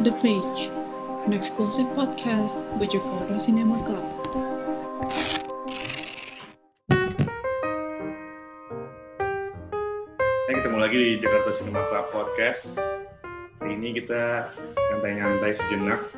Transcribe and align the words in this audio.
The 0.00 0.16
Page, 0.24 0.72
an 1.28 1.36
exclusive 1.36 1.84
podcast 1.92 2.64
by 2.80 2.88
Jakarta 2.88 3.36
Cinema 3.36 3.76
Club. 3.84 4.00
Nah, 10.48 10.52
ketemu 10.56 10.78
lagi 10.80 10.96
di 10.96 11.10
Jakarta 11.20 11.52
Cinema 11.52 11.84
Club 11.92 12.16
Podcast. 12.16 12.80
Hari 13.60 13.76
ini 13.76 14.00
kita 14.00 14.48
nyantai-nyantai 14.72 15.60
sejenak 15.60 16.08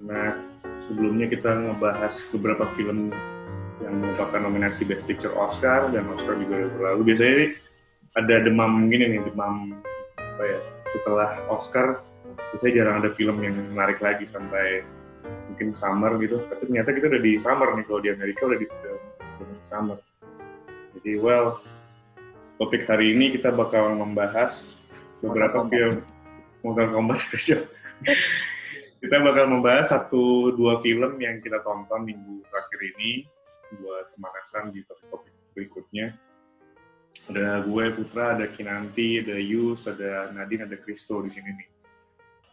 karena 0.00 0.40
sebelumnya 0.88 1.28
kita 1.28 1.52
ngebahas 1.60 2.16
beberapa 2.32 2.64
film 2.72 3.12
yang 3.84 4.00
merupakan 4.00 4.48
nominasi 4.48 4.88
Best 4.88 5.04
Picture 5.04 5.36
Oscar 5.36 5.92
dan 5.92 6.08
Oscar 6.08 6.40
juga 6.40 6.72
berlalu. 6.72 7.12
Biasanya 7.12 7.52
ada 8.16 8.48
demam 8.48 8.88
gini 8.88 9.12
nih, 9.12 9.28
demam 9.28 9.76
apa 10.16 10.40
ya? 10.40 10.60
Setelah 10.88 11.36
Oscar, 11.52 12.00
biasanya 12.52 12.72
jarang 12.82 12.96
ada 13.02 13.10
film 13.12 13.36
yang 13.42 13.54
menarik 13.74 13.98
lagi 13.98 14.24
sampai 14.28 14.82
mungkin 15.50 15.72
summer 15.72 16.14
gitu. 16.22 16.42
Tapi 16.46 16.62
ternyata 16.68 16.90
kita 16.94 17.06
udah 17.10 17.22
di 17.22 17.32
summer 17.40 17.68
nih 17.74 17.84
kalau 17.88 18.00
di 18.02 18.10
Amerika 18.12 18.40
udah 18.46 18.58
di 18.58 18.66
udah 18.66 19.60
summer. 19.70 19.98
Jadi 20.96 21.12
well, 21.20 21.60
topik 22.56 22.88
hari 22.88 23.14
ini 23.14 23.36
kita 23.36 23.52
bakal 23.52 23.94
membahas 23.94 24.80
beberapa 25.20 25.64
film 25.68 26.02
Mortal 26.64 26.88
Kombat 26.92 27.18
Special. 27.20 27.62
kita 29.02 29.16
bakal 29.22 29.46
membahas 29.46 29.92
satu 29.92 30.52
dua 30.56 30.80
film 30.80 31.20
yang 31.20 31.38
kita 31.38 31.62
tonton 31.62 32.04
minggu 32.04 32.42
terakhir 32.48 32.80
ini 32.96 33.10
buat 33.80 34.14
pemanasan 34.14 34.72
di 34.72 34.82
topik-topik 34.86 35.32
berikutnya. 35.54 36.16
Ada 37.26 37.66
gue 37.66 37.84
Putra, 37.90 38.38
ada 38.38 38.46
Kinanti, 38.46 39.18
ada 39.18 39.34
Yus, 39.34 39.90
ada 39.90 40.30
Nadine, 40.30 40.62
ada 40.68 40.78
Kristo 40.78 41.18
di 41.26 41.30
sini 41.34 41.50
nih. 41.50 41.68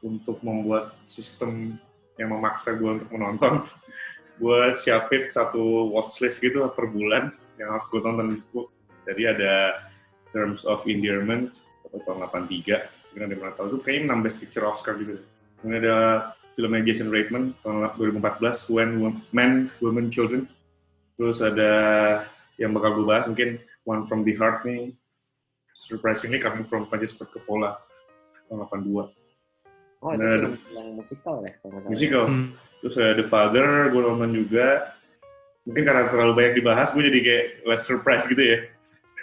Untuk 0.04 0.44
membuat 0.44 1.00
sistem 1.08 1.80
yang 2.20 2.36
memaksa 2.36 2.76
gue 2.76 3.00
untuk 3.00 3.09
menonton, 3.09 3.64
gue 4.44 4.62
siapin 4.84 5.32
satu 5.32 5.90
watchlist 5.95 6.44
gitu 6.44 6.68
per 6.76 6.92
bulan 6.92 7.32
yang 7.56 7.72
harus 7.73 7.88
gue 7.88 8.04
tonton. 8.04 8.44
Jadi 9.08 9.23
ada 9.23 9.80
Terms 10.34 10.66
of 10.66 10.84
Endearment 10.90 11.62
atau 11.86 12.02
tahun 12.04 12.26
83 12.26 13.04
mungkin 13.14 13.30
ada 13.30 13.34
yang 13.38 13.54
tahu 13.54 13.66
itu 13.70 13.78
kayaknya 13.86 14.18
6 14.18 14.26
Best 14.26 14.38
Picture 14.42 14.66
Oscar 14.66 14.98
gitu. 14.98 15.22
Kemudian 15.62 15.86
ada 15.86 15.98
filmnya 16.58 16.82
Jason 16.82 17.14
Reitman 17.14 17.54
tahun 17.62 17.94
2014 18.02 18.73
When 18.73 19.22
Men, 19.30 19.70
Women, 19.78 20.10
Children. 20.10 20.50
Terus 21.14 21.45
ada 21.45 21.72
yang 22.58 22.73
bakal 22.73 22.98
gue 22.98 23.06
bahas 23.06 23.30
mungkin 23.30 23.62
One 23.86 24.04
From 24.10 24.26
The 24.26 24.34
Heart 24.34 24.66
nih. 24.66 24.98
Surprisingly 25.78 26.42
coming 26.42 26.66
from 26.66 26.90
Francis 26.90 27.14
Ford 27.14 27.30
Coppola 27.30 27.78
tahun 28.50 28.66
82 28.66 29.23
Oh, 30.04 30.12
itu 30.12 30.20
Nah, 30.20 30.36
film 30.36 30.54
yang 30.70 30.88
musikal 30.94 31.40
ya? 31.40 31.52
Salah. 31.58 31.88
musical 31.88 32.23
terus 32.78 32.96
ada 32.96 33.16
The 33.16 33.23
Father 33.23 33.66
gue 33.88 34.02
nonton 34.04 34.32
juga. 34.36 34.92
Mungkin 35.64 35.82
karena 35.82 36.12
terlalu 36.12 36.34
banyak 36.36 36.54
dibahas 36.60 36.92
gue 36.92 37.00
jadi 37.02 37.20
kayak 37.20 37.45
less 37.64 37.88
surprise 37.88 38.28
gitu 38.28 38.44
ya. 38.44 38.60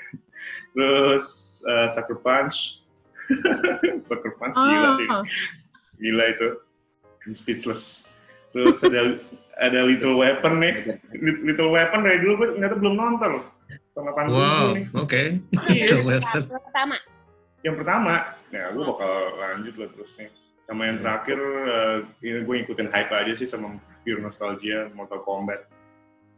Terus 0.73 1.25
uh, 1.63 1.85
Sucker 1.87 2.17
Punch. 2.17 2.81
Sucker 4.09 4.33
Punch 4.35 4.57
gila 4.57 4.89
sih. 4.97 5.07
Ah, 5.07 5.23
gila 5.97 6.25
itu. 6.27 6.49
I'm 7.23 7.37
speechless. 7.37 8.09
Terus 8.51 8.81
ada 8.81 9.21
ada 9.61 9.81
Little 9.85 10.17
Weapon 10.17 10.59
nih. 10.59 10.97
Lit- 11.13 11.43
Little 11.45 11.69
Weapon 11.69 12.01
dari 12.01 12.19
dulu 12.19 12.33
gue 12.39 12.49
ternyata 12.57 12.75
belum 12.75 12.95
nonton. 12.97 13.33
Tahun 13.93 14.05
87 14.09 14.33
Wow, 14.33 14.67
nih. 14.73 14.85
oke. 14.97 15.23
Iya. 15.71 15.87
Coba. 15.93 16.13
Yang 16.17 16.63
pertama. 16.65 16.97
Yang 17.61 17.77
pertama? 17.77 18.15
Ya 18.49 18.65
gue 18.73 18.83
bakal 18.83 19.13
lanjut 19.37 19.75
lah 19.77 19.89
terus 19.93 20.11
nih 20.17 20.31
sama 20.71 20.87
yang 20.87 20.97
terakhir 21.01 21.39
eh, 21.67 21.97
ini 22.23 22.39
gue 22.41 22.53
ngikutin 22.57 22.89
hype 22.89 23.11
aja 23.11 23.33
sih 23.35 23.45
sama 23.45 23.75
pure 24.01 24.19
nostalgia 24.19 24.87
Mortal 24.93 25.21
Kombat 25.21 25.67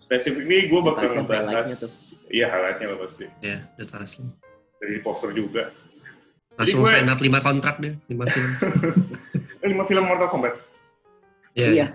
specifically 0.01 0.67
gue 0.67 0.81
bakal 0.81 1.13
ngebahas 1.13 1.67
tuh. 1.77 1.91
iya 2.27 2.49
highlightnya 2.49 2.87
lah 2.89 2.99
pasti 3.03 3.25
Ya, 3.39 3.67
that's 3.77 3.93
awesome. 3.93 4.33
dari 4.79 4.99
poster 4.99 5.31
juga 5.31 5.69
Langsung 6.53 6.81
gue- 6.81 6.91
sign 6.91 7.07
up 7.07 7.17
5 7.17 7.39
kontrak 7.39 7.79
deh, 7.79 7.95
5 8.09 8.25
film. 8.27 8.51
eh, 9.61 9.67
lima 9.69 9.85
film 9.85 10.03
Mortal 10.03 10.29
Kombat 10.29 10.53
Ya, 11.53 11.69
Iya. 11.69 11.87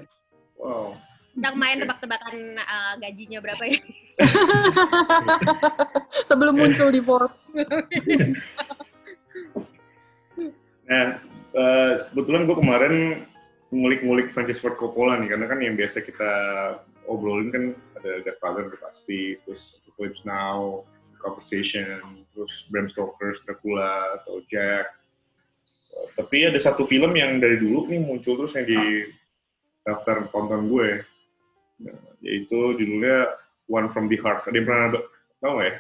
wow 0.55 0.93
sedang 1.33 1.55
main 1.55 1.77
tebak-tebakan 1.77 2.35
uh, 2.57 2.93
gajinya 2.97 3.37
berapa 3.37 3.61
ya? 3.63 3.77
sebelum 6.25 6.55
muncul 6.55 6.89
di 6.89 6.97
Forbes. 6.97 7.53
Nah, 10.87 11.19
eh, 11.53 11.93
kebetulan 12.11 12.43
gue 12.49 12.57
kemarin 12.57 12.95
ngulik-ngulik 13.71 14.31
Francis 14.31 14.63
Ford 14.63 14.79
Coppola 14.79 15.19
nih, 15.19 15.35
karena 15.35 15.45
kan 15.47 15.59
yang 15.59 15.75
biasa 15.75 16.03
kita 16.03 16.31
obrolin 17.07 17.51
kan 17.51 17.63
ada 17.99 18.23
Godfather 18.23 18.71
udah 18.71 18.81
pasti, 18.83 19.39
terus 19.43 19.79
Apocalypse 19.83 20.23
Now, 20.23 20.87
Conversation, 21.19 22.23
terus 22.31 22.67
Bram 22.71 22.87
Stoker's 22.87 23.43
Dracula 23.43 24.21
atau 24.21 24.43
Jack. 24.47 24.91
Eh, 25.67 26.07
tapi 26.15 26.47
ada 26.47 26.59
satu 26.59 26.87
film 26.87 27.15
yang 27.15 27.39
dari 27.39 27.59
dulu 27.59 27.87
nih 27.91 27.99
muncul 27.99 28.39
terus 28.39 28.55
yang 28.55 28.67
di 28.67 29.07
daftar 29.83 30.27
tonton 30.31 30.67
gue, 30.67 31.03
Nah, 31.77 31.93
yaitu 32.25 32.73
judulnya 32.73 33.37
One 33.69 33.89
from 33.93 34.09
the 34.09 34.17
Heart. 34.17 34.49
Ada 34.49 34.55
yang 34.57 34.65
pernah 34.65 34.87
tahu 35.37 35.51
nggak 35.59 35.67
ya? 35.69 35.75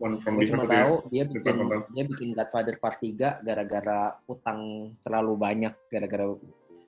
One 0.00 0.16
from 0.24 0.40
Gue 0.40 0.48
cuma 0.48 0.64
Heart. 0.64 0.66
itu 0.66 0.72
ya? 0.72 0.80
tahu 0.80 0.94
dia 1.12 1.22
Di 1.22 1.32
bikin 1.36 1.54
tonton. 1.60 1.80
dia 1.92 2.04
bikin 2.08 2.28
Godfather 2.32 2.74
Part 2.80 2.96
3 2.98 3.44
gara-gara 3.44 4.00
utang 4.24 4.60
terlalu 5.04 5.32
banyak 5.36 5.74
gara-gara 5.92 6.24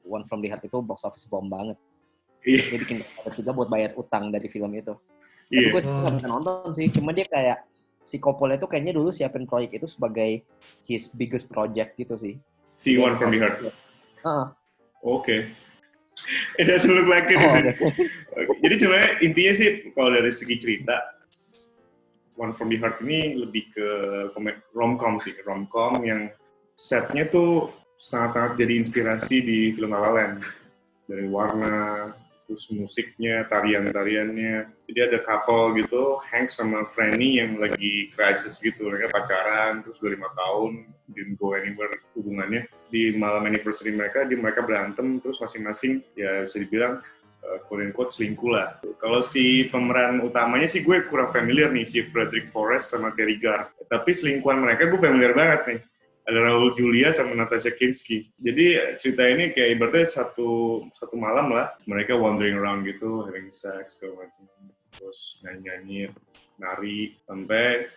One 0.03 0.25
from 0.25 0.41
the 0.41 0.49
Heart 0.49 0.65
itu 0.67 0.79
box 0.81 1.05
office 1.05 1.29
bomb 1.29 1.53
banget. 1.53 1.77
Iya, 2.43 2.73
Dia 2.73 2.79
bikin 2.81 2.97
Godfather 3.05 3.33
3 3.45 3.53
buat 3.53 3.69
bayar 3.69 3.91
utang 3.95 4.33
dari 4.33 4.49
film 4.49 4.73
itu. 4.73 4.97
Tapi 5.47 5.61
iya. 5.61 5.69
gue 5.69 5.81
nggak 5.85 6.15
bisa 6.17 6.29
nonton 6.33 6.73
sih. 6.73 6.89
Cuma 6.89 7.13
dia 7.13 7.29
kayak 7.29 7.69
si 8.03 8.17
Coppola 8.17 8.57
itu 8.57 8.65
kayaknya 8.65 8.97
dulu 8.97 9.13
siapin 9.13 9.45
proyek 9.45 9.77
itu 9.77 9.87
sebagai 9.87 10.43
his 10.83 11.13
biggest 11.13 11.53
project 11.53 11.95
gitu 11.95 12.17
sih. 12.17 12.41
See 12.73 12.97
One 12.97 13.21
from 13.21 13.31
the 13.31 13.39
Heart. 13.39 13.57
Heeh. 14.25 14.47
Oke. 15.05 15.37
It 16.61 16.69
doesn't 16.69 16.93
look 16.93 17.09
like 17.09 17.29
it. 17.29 17.37
Oh, 17.41 17.57
oke. 18.41 18.53
Jadi 18.65 18.75
sebenarnya 18.81 19.11
intinya 19.21 19.53
sih 19.53 19.69
kalau 19.93 20.13
dari 20.13 20.33
segi 20.33 20.57
cerita 20.57 20.97
One 22.37 22.57
from 22.57 22.73
the 22.73 22.81
Heart 22.81 23.05
ini 23.05 23.37
lebih 23.45 23.73
ke 23.77 23.89
romcom 24.73 25.21
sih, 25.21 25.37
romcom 25.45 26.01
yang 26.05 26.33
setnya 26.75 27.29
tuh 27.29 27.69
sangat-sangat 27.95 28.59
jadi 28.59 28.75
inspirasi 28.81 29.37
di 29.45 29.59
film 29.77 29.93
La 29.93 30.01
La 30.01 30.11
Land. 30.11 30.41
Dari 31.03 31.29
warna, 31.29 32.09
terus 32.49 32.69
musiknya, 32.73 33.45
tarian-tariannya. 33.49 34.87
Jadi 34.89 34.99
ada 35.01 35.19
couple 35.21 35.77
gitu, 35.83 36.21
Hank 36.25 36.49
sama 36.49 36.85
Franny 36.89 37.41
yang 37.41 37.61
lagi 37.61 38.09
crisis 38.13 38.57
gitu. 38.61 38.89
Mereka 38.89 39.13
pacaran, 39.13 39.85
terus 39.85 40.01
udah 40.01 40.13
lima 40.13 40.31
tahun, 40.33 40.71
didn't 41.13 41.37
go 41.37 41.53
anywhere 41.53 41.93
hubungannya. 42.17 42.65
Di 42.89 43.13
malam 43.17 43.49
anniversary 43.49 43.93
mereka, 43.93 44.25
di 44.25 44.37
mereka 44.37 44.65
berantem, 44.65 45.21
terus 45.21 45.41
masing-masing 45.41 46.01
ya 46.17 46.45
bisa 46.49 46.57
dibilang 46.61 47.01
quote 47.67 47.83
unquote 47.83 48.15
selingkuh 48.15 48.51
lah. 48.51 48.79
Kalau 49.03 49.21
si 49.21 49.67
pemeran 49.69 50.23
utamanya 50.23 50.71
sih 50.71 50.87
gue 50.87 51.07
kurang 51.11 51.35
familiar 51.35 51.75
nih, 51.75 51.87
si 51.87 51.99
Frederick 52.07 52.55
Forrest 52.55 52.95
sama 52.95 53.11
Terry 53.13 53.37
Gar. 53.43 53.75
Tapi 53.91 54.11
selingkuhan 54.15 54.63
mereka 54.63 54.87
gue 54.87 55.01
familiar 55.01 55.35
banget 55.35 55.61
nih. 55.69 55.81
Ada 56.23 56.39
Raul 56.39 56.71
Julia 56.79 57.11
sama 57.11 57.35
Natasha 57.35 57.75
Kinski. 57.75 58.31
Jadi 58.39 58.79
cerita 58.95 59.27
ini 59.27 59.51
kayak 59.51 59.75
ibaratnya 59.75 60.07
satu 60.07 60.83
satu 60.95 61.19
malam 61.19 61.51
lah, 61.51 61.75
mereka 61.91 62.15
wandering 62.15 62.55
around 62.55 62.87
gitu, 62.87 63.27
having 63.27 63.51
sex, 63.51 63.99
segala 63.99 64.23
macam. 64.31 64.47
Terus 64.95 65.43
nyanyi-nyanyi, 65.43 66.15
nari, 66.63 67.19
sampai 67.27 67.91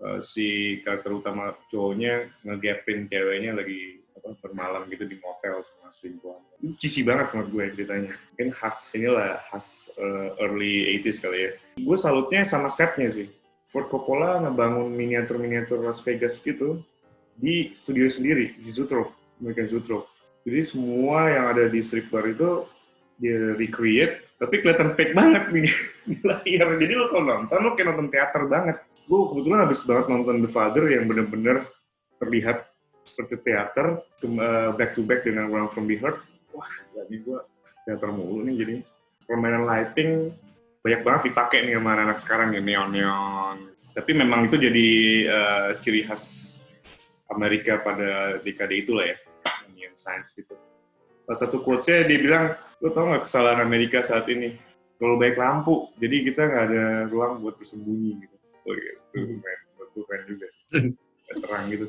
uh, 0.00 0.24
si 0.24 0.80
karakter 0.80 1.20
utama 1.20 1.52
cowoknya 1.68 2.32
ngegapin 2.48 3.12
ceweknya 3.12 3.52
lagi 3.52 4.00
apa, 4.16 4.32
bermalam 4.40 4.88
gitu 4.88 5.04
di 5.04 5.20
motel 5.20 5.60
sama 5.60 5.92
selingkuhan. 5.92 6.40
Itu 6.64 6.74
cheesy 6.80 7.04
banget 7.04 7.36
menurut 7.36 7.50
gue 7.52 7.64
ceritanya. 7.76 8.12
Mungkin 8.32 8.48
khas 8.56 8.76
inilah 8.96 9.40
khas 9.52 9.92
uh, 10.00 10.40
early 10.40 10.96
80s 11.00 11.18
kali 11.20 11.38
ya. 11.38 11.50
Gue 11.76 11.96
salutnya 12.00 12.42
sama 12.48 12.72
setnya 12.72 13.08
sih. 13.12 13.28
Ford 13.66 13.90
Coppola 13.90 14.40
ngebangun 14.46 14.94
miniatur-miniatur 14.94 15.82
Las 15.82 16.00
Vegas 16.06 16.38
gitu 16.38 16.80
di 17.36 17.74
studio 17.76 18.06
sendiri, 18.08 18.56
di 18.56 18.70
Zoetrope, 18.70 19.12
American 19.42 19.68
Zoetrope. 19.68 20.08
Jadi 20.46 20.60
semua 20.62 21.28
yang 21.28 21.44
ada 21.52 21.66
di 21.66 21.82
strip 21.82 22.06
bar 22.08 22.24
itu 22.24 22.64
dia 23.18 23.58
recreate, 23.58 24.38
tapi 24.38 24.62
kelihatan 24.62 24.94
fake 24.94 25.12
banget 25.12 25.44
nih 25.50 25.68
di 26.08 26.16
layar. 26.22 26.68
Jadi 26.78 26.92
lo 26.94 27.10
kalau 27.10 27.24
nonton, 27.26 27.58
lo 27.58 27.70
kayak 27.74 27.88
nonton 27.92 28.08
teater 28.08 28.42
banget. 28.46 28.76
Gue 29.10 29.20
kebetulan 29.34 29.60
habis 29.66 29.80
banget 29.82 30.06
nonton 30.10 30.36
The 30.46 30.50
Father 30.50 30.84
yang 30.86 31.04
bener-bener 31.10 31.66
terlihat 32.22 32.70
seperti 33.06 33.50
teater, 33.54 34.02
eh, 34.02 34.70
back 34.74 34.90
to 34.98 35.06
back 35.06 35.22
dengan 35.22 35.48
One 35.48 35.70
from 35.70 35.86
the 35.86 35.96
Heart. 35.96 36.18
Wah, 36.52 36.70
jadi 36.92 37.14
gue 37.22 37.38
teater 37.86 38.10
mulu 38.10 38.42
nih 38.44 38.54
jadi. 38.58 38.76
Permainan 39.26 39.66
lighting 39.66 40.30
banyak 40.86 41.02
banget 41.02 41.22
dipakai 41.34 41.66
nih 41.66 41.74
sama 41.78 41.98
anak 41.98 42.18
sekarang 42.22 42.54
ya, 42.54 42.62
neon-neon. 42.62 43.74
Tapi 43.94 44.10
memang 44.14 44.46
itu 44.46 44.58
jadi 44.58 44.88
eh, 45.26 45.68
ciri 45.82 46.06
khas 46.06 46.58
Amerika 47.30 47.82
pada 47.82 48.38
dekade 48.38 48.86
itulah 48.86 49.06
ya, 49.06 49.16
neon 49.74 49.94
science 49.98 50.30
gitu. 50.34 50.54
salah 51.26 51.42
satu 51.42 51.58
quotes-nya 51.58 52.06
dia 52.06 52.22
bilang, 52.22 52.54
lo 52.78 52.94
tau 52.94 53.10
nggak 53.10 53.26
kesalahan 53.26 53.58
Amerika 53.58 53.98
saat 53.98 54.30
ini? 54.30 54.54
Terlalu 54.94 55.16
baik 55.26 55.36
lampu, 55.42 55.90
jadi 55.98 56.22
kita 56.22 56.42
nggak 56.46 56.64
ada 56.70 56.84
ruang 57.10 57.42
buat 57.42 57.58
bersembunyi 57.58 58.14
gitu. 58.22 58.36
Oh 58.62 58.74
iya, 58.78 58.94
itu 58.94 59.34
keren. 59.42 59.60
Buat 59.74 59.88
gue 59.90 60.04
keren 60.06 60.22
juga 60.30 60.46
sih. 60.54 60.62
Terang 61.42 61.64
gitu. 61.66 61.86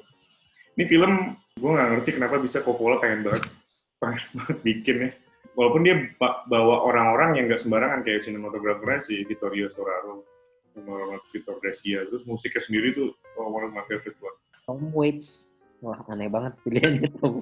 Ini 0.78 0.86
film, 0.86 1.12
gue 1.58 1.70
nggak 1.70 1.90
ngerti 1.92 2.10
kenapa 2.14 2.38
bisa 2.38 2.62
Coppola 2.62 3.02
pengen 3.02 3.26
banget, 3.26 3.50
pengen 3.98 4.22
banget 4.38 4.58
bikin 4.62 4.96
ya. 5.02 5.10
Walaupun 5.58 5.82
dia 5.82 5.96
ba- 6.16 6.46
bawa 6.46 6.86
orang-orang 6.86 7.30
yang 7.34 7.46
nggak 7.50 7.58
sembarangan 7.58 8.06
kayak 8.06 8.22
sinematografernya 8.22 9.02
si 9.02 9.26
Vittorio 9.26 9.74
Storaro 9.74 10.22
sama 10.78 11.18
Victor 11.34 11.58
Brescia. 11.58 12.06
Terus 12.06 12.30
musiknya 12.30 12.62
sendiri 12.62 12.94
tuh 12.94 13.10
oh, 13.36 13.50
one 13.50 13.66
of 13.66 13.74
my 13.74 13.82
favorite 13.90 14.22
one. 14.22 14.38
Tom 14.70 14.94
Waits. 14.94 15.50
Wah, 15.82 15.98
aneh 16.14 16.30
banget 16.30 16.54
pilihannya 16.62 17.10
tuh. 17.18 17.42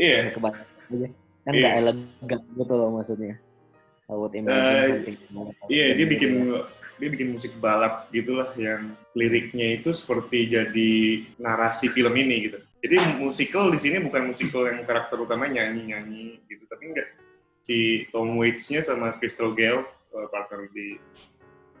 Iya, 0.00 0.32
Kebanyakan 0.32 0.88
aja. 0.88 1.08
Kan 1.44 1.52
nggak 1.52 1.74
elegan 1.84 2.40
gitu 2.56 2.72
loh 2.72 2.88
maksudnya. 2.96 3.36
I 4.08 4.16
would 4.16 4.32
imagine 4.32 4.64
Eh, 4.80 4.88
something. 4.88 5.16
Iya, 5.68 5.86
dia 6.00 6.06
bikin 6.08 6.30
dia 6.98 7.08
bikin 7.10 7.34
musik 7.34 7.58
balap 7.58 8.08
gitulah 8.14 8.54
yang 8.54 8.94
liriknya 9.14 9.80
itu 9.80 9.90
seperti 9.90 10.50
jadi 10.50 10.92
narasi 11.38 11.90
film 11.90 12.14
ini 12.14 12.50
gitu. 12.50 12.58
Jadi 12.84 12.96
musical 13.16 13.72
di 13.72 13.78
sini 13.80 13.96
bukan 14.04 14.28
musical 14.28 14.68
yang 14.68 14.84
karakter 14.84 15.16
utamanya 15.16 15.64
nyanyi-nyanyi 15.64 16.44
gitu, 16.46 16.68
tapi 16.68 16.92
enggak. 16.92 17.08
Si 17.64 18.04
Tom 18.12 18.36
Waits-nya 18.36 18.84
sama 18.84 19.16
Crystal 19.16 19.56
Gale, 19.56 19.88
uh, 20.12 20.28
partner 20.28 20.68
di 20.68 21.00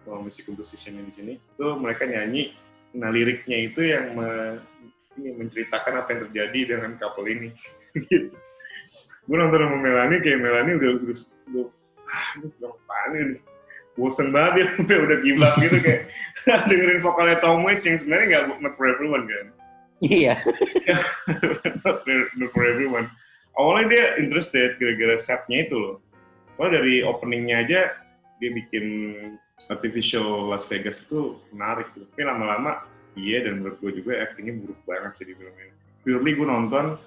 uh, 0.08 0.20
music 0.24 0.48
composition 0.48 0.96
di 0.96 1.12
sini, 1.12 1.32
itu 1.36 1.66
mereka 1.76 2.08
nyanyi. 2.08 2.56
Nah, 2.96 3.12
liriknya 3.12 3.68
itu 3.68 3.84
yang 3.84 4.16
me- 4.16 4.64
ini 5.20 5.30
menceritakan 5.36 6.00
apa 6.00 6.08
yang 6.16 6.20
terjadi 6.30 6.60
dengan 6.72 6.96
couple 6.96 7.28
ini. 7.28 7.52
gitu. 8.08 8.32
Gue 9.24 9.36
nonton 9.36 9.60
sama 9.60 9.76
Melanie, 9.80 10.20
kayak 10.24 10.40
Melanie 10.40 10.74
udah, 10.76 10.90
udah, 11.00 11.16
udah 11.52 11.66
ah, 12.08 12.28
apaan 12.64 13.12
ini? 13.16 13.38
Bosen 13.94 14.34
banget 14.34 14.52
ya, 14.58 14.66
udah, 14.82 14.98
udah 15.06 15.18
give 15.22 15.40
up 15.42 15.54
gitu 15.58 15.78
kayak 15.78 16.02
dengerin 16.68 17.00
vokalnya 17.00 17.38
Tom 17.40 17.62
Waits 17.62 17.86
yang 17.86 17.96
sebenarnya 17.96 18.26
nggak 18.26 18.44
not 18.60 18.74
for 18.74 18.86
everyone 18.90 19.24
kan. 19.26 19.46
Iya. 20.02 20.34
not, 21.86 21.96
for- 22.02 22.30
not 22.36 22.50
for 22.52 22.64
everyone. 22.66 23.06
Awalnya 23.54 23.86
dia 23.88 24.04
interested 24.18 24.76
gara-gara 24.82 25.16
setnya 25.16 25.70
itu 25.70 25.76
loh. 25.78 25.96
Kalau 26.58 26.70
dari 26.74 27.06
openingnya 27.06 27.56
aja 27.66 27.80
dia 28.42 28.50
bikin 28.50 28.84
artificial 29.70 30.50
Las 30.50 30.66
Vegas 30.66 31.06
itu 31.06 31.38
menarik 31.54 31.88
gitu. 31.94 32.04
Tapi 32.10 32.22
lama-lama 32.26 32.82
iya 33.14 33.46
dan 33.46 33.62
menurut 33.62 33.78
gue 33.78 34.02
juga 34.02 34.18
actingnya 34.26 34.58
buruk 34.58 34.78
banget 34.84 35.22
sih 35.22 35.24
di 35.30 35.34
film 35.38 35.54
ini. 35.54 35.72
Purely 36.02 36.32
gue 36.34 36.46
nonton 36.46 36.98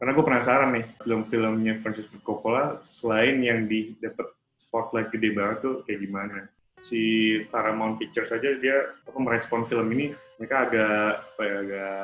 karena 0.00 0.10
gue 0.10 0.24
penasaran 0.26 0.70
nih 0.74 0.86
film-filmnya 1.04 1.74
Francis 1.80 2.08
Ford 2.10 2.24
Coppola 2.26 2.82
selain 2.88 3.40
yang 3.44 3.68
di 3.70 3.94
dapat 4.02 4.26
spotlight 4.74 5.14
gede 5.14 5.30
banget 5.38 5.62
tuh 5.62 5.86
kayak 5.86 6.02
gimana. 6.02 6.50
Si 6.82 7.00
Paramount 7.46 8.02
Pictures 8.02 8.34
aja 8.34 8.58
dia 8.58 8.90
apa 9.06 9.18
merespon 9.22 9.62
film 9.62 9.86
ini 9.94 10.10
mereka 10.34 10.66
agak 10.66 11.30
apa 11.30 11.42
ya, 11.46 11.56
agak 11.62 12.02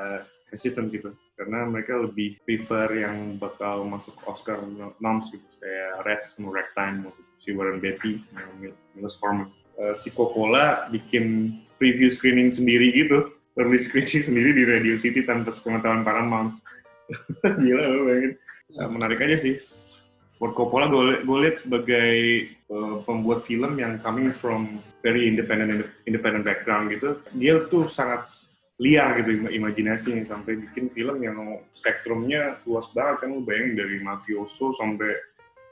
hesitant 0.54 0.94
gitu 0.94 1.10
karena 1.34 1.66
mereka 1.66 1.98
lebih 1.98 2.38
prefer 2.46 3.02
yang 3.02 3.34
bakal 3.42 3.82
masuk 3.82 4.14
Oscar 4.22 4.62
noms 5.02 5.34
gitu 5.34 5.42
kayak 5.58 6.06
Red 6.06 6.20
sama 6.22 6.54
Ragtime 6.54 7.10
si 7.42 7.50
Warren 7.50 7.82
Beatty 7.82 8.22
sama 8.22 8.46
Mil- 8.62 8.78
Milos 8.94 9.18
Forman. 9.18 9.50
Eh, 9.80 9.96
si 9.98 10.14
Coppola 10.14 10.86
bikin 10.94 11.56
preview 11.80 12.12
screening 12.12 12.52
sendiri 12.52 12.92
gitu, 12.92 13.34
early 13.58 13.80
screening 13.80 14.22
sendiri 14.28 14.52
di 14.54 14.62
Radio 14.62 14.94
City 14.94 15.24
tanpa 15.26 15.50
sepengetahuan 15.50 16.04
Paramount. 16.06 16.60
Gila 17.64 17.82
bayangin. 18.06 18.32
Eh, 18.76 18.88
menarik 18.92 19.18
aja 19.24 19.34
sih. 19.40 19.56
Ford 20.40 20.56
Coppola 20.56 20.88
gue, 20.88 21.20
lihat 21.20 21.60
sebagai 21.60 22.10
eh, 22.48 22.96
pembuat 23.04 23.44
film 23.44 23.76
yang 23.76 24.00
coming 24.00 24.32
from 24.32 24.80
very 25.04 25.28
independent 25.28 25.84
independent 26.08 26.48
background 26.48 26.88
gitu. 26.96 27.20
Dia 27.36 27.68
tuh 27.68 27.92
sangat 27.92 28.24
liar 28.80 29.20
gitu 29.20 29.36
im- 29.36 29.52
imajinasinya 29.52 30.24
sampai 30.24 30.56
bikin 30.56 30.88
film 30.96 31.20
yang 31.20 31.60
spektrumnya 31.76 32.56
luas 32.64 32.88
banget 32.96 33.28
kan 33.28 33.36
lu 33.36 33.44
bayangin 33.44 33.84
dari 33.84 34.00
mafioso 34.00 34.72
sampai 34.72 35.12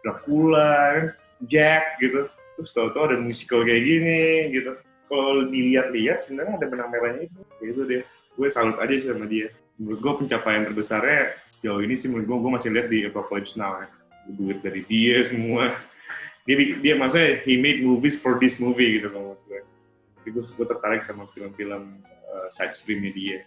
Dracula, 0.04 1.08
Jack 1.48 1.96
gitu. 2.04 2.28
Terus 2.60 2.70
tahu-tahu 2.76 3.02
ada 3.08 3.16
musical 3.16 3.64
kayak 3.64 3.82
gini 3.88 4.52
gitu. 4.52 4.76
Kalau 5.08 5.48
dilihat-lihat 5.48 6.28
sebenarnya 6.28 6.60
ada 6.60 6.66
benang 6.68 6.92
merahnya 6.92 7.24
itu. 7.24 7.40
Gitu 7.64 7.80
deh. 7.88 8.02
Gue 8.36 8.48
salut 8.52 8.76
aja 8.76 8.92
sih 8.92 9.08
sama 9.08 9.24
dia. 9.24 9.48
Gue 9.80 10.12
pencapaian 10.20 10.68
terbesarnya 10.68 11.40
sejauh 11.56 11.80
ini 11.80 11.96
sih 11.96 12.12
menurut 12.12 12.28
gue, 12.28 12.36
gue 12.36 12.52
masih 12.52 12.70
lihat 12.76 12.86
di 12.92 12.98
Apocalypse 13.08 13.56
Now 13.56 13.80
ya. 13.80 13.88
Duit 14.28 14.60
dari 14.60 14.84
dia 14.84 15.24
semua. 15.24 15.72
Dia, 16.44 16.56
dia 16.80 16.94
maksudnya 16.96 17.44
he 17.44 17.60
made 17.60 17.84
movies 17.84 18.16
for 18.16 18.40
this 18.40 18.56
movie 18.56 19.00
gitu 19.00 19.12
kalau 19.12 19.36
gue. 19.48 19.60
Jadi 20.20 20.28
gue, 20.32 20.44
gue 20.44 20.66
tertarik 20.68 21.00
sama 21.04 21.28
film-film 21.32 22.00
uh, 22.04 22.48
side 22.48 22.72
streamnya 22.72 23.12
dia. 23.12 23.38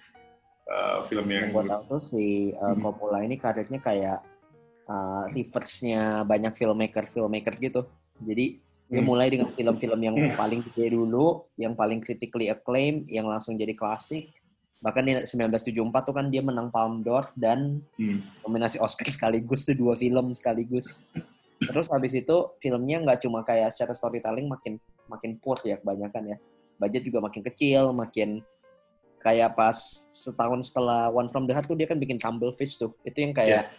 Uh, 0.69 1.03
film 1.09 1.25
yang 1.29 1.49
Yang 1.49 1.53
gue 1.57 1.63
tahu 1.67 1.83
tuh 1.97 2.01
si 2.01 2.25
uh, 2.55 2.73
Hmm. 2.73 2.81
Coppola 2.85 3.25
ini 3.25 3.35
karirnya 3.41 3.81
kayak 3.81 4.19
uh, 4.85 5.25
reverse-nya 5.33 6.23
banyak 6.29 6.53
filmmaker-filmmaker 6.53 7.57
gitu. 7.57 7.81
Jadi 8.21 8.61
dia 8.91 9.01
Hmm. 9.01 9.07
mulai 9.07 9.31
dengan 9.33 9.49
film-film 9.49 9.99
yang 10.03 10.15
Hmm. 10.15 10.37
paling 10.37 10.61
gede 10.67 10.93
dulu, 10.93 11.47
yang 11.57 11.73
paling 11.73 12.03
critically 12.05 12.53
acclaimed, 12.53 13.09
yang 13.09 13.25
langsung 13.25 13.57
jadi 13.57 13.73
klasik. 13.73 14.29
Bahkan 14.81 15.01
di 15.05 15.13
1974 15.29 16.09
tuh 16.09 16.13
kan 16.17 16.25
dia 16.33 16.41
menang 16.41 16.73
Palme 16.73 17.05
d'Or 17.05 17.29
dan 17.37 17.85
Hmm. 17.95 18.25
nominasi 18.41 18.81
Oscar 18.81 19.07
sekaligus 19.15 19.63
tuh 19.63 19.77
dua 19.77 19.93
film 19.93 20.33
sekaligus. 20.33 21.05
Terus 21.61 21.87
habis 21.93 22.17
itu 22.17 22.35
filmnya 22.57 22.97
nggak 23.05 23.21
cuma 23.21 23.45
kayak 23.45 23.69
secara 23.69 23.93
storytelling 23.93 24.49
makin 24.49 24.81
makin 25.05 25.37
poor 25.37 25.61
ya 25.61 25.77
kebanyakan 25.77 26.33
ya. 26.33 26.37
Budget 26.81 27.05
juga 27.05 27.21
makin 27.21 27.45
kecil, 27.45 27.93
makin 27.93 28.41
kayak 29.21 29.53
pas 29.53 29.77
setahun 30.09 30.73
setelah 30.73 31.13
One 31.13 31.29
From 31.29 31.45
the 31.45 31.53
Heart 31.53 31.69
tuh 31.69 31.77
dia 31.77 31.85
kan 31.85 32.01
bikin 32.01 32.17
Tumble 32.17 32.49
Fish 32.57 32.81
tuh. 32.81 32.97
Itu 33.05 33.21
yang 33.21 33.37
kayak 33.37 33.69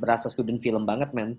berasa 0.00 0.32
student 0.32 0.56
film 0.64 0.88
banget 0.88 1.12
men. 1.12 1.36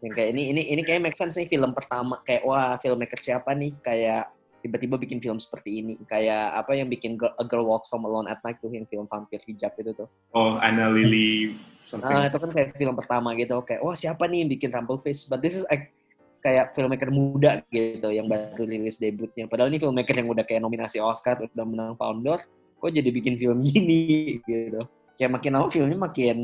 Yang 0.00 0.12
kayak 0.16 0.28
ini 0.32 0.42
ini 0.56 0.62
ini 0.72 0.80
kayak 0.80 1.04
make 1.04 1.18
sense 1.20 1.36
nih 1.36 1.52
film 1.52 1.76
pertama 1.76 2.24
kayak 2.24 2.48
wah 2.48 2.80
filmmaker 2.80 3.20
siapa 3.20 3.52
nih 3.52 3.76
kayak 3.84 4.32
tiba-tiba 4.58 4.96
bikin 4.96 5.18
film 5.18 5.38
seperti 5.38 5.78
ini 5.78 5.94
kayak 6.02 6.58
apa 6.58 6.74
yang 6.74 6.86
bikin 6.86 7.14
Girl- 7.14 7.34
A 7.34 7.44
Girl 7.44 7.62
Walks 7.62 7.90
Home 7.90 8.02
Alone 8.02 8.26
at 8.26 8.42
Night 8.42 8.58
tuh 8.58 8.68
yang 8.68 8.84
film 8.84 9.06
vampir 9.06 9.38
hijab 9.42 9.72
itu 9.74 9.94
tuh. 9.94 10.08
Oh, 10.30 10.58
Anna 10.58 10.88
Lily 10.88 11.54
something. 11.84 12.10
Nah, 12.10 12.26
itu 12.26 12.36
kan 12.36 12.50
kayak 12.50 12.68
film 12.74 12.94
pertama 12.94 13.32
gitu. 13.32 13.54
Kayak, 13.62 13.80
wah 13.80 13.94
siapa 13.94 14.26
nih 14.26 14.42
yang 14.42 14.50
bikin 14.50 14.68
Rumble 14.68 14.98
Face? 14.98 15.24
But 15.24 15.40
this 15.40 15.54
is 15.54 15.64
like, 15.66 15.94
kayak 16.38 16.70
filmmaker 16.70 17.10
muda 17.10 17.62
gitu 17.68 18.08
yang 18.08 18.26
baru 18.26 18.62
rilis 18.62 18.98
debutnya. 18.98 19.46
Padahal 19.46 19.70
ini 19.70 19.78
filmmaker 19.78 20.14
yang 20.14 20.28
udah 20.28 20.42
kayak 20.42 20.60
nominasi 20.60 20.98
Oscar, 20.98 21.38
udah 21.40 21.66
menang 21.66 21.94
Palme 21.94 22.22
d'Or. 22.22 22.38
Kok 22.78 22.90
jadi 22.90 23.10
bikin 23.10 23.34
film 23.34 23.58
gini 23.60 24.02
gitu. 24.46 24.86
Kayak 25.14 25.34
makin 25.34 25.50
lama 25.54 25.66
filmnya 25.66 25.98
makin 25.98 26.36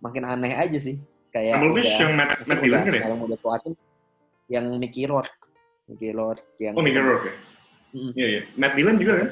makin 0.00 0.22
aneh 0.24 0.52
aja 0.52 0.76
sih. 0.76 1.00
Kayak 1.28 1.60
Rumble 1.60 1.80
Fish 1.80 1.92
udah- 1.92 2.00
yang 2.00 2.12
Matt, 2.12 2.30
Matt 2.44 2.60
Dillon 2.60 2.80
kan 2.80 2.92
ya? 2.92 3.02
Yang 3.08 3.20
udah 3.24 3.38
tuatin, 3.40 3.72
yang 4.48 4.64
Mickey 4.76 5.04
Rourke. 5.04 5.36
Mickey 5.88 6.12
Rourke 6.12 6.44
yang 6.60 6.76
Oh, 6.76 6.84
Mickey 6.84 7.00
Rourke 7.00 7.26
ya? 7.28 7.34
Iya, 7.92 8.26
iya. 8.28 8.42
Matt 8.54 8.74
Dillon 8.76 8.96
juga 9.00 9.12
kan? 9.24 9.28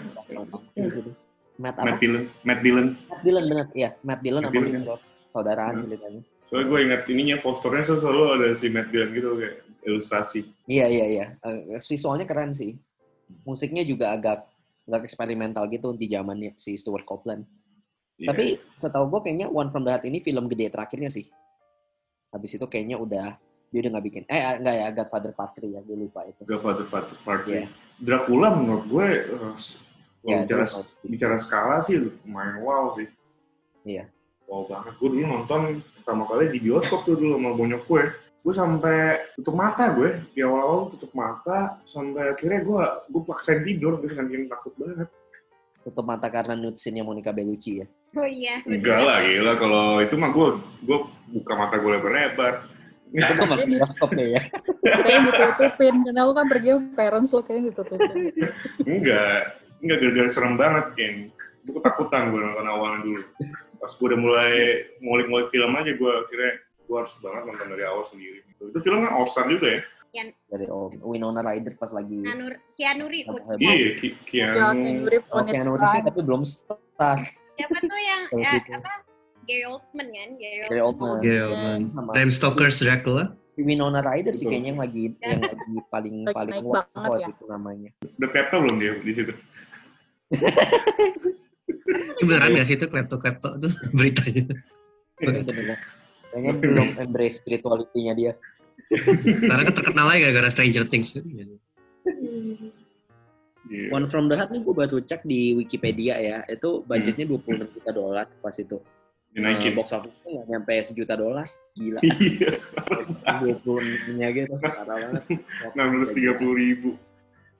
Matt 1.56 1.76
apa? 1.76 1.84
Matt 1.88 1.98
Dillon. 2.00 2.24
Matt 2.44 2.60
Dillon. 2.60 2.86
Matt 3.08 3.20
Dillon 3.22 3.44
bener, 3.48 3.66
iya. 3.72 3.90
Matt 4.00 4.20
Dillon 4.24 4.42
Matt 4.44 4.52
sama 4.52 4.64
Dillon, 4.66 4.84
Rourke. 4.84 5.04
Saudaraan 5.32 5.74
Hmm. 5.76 5.84
ceritanya. 5.84 6.22
Soalnya 6.46 6.66
gue 6.70 6.78
ingat 6.86 7.02
ininya, 7.10 7.36
posternya 7.42 7.82
tuh 7.84 7.98
selalu 7.98 8.22
ada 8.32 8.46
si 8.54 8.66
Matt 8.70 8.88
Dillon 8.88 9.10
gitu 9.12 9.28
kayak 9.36 9.54
ilustrasi. 9.84 10.40
Iya 10.66 10.86
iya 10.88 11.06
iya. 11.06 11.26
Eh, 11.42 11.80
visualnya 11.80 12.24
keren 12.24 12.52
sih. 12.52 12.76
Musiknya 13.42 13.82
juga 13.82 14.14
agak 14.14 14.46
agak 14.86 15.10
eksperimental 15.10 15.66
gitu 15.66 15.90
di 15.92 16.06
zamannya 16.06 16.54
si 16.54 16.78
Stuart 16.78 17.02
Copeland. 17.02 17.42
Iya. 18.16 18.30
Tapi 18.32 18.44
setahu 18.78 19.10
gue 19.10 19.20
kayaknya 19.26 19.50
One 19.50 19.68
From 19.68 19.82
the 19.84 19.92
Heart 19.92 20.06
ini 20.06 20.22
film 20.22 20.46
gede 20.46 20.70
terakhirnya 20.70 21.10
sih. 21.10 21.26
Habis 22.30 22.56
itu 22.56 22.64
kayaknya 22.70 22.96
udah 22.96 23.36
dia 23.70 23.78
udah 23.82 23.90
nggak 23.98 24.06
bikin 24.06 24.22
eh 24.30 24.40
enggak 24.56 24.74
ya 24.78 24.86
Godfather 24.94 25.32
Part 25.34 25.52
3 25.58 25.74
ya 25.74 25.80
gue 25.82 25.96
lupa 25.98 26.20
itu. 26.24 26.42
Godfather 26.46 26.86
Part 26.86 27.08
Part 27.26 27.42
Iya. 27.50 27.66
3. 27.66 28.04
Dracula 28.06 28.48
menurut 28.52 28.84
gue, 28.86 29.08
uh, 29.32 29.56
kalau 29.56 30.26
Ya, 30.26 30.42
bicara, 30.42 30.64
bicara 31.06 31.36
skala 31.38 31.76
sih 31.86 32.02
lumayan 32.02 32.58
wow 32.60 32.92
sih. 32.98 33.06
Iya. 33.86 34.10
Wow 34.50 34.66
banget. 34.66 34.94
Gue 34.98 35.08
dulu 35.14 35.24
nonton 35.26 35.82
pertama 36.02 36.22
kali 36.26 36.50
di 36.50 36.58
bioskop 36.62 37.06
tuh 37.06 37.14
dulu 37.14 37.38
sama 37.38 37.50
bonyok 37.54 37.82
gue. 37.86 38.02
Gue 38.42 38.54
sampai 38.54 38.98
tutup 39.38 39.54
mata 39.54 39.90
gue. 39.94 40.22
Di 40.34 40.42
awal-awal 40.42 40.90
tutup 40.94 41.10
mata, 41.14 41.78
sampai 41.86 42.34
akhirnya 42.34 42.62
gue 42.62 42.82
gue 43.10 43.22
paksain 43.26 43.62
tidur. 43.62 43.98
Gue 44.02 44.10
saking 44.10 44.46
takut 44.50 44.74
banget. 44.78 45.10
Tutup 45.86 46.02
mata 46.02 46.26
karena 46.26 46.58
nude 46.58 46.78
scene-nya 46.78 47.06
Monica 47.06 47.30
Bellucci 47.30 47.82
ya. 47.82 47.86
Oh 48.18 48.26
iya. 48.26 48.62
Enggak 48.66 48.98
lah, 49.02 49.22
gila. 49.22 49.52
Kalau 49.58 49.86
itu 50.02 50.14
mah 50.18 50.30
gue, 50.34 50.48
gue 50.82 50.98
buka 51.38 51.52
mata 51.54 51.74
gue 51.78 51.90
lebar-lebar. 51.90 52.54
Itu 53.12 53.32
kan 53.34 53.46
masih 53.48 53.68
bioskop 53.70 54.10
deh 54.12 54.28
ya. 54.34 54.42
Kayaknya 54.82 55.20
ditutupin, 55.30 55.94
karena 56.02 56.20
lu 56.26 56.32
kan 56.34 56.46
pergi 56.50 56.68
sama 56.74 56.90
parents 56.94 57.30
lo 57.30 57.40
kayaknya 57.42 57.62
ditutupin. 57.70 58.18
Enggak, 58.86 59.40
enggak 59.82 59.96
gara-gara 60.02 60.28
serem 60.30 60.54
banget, 60.58 60.86
Ken. 60.94 61.14
Gue 61.66 61.74
ketakutan 61.78 62.30
gue 62.30 62.40
nonton 62.40 62.66
awalnya 62.66 63.00
dulu. 63.02 63.22
Pas 63.76 63.90
gue 63.92 64.06
udah 64.06 64.20
mulai 64.20 64.52
ngulik-ngulik 65.00 65.48
film 65.50 65.72
aja, 65.74 65.92
gue 65.94 66.10
akhirnya 66.26 66.52
gue 66.86 66.96
harus 66.96 67.14
banget 67.18 67.42
nonton 67.46 67.66
dari 67.70 67.84
awal 67.86 68.04
sendiri. 68.06 68.38
Itu 68.56 68.78
film 68.78 69.02
kan 69.02 69.12
All 69.14 69.26
Star 69.26 69.46
juga 69.46 69.68
ya? 69.68 69.82
dari 70.48 70.64
old 70.72 70.96
Winona 71.04 71.44
Ryder 71.44 71.76
pas 71.76 71.92
lagi 71.92 72.24
Keanu, 72.72 73.04
Reeves. 73.04 73.36
Iya, 73.60 73.88
Ki- 74.00 74.16
Ya, 74.32 74.56
Keanu. 74.56 74.80
Keanu 74.80 75.04
Reeves 75.12 75.28
Oh, 75.28 75.44
Keanu 75.44 75.72
Reeves 75.76 76.00
tapi 76.00 76.20
belum 76.24 76.40
star. 76.40 77.18
Siapa 77.56 77.76
tuh 77.84 78.00
yang 78.00 78.22
ya, 78.40 78.52
apa? 78.80 78.92
Gary 79.46 79.64
Oldman 79.64 80.06
kan? 80.10 80.28
Gary 80.36 80.58
Gary 80.66 80.82
Oldman. 80.82 81.18
Yeah, 81.22 81.46
man. 81.48 81.80
Sama 81.94 82.10
Bram 82.12 82.30
Stoker's 82.30 82.78
Dracula. 82.78 83.32
si 83.46 83.64
Winona 83.64 84.04
Ryder 84.04 84.36
sih 84.36 84.44
kayaknya 84.44 84.76
yang 84.76 84.80
lagi 84.84 85.04
yang 85.16 85.40
lagi 85.40 85.80
paling 85.88 86.16
Lagi 86.28 86.36
paling 86.36 86.54
wah 86.60 86.84
banget 86.92 87.08
waktu 87.08 87.22
ya. 87.22 87.28
itu 87.32 87.44
namanya. 87.48 87.90
Udah 88.20 88.28
klepto 88.28 88.56
belum 88.60 88.76
dia 88.76 88.92
di 89.00 89.12
situ? 89.16 89.32
Beneran 92.20 92.48
nggak 92.52 92.66
sih 92.66 92.76
itu 92.76 92.84
klepto-klepto 92.84 93.48
tuh 93.56 93.72
beritanya? 93.96 94.44
Bener-bener. 95.16 95.78
Kayaknya 96.28 96.52
belum 96.52 96.88
embrace 97.00 97.40
spirituality-nya 97.40 98.12
dia. 98.12 98.32
Karena 99.40 99.62
kan 99.64 99.74
terkenal 99.74 100.06
aja 100.12 100.28
gara-gara 100.28 100.52
Stranger 100.52 100.84
Things. 100.84 101.16
Iya. 101.16 101.56
One 103.90 104.06
from 104.06 104.28
the 104.28 104.36
Heart 104.36 104.52
nih 104.52 104.60
gue 104.62 104.74
baru 104.76 105.00
cek 105.00 105.24
di 105.24 105.56
Wikipedia 105.56 106.20
ya, 106.20 106.38
itu 106.46 106.84
budgetnya 106.84 107.24
26 107.26 107.72
juta 107.72 107.90
dolar 107.90 108.28
pas 108.38 108.54
itu. 108.54 108.78
Dinaikin. 109.36 109.70
Eh, 109.70 109.76
box 109.76 109.92
office-nya 109.92 110.28
nggak 110.32 110.46
nyampe 110.48 110.72
sejuta 110.80 111.12
dolar, 111.12 111.44
gila. 111.76 112.00
Iya, 112.00 112.56
26-nya 113.60 114.28
gitu, 114.32 114.54
parah 114.64 114.96
banget. 114.96 115.22
630 115.76 116.56
ribu. 116.56 116.96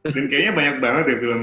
Dan 0.07 0.25
kayaknya 0.31 0.53
banyak 0.57 0.77
banget 0.81 1.05
ya 1.13 1.17
film 1.21 1.43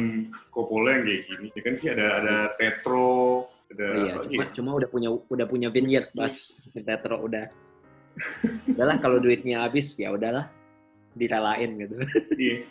Coppola 0.50 0.90
yang 0.98 1.04
kayak 1.06 1.22
gini. 1.30 1.48
Ya 1.54 1.62
kan 1.62 1.74
sih 1.78 1.88
ada 1.94 2.06
ada 2.24 2.36
Tetro, 2.58 3.52
ada 3.70 3.86
Oh 3.94 4.06
iya, 4.06 4.14
cuma, 4.26 4.42
ya? 4.42 4.48
cuma 4.56 4.70
udah 4.74 4.90
punya 4.90 5.10
udah 5.12 5.46
punya 5.46 5.68
vineyard 5.70 6.10
pas 6.18 6.34
Tetro 6.74 7.18
udah. 7.22 7.46
udahlah 8.70 8.98
kalau 9.02 9.18
duitnya 9.18 9.66
habis 9.66 9.98
ya 9.98 10.14
udahlah 10.14 10.50
direlain 11.14 11.78
gitu. 11.78 11.96
Iya. 12.34 12.66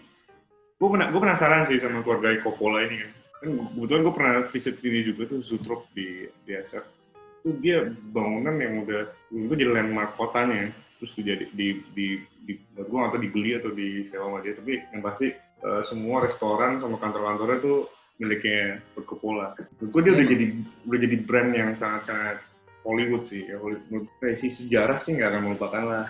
Gue 0.83 0.89
pernah, 0.91 1.15
gue 1.15 1.21
penasaran 1.23 1.63
sih 1.63 1.79
sama 1.79 2.03
keluarga 2.03 2.35
Coppola 2.43 2.83
ini 2.83 3.07
kan. 3.07 3.11
Kan 3.39 3.49
kebetulan 3.75 4.01
gue 4.03 4.15
pernah 4.15 4.35
visit 4.51 4.77
ini 4.83 5.01
juga 5.07 5.23
tuh 5.31 5.39
Zutrop 5.39 5.87
di 5.95 6.27
di 6.43 6.53
SF. 6.59 7.02
Itu 7.43 7.59
dia 7.59 7.91
bangunan 8.15 8.55
yang 8.55 8.87
udah, 8.87 9.11
itu 9.35 9.55
jadi 9.59 9.83
landmark 9.83 10.15
kotanya. 10.15 10.71
Terus 11.03 11.11
tuh 11.19 11.27
jadi 11.27 11.51
di 11.51 11.83
di 11.91 12.23
di, 12.47 12.55
gue 12.79 12.87
nggak 12.87 13.11
tahu 13.11 13.23
dibeli 13.27 13.59
atau 13.59 13.75
disewa 13.75 14.31
sama 14.31 14.39
dia. 14.47 14.55
Tapi 14.55 14.73
yang 14.95 15.03
pasti 15.03 15.35
eh, 15.35 15.83
semua 15.83 16.23
restoran 16.23 16.79
sama 16.79 17.03
kantor-kantornya 17.03 17.59
tuh 17.59 17.91
miliknya 18.23 18.79
Ford 18.95 19.07
Coppola. 19.11 19.59
Gue 19.83 20.01
dia 20.07 20.15
udah 20.15 20.27
jadi 20.31 20.47
udah 20.87 20.99
jadi 21.03 21.17
brand 21.27 21.51
yang 21.51 21.71
sangat-sangat 21.75 22.39
Hollywood 22.87 23.27
sih. 23.27 23.51
Ya, 23.51 23.59
Hollywood. 23.59 24.07
Si 24.39 24.47
sejarah 24.47 25.03
sih 25.03 25.19
nggak 25.19 25.29
akan 25.35 25.43
melupakan 25.43 25.83
lah. 25.83 26.07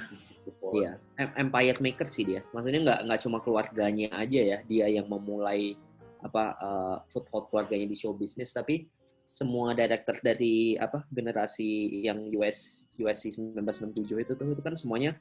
Iya, 0.73 0.99
em- 1.17 1.49
empire 1.49 1.79
maker 1.81 2.09
sih 2.09 2.29
dia. 2.29 2.41
Maksudnya 2.53 2.81
nggak 2.85 3.01
nggak 3.09 3.21
cuma 3.25 3.39
keluarganya 3.41 4.09
aja 4.12 4.41
ya, 4.41 4.59
dia 4.67 4.87
yang 4.93 5.09
memulai 5.09 5.77
apa 6.21 6.45
uh, 6.59 6.97
foothold 7.09 7.49
keluarganya 7.49 7.87
di 7.89 7.97
show 7.97 8.12
business, 8.12 8.53
tapi 8.55 8.85
semua 9.23 9.71
director 9.73 10.19
dari 10.19 10.75
apa 10.75 11.07
generasi 11.09 11.69
yang 12.02 12.26
US 12.35 12.85
USC 12.95 13.35
1967 13.35 13.95
itu 14.19 14.33
tuh 14.33 14.47
itu 14.49 14.61
kan 14.61 14.75
semuanya 14.75 15.14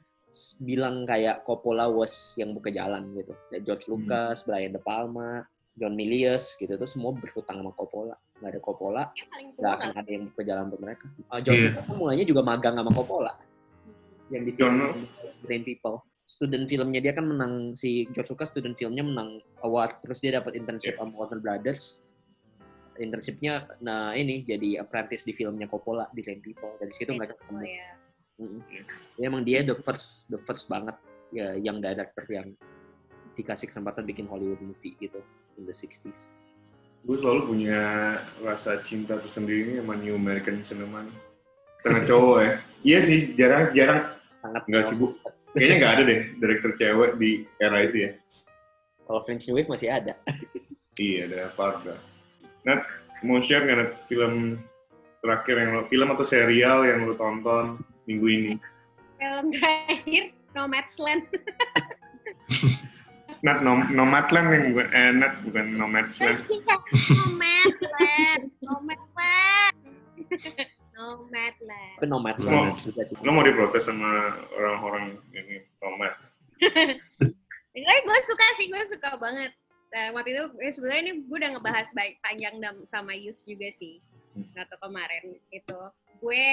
bilang 0.58 1.04
kayak 1.04 1.44
Coppola 1.44 1.86
was 1.86 2.34
yang 2.34 2.50
buka 2.50 2.68
jalan 2.68 3.12
gitu. 3.14 3.32
Kayak 3.48 3.62
George 3.62 3.84
Hmm. 3.84 3.92
Lucas, 4.00 4.36
Brian 4.42 4.72
De 4.72 4.80
Palma, 4.80 5.44
John 5.72 5.92
Milius 5.92 6.56
gitu 6.56 6.72
tuh 6.72 6.88
semua 6.88 7.12
berhutang 7.12 7.60
sama 7.60 7.72
Coppola. 7.72 8.16
Nggak 8.40 8.50
ada 8.50 8.60
Coppola, 8.60 9.02
nggak 9.54 9.72
akan 9.72 9.90
ada 9.94 10.10
yang 10.10 10.24
buka 10.28 10.42
jalan 10.42 10.64
buat 10.66 10.80
mereka. 10.80 11.06
Uh, 11.28 11.38
George 11.38 11.60
Iya. 11.60 11.68
Lucas 11.70 11.84
kan 11.84 11.96
mulainya 11.96 12.24
juga 12.24 12.42
magang 12.42 12.74
sama 12.74 12.90
Coppola 12.90 13.32
yang 14.28 14.42
di 14.42 14.52
film 14.52 14.76
John- 14.80 15.06
Brain 15.42 15.62
People. 15.62 16.00
Student 16.22 16.64
filmnya 16.64 16.98
dia 16.98 17.12
kan 17.12 17.26
menang 17.26 17.74
si 17.74 18.08
George 18.08 18.30
Lucas 18.30 18.50
student 18.50 18.72
filmnya 18.72 19.02
menang 19.02 19.36
award 19.60 20.00
terus 20.00 20.18
dia 20.18 20.32
dapat 20.32 20.56
internship 20.56 20.96
sama 20.96 21.12
Warner 21.12 21.38
Brothers. 21.38 22.08
Internshipnya 23.02 23.66
nah 23.78 24.14
ini 24.14 24.40
jadi 24.42 24.78
apprentice 24.78 25.26
di 25.26 25.34
filmnya 25.34 25.66
Coppola 25.66 26.06
di 26.10 26.22
Brain 26.22 26.38
People. 26.38 26.78
Dari 26.78 26.92
situ 26.94 27.12
mereka 27.12 27.34
Oh 27.34 27.38
ketemu. 27.42 27.66
ya. 27.66 27.90
Mm-mm. 28.40 28.60
Dia 29.18 29.24
emang 29.26 29.42
dia 29.42 29.60
the 29.60 29.76
first 29.76 30.30
the 30.30 30.40
first 30.40 30.66
banget 30.66 30.96
ya 31.30 31.52
yang 31.54 31.78
director 31.78 32.24
yang 32.26 32.54
dikasih 33.32 33.66
kesempatan 33.66 34.04
bikin 34.04 34.28
Hollywood 34.28 34.60
movie 34.60 34.92
gitu 34.96 35.20
in 35.56 35.64
the 35.64 35.72
60s. 35.72 36.32
gue 37.02 37.18
selalu 37.18 37.50
punya 37.50 37.80
rasa 38.38 38.78
cinta 38.86 39.18
tersendiri 39.18 39.74
sama 39.74 39.98
New 39.98 40.14
American 40.14 40.62
Cinema 40.62 41.02
nih. 41.02 41.16
Sangat 41.82 42.06
cowok 42.06 42.38
ya. 42.38 42.52
Iya 42.86 42.98
sih, 43.02 43.20
jarang 43.34 43.74
jarang 43.74 44.14
Sangat 44.38 44.62
Nggak 44.70 44.82
sih, 44.86 44.94
Bu. 45.02 45.06
kayaknya 45.50 45.76
nggak 45.82 45.92
ada 45.98 46.02
deh 46.06 46.20
direktur 46.38 46.70
cewek 46.78 47.10
di 47.18 47.30
era 47.58 47.78
itu 47.82 47.96
ya. 48.06 48.10
Kalau 49.02 49.18
French 49.26 49.50
New 49.50 49.58
Wave 49.58 49.66
masih 49.66 49.90
ada. 49.90 50.14
Iya, 50.94 51.26
ada 51.26 51.50
Farda. 51.58 51.98
Nat, 52.62 52.86
mau 53.26 53.42
share 53.42 53.66
nggak 53.66 53.78
Nat 53.78 53.92
film 54.06 54.62
terakhir 55.18 55.54
yang 55.58 55.70
lo, 55.74 55.82
film 55.90 56.08
atau 56.14 56.26
serial 56.26 56.86
yang 56.86 57.10
lo 57.10 57.14
tonton 57.18 57.82
minggu 58.06 58.26
ini? 58.30 58.52
Film 59.18 59.50
terakhir 59.50 60.30
Nomadland. 60.54 61.26
Nat, 63.46 63.58
Nom 63.66 63.90
Nomadland 63.90 64.46
yang 64.54 64.62
bukan, 64.70 64.88
eh, 64.94 65.10
Nat 65.10 65.42
bukan 65.42 65.66
Nomadland. 65.74 66.38
Nomadland. 67.10 68.42
Nomadland. 68.66 69.74
Nomadland. 70.94 71.94
Tapi 71.98 72.06
nomad 72.06 72.34
Semua. 72.38 72.70
banget 72.70 72.76
juga 72.86 73.02
sih. 73.02 73.18
Lo 73.26 73.34
mau 73.34 73.42
diprotes 73.42 73.90
sama 73.90 74.38
orang-orang 74.54 75.18
ini 75.34 75.66
nomad? 75.82 76.14
Gue 77.74 78.18
suka 78.30 78.46
sih, 78.54 78.70
gue 78.70 78.82
suka 78.86 79.18
banget. 79.18 79.50
Nah, 79.92 80.08
waktu 80.16 80.32
itu 80.32 80.44
eh, 80.64 80.72
sebenarnya 80.72 81.02
ini 81.04 81.12
gue 81.28 81.36
udah 81.36 81.52
ngebahas 81.52 81.88
baik 81.92 82.16
panjang 82.24 82.56
sama 82.88 83.12
Yus 83.12 83.44
juga 83.44 83.68
sih. 83.76 84.00
Gak 84.56 84.72
tau 84.72 84.88
kemarin 84.88 85.36
itu. 85.52 85.80
Gue 86.16 86.48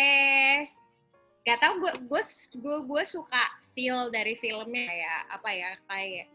gak 1.47 1.59
tau 1.63 1.79
gue 1.79 1.93
gue 2.03 2.23
gue 2.59 2.77
gue 2.83 3.03
suka 3.07 3.43
feel 3.71 4.11
dari 4.11 4.35
filmnya 4.43 4.85
kayak 4.91 5.19
apa 5.31 5.49
ya 5.55 5.71
kayak 5.87 6.27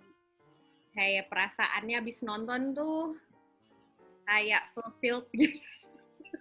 kayak 0.97 1.25
perasaannya 1.29 1.97
abis 2.01 2.25
nonton 2.25 2.73
tuh 2.73 3.21
kayak 4.25 4.73
fulfilled 4.73 5.29
gitu. 5.37 5.61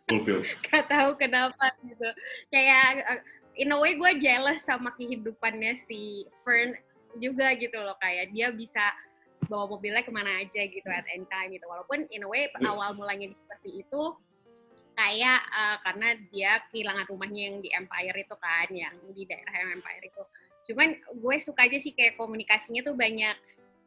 Fulfill. 0.08 0.48
gak 0.72 0.88
tahu 0.88 1.20
kenapa 1.20 1.76
gitu 1.84 2.08
kayak 2.56 3.04
uh, 3.04 3.22
in 3.60 3.76
a 3.76 3.78
way 3.78 4.00
gue 4.00 4.12
jealous 4.24 4.64
sama 4.64 4.96
kehidupannya 4.96 5.84
si 5.92 6.24
Fern 6.48 6.72
juga 7.20 7.52
gitu 7.60 7.78
loh 7.78 8.00
kayak 8.00 8.32
dia 8.32 8.50
bisa 8.50 8.96
bawa 9.48 9.66
mobilnya 9.70 10.04
ke 10.04 10.12
mana 10.12 10.42
aja 10.42 10.62
gitu 10.68 10.88
at 10.90 11.06
any 11.12 11.28
time 11.28 11.50
gitu. 11.52 11.66
Walaupun 11.68 12.08
in 12.10 12.24
a 12.26 12.30
way 12.30 12.48
Iya. 12.50 12.70
awal 12.70 12.96
mulanya 12.96 13.32
seperti 13.32 13.86
itu 13.86 14.02
kayak 14.94 15.42
uh, 15.50 15.78
karena 15.82 16.08
dia 16.30 16.52
kehilangan 16.70 17.10
rumahnya 17.10 17.42
yang 17.50 17.58
di 17.66 17.70
Empire 17.74 18.18
itu 18.22 18.36
kan 18.38 18.68
yang 18.70 18.96
di 19.10 19.24
daerah 19.26 19.54
yang 19.54 19.82
Empire 19.82 20.06
itu. 20.06 20.24
Cuman 20.72 20.90
gue 20.96 21.36
suka 21.42 21.66
aja 21.66 21.78
sih 21.82 21.92
kayak 21.98 22.16
komunikasinya 22.16 22.86
tuh 22.86 22.96
banyak 22.96 23.36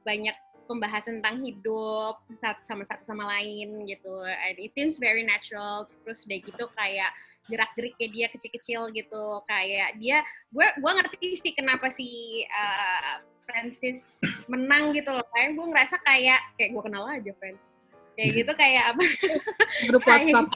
banyak 0.02 0.36
pembahasan 0.66 1.22
tentang 1.22 1.40
hidup 1.46 2.18
sama 2.66 2.82
satu 2.84 3.02
sama 3.06 3.24
lain 3.38 3.86
gitu. 3.86 4.14
And 4.26 4.58
it 4.58 4.74
seems 4.74 4.98
very 4.98 5.22
natural 5.22 5.86
terus 6.02 6.26
udah 6.26 6.38
gitu 6.42 6.64
kayak 6.74 7.10
gerak 7.46 7.70
geriknya 7.78 8.08
dia 8.12 8.26
kecil-kecil 8.34 8.90
gitu. 8.92 9.24
Kayak 9.46 9.96
dia 10.02 10.26
gue 10.50 10.66
gue 10.66 10.92
ngerti 10.98 11.28
sih 11.38 11.52
kenapa 11.54 11.88
si 11.88 12.42
uh, 12.50 13.22
Francis 13.46 14.20
menang 14.50 14.92
gitu 14.92 15.14
loh. 15.14 15.24
Kayak 15.32 15.56
gue 15.56 15.66
ngerasa 15.70 15.96
kayak 16.02 16.40
kayak 16.58 16.70
gue 16.74 16.82
kenal 16.82 17.04
aja 17.06 17.32
Francis. 17.38 17.70
Kayak 18.18 18.30
gitu 18.42 18.52
kayak 18.58 18.84
apa? 18.92 19.04
Grup 19.88 20.04
WhatsApp. 20.04 20.48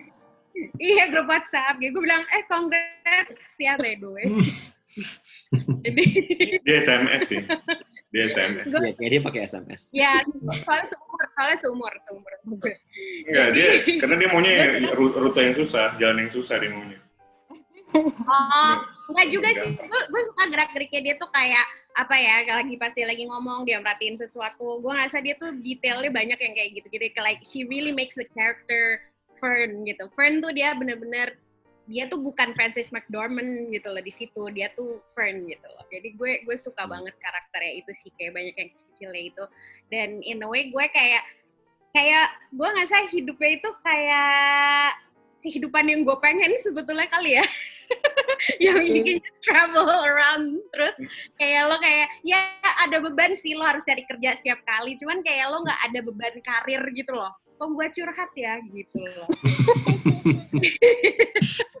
iya 0.92 1.08
grup 1.08 1.28
WhatsApp. 1.30 1.78
Gitu 1.80 1.92
gue 1.94 2.02
bilang 2.04 2.24
eh 2.30 2.44
congrats 2.46 3.56
ya 3.56 3.78
by 3.80 3.96
the 3.96 4.08
way. 4.08 4.28
Jadi 5.86 6.04
Dia 6.66 6.76
SMS 6.82 7.30
sih. 7.30 7.42
Dia 8.10 8.26
SMS. 8.26 8.66
Iya, 8.66 8.90
kayak 8.98 9.10
dia 9.10 9.20
pakai 9.22 9.40
SMS. 9.46 9.82
ya 9.94 10.12
soalnya 10.66 10.86
seumur 10.90 11.22
soalnya 11.30 11.58
seumur 11.62 11.92
seumur 12.02 12.32
Enggak, 13.30 13.48
dia 13.54 13.68
karena 14.02 14.14
dia 14.18 14.28
maunya 14.34 14.52
rute 14.98 15.40
yang 15.40 15.54
susah, 15.54 15.94
jalan 16.02 16.26
yang 16.26 16.32
susah 16.34 16.58
dia 16.58 16.70
maunya. 16.74 16.98
Oh, 17.94 18.74
enggak 19.10 19.26
juga 19.30 19.48
sih. 19.54 19.70
Gue 19.78 20.02
gue 20.10 20.22
suka 20.26 20.42
gerak-geriknya 20.50 21.00
dia 21.06 21.14
tuh 21.18 21.30
kayak 21.30 21.66
apa 21.90 22.14
ya, 22.18 22.46
lagi 22.46 22.78
pasti 22.78 23.02
lagi 23.02 23.26
ngomong 23.26 23.66
dia 23.66 23.82
merhatiin 23.82 24.18
sesuatu. 24.18 24.78
Gue 24.82 24.90
ngerasa 24.94 25.22
dia 25.22 25.34
tuh 25.38 25.54
detailnya 25.58 26.10
banyak 26.10 26.38
yang 26.38 26.54
kayak 26.54 26.70
gitu. 26.82 26.86
Jadi 26.90 27.14
kayak 27.14 27.26
like 27.26 27.42
she 27.46 27.66
really 27.66 27.94
makes 27.94 28.14
the 28.18 28.26
character 28.34 29.02
Fern 29.38 29.86
gitu. 29.86 30.06
Fern 30.14 30.38
tuh 30.42 30.50
dia 30.54 30.74
bener-bener 30.74 31.34
dia 31.90 32.06
tuh 32.06 32.22
bukan 32.22 32.54
Francis 32.54 32.86
McDormand 32.94 33.74
gitu 33.74 33.90
loh 33.90 33.98
di 33.98 34.14
situ. 34.14 34.46
Dia 34.54 34.70
tuh 34.78 35.02
Fern 35.18 35.50
gitu 35.50 35.66
loh. 35.66 35.82
Jadi 35.90 36.14
gue 36.14 36.46
gue 36.46 36.56
suka 36.56 36.86
banget 36.86 37.18
karakternya 37.18 37.82
itu 37.82 37.90
sih 37.98 38.14
kayak 38.14 38.38
banyak 38.38 38.54
yang 38.54 38.70
kecil-kecilnya 38.70 39.22
itu. 39.34 39.44
Dan 39.90 40.08
in 40.22 40.46
a 40.46 40.48
way 40.48 40.70
gue 40.70 40.86
kayak 40.94 41.26
kayak 41.90 42.30
gue 42.54 42.68
ngerasa 42.70 43.10
hidupnya 43.10 43.50
itu 43.58 43.70
kayak 43.82 44.94
kehidupan 45.42 45.90
yang 45.90 46.06
gue 46.06 46.14
pengen 46.22 46.54
sebetulnya 46.62 47.10
kali 47.10 47.42
ya. 47.42 47.46
Yang 48.62 48.86
you 48.86 49.02
can 49.02 49.18
just 49.18 49.42
travel 49.42 49.82
around. 49.82 50.62
Terus 50.70 50.94
kayak 51.42 51.66
lo 51.66 51.74
kayak 51.82 52.06
ya 52.22 52.38
ada 52.86 53.02
beban 53.02 53.34
sih 53.34 53.58
lo 53.58 53.66
harus 53.66 53.82
cari 53.82 54.06
kerja 54.06 54.38
setiap 54.38 54.62
kali. 54.62 54.94
Cuman 54.94 55.26
kayak 55.26 55.50
lo 55.50 55.66
nggak 55.66 55.80
ada 55.90 55.98
beban 55.98 56.38
karir 56.38 56.86
gitu 56.94 57.18
loh. 57.18 57.34
Kok 57.58 57.74
gue 57.74 57.86
curhat 57.90 58.30
ya? 58.38 58.62
Gitu 58.70 59.02
loh 59.02 59.26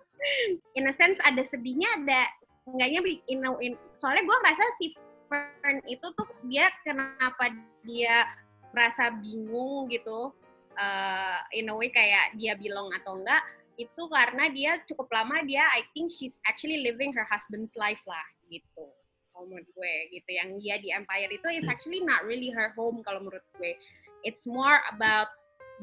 in 0.76 0.88
a 0.88 0.94
sense 0.94 1.18
ada 1.24 1.42
sedihnya 1.44 1.88
ada 2.04 2.22
enggaknya 2.68 3.00
in, 3.28 3.40
a- 3.44 3.60
in- 3.64 3.80
soalnya 3.98 4.22
gue 4.24 4.36
ngerasa 4.44 4.64
si 4.76 4.86
Fern 5.30 5.78
itu 5.86 6.06
tuh 6.18 6.28
dia 6.50 6.66
kenapa 6.82 7.54
dia 7.86 8.26
merasa 8.74 9.14
bingung 9.18 9.90
gitu 9.90 10.34
uh, 10.78 11.38
in 11.54 11.70
a 11.70 11.74
way 11.74 11.90
kayak 11.90 12.34
dia 12.38 12.54
belong 12.58 12.90
atau 13.00 13.18
enggak 13.18 13.42
itu 13.80 14.02
karena 14.12 14.44
dia 14.52 14.70
cukup 14.84 15.08
lama 15.08 15.40
dia 15.48 15.64
I 15.72 15.80
think 15.96 16.12
she's 16.12 16.36
actually 16.44 16.84
living 16.84 17.16
her 17.16 17.24
husband's 17.24 17.72
life 17.80 18.00
lah 18.04 18.26
gitu. 18.52 18.92
Kalau 19.32 19.48
menurut 19.48 19.64
gue 19.72 19.94
gitu. 20.12 20.28
Yang 20.36 20.48
dia 20.60 20.76
di 20.84 20.88
Empire 20.92 21.32
itu 21.32 21.48
is 21.48 21.64
actually 21.64 22.04
not 22.04 22.20
really 22.28 22.52
her 22.52 22.76
home 22.76 23.00
kalau 23.08 23.24
menurut 23.24 23.40
gue. 23.56 23.72
It's 24.20 24.44
more 24.44 24.84
about 24.92 25.32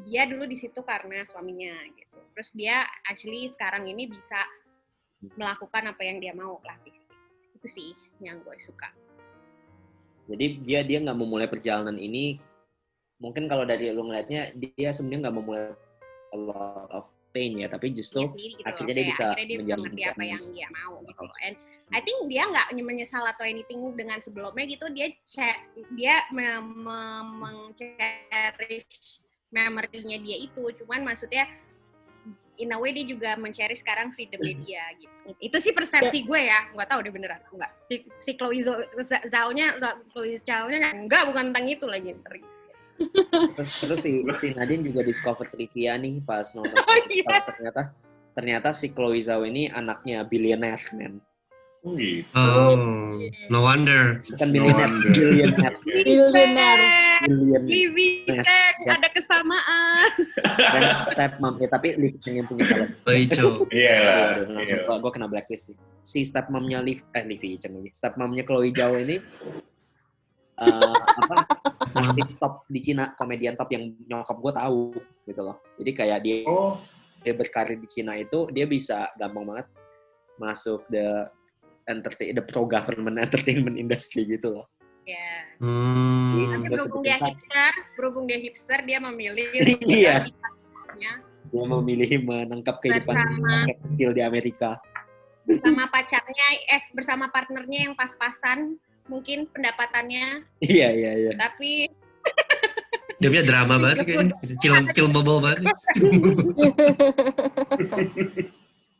dia 0.05 0.29
dulu 0.29 0.45
di 0.45 0.57
situ 0.59 0.83
karena 0.85 1.25
suaminya 1.25 1.73
gitu 1.97 2.17
terus 2.37 2.53
dia 2.53 2.85
actually 3.09 3.49
sekarang 3.49 3.89
ini 3.89 4.05
bisa 4.05 4.45
melakukan 5.33 5.89
apa 5.89 6.01
yang 6.05 6.21
dia 6.21 6.33
mau 6.37 6.61
lah 6.61 6.77
di 6.85 6.93
situ. 6.93 7.13
itu 7.57 7.67
sih 7.67 7.89
yang 8.21 8.37
gue 8.45 8.53
suka 8.61 8.93
Jadi 10.27 10.59
dia 10.67 10.83
dia 10.83 10.99
nggak 10.99 11.15
memulai 11.23 11.47
perjalanan 11.47 11.95
ini. 11.95 12.35
Mungkin 13.23 13.47
kalau 13.47 13.63
dari 13.63 13.87
lu 13.95 14.11
ngeliatnya 14.11 14.51
dia 14.59 14.91
sebenarnya 14.91 15.31
nggak 15.31 15.37
memulai 15.39 15.71
a 16.35 16.37
lot 16.37 16.91
of 16.91 17.07
pain 17.31 17.55
ya, 17.55 17.71
tapi 17.71 17.95
justru 17.95 18.27
sendiri 18.35 18.59
gitu 18.59 18.67
akhirnya 18.67 18.91
loh. 18.91 18.97
dia 18.99 19.05
bisa 19.07 19.25
akhirnya 19.31 19.47
dia 19.47 19.57
bisa 19.57 19.63
menjadi 19.63 19.81
ngerti 19.87 20.03
apa 20.03 20.23
yang 20.27 20.43
dia 20.51 20.67
mau 20.67 20.93
gitu 20.99 21.25
and 21.47 21.55
I 21.95 21.99
think 22.03 22.17
dia 22.27 22.43
nggak 22.43 22.67
menyesal 22.75 23.23
atau 23.23 23.43
anything 23.47 23.79
dengan 23.95 24.19
sebelumnya 24.19 24.65
gitu 24.67 24.85
dia 24.91 25.07
dia 25.95 26.15
me- 26.35 26.59
me- 26.59 27.71
memory-nya 29.49 30.17
dia 30.19 30.37
itu 30.43 30.63
cuman 30.83 31.07
maksudnya 31.07 31.47
in 32.57 32.73
a 32.73 32.77
way 32.81 32.89
dia 32.89 33.05
juga 33.05 33.37
men-cherish 33.37 33.85
sekarang 33.85 34.11
freedom-nya 34.17 34.53
dia 34.59 34.83
gitu 34.97 35.29
itu 35.37 35.57
sih 35.61 35.71
persepsi 35.71 36.25
gue 36.25 36.41
ya 36.49 36.73
nggak 36.73 36.89
tahu 36.89 36.99
deh 37.05 37.13
beneran 37.13 37.37
atau 37.45 37.53
enggak 37.55 37.71
si, 37.85 37.95
si 38.19 38.31
Chloe 38.33 38.65
Zhao- 38.65 38.87
Zhao- 38.97 39.25
Zhao-nya 39.29 39.77
Chloe 40.11 40.41
Zhao-nya 40.41 40.89
enggak 40.91 41.29
bukan 41.29 41.53
tentang 41.53 41.65
itu 41.69 41.85
lagi 41.85 42.11
terus, 42.17 43.69
terus 43.77 43.99
si, 44.01 44.25
si 44.41 44.47
Nadine 44.57 44.81
juga 44.89 45.05
discover 45.05 45.45
trivia 45.45 45.93
nih 46.01 46.17
pas 46.25 46.49
nonton. 46.57 46.73
Oh, 46.89 46.97
iya. 47.13 47.45
Ternyata 47.45 47.81
ternyata 48.33 48.69
si 48.73 48.89
Chloe 48.89 49.21
Zhao 49.21 49.45
ini 49.45 49.69
anaknya 49.69 50.25
billionaire 50.25 50.81
man. 50.97 51.21
Oh 51.85 51.93
gitu. 51.93 52.33
Oh, 52.33 52.73
no 53.53 53.59
wonder. 53.61 54.17
Bukan 54.33 54.49
billionaire, 54.49 54.89
wonder. 54.97 55.09
billionaire. 55.13 55.77
Billionaire. 55.85 56.85
Billion. 57.25 57.63
Living 57.65 58.15
Yes. 58.27 58.45
ada 58.85 59.09
kesamaan 59.09 60.09
Dan 60.57 60.81
stepmom 61.01 61.55
ya, 61.57 61.67
tapi 61.71 61.97
Liv 61.97 62.19
yang 62.21 62.45
punya 62.45 62.63
talent. 62.69 62.91
Loicho. 63.07 63.47
Iya 63.73 63.95
lah. 63.97 64.17
Waduh, 64.37 64.45
langsung 64.53 64.79
Iya. 64.83 64.87
gua, 64.87 64.95
gua 65.01 65.11
kena 65.15 65.27
blacklist 65.31 65.73
sih. 65.73 65.75
Si 66.03 66.21
stepmomnya 66.21 66.83
Liv, 66.83 67.01
eh 67.15 67.23
Livi 67.25 67.57
Cheng 67.57 67.73
lagi. 67.79 67.89
Stepmomnya 67.95 68.43
Chloe 68.45 68.69
Zhao 68.69 68.93
ini 68.99 69.17
eh 70.57 70.95
apa 70.97 71.35
artis 72.13 72.37
top 72.37 72.65
di 72.65 72.81
Cina, 72.81 73.13
komedian 73.13 73.53
top 73.53 73.69
yang 73.73 73.93
nyokap 74.09 74.37
gue 74.37 74.53
tahu 74.53 74.81
gitu 75.25 75.41
loh. 75.41 75.57
Jadi 75.77 75.91
kayak 75.93 76.19
dia 76.25 76.37
Oh, 76.45 76.77
dia 77.21 77.33
berkarir 77.33 77.77
di 77.77 77.85
Cina 77.89 78.17
itu 78.17 78.49
dia 78.49 78.65
bisa 78.65 79.09
gampang 79.17 79.45
banget 79.45 79.67
masuk 80.37 80.85
the 80.89 81.25
entertain 81.89 82.33
the 82.37 82.43
pro 82.45 82.65
government 82.65 83.17
entertainment 83.25 83.77
industry 83.77 84.25
gitu 84.25 84.61
loh. 84.61 84.65
Ya 85.07 85.31
Hmm. 85.57 86.51
Tapi 86.51 86.67
berhubung 86.69 87.01
dia 87.01 87.17
hipster, 87.17 87.71
berhubung 87.95 88.25
dia 88.27 88.37
hipster, 88.37 88.79
dia 88.83 88.99
memilih 88.99 89.47
Iya. 89.87 90.27
ya, 90.93 91.13
Dia 91.47 91.63
memilih 91.65 92.21
menangkap 92.21 92.77
kehidupan 92.77 93.15
Bersama. 93.15 93.65
kecil 93.87 94.11
di 94.11 94.21
Amerika. 94.21 94.77
bersama 95.47 95.87
pacarnya, 95.87 96.47
eh 96.67 96.83
bersama 96.91 97.25
partnernya 97.31 97.87
yang 97.87 97.95
pas-pasan, 97.95 98.75
mungkin 99.07 99.47
pendapatannya, 99.47 100.43
Iya 100.59 100.87
iya 100.91 101.11
iya. 101.17 101.31
tapi 101.33 101.87
Dia 103.17 103.31
punya 103.31 103.41
drama 103.41 103.79
banget 103.79 104.05
kayaknya. 104.05 104.35
Film 104.59 104.83
film 104.91 105.09
bubble 105.09 105.39
banget. 105.41 105.63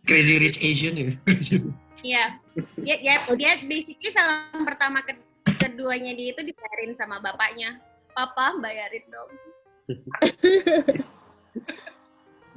Crazy 0.08 0.36
Rich 0.40 0.58
Asian 0.58 0.94
ya. 0.96 1.06
ya, 2.02 2.24
dia, 2.80 2.96
dia, 2.98 3.16
dia 3.36 3.52
basically 3.62 4.10
film 4.10 4.64
pertama 4.64 5.04
ke, 5.04 5.14
keduanya 5.56 6.12
dia 6.12 6.36
itu 6.36 6.42
dibayarin 6.44 6.94
sama 6.94 7.20
bapaknya. 7.20 7.80
Papa 8.12 8.58
bayarin 8.60 9.06
dong. 9.08 9.32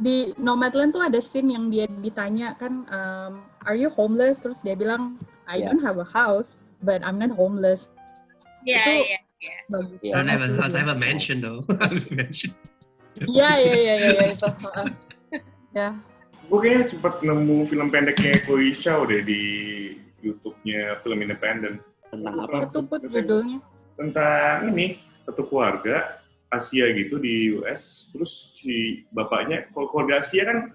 Di 0.00 0.32
Nomadland 0.40 0.96
tuh 0.96 1.04
ada 1.04 1.20
scene 1.20 1.52
yang 1.52 1.68
dia 1.68 1.84
ditanya 1.84 2.56
kan, 2.56 2.88
um, 2.88 3.32
are 3.68 3.76
you 3.76 3.92
homeless? 3.92 4.40
Terus 4.40 4.64
dia 4.64 4.72
bilang, 4.72 5.20
I 5.44 5.60
Ya. 5.60 5.68
don't 5.68 5.84
have 5.84 6.00
a 6.00 6.08
house, 6.08 6.64
but 6.80 7.04
I'm 7.04 7.20
not 7.20 7.36
homeless. 7.36 7.92
Iya, 8.64 8.80
Itu- 8.80 9.04
iya. 9.04 9.18
Bagus. 9.68 9.98
Iya. 10.00 10.12
I 10.12 10.16
don't 10.24 10.32
have 10.32 10.44
a 10.44 10.50
house, 10.56 10.72
I 10.72 10.80
have 10.80 10.92
a 10.92 10.96
mansion 10.96 11.44
though. 11.44 11.60
I 11.68 11.84
have 11.84 12.00
a 12.00 12.14
mansion. 12.16 12.56
Iya, 13.20 13.50
iya, 13.60 13.74
iya, 13.76 13.94
iya, 14.00 14.10
iya, 14.16 14.24
itu. 14.24 14.48
Ya, 15.70 15.88
gue 16.50 16.58
kayaknya 16.58 16.82
sempat 16.90 17.22
nemu 17.22 17.62
film 17.62 17.94
pendeknya 17.94 18.42
Chloe 18.42 18.74
Zhao 18.74 19.06
deh 19.06 19.22
di 19.22 19.42
YouTube-nya 20.18 20.98
film 21.04 21.22
independen. 21.22 21.78
Tentang 22.10 22.34
apa? 22.42 22.66
ketuput 22.66 23.00
judulnya. 23.06 23.58
Tentang 23.94 24.56
ini, 24.74 24.98
satu 25.22 25.46
keluarga 25.46 26.18
Asia 26.50 26.90
gitu 26.90 27.22
di 27.22 27.54
US, 27.54 28.10
terus 28.10 28.50
si 28.58 29.06
bapaknya, 29.14 29.70
kalau 29.70 29.86
keluarga 29.86 30.18
Asia 30.18 30.42
kan, 30.42 30.74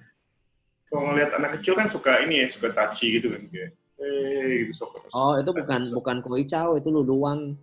kalau 0.87 1.11
ngeliat 1.11 1.35
anak 1.35 1.59
kecil 1.59 1.75
kan 1.75 1.91
suka 1.91 2.23
ini 2.23 2.43
ya, 2.43 2.47
suka 2.47 2.71
touchy 2.71 3.19
gitu 3.19 3.35
kan, 3.35 3.43
kayak, 3.51 3.75
eh 3.99 4.63
gitu, 4.63 4.71
sok. 4.71 5.11
Oh 5.11 5.35
itu 5.35 5.51
bukan 5.51 5.81
bukan 5.91 6.17
Chloe 6.23 6.47
Zhao 6.47 6.79
itu 6.79 6.87
Luluang. 6.87 7.59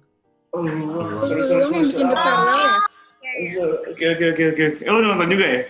Oh, 0.53 0.61
Itu 0.61 1.25
sorry, 1.25 1.43
sorry, 1.49 1.65
yang 1.65 1.81
bikin 1.81 2.07
The 2.13 2.19
ya? 2.21 2.69
Iya, 3.23 3.33
iya. 3.41 3.65
Oke, 3.89 4.05
oke, 4.05 4.25
oke, 4.37 4.43
oke. 4.53 4.65
Eh, 4.85 4.91
lo 4.91 4.99
udah 5.01 5.11
nonton 5.17 5.29
juga 5.33 5.47
ya? 5.49 5.63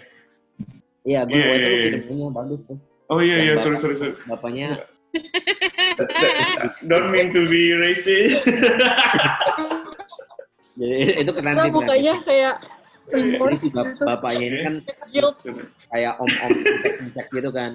Iya, 1.03 1.21
gue 1.27 1.35
Iya, 1.35 1.45
yeah, 1.47 1.55
itu 1.55 1.63
iya, 1.63 1.71
iya. 1.71 1.83
kirimnya 2.03 2.29
bagus 2.35 2.61
tuh. 2.67 2.79
Oh 3.07 3.21
iya, 3.23 3.37
iya, 3.39 3.53
sorry, 3.63 3.79
sorry, 3.79 3.95
sorry. 4.01 4.15
Bapaknya 4.27 4.83
Don't 6.89 7.09
mean 7.11 7.29
to 7.31 7.45
be 7.47 7.73
racist. 7.75 8.41
jadi 10.73 10.99
itu 11.21 11.31
keren 11.31 11.53
Nah, 11.53 11.65
sih. 11.65 11.71
mukanya 11.71 12.15
kayak 12.23 12.55
Jadi 13.03 13.19
remorse 13.35 13.65
bap- 13.69 13.93
gitu. 13.93 14.03
bapaknya 14.07 14.45
ini 14.47 14.59
kan 14.59 14.75
kayak 15.91 16.13
om-om 16.17 16.51
cek 17.13 17.27
gitu 17.29 17.51
kan. 17.51 17.73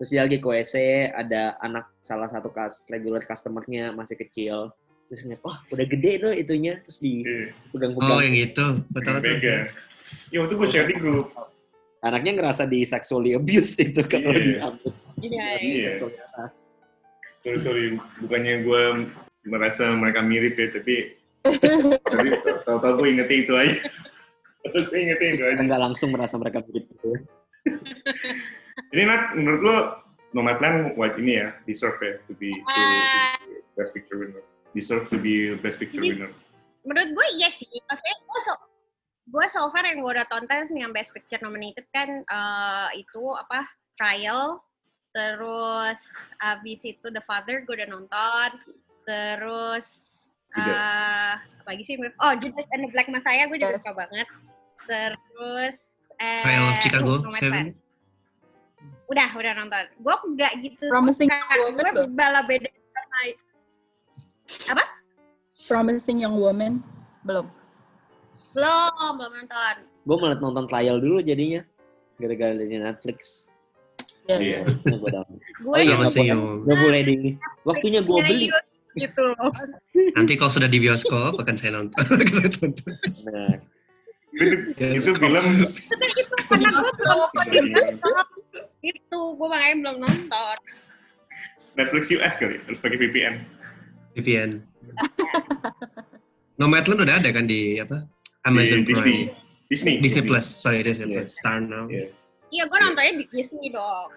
Terus 0.00 0.08
dia 0.08 0.24
lagi 0.24 0.40
ke 0.40 0.46
WC, 0.46 0.74
ada 1.12 1.60
anak 1.60 1.92
salah 2.00 2.24
satu 2.24 2.48
kas 2.48 2.88
regular 2.88 3.20
customer-nya 3.20 3.92
masih 3.92 4.16
kecil. 4.16 4.72
Terus 5.06 5.26
ngeliat, 5.26 5.42
wah 5.42 5.60
udah 5.68 5.84
gede 5.84 6.12
tuh 6.16 6.32
itunya. 6.32 6.80
Terus 6.80 6.98
Iya, 7.02 7.52
dipegang-pegang. 7.68 8.08
Oh 8.08 8.22
yang 8.22 8.32
itu. 8.32 8.66
Betul 8.88 9.12
betul. 9.20 9.32
Mega. 9.36 9.56
Ya 10.30 10.38
waktu 10.40 10.54
gue 10.56 10.68
share 10.70 10.88
di 10.88 10.96
grup. 10.96 11.28
Anaknya 12.00 12.32
ngerasa 12.32 12.64
di 12.64 12.80
sexually 12.80 13.36
abused 13.36 13.76
itu 13.76 14.00
kalau 14.02 14.32
Iya. 14.32 14.40
diambil. 14.40 14.90
Iya, 15.20 15.46
Di 15.52 15.66
iya. 15.68 15.88
seksualitas. 15.92 16.69
Sorry, 17.40 17.58
sorry. 17.64 17.86
Bukannya 18.20 18.64
gue 18.64 18.82
merasa 19.48 19.88
mereka 19.96 20.20
mirip 20.20 20.56
ya, 20.60 20.68
tapi 20.76 21.16
tapi 22.04 22.28
tahu-tahu 22.68 23.00
gue 23.00 23.08
ingetnya 23.16 23.38
itu 23.40 23.52
aja. 23.56 23.76
Tahu 24.68 24.82
gue 24.92 24.98
ingetnya 25.00 25.28
itu 25.32 25.42
aja. 25.48 25.60
Nggak 25.64 25.80
langsung 25.80 26.12
merasa 26.12 26.36
mereka 26.36 26.60
mirip 26.68 26.84
gitu. 26.84 27.10
Jadi 28.92 29.02
Nat, 29.08 29.32
menurut 29.36 29.60
lo 29.64 29.76
Nomadland 30.36 30.94
white 30.94 31.16
ini 31.18 31.40
ya, 31.40 31.48
deserve 31.64 31.98
ya 32.04 32.14
to 32.28 32.32
be 32.36 32.52
to, 32.52 32.68
to 32.68 32.80
be 33.50 33.56
best 33.74 33.92
picture 33.96 34.18
winner. 34.20 34.44
Deserve 34.76 35.04
to 35.08 35.16
be 35.18 35.56
best 35.58 35.80
picture 35.80 36.04
winner. 36.04 36.30
menurut 36.80 37.12
gue 37.12 37.26
iya 37.36 37.52
sih 37.52 37.68
maksudnya 37.68 38.16
gue 38.24 38.40
so 38.40 38.54
gue 39.30 39.46
so 39.52 39.68
far 39.68 39.84
yang 39.84 40.00
gue 40.00 40.12
udah 40.16 40.26
tonton 40.32 40.64
yang 40.72 40.96
best 40.96 41.12
picture 41.12 41.40
nominated 41.44 41.84
kan 41.92 42.24
eh, 42.24 42.88
itu 42.96 43.22
apa 43.36 43.68
trial 44.00 44.58
terus 45.10 45.98
abis 46.38 46.80
itu 46.86 47.06
the 47.10 47.22
father 47.26 47.66
gue 47.66 47.74
udah 47.74 47.88
nonton 47.90 48.48
terus 49.02 49.86
Judas. 50.54 50.82
eh 50.82 51.32
apa 51.62 51.68
lagi 51.74 51.82
sih 51.86 51.94
oh 51.98 52.32
Judas 52.38 52.66
and 52.74 52.86
the 52.86 52.90
Black 52.94 53.08
Messiah 53.10 53.46
gue 53.50 53.58
juga 53.58 53.78
suka 53.78 53.92
banget 54.06 54.28
terus 54.86 55.76
eh 56.22 56.42
Trial 56.46 56.64
of 56.70 56.76
Chicago. 56.82 57.12
Seven. 57.34 57.74
udah 59.10 59.28
udah 59.34 59.52
nonton 59.58 59.84
gue 59.98 60.16
nggak 60.38 60.52
gitu 60.62 60.86
Promising 60.86 61.28
suka 61.30 61.54
Woman 61.66 61.84
gue 61.90 62.06
bala 62.14 62.40
beda 62.46 62.70
Promising 65.70 66.24
Young 66.24 66.34
Woman. 66.40 66.82
Belum. 67.22 67.46
belum 68.50 69.14
belum 69.14 69.32
nonton 69.44 69.76
Gue 70.02 70.16
malah 70.16 70.38
nonton 70.40 70.64
trial 70.66 70.98
dulu 70.98 71.22
jadinya. 71.22 71.62
Gara-gara 72.18 72.56
dari 72.56 72.74
Netflix. 72.80 73.49
Ya, 74.26 74.36
Iya. 74.36 74.58
Gua 74.92 75.10
download. 75.10 75.40
gue 75.40 75.68
Oh 75.68 75.78
iya, 75.78 75.94
boleh, 75.94 76.08
Seo. 76.08 76.38
nggak 76.62 76.78
boleh 76.78 77.00
di. 77.02 77.14
Waktunya 77.62 78.00
gue 78.00 78.18
beli. 78.20 78.46
gitu 78.92 79.22
loh. 79.22 79.50
Nanti 80.12 80.32
kalau 80.34 80.50
sudah 80.50 80.66
di 80.66 80.78
bioskop 80.78 81.36
akan 81.36 81.54
saya 81.54 81.76
nonton. 81.76 81.98
Nah, 83.22 83.54
itu, 84.32 84.54
itu 84.94 85.10
film 85.12 85.44
Karena 86.46 86.68
gue 86.70 86.92
belum 86.92 87.18
nonton 87.18 87.44
di 87.46 87.58
bioskop. 87.66 88.26
itu 88.80 89.18
gue 89.32 89.48
makanya 89.48 89.76
belum 89.80 89.96
nonton. 90.00 90.56
Netflix 91.72 92.04
US 92.10 92.34
kali, 92.34 92.56
harus 92.60 92.78
pakai 92.78 92.98
VPN. 92.98 93.34
VPN. 94.12 94.50
Nomadland 96.56 97.00
udah 97.00 97.16
ada 97.18 97.30
kan 97.30 97.44
di 97.44 97.78
apa? 97.78 98.04
Amazon 98.42 98.82
Di 98.82 98.90
Disney. 98.90 99.16
Prime. 99.26 99.68
Disney. 99.68 99.94
Disney 99.98 100.22
Plus, 100.24 100.46
sorry 100.46 100.82
Disney 100.82 101.06
Iya. 101.08 101.16
Plus. 101.22 101.30
Star 101.32 101.58
Now. 101.60 101.86
Iya. 101.86 102.10
Iya 102.50 102.66
gue 102.66 102.78
nontonnya 102.82 103.14
di 103.14 103.26
Disney 103.30 103.70
dong. 103.70 104.10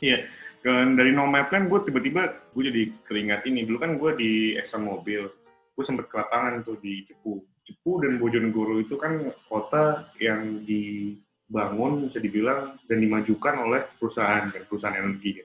Iya. 0.00 0.18
Dan 0.58 0.98
dari 0.98 1.14
Nomadland 1.14 1.70
gue 1.70 1.80
tiba-tiba 1.86 2.34
gue 2.52 2.62
jadi 2.68 2.82
keringat 3.06 3.46
ini. 3.46 3.64
Dulu 3.64 3.78
kan 3.78 3.96
gue 3.96 4.10
di 4.18 4.30
Exxon 4.58 4.84
Mobil. 4.84 5.24
Gue 5.72 5.84
sempet 5.86 6.10
ke 6.10 6.18
lapangan 6.18 6.66
tuh 6.66 6.76
di 6.82 7.06
Cepu. 7.06 7.40
Cepu 7.62 8.02
dan 8.02 8.18
Bojonegoro 8.18 8.80
itu 8.82 8.98
kan 8.98 9.32
kota 9.46 10.08
yang 10.18 10.64
dibangun 10.66 12.08
bisa 12.10 12.18
dibilang 12.18 12.74
dan 12.90 12.98
dimajukan 12.98 13.54
oleh 13.64 13.86
perusahaan 13.96 14.50
kan, 14.50 14.62
perusahaan 14.66 14.98
energi. 14.98 15.40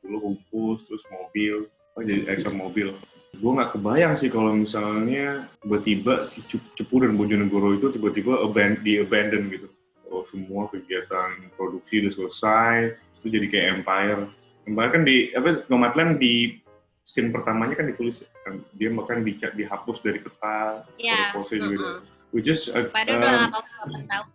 Dulu 0.00 0.16
Humpus, 0.20 0.86
terus 0.88 1.04
mobil, 1.12 1.68
oh 1.68 2.00
jadi 2.00 2.30
Exxon 2.32 2.56
Mobil. 2.56 2.94
Gue 3.34 3.50
nggak 3.50 3.74
kebayang 3.74 4.14
sih 4.14 4.30
kalau 4.30 4.54
misalnya 4.54 5.50
tiba-tiba 5.60 6.22
si 6.24 6.46
Cep- 6.46 6.78
Cepu 6.78 7.02
dan 7.02 7.18
Bojonegoro 7.18 7.74
itu 7.74 7.90
tiba-tiba 7.90 8.38
aban- 8.40 8.80
di 8.80 9.02
abandon 9.02 9.50
gitu. 9.50 9.68
Oh, 10.12 10.22
semua 10.22 10.68
kegiatan 10.68 11.48
produksi 11.56 12.04
udah 12.04 12.12
selesai, 12.12 12.74
itu 13.20 13.26
jadi 13.28 13.46
kayak 13.48 13.68
empire. 13.80 14.22
Empire 14.64 14.90
kan 14.92 15.02
di 15.02 15.32
apa 15.32 15.64
Nomadland 15.68 16.20
di 16.20 16.60
scene 17.04 17.28
pertamanya 17.28 17.76
kan 17.76 17.84
ditulis 17.84 18.24
ya, 18.24 18.28
kan 18.44 18.64
dia 18.72 18.88
bahkan 18.88 19.20
di, 19.20 19.36
dihapus 19.36 20.00
dari 20.00 20.24
peta, 20.24 20.88
Iya. 20.96 21.36
pose 21.36 21.60
juga. 21.60 22.00
mm-mm. 22.00 22.32
Which 22.32 22.48
is 22.48 22.66
uh, 22.72 22.88
Padahal 22.88 23.20
um, 23.20 23.52
udah 23.52 23.62
88 24.08 24.10
tahun. 24.10 24.26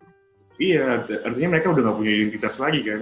iya, 0.62 0.86
artinya 1.26 1.50
mereka 1.58 1.68
udah 1.74 1.82
nggak 1.84 1.98
punya 1.98 2.14
identitas 2.14 2.56
lagi 2.62 2.82
kan. 2.86 3.02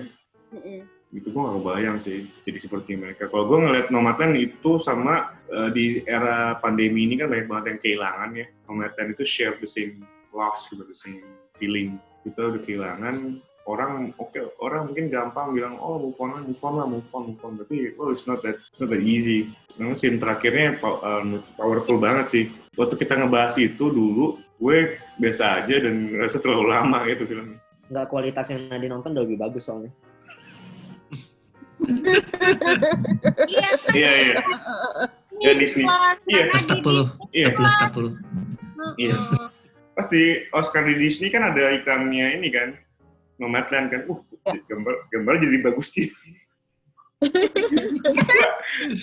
Mm-mm. 0.55 0.79
Itu 1.07 1.31
gue 1.31 1.39
gak 1.39 1.55
kebayang 1.63 1.97
sih 2.03 2.27
jadi 2.43 2.59
seperti 2.59 2.99
mereka. 2.99 3.31
Kalau 3.31 3.47
gue 3.47 3.59
ngeliat 3.63 3.87
Nomadland 3.91 4.35
itu 4.35 4.75
sama 4.75 5.31
uh, 5.47 5.69
di 5.71 6.03
era 6.03 6.59
pandemi 6.59 7.07
ini 7.07 7.15
kan 7.15 7.31
banyak 7.31 7.47
banget 7.47 7.65
yang 7.71 7.79
kehilangan 7.79 8.29
ya. 8.35 8.45
Nomadland 8.67 9.09
itu 9.15 9.23
share 9.23 9.55
the 9.55 9.69
same 9.69 10.03
loss 10.35 10.67
gitu, 10.67 10.83
the 10.83 10.95
same 10.95 11.23
feeling. 11.55 11.95
Kita 12.27 12.41
udah 12.43 12.61
kehilangan 12.61 13.15
orang 13.67 14.15
oke 14.15 14.39
orang 14.63 14.91
mungkin 14.91 15.11
gampang 15.11 15.51
bilang 15.51 15.75
oh 15.79 15.99
move 15.99 16.15
on 16.23 16.39
lah 16.39 16.41
move 16.43 16.63
on 16.63 16.73
lah 16.79 16.87
move 16.87 17.09
on 17.11 17.23
move 17.35 17.43
on 17.43 17.53
tapi 17.59 17.91
well 17.99 18.15
it's 18.15 18.23
not 18.23 18.39
that 18.39 18.55
it's 18.71 18.79
not 18.79 18.87
that 18.87 19.03
easy 19.03 19.51
memang 19.75 19.91
scene 19.99 20.15
terakhirnya 20.15 20.79
um, 20.79 21.43
powerful 21.59 21.99
banget 21.99 22.25
sih 22.31 22.43
waktu 22.79 22.95
kita 22.95 23.19
ngebahas 23.19 23.59
itu 23.59 23.91
dulu 23.91 24.39
gue 24.55 24.95
biasa 25.19 25.67
aja 25.67 25.83
dan 25.83 26.15
rasa 26.15 26.39
terlalu 26.39 26.71
lama 26.71 27.03
gitu 27.11 27.27
filmnya 27.27 27.59
nggak 27.91 28.07
kualitas 28.07 28.47
yang 28.51 28.67
Nadine 28.67 28.91
nonton 28.91 29.15
udah 29.15 29.23
lebih 29.23 29.39
bagus 29.39 29.63
soalnya. 29.63 29.91
Iya. 33.47 33.69
iya 33.99 34.11
iya 34.11 34.35
Ya, 35.37 35.53
Disney. 35.53 35.85
Iya, 36.25 36.49
Plus 36.49 36.65
40. 36.65 36.81
iya 37.29 37.47
Plus 37.53 37.75
40. 37.77 38.17
Iya. 38.97 39.15
Pas 39.97 40.05
di 40.05 40.45
Oscar 40.53 40.85
di 40.85 40.93
Disney 40.95 41.33
kan 41.33 41.41
ada 41.41 41.73
iklannya 41.73 42.37
ini 42.37 42.53
kan 42.53 42.77
Nomadland 43.41 43.89
kan. 43.89 44.01
Uh 44.05 44.21
gambar 44.47 45.11
gambar 45.11 45.33
jadi 45.43 45.59
bagus 45.59 45.91
sih 45.91 46.07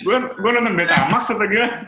gue 0.01 0.17
gue 0.17 0.51
nonton 0.55 0.73
Betamax 0.73 1.29
atau 1.29 1.45
gimana? 1.45 1.85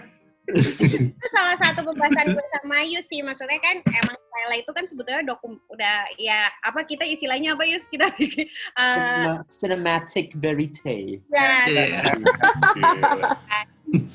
Itu 0.48 1.28
salah 1.34 1.58
satu 1.60 1.84
pembahasan 1.84 2.32
gue 2.32 2.46
sama 2.56 2.86
Yus 2.88 3.08
sih. 3.10 3.20
Maksudnya 3.20 3.60
kan 3.60 3.84
emang 3.84 4.15
Twilight 4.15 4.63
itu 4.63 4.72
kan 4.72 4.86
sebetulnya 4.88 5.24
dokum 5.28 5.60
udah 5.67 6.08
ya 6.15 6.48
apa 6.63 6.86
kita 6.86 7.04
istilahnya 7.04 7.56
apa 7.58 7.67
Yus? 7.67 7.84
Kita 7.89 8.12
bikin 8.13 8.48
Cinema- 8.78 9.43
Cinematic 9.50 10.28
verite. 10.39 11.24
ya, 11.34 11.52
Iya. 11.67 12.13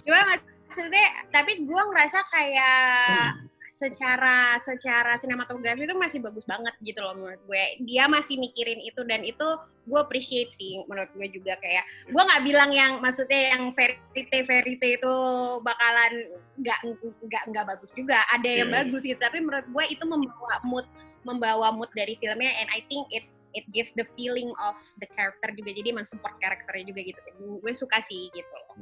cuma 0.05 0.21
maksudnya 0.37 1.07
tapi 1.33 1.65
gue 1.65 1.83
ngerasa 1.93 2.19
kayak 2.31 3.52
secara 3.83 4.63
secara 4.63 5.19
sinematografi 5.19 5.83
itu 5.83 5.97
masih 5.99 6.23
bagus 6.23 6.47
banget 6.47 6.71
gitu 6.87 7.03
loh 7.03 7.19
menurut 7.19 7.43
gue. 7.51 7.65
Dia 7.83 8.07
masih 8.07 8.39
mikirin 8.39 8.79
itu 8.79 9.03
dan 9.03 9.27
itu 9.27 9.43
gue 9.83 9.99
appreciate 9.99 10.55
sih 10.55 10.79
menurut 10.87 11.11
gue 11.19 11.27
juga 11.35 11.59
kayak 11.59 11.83
gue 12.07 12.23
nggak 12.23 12.43
bilang 12.47 12.71
yang 12.71 12.93
maksudnya 13.03 13.59
yang 13.59 13.75
verite 13.75 14.39
verite 14.47 14.87
itu 15.03 15.15
bakalan 15.67 16.39
nggak 16.63 16.79
nggak 17.27 17.43
nggak 17.51 17.67
bagus 17.67 17.91
juga. 17.99 18.23
Ada 18.31 18.47
yang 18.47 18.71
Iya. 18.71 18.77
bagus 18.87 19.03
gitu 19.03 19.19
tapi 19.19 19.43
menurut 19.43 19.67
gue 19.67 19.85
itu 19.91 20.05
membawa 20.07 20.57
mood 20.63 20.87
membawa 21.27 21.69
mood 21.75 21.91
dari 21.99 22.15
filmnya 22.23 22.55
and 22.63 22.71
I 22.71 22.87
think 22.87 23.11
it 23.11 23.27
it 23.53 23.67
gives 23.75 23.93
the 23.99 24.07
feeling 24.15 24.55
of 24.63 24.79
the 25.03 25.09
character 25.13 25.51
juga. 25.53 25.71
Jadi 25.75 25.89
emang 25.91 26.07
support 26.07 26.39
karakternya 26.39 26.95
juga 26.95 27.01
gitu. 27.03 27.19
Gue 27.59 27.73
suka 27.75 27.99
sih 28.07 28.31
gitu 28.31 28.55
loh. 28.71 28.77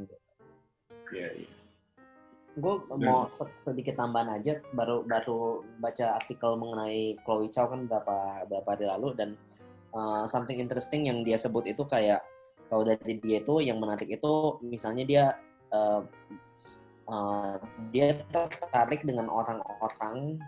Iya, 1.11 1.29
iya. 1.43 1.60
Gue 2.59 2.83
mau 2.99 3.31
se- 3.31 3.55
sedikit 3.57 3.95
tambahan 3.95 4.41
aja, 4.43 4.59
baru 4.75 5.07
baru 5.07 5.63
baca 5.79 6.19
artikel 6.19 6.59
mengenai 6.59 7.15
Chloe 7.23 7.51
Chow 7.53 7.71
kan 7.71 7.87
berapa 7.87 8.47
berapa 8.51 8.69
hari 8.75 8.87
lalu 8.91 9.09
dan 9.15 9.31
uh, 9.95 10.27
something 10.27 10.59
interesting 10.59 11.07
yang 11.07 11.23
dia 11.23 11.39
sebut 11.39 11.67
itu 11.71 11.87
kayak 11.87 12.27
kalau 12.71 12.87
dari 12.87 13.19
dia 13.19 13.43
itu 13.43 13.63
yang 13.63 13.83
menarik 13.83 14.07
itu 14.07 14.59
misalnya 14.63 15.05
dia 15.07 15.25
uh, 15.75 16.03
uh, 17.11 17.55
dia 17.91 18.19
tertarik 18.31 19.03
dengan 19.03 19.27
orang-orang 19.27 20.39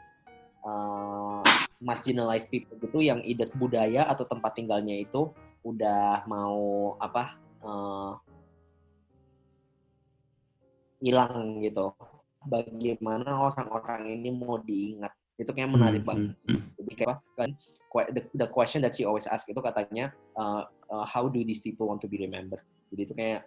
uh, 0.62 1.42
marginalized 1.82 2.46
people 2.48 2.78
gitu 2.78 3.02
yang 3.02 3.18
either 3.26 3.50
budaya 3.58 4.06
atau 4.06 4.22
tempat 4.26 4.54
tinggalnya 4.54 5.02
itu 5.02 5.34
udah 5.66 6.22
mau 6.30 6.94
apa 7.02 7.34
uh, 7.62 8.14
hilang 11.02 11.58
gitu. 11.60 11.90
Bagaimana 12.46 13.50
orang-orang 13.50 14.14
ini 14.14 14.30
mau 14.30 14.58
diingat? 14.62 15.10
Itu 15.34 15.50
kayak 15.50 15.74
menarik 15.74 16.06
Hmm, 16.06 16.08
banget. 16.08 16.38
hmm, 16.46 16.54
hmm. 16.54 16.62
Jadi 16.78 16.92
kayak 16.94 17.08
apa, 17.10 17.16
kan 17.34 17.50
the, 18.14 18.22
the 18.38 18.48
question 18.48 18.78
that 18.82 18.94
she 18.94 19.02
always 19.02 19.26
ask 19.26 19.50
itu 19.50 19.58
katanya 19.58 20.14
uh, 20.38 20.62
uh, 20.90 21.06
how 21.06 21.26
do 21.26 21.42
these 21.42 21.58
people 21.58 21.90
want 21.90 21.98
to 21.98 22.06
be 22.06 22.18
remembered? 22.22 22.62
Jadi 22.94 23.00
itu 23.10 23.14
kayak 23.18 23.40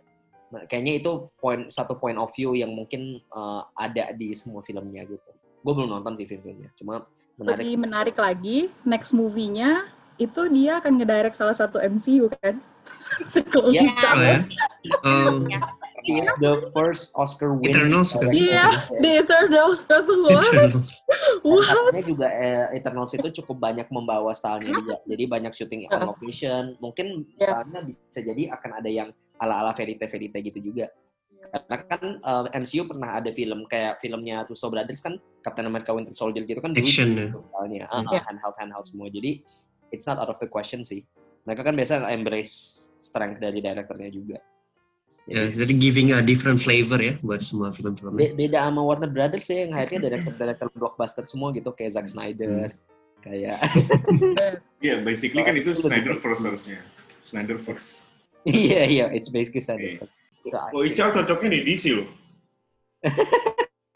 kayaknya 0.68 1.00
itu 1.00 1.28
point 1.40 1.68
satu 1.72 1.96
point 1.98 2.20
of 2.20 2.32
view 2.36 2.56
yang 2.56 2.72
mungkin 2.76 3.20
uh, 3.32 3.66
ada 3.76 4.12
di 4.16 4.36
semua 4.36 4.64
filmnya 4.64 5.08
gitu. 5.08 5.32
Gue 5.66 5.74
belum 5.74 5.90
nonton 5.98 6.14
sih 6.14 6.30
film-filmnya, 6.30 6.70
cuma 6.78 7.10
menarik. 7.42 7.66
Lebih 7.66 7.76
menarik 7.82 8.18
lagi, 8.22 8.70
next 8.86 9.18
movie-nya 9.18 9.90
itu 10.22 10.42
dia 10.54 10.78
akan 10.78 11.02
ngedirect 11.02 11.36
salah 11.36 11.58
satu 11.58 11.82
MCU 11.82 12.30
kan? 12.40 12.62
Iya. 13.74 14.46
Oh. 15.02 15.42
He 15.50 15.58
is 16.08 16.30
the 16.38 16.70
first 16.72 17.12
Oscar 17.14 17.54
winner. 17.54 17.74
Eternals 17.86 18.14
bukan? 18.14 18.30
Iya, 18.32 18.66
The 19.02 19.12
Eternals 19.22 19.80
wah, 19.90 20.42
Eternals. 20.42 20.94
wah. 21.42 21.66
Katanya 21.66 22.04
juga 22.06 22.28
eh, 22.30 22.66
Eternals 22.78 23.12
itu 23.12 23.28
cukup 23.42 23.58
banyak 23.60 23.88
membawa 23.90 24.32
stylenya 24.32 24.72
juga. 24.76 24.96
Jadi 25.04 25.24
banyak 25.26 25.52
syuting 25.52 25.82
on 25.90 26.02
location. 26.08 26.78
Mungkin 26.78 27.26
Ya. 27.36 27.50
stylenya 27.62 27.82
bisa 27.86 28.20
jadi 28.20 28.44
akan 28.54 28.72
ada 28.78 28.90
yang 28.90 29.10
ala-ala 29.38 29.74
verite-verite 29.74 30.40
gitu 30.44 30.72
juga. 30.72 30.88
Karena 31.46 31.78
kan 31.86 32.02
eh, 32.18 32.60
MCU 32.60 32.84
pernah 32.86 33.22
ada 33.22 33.30
film 33.30 33.66
kayak 33.66 34.00
filmnya 34.00 34.46
Russo 34.46 34.68
Brothers 34.68 35.00
kan 35.00 35.16
Captain 35.42 35.66
America 35.66 35.94
Winter 35.94 36.14
Soldier 36.14 36.42
gitu 36.42 36.58
kan 36.58 36.74
dulu 36.74 36.82
Action, 36.82 37.08
gitu 37.14 37.40
stylenya. 37.42 37.86
Ah, 37.88 38.02
Ya. 38.08 38.20
ah, 38.20 38.24
handheld 38.26 38.56
handheld 38.58 38.86
semua. 38.86 39.08
Jadi 39.10 39.46
it's 39.90 40.06
not 40.06 40.18
out 40.18 40.30
of 40.30 40.38
the 40.38 40.48
question 40.48 40.82
sih. 40.82 41.06
Mereka 41.46 41.62
kan 41.62 41.78
biasa 41.78 42.10
embrace 42.10 42.54
strength 42.98 43.38
dari 43.38 43.62
directornya 43.62 44.10
juga. 44.10 44.42
Ya, 45.26 45.50
Jadi, 45.50 45.74
giving 45.82 46.14
a 46.14 46.22
different 46.22 46.62
flavor 46.62 47.02
ya 47.02 47.18
buat 47.20 47.42
semua 47.42 47.74
film-filmnya. 47.74 48.14
be- 48.14 48.36
beda 48.38 48.70
sama 48.70 48.86
Warner 48.86 49.10
Brothers 49.10 49.50
sih 49.50 49.66
yang 49.66 49.74
akhirnya 49.74 50.06
director-director 50.06 50.70
blockbuster 50.78 51.26
semua 51.26 51.50
gitu 51.50 51.74
kayak 51.74 51.98
Zack 51.98 52.06
Snyder, 52.06 52.78
kayak 53.26 53.58
Iya, 54.86 55.02
basically 55.02 55.42
kan 55.42 55.58
itu 55.58 55.74
Snyder 55.74 56.22
first 56.22 56.46
harusnya. 56.46 56.86
Snyder 57.26 57.58
first. 57.58 58.06
Iya 58.46 58.82
iya, 58.86 59.06
it's 59.10 59.34
basically 59.34 59.66
Iya. 59.66 60.06
Snyder. 60.06 60.08
Oh, 60.78 60.86
Ical 60.86 61.10
cocoknya 61.10 61.58
di 61.58 61.74
DC 61.74 61.98
loh. 61.98 62.06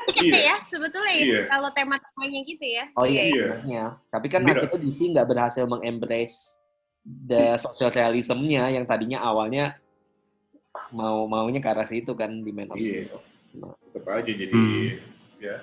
Gitu 0.09 0.33
ya, 0.33 0.57
sebetulnya 0.65 1.13
ya, 1.13 1.21
Iya. 1.21 1.41
kalau 1.45 1.69
tema-temanya 1.69 2.39
gitu 2.41 2.65
ya. 2.65 2.85
Oh 2.97 3.05
iya, 3.05 3.23
Iya. 3.29 3.49
iya. 3.69 3.85
Tapi 4.09 4.25
kan 4.25 4.41
akhirnya 4.41 4.81
DC 4.81 5.13
nggak 5.13 5.27
berhasil 5.29 5.69
mengembrace 5.69 6.57
the 7.05 7.53
social 7.61 7.93
realism-nya 7.93 8.73
yang 8.73 8.89
tadinya 8.89 9.21
awalnya 9.21 9.77
mau 10.91 11.25
maunya 11.25 11.57
ke 11.57 11.67
arah 11.67 11.83
situ 11.83 12.13
kan 12.13 12.41
di 12.41 12.49
Man 12.49 12.69
of 12.69 12.77
Iya. 12.77 13.05
Steel. 13.05 13.19
Nah, 13.55 13.73
Tetap 13.89 14.09
aja 14.11 14.31
jadi 14.31 14.53
Hmm. 14.53 14.89
ya 15.39 15.55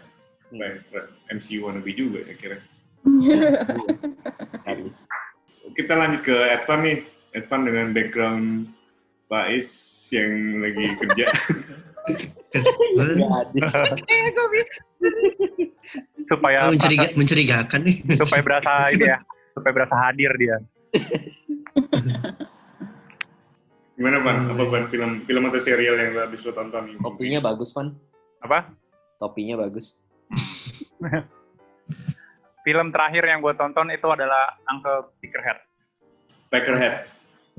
kayak 0.49 0.83
MCU 1.31 1.63
wannabe 1.63 1.91
juga 1.91 2.23
ya 2.23 2.35
kira. 2.35 2.59
Kita 5.73 5.93
lanjut 5.93 6.23
ke 6.23 6.37
Advan 6.53 6.81
nih. 6.83 6.99
Evan 7.33 7.61
dengan 7.63 7.87
background 7.93 8.73
Pak 9.29 9.53
Is 9.53 9.69
yang 10.09 10.33
lagi 10.59 10.89
kerja. 10.97 11.27
Supaya 16.25 16.73
Mencuriga, 16.73 17.13
mencurigakan 17.13 17.81
nih. 17.85 17.97
supaya 18.17 18.41
berasa 18.41 18.73
ini 18.89 19.05
ya, 19.07 19.19
supaya 19.53 19.73
berasa 19.75 19.95
hadir 20.01 20.33
dia. 20.35 20.57
Gimana 23.97 24.21
Pan? 24.21 24.37
Apa 24.53 24.65
Pan 24.69 24.85
film 24.93 25.25
film 25.25 25.43
atau 25.49 25.61
serial 25.61 25.97
yang 25.97 26.21
habis 26.21 26.45
lo 26.45 26.53
tonton 26.53 26.93
ini? 26.93 27.01
Topinya 27.01 27.41
bagus, 27.41 27.73
Pan. 27.73 27.97
Apa? 28.45 28.77
Topinya 29.17 29.57
bagus. 29.65 30.05
Film 32.67 32.91
terakhir 32.91 33.23
yang 33.31 33.39
gue 33.39 33.55
tonton 33.55 33.95
itu 33.95 34.11
adalah 34.11 34.59
Uncle 34.67 35.15
Peckerhead 35.23 35.63
Peckerhead. 36.51 37.07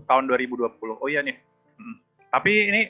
tahun 0.03 0.27
2020. 0.27 0.67
Oh 0.83 1.07
iya 1.07 1.23
nih. 1.23 1.39
Hmm. 1.79 1.95
Tapi 2.27 2.51
ini 2.69 2.81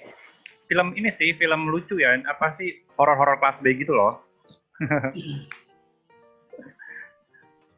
film 0.65 0.97
ini 0.97 1.13
sih 1.13 1.37
film 1.37 1.69
lucu 1.69 2.01
ya. 2.01 2.17
Apa 2.25 2.51
sih 2.57 2.73
horor-horor 2.97 3.37
kelas 3.37 3.61
B 3.61 3.77
gitu 3.77 3.93
loh. 3.93 4.17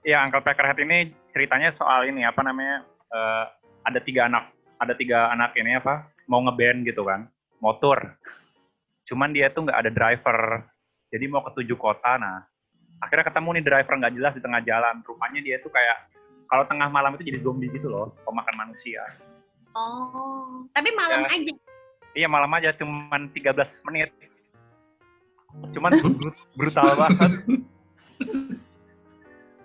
ya 0.10 0.24
Uncle 0.24 0.42
Peckerhead 0.42 0.80
ini 0.82 1.12
ceritanya 1.36 1.76
soal 1.76 2.08
ini 2.08 2.24
apa 2.24 2.40
namanya 2.40 2.88
eh, 3.12 3.46
ada 3.86 4.00
tiga 4.02 4.32
anak 4.32 4.56
ada 4.80 4.96
tiga 4.96 5.28
anak 5.30 5.54
ini 5.60 5.76
apa 5.76 6.08
mau 6.26 6.40
ngeband 6.48 6.88
gitu 6.88 7.04
kan 7.04 7.28
motor. 7.60 8.16
Cuman 9.06 9.36
dia 9.36 9.52
tuh 9.52 9.68
nggak 9.68 9.80
ada 9.86 9.92
driver. 9.92 10.64
Jadi 11.12 11.26
mau 11.28 11.44
ke 11.44 11.52
tujuh 11.62 11.76
kota. 11.76 12.16
Nah 12.16 12.48
akhirnya 13.04 13.28
ketemu 13.28 13.60
nih 13.60 13.66
driver 13.68 13.94
nggak 14.00 14.14
jelas 14.16 14.34
di 14.34 14.42
tengah 14.42 14.64
jalan. 14.64 15.04
Rupanya 15.04 15.44
dia 15.44 15.60
tuh 15.60 15.70
kayak 15.70 16.08
kalau 16.50 16.64
tengah 16.66 16.90
malam 16.90 17.14
itu 17.14 17.30
jadi 17.30 17.46
zombie 17.46 17.70
gitu 17.70 17.92
loh, 17.92 18.16
pemakan 18.26 18.56
manusia. 18.58 19.06
Oh, 19.78 20.66
tapi 20.74 20.90
malam 20.98 21.22
Ya. 21.22 21.30
aja. 21.30 21.54
Iya 22.18 22.26
malam 22.26 22.50
aja 22.58 22.74
cuman 22.74 23.30
13 23.30 23.86
menit. 23.86 24.10
Cuman 25.78 25.94
brut- 26.02 26.50
brutal 26.58 26.90
banget. 26.98 27.32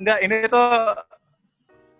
Enggak, 0.00 0.18
ini 0.26 0.36
tuh 0.50 0.68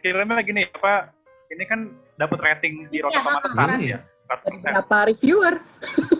filmnya 0.04 0.42
gini 0.44 0.62
apa? 0.68 1.08
Ini 1.46 1.64
kan 1.64 1.80
dapat 2.14 2.38
rating 2.40 2.88
di 2.88 2.98
Rotten 2.98 3.14
Iya, 3.14 3.22
Tomatoes 3.22 3.54
ha-ha. 3.54 3.76
100 3.76 3.84
ya. 3.86 3.98
100%. 4.24 4.64
Berapa 4.64 4.96
reviewer? 5.04 5.54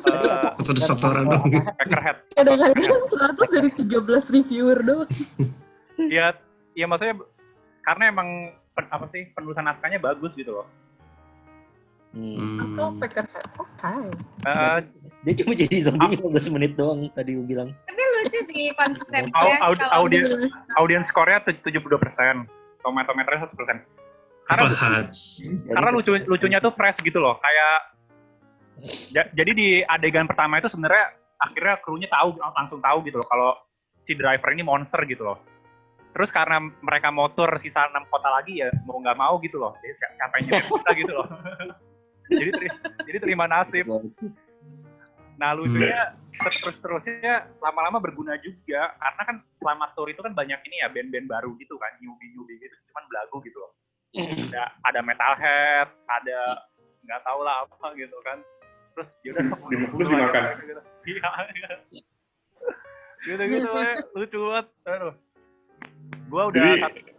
Eh? 0.04 0.50
Satu 0.60 0.80
satu 0.82 1.04
orang 1.06 1.24
dong. 1.26 1.48
Peckerhead. 1.74 2.16
Kadang-kadang 2.30 3.02
100 3.08 3.48
dari 3.50 3.70
13 3.72 3.88
reviewer 4.30 4.78
doang. 4.78 5.08
Iya, 5.96 6.37
iya 6.72 6.87
maksudnya 6.87 7.16
karena 7.80 8.04
emang 8.06 8.28
pen- 8.72 8.90
apa 8.90 9.08
sih 9.08 9.30
penulisan 9.30 9.64
naskahnya 9.64 9.96
bagus 9.98 10.32
gitu 10.32 10.52
loh. 10.54 10.66
Hmm. 12.12 12.60
Atau 12.60 12.94
Peckerhead. 13.00 13.46
Oke. 13.56 13.92
Eh, 14.44 14.78
Dia 15.24 15.34
cuma 15.40 15.52
jadi 15.56 15.76
zombie 15.80 16.12
15 16.12 16.52
menit 16.52 16.76
doang 16.76 17.08
tadi 17.10 17.32
gue 17.32 17.42
bilang. 17.42 17.72
Tapi 17.88 17.96
lucu 18.20 18.38
sih 18.44 18.68
konsepnya. 18.70 19.32
Audiens 20.76 21.08
score-nya 21.08 21.40
tuj- 21.40 21.64
72%, 21.64 22.44
tomatometernya 22.78 23.48
100%. 23.48 23.80
Apa 23.80 24.03
Karena 24.44 24.68
Hats? 24.68 25.40
karena 25.64 25.88
lucu 25.88 26.11
lucunya 26.28 26.59
tuh 26.61 26.68
fresh 26.70 27.00
gitu 27.00 27.16
loh 27.16 27.40
kayak 27.40 27.74
ja- 29.09 29.30
jadi 29.33 29.50
di 29.57 29.68
adegan 29.80 30.28
pertama 30.28 30.61
itu 30.61 30.68
sebenarnya 30.68 31.16
akhirnya 31.40 31.80
krunya 31.80 32.09
tahu 32.09 32.37
langsung 32.37 32.80
tahu 32.80 33.00
gitu 33.04 33.20
loh 33.20 33.28
kalau 33.28 33.50
si 34.04 34.12
driver 34.12 34.52
ini 34.52 34.61
monster 34.61 35.00
gitu 35.04 35.24
loh. 35.24 35.40
Terus 36.12 36.30
karena 36.30 36.61
mereka 36.61 37.09
motor 37.09 37.48
sisa 37.59 37.88
enam 37.88 38.04
kota 38.07 38.28
lagi 38.30 38.61
ya 38.61 38.68
mau 38.85 39.00
nggak 39.00 39.16
mau 39.16 39.35
gitu 39.40 39.57
loh. 39.57 39.72
Jadi 39.80 39.92
si- 39.96 40.12
siapa 40.14 40.35
yang 40.38 40.46
nyetir 40.52 40.68
kita 40.68 40.90
gitu 40.94 41.12
loh. 41.12 41.26
Jadi 42.40 42.50
teri- 42.57 42.72
jadi 43.04 43.18
terima 43.20 43.44
nasib. 43.44 43.85
Nah 45.37 45.52
lucunya 45.52 46.16
terus 46.35 46.80
terusnya 46.80 47.46
lama-lama 47.61 48.00
berguna 48.00 48.35
juga 48.40 48.96
karena 48.96 49.22
kan 49.22 49.37
selama 49.54 49.92
tour 49.92 50.09
itu 50.09 50.18
kan 50.18 50.33
banyak 50.33 50.57
ini 50.64 50.76
ya 50.80 50.88
band-band 50.88 51.28
baru 51.28 51.52
gitu 51.57 51.76
kan 51.76 51.94
newbie 52.00 52.33
newbie 52.33 52.59
gitu 52.59 52.74
cuman 52.90 53.04
belagu 53.07 53.38
gitu 53.44 53.59
loh 53.61 53.70
ada 54.14 54.62
ada 54.85 55.00
metalhead 55.00 55.88
ada 56.07 56.40
nggak 57.03 57.20
tahu 57.20 57.40
lah 57.42 57.64
apa 57.64 57.87
gitu 57.94 58.16
kan. 58.22 58.38
Terus 58.94 59.09
yaudah 59.22 59.42
Di- 59.66 59.90
terus 59.90 60.09
dimakan. 60.12 60.42
gitu 60.61 60.81
iya 61.05 61.31
gitu 63.24 63.42
gitu 63.42 63.68
lucu 64.14 64.38
banget. 64.44 64.66
Aduh. 64.87 65.14
Gua 66.27 66.42
udah 66.48 66.61
Jadi- 66.61 66.81
satu- 66.81 67.12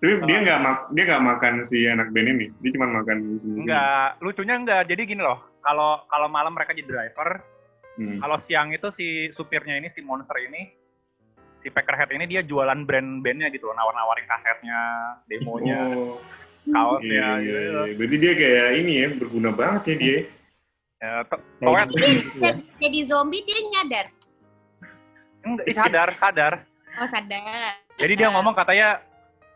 Tapi 0.00 0.16
dia 0.24 0.32
Oh. 0.32 0.40
nggak 0.40 0.60
mak- 0.64 0.88
dia 0.96 1.04
nggak 1.04 1.24
makan 1.28 1.52
si 1.60 1.84
anak 1.84 2.08
band 2.08 2.28
ini. 2.30 2.46
Dia 2.58 2.70
cuma 2.72 2.88
makan 2.90 3.36
enggak 3.36 4.16
lucunya 4.18 4.56
enggak 4.56 4.88
jadi 4.88 5.02
gini 5.04 5.20
loh. 5.20 5.44
Kalau 5.60 6.08
kalau 6.08 6.24
malam 6.26 6.56
mereka 6.56 6.72
jadi 6.72 6.88
driver. 6.88 7.44
Hmm. 7.90 8.16
kalau 8.16 8.40
siang 8.40 8.72
itu 8.72 8.88
si 8.88 9.06
supirnya 9.28 9.76
ini 9.76 9.92
si 9.92 10.00
monster 10.00 10.32
ini 10.40 10.72
si 11.60 11.68
Peckerhead 11.68 12.10
ini 12.10 12.24
dia 12.26 12.40
jualan 12.40 12.80
brand-bandnya 12.82 13.52
gitu 13.52 13.68
loh 13.68 13.76
nawar-nawarin 13.76 14.26
kasetnya 14.26 14.80
demonya 15.26 15.80
Oh, 15.90 16.16
kaosnya 16.68 17.08
iya, 17.08 17.28
iya, 17.40 17.40
gitu 17.40 17.78
iya. 17.82 17.94
Berarti 17.96 18.16
dia 18.16 18.32
kayak 18.36 18.68
ini 18.76 18.92
ya, 18.94 19.08
berguna 19.16 19.50
banget 19.50 19.82
ya 19.82 19.94
dia. 19.96 20.18
ya, 21.00 21.10
pokoknya 21.56 21.86
gitu 21.88 22.36
ya. 22.38 22.52
Jadi- 22.76 23.06
zombie 23.08 23.42
dia 23.42 23.58
nyadar. 23.64 24.06
enggak, 25.40 25.66
sadar 25.72 26.08
sadar 26.20 26.52
Oh 27.00 27.08
sadar. 27.08 27.72
Jadi 27.96 28.12
dia 28.12 28.28
ngomong 28.28 28.52
katanya 28.52 29.00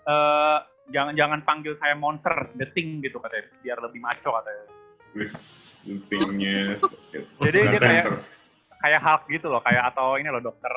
eh 0.05 0.59
jangan 0.89 1.13
jangan 1.13 1.41
panggil 1.45 1.77
saya 1.77 1.93
monster, 1.93 2.33
the 2.57 2.69
thing 2.73 3.01
gitu 3.01 3.21
katanya, 3.21 3.53
biar 3.61 3.79
lebih 3.85 4.01
maco 4.01 4.31
katanya. 4.33 4.65
Terus 5.13 5.35
thingnya. 6.09 6.81
Jadi 7.41 7.59
dia 7.69 7.81
kayak- 7.81 8.33
Kayak 8.81 9.01
Hulk 9.01 9.23
gitu 9.33 9.49
loh, 9.49 9.65
kayak 9.65 9.97
atau 9.97 10.21
ini 10.21 10.29
loh 10.29 10.45
dokter 10.45 10.69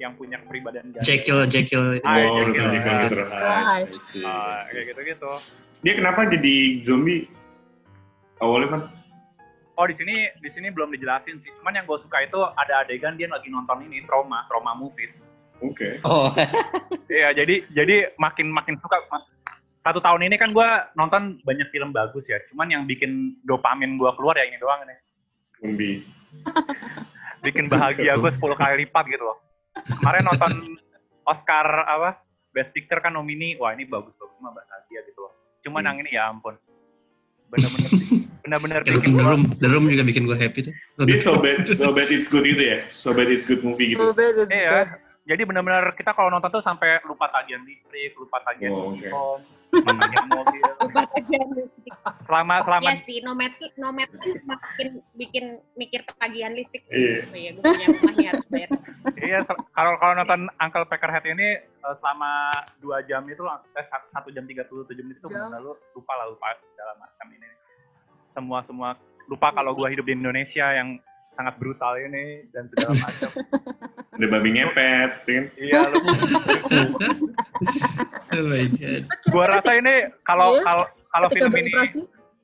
yang 0.00 0.16
punya 0.16 0.40
kepribadian 0.40 0.90
ganda. 0.90 1.04
Jekyll, 1.04 1.44
Jekyll. 1.44 2.00
Ah, 2.00 2.24
Oh, 2.24 2.40
Jekyll. 2.42 2.72
Jekyll, 2.72 3.28
Ah, 3.28 3.84
I 3.84 4.00
see. 4.00 4.24
kayak 4.66 4.96
gitu-gitu. 4.96 5.30
Dia 5.80 5.92
kenapa 5.94 6.24
jadi 6.26 6.56
zombie? 6.82 7.28
Awalnya 8.40 8.68
kan? 8.70 8.82
Oh 9.76 9.84
di 9.84 9.96
sini 9.96 10.12
di 10.40 10.48
sini 10.48 10.68
belum 10.68 10.92
dijelasin 10.92 11.36
sih. 11.36 11.48
Cuman 11.56 11.72
yang 11.72 11.84
gue 11.84 11.96
suka 11.96 12.20
itu 12.20 12.36
ada 12.36 12.84
adegan 12.84 13.16
dia 13.16 13.28
lagi 13.28 13.48
nonton 13.48 13.80
ini 13.84 14.04
trauma, 14.04 14.44
trauma 14.44 14.72
movies. 14.72 15.28
Oke. 15.60 16.00
Oh, 16.02 16.32
Iya, 17.12 17.32
jadi 17.32 17.64
jadi 17.68 18.16
makin 18.16 18.48
makin 18.48 18.76
suka. 18.76 18.96
Satu 19.80 19.96
tahun 19.96 20.28
ini 20.28 20.36
kan 20.36 20.52
gue 20.52 20.68
nonton 20.94 21.40
banyak 21.40 21.68
film 21.68 21.92
bagus 21.92 22.28
ya. 22.28 22.36
Cuman 22.48 22.68
yang 22.68 22.82
bikin 22.84 23.40
dopamin 23.44 23.96
gue 23.96 24.10
keluar 24.16 24.36
ya 24.36 24.44
ini 24.44 24.56
doang 24.56 24.84
nih. 24.84 24.98
Zombie. 25.60 25.96
bikin 27.40 27.72
bahagia 27.72 28.20
gue 28.20 28.30
10 28.30 28.36
kali 28.54 28.84
lipat 28.84 29.04
gitu 29.08 29.24
loh. 29.24 29.40
Kemarin 29.74 30.22
nonton 30.26 30.52
Oscar 31.24 31.66
apa 31.86 32.20
Best 32.50 32.74
Picture 32.74 32.98
kan 32.98 33.14
nomini, 33.14 33.54
wah 33.54 33.70
ini 33.70 33.86
bagus 33.86 34.14
bagus 34.18 34.36
mah 34.42 34.50
bahagia 34.50 35.06
gitu 35.06 35.18
loh. 35.22 35.32
Cuman 35.62 35.80
Hmm. 35.84 35.88
yang 35.94 35.96
ini 36.02 36.10
ya 36.16 36.22
ampun, 36.26 36.58
bener-bener 37.46 37.90
bener-bener 38.40 38.80
The 38.82 38.92
bikin 38.98 39.12
The 39.14 39.24
Room, 39.26 39.42
The 39.62 39.68
Room 39.70 39.84
juga 39.86 40.02
bikin 40.02 40.26
gue 40.26 40.34
happy 40.34 40.60
tuh. 40.66 40.74
Dia 41.06 41.18
so 41.20 41.38
bad, 41.38 41.68
so 41.70 41.94
bad 41.94 42.10
it's 42.10 42.26
good 42.26 42.42
itu 42.42 42.62
ya? 42.62 42.78
So 42.90 43.14
bad 43.14 43.30
it's 43.30 43.46
good 43.46 43.62
movie 43.62 43.94
gitu? 43.94 44.02
So 44.02 44.16
bad, 44.16 44.34
it's 44.34 44.50
Iya, 44.50 44.98
jadi 45.28 45.42
bener-bener 45.46 45.94
kita 45.94 46.10
kalau 46.16 46.32
nonton 46.32 46.50
tuh 46.50 46.64
sampai 46.64 46.98
lupa 47.06 47.30
tagihan 47.30 47.62
listrik, 47.62 48.16
lupa 48.18 48.42
tagihan 48.42 48.74
Oh, 48.74 48.96
telkom, 48.98 49.38
mobil. 50.30 50.62
Selama 52.26 52.62
selama 52.62 52.90
Iya 52.90 52.94
sih, 53.04 53.18
nomad 53.22 53.52
nomad 53.76 54.08
kan 54.10 54.30
makin 54.46 54.88
bikin 55.18 55.44
mikir 55.74 56.00
tagihan 56.18 56.52
listrik. 56.54 56.86
Iya. 56.90 57.26
Oh 57.26 57.36
iya, 57.36 57.50
gue 57.54 57.62
punya 57.62 57.86
rumah 57.90 58.12
nih 58.14 58.26
harus 58.30 58.46
bayar. 58.50 58.68
Iya, 59.18 59.38
kalau 59.74 59.92
kalau 59.98 60.14
nonton 60.16 60.40
Uncle 60.58 60.86
Peckerhead 60.86 61.24
ini 61.26 61.48
eh, 61.60 61.94
selama 61.98 62.54
dua 62.78 63.02
jam 63.06 63.26
itu 63.26 63.42
eh, 63.46 63.84
sat- 63.90 64.08
satu 64.10 64.28
jam 64.30 64.46
37 64.46 64.70
menit 65.02 65.18
itu 65.18 65.28
Jam. 65.30 65.50
lalu 65.50 65.74
lupa 65.96 66.12
lah 66.16 66.26
lupa 66.30 66.54
segala 66.74 66.92
macam 66.98 67.26
ini. 67.34 67.48
Semua 68.30 68.58
semua 68.62 68.88
lupa 69.26 69.50
kalau 69.54 69.74
gua 69.74 69.90
hidup 69.90 70.06
di 70.06 70.14
Indonesia 70.14 70.66
yang 70.74 70.98
sangat 71.40 71.56
brutal 71.56 71.96
ini 71.96 72.44
dan 72.52 72.68
segala 72.68 72.92
macam. 72.94 73.30
Ada 74.20 74.26
babi 74.28 74.48
ngepet, 74.52 75.10
ya 75.24 75.32
kan? 75.32 75.44
iya, 75.56 75.80
lu, 75.88 75.96
Oh 78.30 78.44
my 78.44 78.64
god. 78.76 79.02
gua 79.32 79.44
rasa 79.48 79.70
ini 79.74 79.94
kalau 80.22 80.54
Iya. 80.54 80.62
kalau 80.62 80.84
kalau 81.08 81.28
film 81.32 81.52
ini 81.56 81.72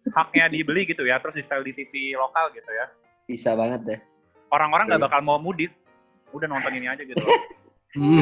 haknya 0.08 0.44
dibeli 0.48 0.88
gitu 0.88 1.04
ya, 1.04 1.20
terus 1.20 1.36
di 1.36 1.44
di 1.44 1.72
TV 1.76 1.92
lokal 2.16 2.48
gitu 2.50 2.70
ya, 2.70 2.86
bisa 3.24 3.52
banget 3.52 3.80
deh. 3.84 4.00
orang-orang 4.48 4.86
nggak 4.86 5.00
Iya. 5.02 5.06
bakal 5.10 5.20
mau 5.20 5.36
mudik. 5.36 5.74
Udah 6.30 6.46
nonton 6.46 6.72
ini 6.72 6.88
aja 6.88 7.04
gitu. 7.04 7.20
Hmm. 7.96 8.20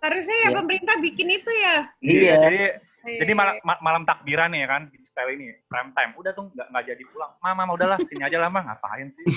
Harusnya 0.00 0.36
ya 0.38 0.48
Iya. 0.48 0.56
pemerintah 0.56 0.96
bikin 0.98 1.28
itu 1.30 1.50
ya. 1.52 1.76
Iya. 2.00 2.34
Jadi 2.40 2.60
Jadi 3.00 3.32
malam, 3.32 3.56
ma- 3.60 3.80
malam 3.80 4.02
takbiran 4.04 4.48
ya 4.50 4.64
kan, 4.66 4.88
style 5.20 5.36
ini, 5.36 5.52
prime 5.68 5.92
time. 5.92 6.16
Udah 6.16 6.32
tuh 6.32 6.48
nggak 6.48 6.66
nggak 6.72 6.84
jadi 6.88 7.02
pulang. 7.12 7.32
Mama, 7.44 7.54
mama 7.60 7.76
udahlah, 7.76 8.00
sini 8.08 8.24
aja 8.24 8.40
lah 8.40 8.48
mah, 8.48 8.64
ngapain 8.64 9.12
sih? 9.12 9.24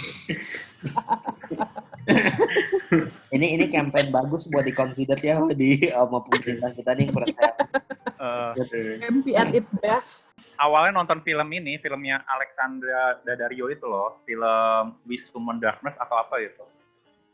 Ini 3.33 3.57
ini 3.57 3.65
campaign 3.71 4.11
bagus 4.11 4.45
buat 4.51 4.67
di 4.67 4.75
consider 4.75 5.17
ya 5.17 5.39
di 5.55 5.87
sama 5.87 6.19
pemerintah 6.21 6.69
kita 6.75 6.91
nih 6.93 7.07
kurang 7.09 7.31
sehat. 7.31 7.55
Eh, 8.05 8.51
Oke. 8.59 8.81
MP 9.07 9.25
at 9.33 9.49
its 9.55 9.71
best. 9.79 10.21
awalnya 10.61 11.01
nonton 11.01 11.23
film 11.25 11.49
ini, 11.49 11.81
filmnya 11.81 12.21
Alexandra 12.29 13.23
Daddario 13.25 13.71
itu 13.73 13.87
loh, 13.89 14.21
film 14.27 14.99
We 15.09 15.17
Summon 15.17 15.57
Darkness 15.57 15.97
atau 15.97 16.21
apa 16.21 16.37
itu. 16.43 16.63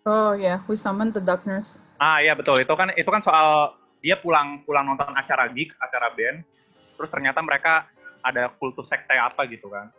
Oh 0.08 0.32
ya, 0.38 0.64
we 0.72 0.80
summon 0.80 1.12
the 1.12 1.20
darkness. 1.20 1.76
Ah 2.00 2.24
iya 2.24 2.32
betul, 2.32 2.64
itu 2.64 2.72
kan 2.72 2.96
itu 2.96 3.10
kan 3.12 3.20
soal 3.20 3.76
dia 4.00 4.16
pulang 4.16 4.64
pulang 4.64 4.88
nonton 4.88 5.12
acara 5.12 5.52
gigs, 5.52 5.76
acara 5.84 6.16
band, 6.16 6.48
terus 6.96 7.10
ternyata 7.12 7.44
mereka 7.44 7.90
ada 8.21 8.51
kultus 8.53 8.86
sekte 8.86 9.13
apa 9.13 9.45
gitu 9.45 9.67
kan. 9.67 9.89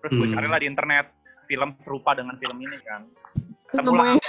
Terus 0.00 0.12
gue 0.14 0.26
Hmm. 0.26 0.34
carilah 0.34 0.58
di 0.58 0.66
internet 0.66 1.06
film 1.44 1.76
serupa 1.78 2.12
dengan 2.12 2.34
film 2.36 2.56
ini 2.58 2.78
kan. 2.80 3.04
Ketemulah 3.66 4.16
nemuin 4.16 4.20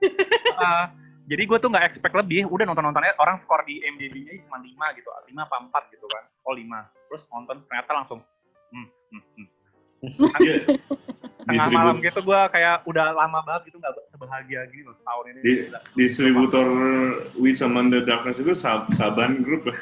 Ah, 0.56 0.90
jadi 1.24 1.42
gue 1.44 1.58
tuh 1.58 1.68
nggak 1.68 1.84
expect 1.84 2.12
lebih, 2.12 2.44
udah 2.46 2.64
nonton-nontonnya 2.64 3.14
orang 3.16 3.36
skor 3.36 3.62
di 3.62 3.78
MDB-nya 3.80 4.40
cuma 4.42 4.58
5 4.58 4.66
gitu, 4.92 5.08
5 5.28 5.40
apa 5.40 5.56
4 5.62 5.92
gitu 5.92 6.06
kan. 6.06 6.24
Oh 6.42 6.52
5. 6.52 6.66
Terus 7.06 7.22
nonton 7.28 7.56
ternyata 7.64 7.90
langsung 7.94 8.20
hmm, 8.70 8.86
hmm, 9.10 9.22
hmm. 9.36 9.46
Di 11.40 11.46
Tengah 11.48 11.64
seribu- 11.66 11.80
malam 11.80 11.96
gitu 11.98 12.20
gue 12.22 12.40
kayak 12.48 12.76
udah 12.84 13.06
lama 13.12 13.40
banget 13.42 13.72
gitu 13.72 13.76
nggak 13.76 13.92
sebahagia 14.06 14.60
gini 14.68 14.82
loh 14.82 14.94
setahun 14.94 15.24
ini. 15.26 15.40
Di- 15.40 15.62
distributor 15.96 16.66
We 17.34 17.50
Summon 17.50 17.88
the 17.88 18.00
Darkness 18.00 18.38
itu 18.38 18.52
Sab 18.52 18.88
Saban 18.90 19.40
Group 19.40 19.66
lah. 19.66 19.78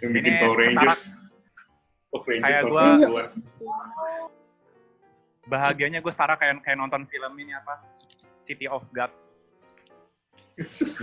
yang 0.00 0.10
bikin 0.12 0.32
Ini 0.32 0.40
Power 0.40 0.56
Rangers. 0.56 1.14
Rangers 2.12 2.44
Kayak 2.44 2.62
gua- 2.68 3.00
90-an. 3.00 3.30
Bahagianya 5.42 5.98
gue 5.98 6.12
setara 6.12 6.36
kayak 6.36 6.62
kayak 6.62 6.78
nonton 6.78 7.02
film 7.08 7.32
ini 7.34 7.50
apa 7.50 7.82
City 8.46 8.68
of 8.68 8.84
God. 8.92 9.10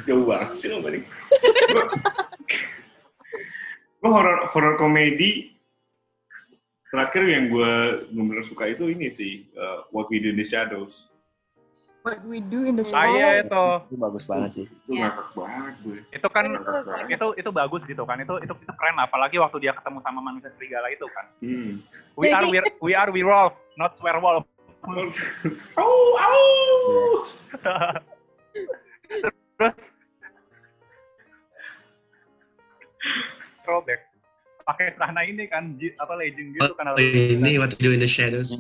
Jauh 0.06 0.24
banget 0.24 0.56
sih 0.56 0.70
lo 0.70 0.80
tadi. 0.80 1.02
Gue 4.00 4.10
horror 4.10 4.48
horror 4.48 4.76
komedi 4.80 5.52
terakhir 6.88 7.28
yang 7.28 7.52
gue 7.52 7.72
benar-benar 8.10 8.46
suka 8.48 8.72
itu 8.72 8.88
ini 8.88 9.12
sih 9.12 9.50
uh, 9.54 9.84
What 9.92 10.08
We 10.08 10.24
Do 10.24 10.32
in 10.32 10.40
the 10.40 10.48
Shadows. 10.48 11.09
What 12.10 12.26
we 12.26 12.42
do 12.42 12.66
in 12.66 12.74
the 12.74 12.84
Ah 12.90 13.06
iya 13.06 13.46
itu, 13.46 13.66
Itu 13.86 13.98
bagus 14.02 14.26
banget 14.26 14.50
sih. 14.52 14.66
Itu 14.66 14.98
Iya. 14.98 15.14
ngakak 15.14 15.28
banget 15.38 15.76
gue. 15.86 15.98
itu 16.10 16.28
kan 16.28 16.46
Ngakak 16.50 16.84
banget. 16.84 17.14
itu 17.14 17.28
itu 17.38 17.50
bagus 17.54 17.82
gitu 17.86 18.04
kan. 18.04 18.18
Itu 18.18 18.36
itu 18.42 18.54
itu 18.56 18.74
keren 18.74 18.98
apalagi 18.98 19.38
waktu 19.38 19.58
dia 19.62 19.74
ketemu 19.78 20.02
sama 20.02 20.20
manusia 20.20 20.50
serigala 20.58 20.90
itu 20.90 21.06
kan. 21.14 21.26
Hmm. 21.40 21.72
We 22.18 22.34
are 22.34 22.46
we, 22.50 22.58
we 22.90 22.92
are 22.98 23.10
werewolf, 23.10 23.54
not 23.78 23.94
swearwolf. 23.94 24.44
Au, 25.76 25.92
au. 26.18 26.40
Terus 29.60 29.92
throwback 33.62 34.02
pakai 34.64 34.94
celana 34.96 35.22
ini 35.26 35.50
kan 35.50 35.68
apa 35.98 36.14
legend 36.16 36.56
gitu 36.56 36.74
kan 36.78 36.86
Oh, 36.90 36.98
ini 36.98 37.60
what 37.60 37.74
to 37.74 37.78
do 37.78 37.92
in 37.92 38.00
the 38.00 38.08
shadows. 38.08 38.56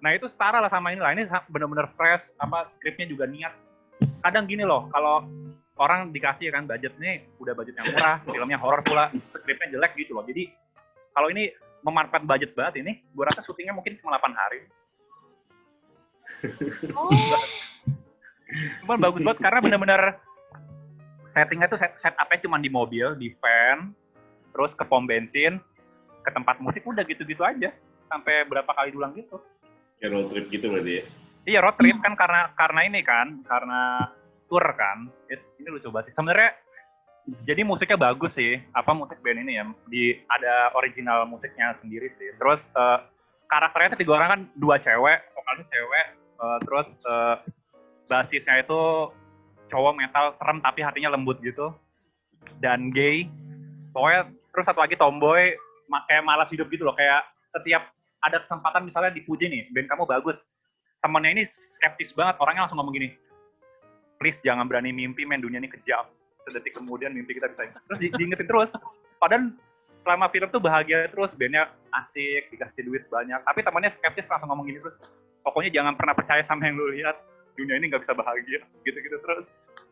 Nah 0.00 0.10
itu 0.12 0.28
setara 0.28 0.60
lah 0.60 0.68
sama 0.68 0.92
ini 0.92 1.00
lah 1.00 1.12
ini 1.16 1.24
bener-bener 1.48 1.88
fresh 1.96 2.32
apa 2.36 2.68
skripnya 2.72 3.08
juga 3.08 3.24
niat. 3.24 3.54
Kadang 4.20 4.44
gini 4.44 4.62
loh 4.66 4.92
kalau 4.92 5.24
orang 5.76 6.08
dikasih 6.12 6.48
kan 6.52 6.64
budget 6.64 6.96
nih 6.96 7.24
udah 7.36 7.52
budget 7.52 7.76
yang 7.76 7.88
murah 7.92 8.16
filmnya 8.24 8.58
horor 8.60 8.80
pula 8.80 9.12
skripnya 9.28 9.76
jelek 9.76 9.92
gitu 9.96 10.16
loh. 10.16 10.24
Jadi 10.24 10.52
kalau 11.12 11.28
ini 11.32 11.52
memanfaat 11.84 12.24
budget 12.24 12.52
banget 12.56 12.82
ini 12.84 13.00
gue 13.02 13.24
rasa 13.24 13.40
syutingnya 13.44 13.76
mungkin 13.76 13.96
cuma 14.00 14.18
8 14.18 14.32
hari. 14.36 14.60
Oh, 16.92 17.14
cuman 18.82 18.98
bagus 18.98 19.20
banget 19.22 19.38
karena 19.38 19.58
bener-bener 19.62 20.02
settingnya 21.30 21.70
tuh 21.70 21.78
set, 21.78 21.94
setupnya 22.02 22.38
cuma 22.42 22.58
di 22.58 22.66
mobil 22.66 23.14
di 23.14 23.30
van 23.38 23.94
terus 24.50 24.74
ke 24.74 24.82
pom 24.82 25.06
bensin 25.06 25.62
ke 26.26 26.30
tempat 26.34 26.58
musik 26.58 26.82
udah 26.82 27.06
gitu-gitu 27.06 27.46
aja. 27.46 27.70
Sampai 28.06 28.46
berapa 28.46 28.70
kali 28.70 28.94
diulang 28.94 29.14
gitu 29.14 29.38
Kayak 29.96 30.10
road 30.12 30.26
trip 30.32 30.46
gitu 30.52 30.66
berarti 30.68 30.92
ya. 31.00 31.04
iya 31.46 31.58
road 31.62 31.78
trip 31.78 31.96
kan 32.02 32.18
karena 32.18 32.50
karena 32.58 32.80
ini 32.84 33.00
kan 33.06 33.40
karena 33.46 34.10
tour 34.46 34.64
kan. 34.74 35.10
Ini 35.30 35.68
lucu 35.70 35.90
banget 35.90 36.10
sih. 36.10 36.14
Sebenarnya 36.18 36.50
jadi 37.42 37.62
musiknya 37.66 37.98
bagus 37.98 38.38
sih. 38.38 38.58
Apa 38.74 38.94
musik 38.94 39.18
band 39.22 39.42
ini 39.42 39.58
ya? 39.58 39.64
Di 39.90 40.14
ada 40.30 40.74
original 40.78 41.26
musiknya 41.26 41.74
sendiri 41.78 42.10
sih. 42.14 42.30
Terus 42.38 42.70
eh, 42.74 42.98
karakternya 43.50 43.94
tuh 43.94 44.00
tiga 44.00 44.12
orang 44.18 44.28
kan 44.30 44.40
dua 44.58 44.76
cewek 44.78 45.18
vokalnya 45.34 45.64
cewek 45.70 46.06
eh, 46.16 46.58
terus 46.66 46.88
eh, 47.06 47.36
basisnya 48.06 48.62
itu 48.62 49.10
cowok 49.66 49.92
metal 49.98 50.30
serem 50.38 50.62
tapi 50.62 50.86
hatinya 50.86 51.14
lembut 51.14 51.42
gitu 51.42 51.74
dan 52.62 52.94
gay. 52.94 53.26
Pokoknya 53.90 54.30
terus 54.54 54.64
satu 54.66 54.80
lagi 54.84 54.94
tomboy 54.94 55.56
kayak 56.06 56.22
malas 56.22 56.50
hidup 56.54 56.70
gitu 56.70 56.86
loh. 56.86 56.94
Kayak 56.94 57.26
setiap 57.46 57.95
ada 58.26 58.42
kesempatan 58.42 58.82
misalnya 58.82 59.14
dipuji 59.14 59.46
nih 59.46 59.62
band 59.70 59.86
kamu 59.86 60.04
bagus. 60.10 60.42
Temennya 60.98 61.30
ini 61.38 61.42
skeptis 61.46 62.10
banget 62.10 62.34
orangnya 62.42 62.66
langsung 62.66 62.82
ngomong 62.82 62.96
gini 62.98 63.14
please 64.18 64.40
jangan 64.42 64.66
berani 64.66 64.90
mimpi 64.90 65.22
men 65.22 65.38
dunia 65.38 65.62
ini 65.62 65.70
kejam. 65.70 66.10
Sedetik 66.42 66.74
kemudian 66.74 67.14
mimpi 67.14 67.38
kita 67.38 67.46
bisa 67.46 67.70
terus 67.70 67.98
di- 68.02 68.12
diingetin 68.18 68.48
terus. 68.48 68.74
Padahal 69.22 69.54
selama 69.96 70.26
film 70.34 70.48
tuh 70.50 70.60
bahagia 70.60 71.06
terus 71.08 71.38
bandnya 71.38 71.70
asik 72.02 72.50
dikasih 72.50 72.82
duit 72.82 73.06
banyak. 73.06 73.38
Tapi 73.46 73.60
temannya 73.62 73.90
skeptis 73.94 74.26
langsung 74.26 74.50
ngomong 74.50 74.66
gini 74.66 74.82
terus 74.82 74.98
pokoknya 75.46 75.70
jangan 75.70 75.94
pernah 75.94 76.14
percaya 76.16 76.42
sama 76.42 76.66
yang 76.66 76.76
lu 76.76 76.90
lihat. 76.90 77.16
Dunia 77.56 77.78
ini 77.80 77.88
nggak 77.88 78.04
bisa 78.04 78.12
bahagia. 78.12 78.60
Gitu-gitu 78.84 79.16
terus. 79.22 79.46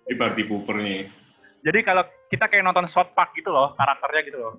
Di 0.04 0.18
party 0.18 0.44
jadi 1.64 1.80
kalau 1.80 2.04
kita 2.28 2.44
kayak 2.46 2.60
nonton 2.60 2.84
South 2.84 3.16
Park 3.16 3.32
gitu 3.32 3.48
loh 3.48 3.72
karakternya 3.72 4.22
gitu 4.28 4.38
loh 4.38 4.52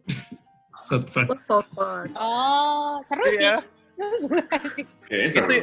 South. 0.85 1.09
Oh, 1.17 1.37
South 1.43 1.69
Park. 1.73 2.07
oh 2.15 3.01
seru 3.05 3.23
sih. 3.27 3.41
Iya. 3.41 3.57
Kayaknya 5.07 5.27
Itu 5.27 5.35
seru. 5.35 5.57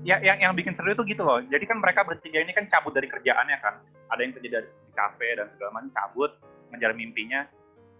ya 0.00 0.16
yang 0.18 0.38
yang 0.40 0.52
bikin 0.52 0.72
seru 0.72 0.90
itu 0.90 1.02
gitu 1.06 1.22
loh. 1.22 1.38
Jadi 1.42 1.64
kan 1.64 1.78
mereka 1.78 2.02
bertiga 2.02 2.40
ini 2.40 2.52
kan 2.52 2.64
cabut 2.66 2.92
dari 2.92 3.06
kerjaannya 3.06 3.56
kan. 3.58 3.74
Ada 4.08 4.20
yang 4.20 4.32
kerja 4.32 4.48
dari 4.58 4.68
di 4.68 4.92
kafe 4.92 5.28
dan 5.36 5.46
segala 5.48 5.70
macam 5.72 5.90
cabut 5.90 6.30
ngejar 6.70 6.92
mimpinya. 6.92 7.46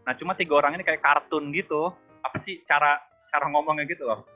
Nah 0.03 0.13
cuma 0.17 0.33
tiga 0.33 0.57
orang 0.57 0.75
ini 0.75 0.83
kayak 0.83 1.01
kartun 1.01 1.53
gitu. 1.53 1.93
Apa 2.21 2.41
sih 2.41 2.61
cara 2.65 2.99
cara 3.29 3.47
ngomongnya 3.49 3.87
gitu 3.87 4.05
loh? 4.05 4.27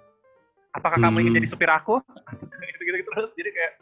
Apakah 0.70 0.98
kamu 0.98 1.22
ingin 1.22 1.32
Hmm. 1.34 1.38
jadi 1.42 1.48
supir 1.48 1.70
aku? 1.70 1.98
gitu-gitu 2.74 3.10
terus. 3.10 3.30
Jadi 3.32 3.50
kayak 3.50 3.72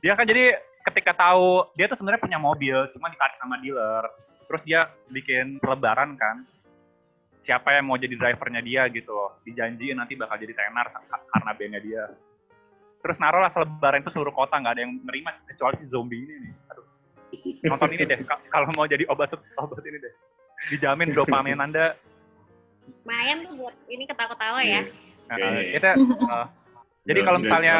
dia 0.00 0.12
kan 0.12 0.26
jadi 0.28 0.44
ketika 0.86 1.12
tahu 1.16 1.66
dia 1.74 1.88
tuh 1.88 1.98
sebenarnya 1.98 2.22
punya 2.22 2.38
mobil, 2.38 2.76
cuma 2.94 3.08
ditarik 3.08 3.36
sama 3.40 3.56
dealer. 3.58 4.04
Terus 4.46 4.62
dia 4.62 4.80
bikin 5.10 5.58
selebaran 5.58 6.14
kan. 6.14 6.46
Siapa 7.46 7.78
yang 7.78 7.86
mau 7.86 7.94
jadi 7.94 8.18
drivernya 8.18 8.58
dia 8.58 8.82
gitu 8.90 9.14
loh. 9.14 9.38
Dijanjiin 9.46 9.94
nanti 9.94 10.18
bakal 10.18 10.34
jadi 10.36 10.50
tenar 10.50 10.90
karena 11.30 11.50
bandnya 11.54 11.78
dia 11.78 12.02
terus 12.96 13.22
naruh 13.22 13.38
lah 13.38 13.54
selebaran 13.54 14.02
itu 14.02 14.10
seluruh 14.10 14.34
kota 14.34 14.58
nggak 14.58 14.74
ada 14.74 14.82
yang 14.82 14.98
nerima 15.06 15.30
kecuali 15.46 15.78
si 15.78 15.86
zombie 15.86 16.26
ini 16.26 16.42
nih 16.42 16.52
aduh 16.66 16.86
nonton 17.70 17.94
ini 17.94 18.02
deh 18.02 18.18
ka- 18.26 18.42
kalau 18.50 18.66
mau 18.74 18.82
jadi 18.82 19.06
obat 19.06 19.30
obat 19.54 19.78
ini 19.86 20.02
deh 20.02 20.10
dijamin 20.74 21.14
dopamin 21.14 21.54
anda 21.54 21.94
Lumayan 23.06 23.46
tuh 23.46 23.62
buat 23.62 23.76
ini 23.86 24.10
ketawa-ketawa 24.10 24.58
Iya. 24.58 24.74
ya. 24.74 24.82
Nah, 25.30 25.36
Oke. 25.38 25.62
kita 25.74 25.90
uh, 25.94 26.46
jadi 27.06 27.20
kalau 27.22 27.38
misalnya 27.38 27.74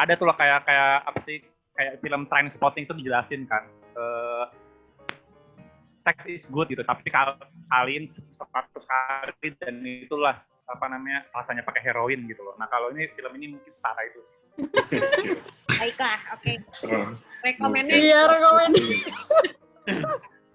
ada 0.00 0.12
tuh 0.16 0.24
loh 0.28 0.36
kayak 0.36 0.64
kayak 0.64 0.92
apa 1.04 1.18
sih 1.20 1.36
kayak 1.76 2.00
film 2.00 2.24
Train 2.28 2.48
Spotting 2.48 2.88
itu 2.88 2.96
dijelasin 2.96 3.44
kan 3.44 3.68
eh 3.96 4.44
sex 6.06 6.22
is 6.30 6.46
good 6.46 6.70
gitu 6.70 6.86
tapi 6.86 7.10
kal 7.10 7.34
kalian 7.66 8.06
100 8.06 8.38
kali 8.70 9.50
dan 9.58 9.82
itulah 9.82 10.38
apa 10.70 10.84
namanya 10.86 11.26
rasanya 11.34 11.66
pakai 11.66 11.82
heroin 11.82 12.22
gitu 12.30 12.46
loh 12.46 12.54
nah 12.54 12.70
kalau 12.70 12.94
ini 12.94 13.10
film 13.18 13.34
ini 13.34 13.58
mungkin 13.58 13.72
setara 13.74 14.06
itu 14.06 14.22
Baiklah, 15.76 16.16
oke. 16.32 16.52
Rekomennya 17.44 18.00
Iya, 18.00 18.24
rekomend. 18.24 18.74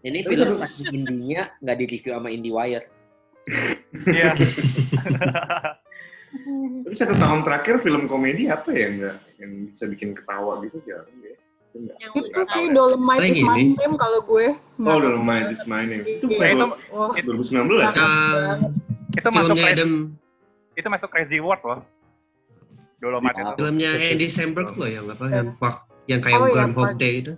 Ini 0.01 0.25
film 0.25 0.57
saking 0.57 0.89
indinya 0.97 1.45
nggak 1.61 1.77
di 1.77 1.85
review 1.85 2.17
sama 2.17 2.33
Indie 2.33 2.49
Wires. 2.49 2.89
iya 4.09 4.33
Tapi 6.81 6.95
satu 6.95 7.13
tahun 7.17 7.41
terakhir 7.45 7.85
film 7.85 8.09
komedi 8.09 8.49
apa 8.49 8.73
ya 8.73 8.87
nggak 8.97 9.17
yang 9.41 9.51
bisa 9.69 9.85
bikin 9.85 10.17
ketawa 10.17 10.57
gitu 10.65 10.81
jarang 10.89 11.13
ya. 11.21 11.37
Enggak. 11.71 11.95
yang 11.97 12.11
Itu 12.13 12.41
sih. 12.45 12.63
Dolomite 12.69 13.23
is 13.25 13.39
my 13.41 13.55
ini. 13.55 13.73
name 13.73 13.95
kalau 13.95 14.19
gue. 14.21 14.45
Oh, 14.77 14.97
lumayan 14.97 15.47
is 15.49 15.63
my 15.63 15.83
name. 15.83 16.03
Itu 16.03 16.27
Iya. 16.27 16.51
Itu 16.51 16.65
bukan 16.65 16.79
Wah, 16.91 17.15
2019 17.15 17.79
ya? 17.79 17.89
Ah, 17.93 18.59
itu 19.09 19.27
masuk 19.29 19.55
Adam, 19.57 19.91
itu 20.73 20.87
masuk 20.87 21.09
crazy 21.09 21.37
world 21.37 21.61
loh 21.61 21.79
Dolomite 22.97 23.33
Iya. 23.33 23.43
itu 23.43 23.51
filmnya 23.57 23.91
Andy 23.93 24.27
Samberg 24.27 24.71
loh 24.73 24.87
yang 24.87 25.05
apa 25.07 25.25
yang 25.27 25.47
wak- 25.57 25.83
yang 26.05 26.19
kayak 26.19 26.37
Oh, 26.37 26.45
iya, 26.45 26.53
Groundhog. 26.55 26.91
Day 26.95 27.13
itu. 27.19 27.33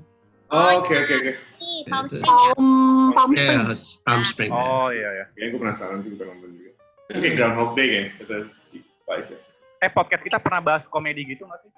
Oh, 0.49 0.69
oke 0.77 0.93
oke 0.93 1.13
oke. 1.15 1.31
Nih, 1.57 1.79
Palm 1.87 2.05
Itu. 2.05 2.13
Springs 2.13 2.21
ya. 2.21 2.53
Palm, 2.53 2.65
Palm 3.11 3.29
Ya, 3.31 3.37
Springs. 3.39 3.81
Palm 4.03 4.21
Springs. 4.23 4.53
oh 4.53 4.87
iya 4.89 5.09
ya 5.13 5.25
Kayaknya 5.31 5.47
gue 5.47 5.59
penasaran 5.59 5.97
sih 5.99 6.09
bukan 6.11 6.25
nonton 6.27 6.49
juga. 6.53 6.71
Oke, 7.09 7.27
Groundhog 7.31 7.71
Day 7.73 7.87
kan 7.89 8.05
kata 8.17 8.35
si 8.63 8.75
Pais 9.03 9.29
ya. 9.29 9.37
eh 9.79 9.89
podcast 9.89 10.21
kita 10.21 10.37
pernah 10.37 10.59
bahas 10.59 10.83
komedi 10.85 11.21
gitu 11.25 11.43
nggak 11.43 11.59
sih 11.61 11.71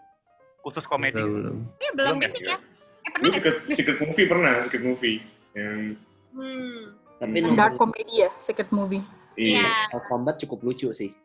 khusus 0.65 0.81
komedi 0.83 1.13
Belum, 1.13 1.31
belum. 1.37 1.57
Iya, 1.77 1.91
belum 1.93 2.15
Belum 2.17 2.33
ini 2.33 2.39
ya? 2.41 2.49
ya. 2.49 2.57
Eh, 3.05 3.11
pernah 3.13 3.29
sih? 3.29 3.35
secret, 3.37 3.55
secret 3.71 3.97
movie 4.01 4.25
pernah, 4.25 4.53
secret 4.59 4.83
movie 4.83 5.17
yang 5.53 5.93
Hmm. 6.33 6.97
Tapi 7.15 7.37
Hmm. 7.39 7.55
Dark 7.55 7.79
comedy 7.79 8.13
ya, 8.19 8.29
secret 8.41 8.67
movie. 8.69 8.99
Iya. 9.37 9.61
Iya. 9.61 9.71
Mortal 9.87 10.01
Kombat 10.05 10.35
cukup 10.41 10.59
lucu 10.63 10.89
sih. 10.91 11.15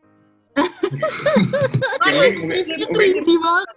Mungkin, 2.01 2.87
cringy 2.91 3.35
banget. 3.35 3.67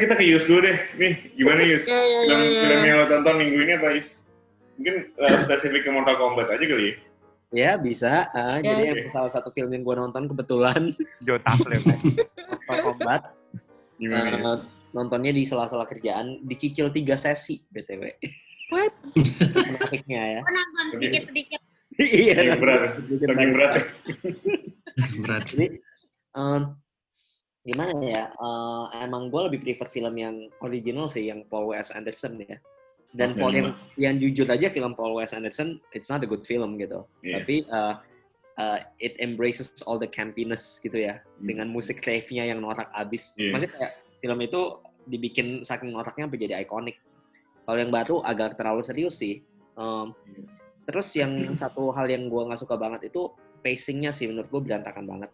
kita 0.00 0.14
ke 0.14 0.24
Yus 0.24 0.44
dulu 0.44 0.60
deh. 0.62 0.76
Nih, 0.96 1.12
gimana 1.34 1.60
Yus? 1.62 1.84
Ya, 1.84 1.96
ya, 1.96 2.20
film, 2.24 2.40
ya, 2.40 2.46
ya, 2.46 2.60
film 2.64 2.78
ya. 2.78 2.86
yang 2.86 2.96
lo 2.96 3.06
tonton 3.06 3.34
minggu 3.36 3.56
ini 3.58 3.72
apa 3.74 3.88
Yus? 3.94 4.08
Mungkin 4.76 4.94
uh, 5.16 5.36
spesifik 5.42 5.80
ke 5.82 5.90
Mortal 5.90 6.16
Kombat 6.16 6.48
aja 6.48 6.60
kali 6.62 6.84
ya? 6.84 6.94
Ya 7.48 7.70
bisa. 7.76 8.28
Ya. 8.28 8.60
Jadi 8.60 8.82
yang 8.86 8.98
salah 9.08 9.28
satu 9.28 9.48
film 9.48 9.72
yang 9.72 9.80
gue 9.82 9.94
nonton 9.94 10.24
kebetulan 10.24 10.92
Joe 11.20 11.40
Taslim. 11.40 11.80
Mortal 12.64 12.78
Kombat. 12.82 13.22
Gimana 13.96 14.28
Eh, 14.30 14.38
Yus? 14.38 14.60
Nontonnya 14.92 15.32
di 15.34 15.42
sela-sela 15.44 15.84
kerjaan, 15.84 16.44
dicicil 16.44 16.88
tiga 16.92 17.14
sesi 17.16 17.64
btw. 17.68 18.16
What? 18.68 18.92
Menafiknya 19.54 20.22
ya. 20.38 20.40
Aku 20.44 20.52
nonton 20.52 20.86
sedikit-sedikit. 20.96 21.60
Iya. 21.98 22.34
Saking 22.36 22.60
berat, 22.62 22.82
saking 23.24 23.50
berat. 23.56 23.74
Berat. 25.22 25.42
Jadi 25.46 25.66
em, 26.34 26.62
gimana 27.62 27.92
ya? 28.02 28.24
Eh, 28.34 28.84
emang 29.02 29.30
gue 29.30 29.42
lebih 29.50 29.62
prefer 29.62 29.88
film 29.88 30.14
yang 30.18 30.36
original 30.62 31.06
sih, 31.06 31.30
yang 31.30 31.46
Paul 31.46 31.70
W.S. 31.70 31.94
Anderson 31.94 32.38
ya. 32.42 32.58
Dan. 33.14 33.32
Paul 33.38 33.54
yang, 33.56 33.68
yang 33.96 34.14
jujur 34.20 34.44
aja 34.50 34.68
film 34.68 34.92
Paul 34.92 35.16
W.S. 35.16 35.32
Anderson, 35.32 35.80
it's 35.96 36.12
not 36.12 36.20
a 36.20 36.28
good 36.28 36.44
film 36.44 36.76
gitu. 36.76 37.06
Iya. 37.24 37.40
Tapi 37.40 37.56
eh, 37.64 37.94
eh, 38.58 38.78
it 39.00 39.14
embraces 39.22 39.70
all 39.86 39.96
the 39.96 40.10
campiness 40.10 40.82
gitu 40.82 40.98
ya, 40.98 41.22
Hmm. 41.38 41.46
dengan 41.46 41.66
musik 41.70 42.02
rave-nya 42.02 42.50
yang 42.50 42.58
norak 42.60 42.90
abis. 42.92 43.38
Iya. 43.38 43.54
Maksudnya 43.54 43.74
kayak 43.78 43.92
film 44.18 44.38
itu 44.42 44.60
dibikin 45.08 45.64
saking 45.64 45.94
noraknya 45.94 46.28
sampai 46.28 46.40
jadi 46.40 46.54
ikonik. 46.62 46.96
Kalau 47.64 47.78
yang 47.78 47.92
baru 47.92 48.24
agak 48.24 48.58
terlalu 48.58 48.82
serius 48.84 49.20
sih. 49.20 49.40
Em, 49.78 50.08
Iya. 50.12 50.42
terus 50.88 51.08
yang 51.14 51.32
satu 51.60 51.92
hal 51.94 52.08
yang 52.10 52.26
gue 52.26 52.42
nggak 52.48 52.60
suka 52.60 52.74
banget 52.80 53.12
itu 53.12 53.30
pacingnya 53.62 54.10
sih 54.10 54.26
menurut 54.26 54.48
gue 54.50 54.60
berantakan 54.60 55.04
banget. 55.06 55.30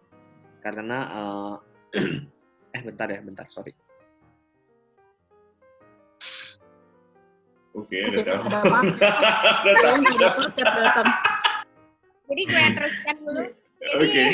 Karena 0.61 0.99
eh, 1.95 2.01
eh 2.77 2.83
bentar 2.83 3.09
ya, 3.09 3.21
bentar 3.23 3.47
sorry. 3.49 3.73
Oke, 7.75 7.99
datang. 8.23 8.47
Jadi 12.31 12.43
gue 12.47 12.61
yang 12.63 12.75
teruskan 12.79 13.15
dulu. 13.19 13.43
Oke. 13.93 14.25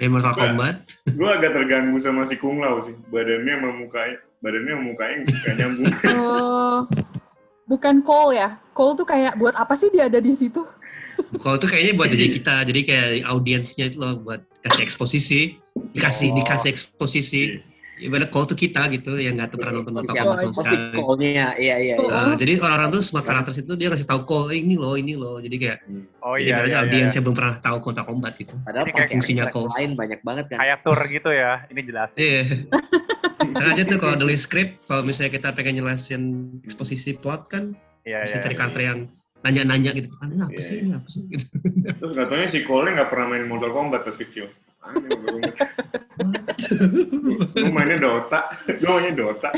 Ya 0.00 0.08
Mortal 0.12 0.34
Kombat. 0.34 0.76
Gue 1.12 1.28
agak 1.28 1.52
terganggu 1.52 1.98
sama 2.00 2.24
si 2.24 2.36
Kung 2.36 2.58
Lao 2.58 2.80
sih. 2.80 2.94
Badannya 3.08 3.54
sama 3.54 3.70
mukanya, 3.76 4.16
badannya 4.40 4.72
sama 4.72 4.84
mukanya 4.84 5.14
nggak 5.24 5.54
nyambung. 5.56 5.92
Oh, 6.14 6.78
bukan 7.66 8.00
Cole 8.00 8.32
ya? 8.36 8.48
Cole 8.72 8.96
tuh 8.96 9.06
kayak 9.06 9.36
buat 9.36 9.54
apa 9.54 9.74
sih 9.74 9.90
dia 9.90 10.08
ada 10.08 10.18
di 10.18 10.32
situ? 10.32 10.64
Kalau 11.42 11.58
tuh 11.58 11.66
kayaknya 11.66 11.98
buat 11.98 12.08
jadi 12.08 12.26
kita, 12.30 12.54
jadi 12.62 12.80
kayak 12.86 13.06
audiensnya 13.26 13.90
itu 13.90 13.98
loh 13.98 14.22
buat 14.22 14.38
kasih 14.62 14.86
eksposisi, 14.86 15.58
dikasih 15.92 16.30
Oh. 16.30 16.36
dikasih 16.40 16.68
eksposisi. 16.70 17.58
Ibarat 17.98 18.30
call 18.30 18.46
tuh 18.46 18.54
kita 18.54 18.86
gitu 18.88 19.18
yang 19.18 19.34
nggak 19.34 19.50
pernah 19.52 19.82
nonton 19.82 19.92
Kombat 19.92 20.06
sama 20.08 20.22
Oh, 20.22 20.36
pasti 20.54 20.76
sekali. 20.78 20.96
call-nya, 20.96 21.46
iya 21.58 21.76
iya. 21.76 21.76
iya. 21.78 21.96
Uh, 21.98 22.34
jadi 22.38 22.52
orang-orang 22.62 22.90
tuh 22.94 23.02
semua 23.02 23.22
karakter 23.26 23.52
itu 23.58 23.72
dia 23.74 23.88
ngasih 23.90 24.06
tahu 24.06 24.20
call 24.22 24.44
eh, 24.54 24.58
ini 24.62 24.74
loh 24.78 24.94
ini 24.94 25.12
loh 25.18 25.36
jadi 25.42 25.56
kayak 25.58 25.78
Oh 26.22 26.34
jadi 26.34 26.44
iya, 26.44 26.52
ibaratnya 26.54 26.74
iya, 26.74 26.84
audiens 26.86 27.10
iya. 27.10 27.16
yang 27.18 27.24
belum 27.26 27.36
pernah 27.36 27.54
tahu 27.58 27.76
Mortal 27.80 28.04
Kombat 28.06 28.32
gitu. 28.38 28.54
Padahal 28.62 28.84
kayak 28.86 29.08
fungsinya 29.10 29.44
calls. 29.48 29.74
lain 29.74 29.90
banyak 29.92 30.20
banget 30.22 30.44
kan. 30.52 30.58
Kayak 30.60 30.78
tour 30.86 31.00
gitu 31.04 31.30
ya, 31.32 31.52
ini 31.68 31.80
jelasin. 31.82 32.18
Iya. 32.18 32.42
Nah, 33.38 33.72
aja 33.72 33.82
tuh 33.82 33.96
kalau 33.96 34.18
nulis 34.18 34.44
skrip, 34.44 34.82
kalau 34.84 35.06
misalnya 35.06 35.30
kita 35.32 35.54
pengen 35.54 35.78
jelasin 35.78 36.22
eksposisi 36.62 37.16
plot 37.16 37.48
kan, 37.48 37.72
Iya, 38.02 38.26
bisa 38.26 38.36
iya. 38.38 38.44
cari 38.44 38.54
karakter 38.54 38.82
yang 38.82 38.98
nanya-nanya 39.40 39.90
gitu. 39.94 40.10
Ah, 40.18 40.26
ini 40.26 40.42
apa 40.42 40.52
Iya, 40.52 40.62
sih? 40.62 40.74
iya. 40.74 40.82
Ini 40.84 40.92
apa 40.94 41.08
sih? 41.08 41.22
Gitu. 41.24 41.46
Terus 41.96 42.12
katanya 42.12 42.46
si 42.46 42.58
Cole 42.62 42.92
nggak 42.92 43.08
pernah 43.08 43.26
main 43.30 43.46
Mortal 43.46 43.70
Kombat 43.70 44.02
pas 44.02 44.14
kecil. 44.14 44.50
Aneh. 44.84 45.52
Gue 47.54 47.70
mainnya 47.70 47.98
Dota. 47.98 48.40
Gue 48.66 48.90
mainnya 48.90 49.12
Dota. 49.14 49.50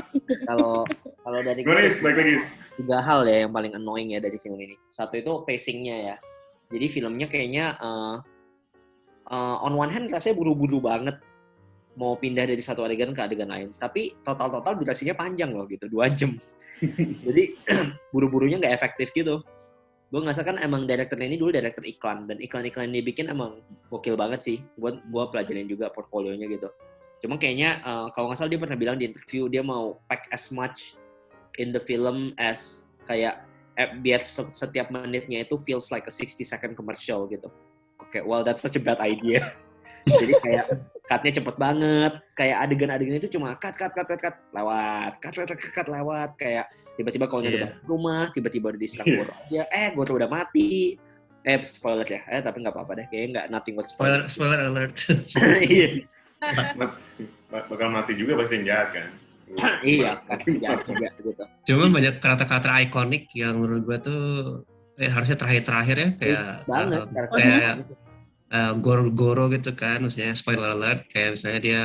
Kalau 0.49 0.85
kalau 1.25 1.39
dari 1.45 1.61
gue? 1.61 1.73
Baik 2.01 2.17
lagi 2.17 2.37
tiga 2.81 2.99
hal 3.05 3.29
ya 3.29 3.47
yang 3.47 3.53
paling 3.53 3.73
annoying 3.77 4.17
ya 4.17 4.21
dari 4.21 4.41
film 4.41 4.59
ini. 4.61 4.77
Satu 4.89 5.21
itu 5.21 5.45
pacingnya 5.45 5.97
ya. 5.97 6.17
Jadi 6.71 6.87
filmnya 6.87 7.27
kayaknya 7.27 7.75
uh, 7.83 8.17
uh, 9.31 9.57
on 9.67 9.75
one 9.75 9.91
hand 9.91 10.07
rasanya 10.09 10.39
buru-buru 10.39 10.79
banget 10.79 11.19
mau 11.99 12.15
pindah 12.15 12.47
dari 12.47 12.63
satu 12.63 12.87
adegan 12.87 13.13
ke 13.13 13.21
adegan 13.21 13.51
lain. 13.51 13.75
Tapi 13.75 14.15
total-total 14.23 14.79
durasinya 14.79 15.13
panjang 15.13 15.51
loh 15.51 15.67
gitu, 15.67 15.91
dua 15.91 16.09
jam. 16.09 16.39
Jadi 17.27 17.59
buru-burunya 18.15 18.63
nggak 18.63 18.75
efektif 18.75 19.11
gitu. 19.13 19.43
Gue 20.11 20.21
ngerasa 20.27 20.43
kan 20.43 20.59
emang 20.59 20.91
direkturnya 20.91 21.31
ini 21.31 21.39
dulu 21.39 21.55
direktur 21.55 21.87
iklan 21.87 22.27
dan 22.27 22.43
iklan-iklan 22.43 22.91
yang 22.91 22.95
dia 22.99 23.05
bikin 23.07 23.27
emang 23.31 23.63
gokil 23.87 24.19
banget 24.19 24.43
sih. 24.43 24.59
Gue 24.75 24.99
gua 25.07 25.31
pelajarin 25.31 25.71
juga 25.71 25.87
portfolionya 25.95 26.51
gitu. 26.51 26.67
Cuma 27.23 27.39
kayaknya 27.39 27.79
uh, 27.87 28.11
kalau 28.11 28.27
nggak 28.27 28.43
salah 28.43 28.51
dia 28.51 28.59
pernah 28.59 28.75
bilang 28.75 28.99
di 28.99 29.07
interview 29.07 29.47
dia 29.47 29.63
mau 29.63 30.03
pack 30.11 30.27
as 30.35 30.51
much 30.51 30.99
in 31.63 31.71
the 31.71 31.79
film 31.79 32.35
as 32.43 32.91
kayak 33.07 33.47
eh, 33.79 33.95
biar 34.03 34.27
se- 34.27 34.51
setiap 34.51 34.91
menitnya 34.91 35.47
itu 35.47 35.55
feels 35.63 35.95
like 35.95 36.11
a 36.11 36.13
60 36.13 36.43
second 36.43 36.75
commercial 36.75 37.31
gitu. 37.31 37.47
Oke, 38.03 38.19
well 38.27 38.43
that's 38.43 38.65
such 38.65 38.75
a 38.75 38.83
bad 38.83 38.99
idea. 38.99 39.55
Jadi 40.21 40.35
kayak 40.43 40.67
cutnya 41.11 41.43
cepet 41.43 41.57
banget, 41.59 42.13
kayak 42.39 42.57
adegan-adegan 42.63 43.19
itu 43.19 43.35
cuma 43.35 43.59
cut, 43.59 43.75
cut, 43.75 43.91
cut, 43.91 44.07
cut, 44.07 44.21
cut, 44.23 44.37
lewat, 44.55 45.19
cut, 45.19 45.35
cut, 45.35 45.51
cut, 45.51 45.73
cut, 45.75 45.87
lewat, 45.91 46.39
kayak 46.39 46.71
tiba-tiba 46.95 47.27
kalau 47.27 47.43
udah 47.43 47.51
Iya. 47.51 47.69
rumah, 47.83 48.31
tiba-tiba 48.31 48.71
udah 48.71 48.79
diserang. 48.79 49.11
Goro 49.11 49.35
aja, 49.35 49.67
eh 49.75 49.91
Goro 49.91 50.13
udah 50.15 50.31
mati. 50.31 50.95
Eh, 51.41 51.57
spoiler 51.67 52.05
ya, 52.07 52.21
eh 52.31 52.45
tapi 52.45 52.61
nggak 52.63 52.71
apa-apa 52.71 52.93
deh, 53.01 53.07
kayaknya 53.11 53.29
nggak 53.33 53.47
nothing 53.51 53.75
but 53.75 53.89
Spoiler, 53.91 54.29
spoiler. 54.31 54.61
spoiler 54.61 54.71
alert. 54.71 54.95
Iya, 55.67 55.89
Bak- 56.79 57.67
Bakal 57.67 57.89
mati 57.91 58.15
juga 58.15 58.39
pasti 58.39 58.63
yang 58.63 58.67
jahat 58.71 58.89
kan. 58.95 59.09
iya, 59.83 60.23
kan 60.23 60.39
jahat 60.47 60.87
juga 60.87 61.09
gitu. 61.19 61.43
Cuman 61.67 61.91
banyak 61.91 62.15
karakter-karakter 62.23 62.71
ikonik 62.87 63.27
yang 63.35 63.59
menurut 63.59 63.83
gua 63.83 63.99
tuh 63.99 64.21
eh, 64.95 65.11
harusnya 65.11 65.35
terakhir-terakhir 65.35 65.97
ya 65.97 66.09
kayak 66.15 66.41
banget, 66.71 67.01
uh, 67.03 67.29
kayak 67.35 67.73
uh, 68.51 68.75
Goro-Goro 68.77 69.51
gitu 69.51 69.73
kan, 69.73 70.03
maksudnya 70.03 70.35
spoiler 70.35 70.71
alert 70.71 71.07
kayak 71.09 71.39
misalnya 71.39 71.61
dia 71.61 71.81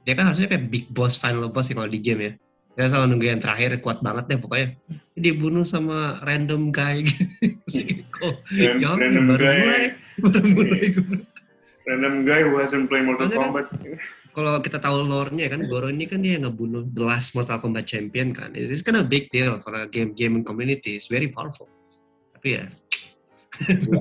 dia 0.00 0.14
kan 0.16 0.30
harusnya 0.30 0.48
kayak 0.48 0.68
big 0.68 0.86
boss 0.90 1.14
final 1.14 1.50
boss 1.50 1.70
ya 1.70 1.76
kalau 1.76 1.90
di 1.90 2.00
game 2.00 2.22
ya. 2.22 2.32
Dia 2.70 2.86
sama 2.86 3.04
nunggu 3.04 3.26
yang 3.28 3.42
terakhir 3.42 3.76
kuat 3.82 4.00
banget 4.00 4.30
deh 4.30 4.38
pokoknya. 4.40 4.68
Dia 5.12 5.20
dibunuh 5.34 5.66
sama 5.66 6.22
random 6.22 6.70
guy 6.70 7.02
gitu. 7.68 7.68
Kayak, 7.68 8.06
kok 8.08 8.34
ya 8.54 8.90
random 8.96 9.24
baru 9.28 9.42
guy. 9.42 9.58
mulai, 9.60 9.84
baru 10.22 10.40
mulai. 10.48 10.82
Random 11.80 12.14
guy 12.22 12.40
who 12.46 12.54
hasn't 12.56 12.86
played 12.86 13.04
Mortal 13.04 13.26
kan- 13.28 13.50
Kombat. 13.50 13.66
Kalau 14.30 14.62
kita 14.62 14.78
tahu 14.78 15.02
lore-nya 15.02 15.50
kan, 15.50 15.66
Goro 15.66 15.90
ini 15.90 16.06
kan 16.06 16.22
dia 16.22 16.38
yang 16.38 16.46
ngebunuh 16.46 16.86
the 16.86 17.02
last 17.02 17.34
Mortal 17.34 17.58
Kombat 17.58 17.90
champion 17.90 18.30
kan. 18.30 18.54
It's, 18.54 18.70
it's 18.70 18.80
kind 18.80 18.94
of 18.94 19.10
big 19.10 19.26
deal 19.34 19.58
for 19.58 19.74
a 19.74 19.90
game 19.90 20.14
gaming 20.14 20.46
community. 20.46 20.94
It's 20.94 21.10
very 21.10 21.26
powerful. 21.26 21.66
Tapi 22.38 22.48
ya, 22.56 22.64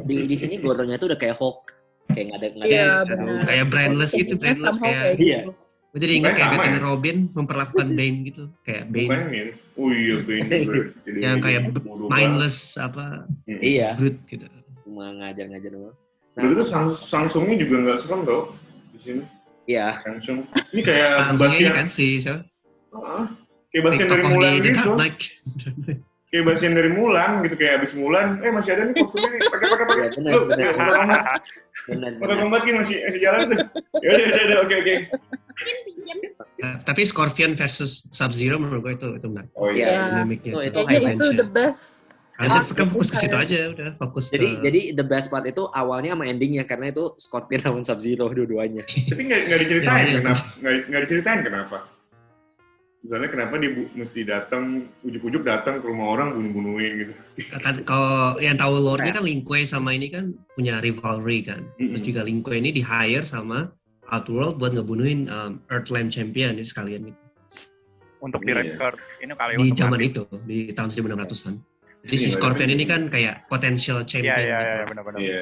di 0.06 0.30
di 0.30 0.36
sini 0.38 0.62
Goronya 0.62 0.96
tuh 0.96 1.10
udah 1.12 1.20
kayak 1.20 1.36
Hulk, 1.42 1.74
kayak 2.10 2.26
nggak 2.26 2.40
ada 2.40 2.48
nggak 2.50 2.66
ada. 2.66 2.70
Iya, 2.70 2.82
yang 2.82 3.06
benar. 3.06 3.26
tahu. 3.26 3.48
kayak 3.48 3.66
brainless 3.70 4.12
gitu, 4.14 4.34
somehow 4.36 4.82
kayak. 4.82 5.06
Iya. 5.18 5.40
gitu. 5.40 5.52
Gue 5.90 6.00
jadi 6.00 6.14
ingat 6.22 6.34
kayak 6.38 6.50
Batman 6.54 6.70
ya? 6.70 6.82
Robin 6.86 7.18
memperlakukan 7.34 7.88
Bane 7.98 8.18
gitu, 8.24 8.44
kayak 8.62 8.84
Bane 8.88 9.10
Bukan 9.10 9.22
ini. 9.32 9.52
Oh 9.74 9.90
iya, 9.90 10.16
Bane. 10.22 10.56
Yang 11.26 11.38
kayak 11.42 11.62
mindless 12.06 12.58
apa 12.76 13.26
Hmm. 13.50 13.62
Iya, 13.62 13.98
brute 13.98 14.22
gitu. 14.28 14.46
cuma 14.86 15.06
ngajar-ngajar 15.16 15.72
doang. 15.72 15.96
Dulu 16.34 16.54
tuh 16.56 16.68
Sang- 16.68 16.94
Samsungnya 16.94 17.56
juga 17.58 17.76
nggak 17.82 17.98
serem 18.00 18.22
tau 18.22 18.42
di 18.94 19.00
sini. 19.02 19.24
Iya, 19.66 19.94
Samsung. 19.98 20.46
Ini 20.74 20.82
kayak 20.82 21.10
Bastian, 21.36 21.74
kan 21.74 21.88
si 21.88 22.18
siapa? 22.18 22.42
Ah, 22.94 23.26
kayak 23.70 23.84
Bastian 23.86 24.08
dari 24.10 24.58
The 24.60 24.72
gitu. 24.72 24.92
Knight. 24.94 25.20
Kayak 26.30 26.46
Bastian 26.46 26.78
dari 26.78 26.94
Mulan 26.94 27.42
gitu 27.42 27.56
kayak 27.58 27.82
abis 27.82 27.98
Mulan. 27.98 28.38
Eh 28.40 28.54
masih 28.54 28.72
ada 28.78 28.82
nih 28.86 28.96
kostumnya 28.96 29.30
nih. 29.30 29.42
Pakai 29.50 29.68
pakai 29.68 29.86
pakai. 29.86 29.98
iya 30.00 30.10
benar, 30.14 30.32
Lu, 30.32 30.42
benar, 30.46 30.72
benar, 30.78 32.12
benar. 32.14 32.38
Masih 32.46 32.74
masih 33.02 33.20
jalan 33.20 33.40
tuh. 33.50 33.58
Ya 34.00 34.10
udah 34.14 34.44
udah 34.46 34.58
oke 34.62 34.76
oke. 34.78 34.96
Tapi 36.60 37.02
Scorpion 37.04 37.52
versus 37.54 38.06
Sub 38.10 38.30
Zero 38.30 38.56
menurut 38.56 38.82
gue 38.82 38.94
itu 38.94 39.08
itu 39.16 39.28
menarik. 39.28 39.50
Oh 39.54 39.68
Iya. 39.68 39.86
iya. 39.86 40.02
Dinamiknya 40.14 40.52
Itu- 40.62 40.86
itu. 40.86 41.08
itu 41.10 41.26
the 41.36 41.48
best. 41.48 41.98
Harusnya 42.40 42.64
Ah, 42.64 42.72
kan 42.72 42.88
fokus 42.88 43.10
ke 43.10 43.12
itu 43.12 43.20
situ 43.20 43.36
kayak- 43.36 43.48
aja 43.52 43.60
udah 43.68 43.90
fokus 44.00 44.26
Jadi 44.30 44.48
ke 44.48 44.60
jadi 44.64 44.82
the 44.96 45.04
best 45.04 45.28
part 45.28 45.44
itu 45.44 45.60
awalnya 45.68 46.16
sama 46.16 46.24
endingnya 46.24 46.64
karena 46.64 46.88
itu 46.88 47.12
Scorpion 47.18 47.60
lawan 47.60 47.84
Sub 47.84 48.00
Zero 48.00 48.30
dua-duanya. 48.30 48.86
Tapi 48.86 49.22
nggak 49.26 49.40
nggak 49.44 49.60
diceritain 49.60 50.00
Ya, 50.00 50.08
iya. 50.08 50.20
kenapa 50.22 50.44
nggak 50.56 50.74
nggak 50.88 51.02
diceritain 51.04 51.40
kenapa. 51.44 51.78
Misalnya 53.00 53.32
kenapa 53.32 53.56
dia 53.56 53.72
bu- 53.72 53.92
mesti 53.96 54.28
datang 54.28 54.64
ujuk-ujuk 55.02 55.48
datang 55.48 55.80
ke 55.80 55.88
rumah 55.88 56.12
orang 56.12 56.36
bunuh-bunuhin 56.36 56.92
gitu. 57.00 57.14
Kan 57.56 57.80
kalau 57.88 58.36
yang 58.38 58.60
tahu 58.60 58.76
lore-nya 58.76 59.16
kan 59.16 59.24
Lin 59.24 59.40
Kuei 59.40 59.64
sama 59.64 59.96
ini 59.96 60.12
kan 60.12 60.36
punya 60.52 60.84
rivalry 60.84 61.40
kan. 61.42 61.64
Terus 61.74 61.96
Mm-mm. 61.96 62.04
juga 62.06 62.22
Lin 62.28 62.44
Kuei 62.44 62.60
ini 62.60 62.76
di 62.76 62.84
hire 62.84 63.24
sama 63.24 63.72
Outworld 64.06 64.60
buat 64.60 64.76
ngebunuhin 64.76 65.32
um, 65.32 65.64
Earthrealm 65.70 66.12
Champion 66.12 66.52
jadi 66.54 66.68
sekalian 66.68 67.02
gitu. 67.08 67.20
Untuk 68.20 68.44
Iya. 68.44 68.48
director 68.52 68.92
ini 69.24 69.32
kali 69.32 69.52
Di 69.56 69.68
zaman 69.72 70.00
itu, 70.04 70.24
di 70.44 70.60
tahun 70.70 70.92
1600-an. 70.92 71.56
Jadi 72.04 72.16
si 72.18 72.28
Scorpion 72.30 72.68
ini 72.68 72.84
kan 72.84 73.08
kayak 73.08 73.48
potential 73.48 74.04
Iya, 74.04 74.08
champion 74.10 74.36
iya, 74.36 74.60
gitu. 74.60 74.68
iya, 74.68 74.84
benar-benar. 74.86 75.20
Iya. 75.20 75.42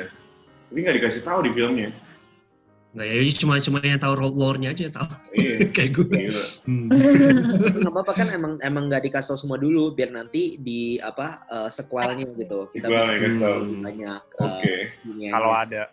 Tapi 0.67 0.77
nggak 0.77 0.95
dikasih 1.01 1.21
tahu 1.23 1.39
di 1.41 1.51
filmnya. 1.51 1.89
Nggak 2.97 3.05
ya, 3.05 3.15
jadi 3.21 3.31
cuma 3.37 3.53
cuma 3.61 3.77
yang 3.85 4.01
tahu 4.01 4.13
lore-nya 4.17 4.73
aja 4.73 4.89
tahu 4.89 5.05
Iya. 5.37 5.55
kayak 5.77 5.89
gue. 5.93 6.05
Gila. 6.09 6.43
Hmm. 6.65 6.87
Nggak 7.77 7.93
apa-apa 7.93 8.13
kan 8.17 8.27
emang 8.33 8.53
emang 8.57 8.89
nggak 8.89 9.05
dikasih 9.05 9.29
tahu 9.29 9.37
semua 9.37 9.61
dulu 9.61 9.93
biar 9.93 10.09
nanti 10.09 10.57
di 10.57 10.97
apa 10.97 11.45
eh, 11.45 11.69
sequelnya 11.69 12.25
gitu 12.33 12.73
kita 12.73 12.89
bisa 12.89 13.13
ya. 13.13 13.29
Hmm. 13.37 13.85
banyak 13.85 14.21
Oke. 14.41 14.75
dunia 15.05 15.29
Kalau 15.29 15.51
ada. 15.53 15.83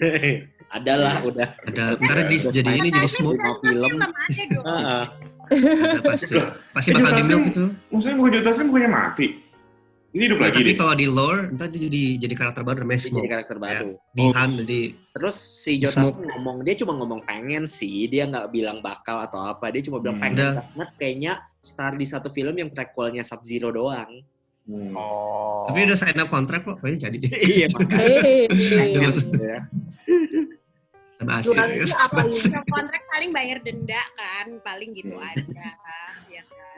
ada 0.80 0.92
lah 0.98 1.14
udah 1.22 1.48
Ada 1.70 1.98
ntar 2.02 2.18
di, 2.26 2.36
jadi 2.40 2.70
ini 2.82 2.88
jadi 2.90 2.98
Lima 2.98 3.10
film 3.10 3.36
Film 3.62 3.92
ada 4.00 4.42
dong. 4.50 4.64
Ada 5.50 6.00
pasti 6.02 6.34
pasti 6.74 6.88
bakal 6.94 7.12
di 7.14 7.22
milk 7.30 7.44
itu. 7.50 7.64
Maksudnya 7.94 8.16
bukan 8.18 8.30
Joe 8.34 8.42
Taslim 8.42 8.66
bukannya 8.70 8.90
mati. 8.90 9.26
Ini 10.10 10.22
hidup 10.26 10.36
Ya, 10.36 10.44
lagi 10.44 10.56
tapi 10.56 10.66
deh. 10.66 10.74
kalau 10.74 10.94
di 10.94 11.06
lore 11.06 11.40
ntar 11.52 11.66
dia 11.66 11.80
jadi 11.80 12.02
jadi 12.18 12.34
karakter 12.34 12.62
baru 12.62 12.78
namanya 12.80 12.98
dia 12.98 13.04
jadi 13.04 13.14
smoke. 13.14 13.30
karakter 13.30 13.56
baru 13.56 13.88
Bihan 14.10 14.48
jadi 14.56 14.80
terus 15.08 15.36
si 15.38 15.72
Jota 15.76 15.94
Smoke. 16.02 16.18
ngomong 16.26 16.56
dia 16.60 16.74
cuma 16.74 16.92
ngomong 16.94 17.20
pengen 17.22 17.64
sih 17.64 18.04
dia 18.04 18.24
nggak 18.24 18.46
bilang 18.48 18.78
bakal 18.80 19.18
atau 19.18 19.38
apa 19.40 19.68
dia 19.68 19.80
cuma 19.80 19.96
bilang 19.96 20.16
Hmm. 20.16 20.24
pengen 20.24 20.36
Udah. 20.36 20.52
banget 20.68 20.90
kayaknya 20.96 21.32
star 21.56 21.94
di 21.94 22.04
satu 22.04 22.26
film 22.28 22.54
yang 22.54 22.68
prequelnya 22.68 23.22
Sub 23.22 23.38
Zero 23.40 23.70
doang 23.70 24.18
Hmm. 24.62 24.92
Oh. 24.92 25.66
tapi 25.66 25.82
udah 25.84 25.96
sign 25.96 26.14
up 26.16 26.26
kontrak 26.28 26.62
kok, 26.62 26.78
kayaknya 26.78 27.00
jadi 27.04 27.16
deh. 27.20 27.30
iya 27.54 27.66
makanya 27.68 28.06
Hey. 28.20 28.44
Udah 28.88 29.02
masuk 29.04 29.24
ya. 29.32 29.58
sama 31.12 31.32
Asia. 31.36 31.52
Jualan 31.52 31.70
ya. 31.70 31.78
itu 31.80 31.94
apa 31.94 32.20
kontrak 32.68 33.02
paling 33.08 33.30
bayar 33.30 33.58
denda 33.60 34.02
kan, 34.14 34.46
paling 34.60 34.90
gitu 34.92 35.10
Hmm. 35.12 35.26
aja. 35.28 35.68
Ya 36.28 36.42
kan. 36.44 36.69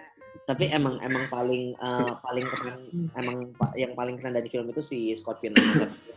Tapi 0.43 0.67
emang 0.69 0.99
emang 0.99 1.27
paling 1.27 1.73
eh, 1.73 2.13
paling 2.19 2.47
keren 2.49 2.79
emang 3.15 3.37
pa- 3.53 3.75
yang 3.75 3.93
paling 3.93 4.17
keren 4.17 4.35
dari 4.35 4.47
film 4.47 4.67
itu 4.67 4.81
si 4.81 5.13
Sub-Zero 5.13 5.55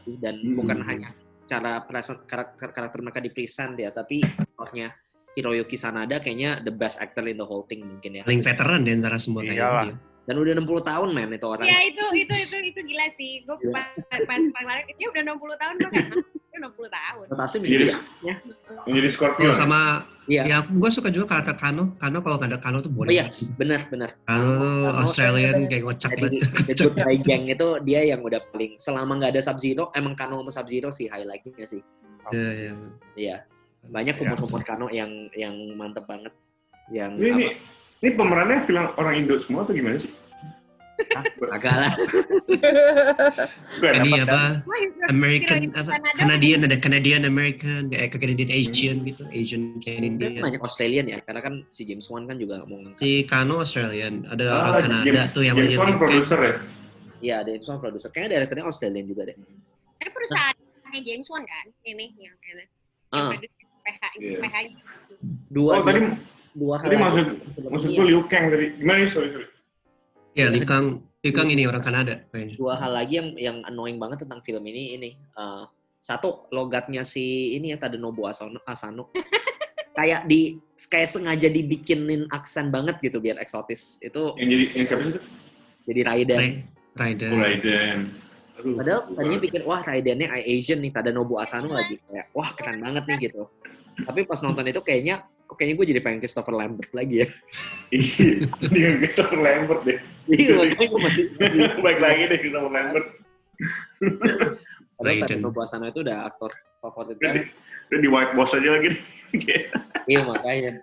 sih. 0.01 0.17
dan 0.17 0.35
Hmm. 0.35 0.55
bukan 0.55 0.79
hanya 0.81 1.13
cara 1.45 1.77
present, 1.79 2.25
karakter, 2.25 2.69
karakter 2.69 2.99
mereka 2.99 3.19
di 3.19 3.29
present 3.29 3.73
ya 3.75 3.89
tapi 3.89 4.21
aktornya 4.21 4.97
Hiroyuki 5.31 5.75
Sanada 5.75 6.17
kayaknya 6.17 6.57
the 6.59 6.71
best 6.71 6.97
actor 6.97 7.21
in 7.23 7.35
the 7.35 7.43
whole 7.43 7.63
thing 7.63 7.83
mungkin 7.83 8.11
ya 8.13 8.23
Paling 8.23 8.41
veteran 8.41 8.81
di 8.81 8.91
antara 8.91 9.17
semua 9.17 9.41
kayak 9.41 9.53
Iyalah. 9.55 9.85
dia. 9.85 9.95
dan 10.25 10.35
udah 10.35 10.53
60 10.55 10.65
tahun 10.81 11.09
men 11.11 11.29
itu 11.31 11.45
orang 11.45 11.65
Ya 11.65 11.79
itu 11.83 12.01
itu 12.15 12.33
itu 12.33 12.55
itu 12.65 12.79
gila 12.83 13.05
sih. 13.13 13.45
Gue 13.45 13.57
Gila. 13.59 13.77
pas 13.77 13.93
pas 14.25 14.41
kemarin 14.41 14.83
dia 14.91 15.07
udah 15.07 15.21
60 15.27 15.37
tahun 15.55 15.75
gue 15.75 15.91
kan. 15.91 16.07
Dia 16.55 16.63
60 16.63 16.87
tahun. 16.87 17.25
pasti 17.35 17.57
bisa 17.59 17.69
Jadi, 17.69 17.85
jadi 17.91 18.33
menjadi 18.87 19.09
Scorpion. 19.11 19.51
Oh, 19.51 19.55
sama 19.55 19.79
Iya. 20.25 20.41
ya 20.41 20.57
gue 20.63 20.89
suka 20.89 21.11
juga 21.11 21.29
karakter 21.29 21.53
Kano. 21.53 21.93
Kano 21.99 22.17
kalau 22.19 22.39
nggak 22.39 22.49
ada 22.49 22.59
Kano 22.59 22.77
tuh 22.79 22.89
Oh 22.89 22.95
bodoh. 22.97 23.11
iya, 23.11 23.27
benar 23.53 23.85
benar. 23.85 24.15
Kano 24.23 24.49
Kano 24.57 24.97
Australian 24.97 25.67
kayak 25.67 25.83
ngocak 25.83 26.11
Jadi 26.11 26.21
banget. 26.23 26.41
The 26.65 26.73
Good 26.81 26.95
Guy 26.97 27.15
Gang 27.21 27.43
itu 27.45 27.67
dia 27.83 28.01
yang 28.07 28.21
udah 28.23 28.41
paling 28.49 28.71
selama 28.79 29.11
nggak 29.15 29.31
ada 29.35 29.41
Sub 29.43 29.59
Zero, 29.59 29.91
emang 29.91 30.15
Kano 30.15 30.39
sama 30.39 30.49
Sub 30.49 30.65
Zero 30.65 30.89
sih 30.89 31.05
highlightnya 31.05 31.67
sih. 31.67 31.81
Iya, 32.31 32.49
iya. 32.55 32.71
Iya, 33.13 33.35
banyak 33.85 34.15
Iya. 34.15 34.21
humor-humor 34.23 34.61
Kano 34.63 34.87
yang 34.89 35.11
yang 35.35 35.53
mantep 35.75 36.07
banget. 36.07 36.33
Yang 36.87 37.11
Ini, 37.17 37.29
ini, 37.29 37.47
ini 37.99 38.09
pemerannya 38.15 38.63
film 38.63 38.85
orang 38.95 39.13
Indo 39.19 39.35
semua 39.37 39.61
atau 39.61 39.75
gimana 39.75 39.99
sih? 39.99 40.09
Agak 41.47 41.73
lah. 41.75 41.93
Ini 43.99 44.11
apa? 44.23 44.63
American 45.07 45.71
apa? 45.73 45.91
Canadian 46.15 46.63
ada 46.63 46.77
Canadian 46.77 47.21
American, 47.23 47.91
kayak 47.91 48.15
Canadian 48.15 48.49
Asian 48.49 49.03
gitu, 49.03 49.23
Asian 49.27 49.77
Dia 49.77 49.97
Canadian. 49.97 50.41
banyak 50.41 50.61
Australian 50.61 51.05
ya, 51.07 51.19
karena 51.19 51.41
kan 51.41 51.53
si 51.69 51.83
James 51.83 52.07
Wan 52.07 52.25
kan 52.25 52.35
juga 52.35 52.63
ngomong. 52.63 52.95
Si 52.95 53.23
Kano 53.25 53.59
Australian, 53.59 54.25
ada 54.25 54.45
Ah, 54.47 54.57
orang 54.71 54.73
Kanada 54.81 55.05
James, 55.05 55.27
tuh 55.29 55.43
yang 55.43 55.55
James 55.55 55.69
lagi 55.69 55.81
Wan 55.81 55.93
produser 55.97 56.39
ya? 56.39 56.53
Iya, 57.17 57.35
ada 57.41 57.49
James 57.51 57.67
Wan 57.67 57.79
produser. 57.79 58.09
Kayaknya 58.09 58.29
direkturnya 58.33 58.65
Australian 58.65 59.05
juga 59.05 59.21
deh. 59.25 59.35
Ini 59.35 60.09
perusahaannya 60.09 61.01
James 61.01 61.27
Wan 61.27 61.43
kan? 61.43 61.65
Ini 61.81 62.05
yang 62.15 62.35
ini. 62.37 62.65
Yang 63.05 63.15
Ah, 63.15 63.29
produksi 63.31 63.63
PH 63.81 64.03
Iya. 64.17 64.39
PH 64.41 64.55
dua 65.47 65.71
Oh, 65.71 65.83
tadi 65.83 65.99
dua 66.53 66.75
tadi 66.77 66.95
hal 66.95 67.03
maksud 67.03 67.25
lagi. 67.27 67.67
maksud 67.69 67.89
gue 67.91 68.05
Liu 68.05 68.21
Kang 68.25 68.45
tadi. 68.49 68.65
Gimana 68.75 68.97
nih? 68.97 69.07
Sorry, 69.07 69.29
sorry. 69.29 69.47
Ya, 70.35 70.51
Likang, 70.51 70.99
Likang 71.19 71.47
ini 71.47 71.63
orang 71.63 71.79
Kanada 71.79 72.27
kayaknya. 72.29 72.55
dua 72.55 72.75
hal 72.75 72.91
lagi 72.93 73.15
yang 73.15 73.29
yang 73.35 73.57
annoying 73.63 73.95
banget 73.95 74.21
tentang 74.21 74.43
film 74.43 74.61
ini 74.63 74.93
ini 74.93 75.09
eh, 75.15 75.63
satu 75.97 76.45
logatnya 76.49 77.01
si 77.01 77.55
ini 77.55 77.71
ya 77.71 77.79
Tadanobu 77.79 78.27
Asano, 78.27 78.59
Asano. 78.61 79.09
kayak 79.97 80.27
di 80.27 80.59
kayak 80.85 81.07
sengaja 81.07 81.47
dibikinin 81.47 82.27
aksen 82.27 82.67
banget 82.67 82.99
gitu 82.99 83.17
biar 83.17 83.39
eksotis 83.39 83.95
itu 83.99 84.35
Yang 84.35 84.49
jadi 84.49 84.63
yang 84.75 84.85
siapa 84.85 85.01
sih 85.01 85.11
itu? 85.11 85.21
jadi 85.87 86.01
Raiden 86.03 86.35
Ray- 86.37 86.57
Raiden. 86.93 87.31
Oh, 87.31 87.39
Raiden. 87.39 87.97
Aduh. 88.55 88.75
padahal 88.75 89.01
tadinya 89.09 89.39
pikir 89.39 89.61
wah 89.63 89.79
Raidennya 89.79 90.27
Asian 90.35 90.79
nih 90.79 90.91
Tadanobu 90.91 91.39
Asano 91.39 91.71
lagi 91.71 91.95
kayak 92.01 92.27
wah 92.31 92.51
keren 92.51 92.77
banget 92.77 93.03
nih 93.05 93.17
gitu 93.25 93.47
tapi 93.97 94.27
pas 94.27 94.39
nonton 94.39 94.65
itu 94.65 94.81
kayaknya 94.81 95.15
kok 95.45 95.55
kayaknya 95.55 95.75
gue 95.77 95.87
jadi 95.89 96.01
pengen 96.03 96.19
Christopher 96.19 96.53
Lambert 96.53 96.91
lagi 96.91 97.23
ya 97.23 97.27
Iya, 98.75 98.89
Christopher 98.99 99.39
Lambert 99.39 99.81
deh. 99.83 99.99
iya 100.27 100.51
makanya 100.53 100.87
gue 100.89 101.01
masih, 101.01 101.23
masih 101.37 101.59
Baik 101.85 101.99
lagi 101.99 102.21
deh 102.27 102.37
Christopher 102.37 102.71
Lambert. 102.71 103.07
padahal. 104.95 105.21
Tadanobu 105.23 105.59
Asano 105.59 105.85
itu 105.87 105.99
udah 106.01 106.17
aktor 106.25 106.51
favorit 106.79 107.17
banget 107.19 107.47
udah 107.87 107.99
di 107.99 108.09
White 108.09 108.33
Boss 108.33 108.51
aja 108.51 108.69
lagi. 108.71 108.89
iya 110.05 110.21
makanya 110.23 110.81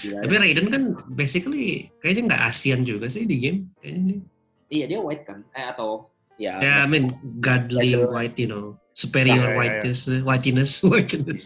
Gila. 0.00 0.24
Tapi 0.24 0.34
Raiden 0.40 0.66
kan 0.72 0.82
basically 1.12 1.92
kayaknya 2.00 2.32
nggak 2.32 2.42
ASEAN 2.48 2.88
juga 2.88 3.04
sih 3.06 3.28
di 3.28 3.36
game. 3.36 3.68
Kayaknya 3.78 4.02
dia- 4.08 4.24
iya 4.68 4.84
dia 4.88 4.98
white 4.98 5.24
kan 5.28 5.44
eh 5.52 5.66
atau 5.66 6.08
ya 6.40 6.56
Ya, 6.56 6.74
I 6.82 6.88
mean, 6.88 7.12
godly 7.38 7.92
white, 7.98 8.36
you 8.36 8.48
know, 8.48 8.80
superior 8.92 9.36
Ya, 9.36 9.44
ya, 9.44 9.52
ya. 9.52 9.56
whiteness, 9.60 10.00
whiteness, 10.24 10.72
whiteness. 10.80 11.42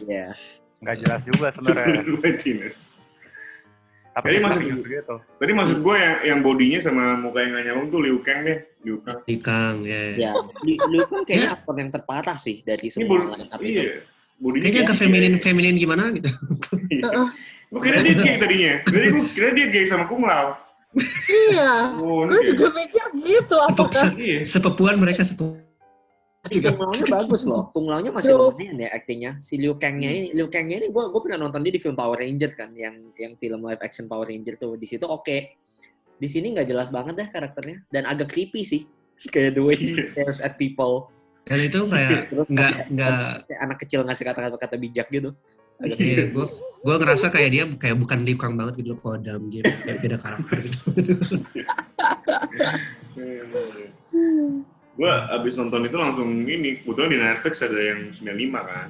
Ya 0.83 0.85
Nggak 0.85 0.97
jelas 0.99 1.21
juga 1.25 1.47
sebenarnya. 1.49 2.03
Tapi 4.13 4.29
Jadi 4.29 4.37
dia 4.37 4.45
maksud- 4.45 4.85
gitu. 4.85 5.15
Tadi 5.41 5.53
maksud 5.55 5.79
gue 5.81 5.97
yang 5.97 6.17
yang 6.23 6.39
bodinya 6.43 6.79
sama 6.83 7.17
muka 7.17 7.41
yang 7.41 7.51
nggak 7.51 7.65
nyambung 7.65 7.89
tuh 7.89 8.01
Liu 8.03 8.19
Kang 8.21 8.45
deh. 8.45 8.59
Liu 8.85 9.01
Kang. 9.01 9.19
Likang, 9.25 9.75
ya. 9.83 10.03
Ya, 10.19 10.33
lu, 10.37 10.75
lu 10.93 11.01
kan 11.09 11.25
kayaknya 11.25 11.57
aktor 11.57 11.75
yang 11.81 11.89
terparah 11.89 12.37
sih 12.37 12.61
dari 12.61 12.85
Ini 12.85 12.93
semua 12.93 13.09
bod 13.09 13.33
line 13.33 13.49
up 13.49 13.61
itu. 13.63 13.73
iya. 13.73 14.05
Bodinya 14.37 14.63
Kayaknya 14.65 14.83
ke 14.83 14.85
kayak- 14.85 15.01
feminin, 15.01 15.35
feminin 15.39 15.77
gimana 15.79 16.05
gitu. 16.13 16.29
Heeh. 16.93 17.29
Gue 17.73 17.81
kira 17.81 17.97
dia 18.03 18.15
gay 18.19 18.37
tadinya. 18.37 18.73
Jadi 18.85 19.07
gue 19.09 19.23
kira 19.33 19.49
dia 19.55 19.67
gay 19.71 19.85
sama 19.87 20.05
Kung 20.05 20.21
Lao. 20.21 20.61
Iya. 21.25 21.73
Oh, 21.97 22.29
Gue 22.29 22.43
juga 22.45 22.69
mikir 22.69 23.07
gitu. 23.25 23.57
Apakah 23.57 24.13
Iya. 24.13 24.45
Sepepuan 24.45 25.01
mereka 25.01 25.25
sepupuan. 25.25 25.62
Tapi 26.43 26.59
Juga. 26.59 26.75
Kung 26.75 26.83
Lao-nya 26.91 27.07
bagus 27.07 27.43
loh. 27.47 27.63
Kung 27.71 27.87
Lao-nya 27.87 28.11
masih 28.11 28.35
lumayan 28.35 28.75
ya 28.83 28.91
aktingnya. 28.91 29.39
Si 29.39 29.55
Liu 29.63 29.79
Kang-nya 29.79 30.11
ini, 30.11 30.35
Liu 30.35 30.51
Kang-nya 30.51 30.83
ini 30.83 30.91
gue 30.91 31.05
gue 31.07 31.21
pernah 31.23 31.47
nonton 31.47 31.63
dia 31.63 31.71
di 31.71 31.79
film 31.79 31.95
Power 31.95 32.19
Ranger 32.19 32.51
kan, 32.59 32.75
yang 32.75 33.15
yang 33.15 33.39
film 33.39 33.63
live 33.63 33.79
action 33.79 34.11
Power 34.11 34.27
Ranger 34.27 34.59
tuh. 34.59 34.75
Di 34.75 34.91
situ 34.91 35.07
oke. 35.07 35.55
Di 36.19 36.29
sini 36.31 36.51
nggak 36.51 36.67
jelas 36.67 36.91
banget 36.91 37.15
deh 37.15 37.29
karakternya 37.31 37.87
dan 37.95 38.11
agak 38.11 38.35
creepy 38.35 38.67
sih. 38.67 38.83
Kayak 39.33 39.55
the 39.55 39.63
way 39.63 39.79
he 39.79 39.95
stares 39.95 40.43
at 40.43 40.59
people. 40.59 41.15
Dan 41.47 41.63
itu 41.63 41.87
kayak 41.87 42.31
nggak 42.55 42.91
nggak 42.91 43.47
kayak 43.47 43.61
anak 43.63 43.79
kecil 43.83 44.03
ngasih 44.03 44.25
kata-kata 44.27 44.75
bijak 44.79 45.07
gitu. 45.15 45.31
Agak 45.79 45.99
Iya, 45.99 46.31
gue 46.31 46.47
gue 46.83 46.95
ngerasa 46.99 47.27
kayak 47.31 47.51
dia 47.55 47.65
kayak 47.79 47.97
bukan 48.03 48.27
Likang 48.27 48.55
banget 48.59 48.83
gitu 48.83 48.95
loh 48.95 48.99
kalau 48.99 49.19
dalam 49.23 49.47
game 49.47 49.67
kayak 49.67 49.99
beda 50.03 50.19
karakter 50.19 50.59
gitu. 50.59 50.91
Gue 54.93 55.09
abis 55.09 55.57
nonton 55.57 55.89
itu 55.89 55.97
langsung 55.97 56.29
ini, 56.45 56.81
kebetulan 56.81 57.11
di 57.11 57.19
Netflix 57.19 57.65
ada 57.65 57.79
yang 57.81 58.13
95 58.13 58.29
kan. 58.63 58.89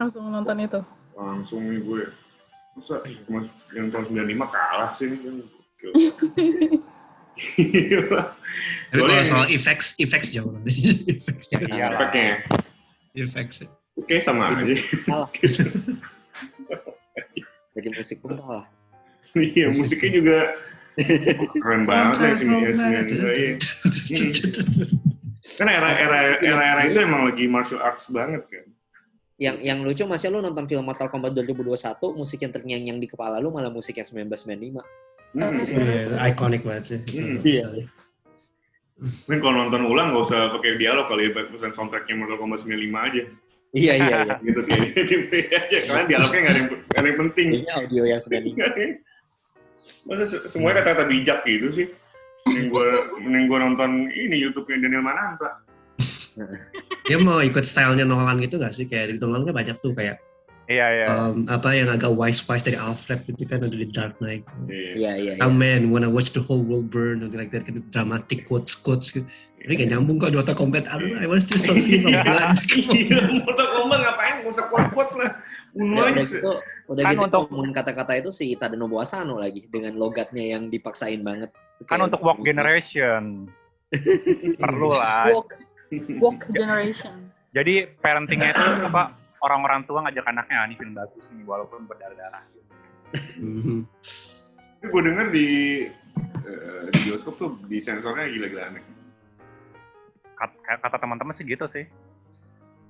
langsung 0.00 0.24
nonton 0.32 0.56
itu? 0.56 0.80
Langsung 1.12 1.60
nih 1.68 1.84
gue, 1.84 2.02
masa 2.72 3.04
mas, 3.28 3.52
yang 3.76 3.92
tahun 3.92 4.08
95 4.08 4.48
kalah 4.48 4.90
sih 4.90 5.12
kan. 5.12 5.34
Gokil. 5.76 5.92
Tapi 8.90 9.00
kalau 9.00 9.24
soal 9.24 9.46
effects, 9.48 9.92
effects 9.96 10.32
jauh 10.32 10.48
sini. 10.66 11.04
Effects, 11.14 11.46
Iya. 11.52 11.86
Efeknya, 11.92 12.32
effects. 13.14 13.56
oke 13.94 14.14
sama 14.20 14.48
aja. 14.50 14.74
kalah. 15.04 15.28
Jadi 17.70 17.88
musik 17.92 18.18
pun 18.20 18.36
kalah. 18.36 18.64
Iya, 19.32 19.70
musiknya 19.70 20.10
juga 20.10 20.38
keren 21.62 21.82
banget 21.86 22.16
ya 22.18 22.32
sini 22.34 22.56
ya 22.64 22.72
sini. 22.74 22.94
Iya. 22.96 23.50
Kan 25.56 25.66
era 25.68 25.90
era 25.96 26.18
era 26.40 26.62
era 26.76 26.82
itu 26.88 26.98
emang 27.00 27.28
lagi 27.28 27.44
martial 27.46 27.80
arts 27.80 28.10
banget 28.10 28.42
kan. 28.48 28.66
Yang 29.40 29.56
yang 29.64 29.78
lucu 29.80 30.04
masih 30.04 30.28
lu 30.28 30.44
nonton 30.44 30.68
film 30.68 30.84
Mortal 30.84 31.08
Kombat 31.08 31.32
2021, 31.32 31.80
musik 32.12 32.44
yang 32.44 32.52
terngiang-ngiang 32.52 32.98
di 33.00 33.08
kepala 33.08 33.40
lu 33.40 33.48
malah 33.48 33.72
musik 33.72 33.96
yang 33.96 34.04
1995. 34.04 34.84
Hmm. 35.30 35.62
Iya, 35.64 36.20
Iconic 36.28 36.62
banget 36.66 36.84
sih. 36.84 37.00
Hmm. 37.16 37.40
Iya. 37.40 37.88
Mungkin 39.00 39.40
kalau 39.40 39.56
nonton 39.64 39.88
ulang 39.88 40.12
nggak 40.12 40.24
usah 40.28 40.52
pakai 40.52 40.76
dialog 40.76 41.08
kali 41.08 41.32
ya, 41.32 41.48
pesan 41.48 41.72
soundtracknya 41.72 42.20
Mortal 42.20 42.36
Kombat 42.36 42.60
95 42.68 43.00
aja. 43.00 43.22
Iya 43.70 43.92
iya 43.96 44.16
iya. 44.28 44.34
Gitu 44.44 44.60
play 44.66 45.44
aja, 45.48 45.78
karena 45.88 46.02
dialognya 46.04 46.40
nggak 46.44 46.52
ada 46.52 46.60
yang, 46.60 46.68
nggak 46.68 47.00
ada 47.00 47.08
yang 47.08 47.20
penting. 47.24 47.46
Ini 47.48 47.68
audio 47.80 48.02
yang 48.04 48.20
sudah 48.20 48.40
di 48.44 48.50
Masa 50.04 50.24
se- 50.24 50.44
semuanya 50.46 50.80
kata-kata 50.80 51.06
bijak 51.06 51.40
gitu 51.44 51.68
sih? 51.70 51.86
Mending 52.46 52.66
gue 52.68 52.86
mending 53.20 53.44
gua 53.46 53.58
nonton 53.60 53.90
ini 54.08 54.36
YouTube-nya 54.38 54.80
Daniel 54.80 55.04
Mananta. 55.04 55.60
Dia 57.06 57.18
mau 57.18 57.40
ikut 57.40 57.62
stylenya 57.62 58.04
Nolan 58.04 58.40
gitu 58.40 58.56
nggak 58.56 58.72
sih? 58.72 58.86
Kayak 58.86 59.12
di 59.12 59.18
Nolan 59.18 59.44
kan 59.44 59.54
banyak 59.54 59.76
tuh 59.78 59.92
kayak 59.92 60.20
Iya, 60.70 60.86
iya. 60.86 61.06
um, 61.10 61.50
apa 61.50 61.74
yang 61.74 61.90
agak 61.90 62.14
wise-wise 62.14 62.62
dari 62.62 62.78
Alfred 62.78 63.26
gitu 63.26 63.42
kan 63.42 63.58
ada 63.58 63.74
di 63.74 63.90
Dark 63.90 64.22
Knight. 64.22 64.46
Iya. 64.70 64.94
Iya, 64.94 65.12
iya. 65.18 65.32
Some 65.34 65.58
man 65.58 65.90
wanna 65.90 66.06
watch 66.06 66.30
the 66.30 66.38
whole 66.38 66.62
world 66.62 66.86
burn 66.86 67.18
something 67.18 67.42
like 67.42 67.50
that 67.50 67.66
kind 67.66 67.74
of 67.74 67.82
dramatic 67.90 68.46
quotes 68.46 68.78
quotes 68.78 69.10
gitu. 69.10 69.26
Ini 69.60 69.74
kayak 69.74 69.90
nyambung 69.92 70.16
kok 70.16 70.30
di 70.30 70.38
Mortal 70.38 70.54
Kombat. 70.54 70.86
Aduh, 70.86 71.18
I 71.18 71.26
want 71.26 71.42
to 71.42 71.58
see 71.58 71.98
some 71.98 72.14
blood. 72.22 72.54
Iya, 72.86 73.18
Mortal 73.42 73.68
Kombat 73.76 73.98
ngapain? 73.98 74.34
Gak 74.40 74.52
usah 74.54 74.64
quotes-quotes 74.70 75.14
lah. 75.18 75.30
Bunuh 75.74 76.06
Ya, 76.06 76.14
aja. 76.14 76.38
Udah 76.90 77.02
gitu, 77.02 77.06
Kan 77.06 77.14
gitu 77.14 77.26
untuk- 77.30 77.46
ngomongin 77.48 77.72
kata-kata 77.72 78.12
itu 78.18 78.30
si 78.30 78.46
Tadanobu 78.52 78.98
Asano 78.98 79.38
lagi 79.38 79.62
dengan 79.70 79.94
logatnya 79.94 80.58
yang 80.58 80.66
dipaksain 80.66 81.22
banget. 81.22 81.54
Kan 81.86 81.96
Kayak- 81.96 82.06
untuk 82.10 82.20
walk 82.20 82.40
generation. 82.42 83.46
Perlu 84.62 84.90
lah. 84.90 85.30
Walk, 85.30 85.54
walk 86.18 86.40
generation. 86.58 87.30
Jadi 87.50 87.86
parentingnya 87.98 88.50
itu 88.52 88.62
apa 88.86 89.14
orang-orang 89.42 89.82
tua 89.82 90.02
ngajak 90.04 90.22
anaknya 90.24 90.56
"Ah, 90.56 90.66
ini 90.66 90.74
film 90.74 90.94
bagus 90.94 91.24
nih 91.30 91.42
walaupun 91.42 91.86
berdarah-darah. 91.86 92.44
Mhm. 93.38 93.82
Tapi 94.80 94.86
gue 94.86 95.02
denger 95.02 95.26
di 95.30 95.46
eh, 96.40 96.82
di 96.90 96.98
bioskop 97.04 97.34
tuh 97.36 97.58
di 97.66 97.78
sensornya 97.78 98.26
gila-gila 98.26 98.62
aneh. 98.66 98.84
Kata, 100.34 100.78
kata 100.78 100.96
teman-teman 100.96 101.34
sih 101.34 101.44
gitu 101.44 101.66
sih. 101.68 101.84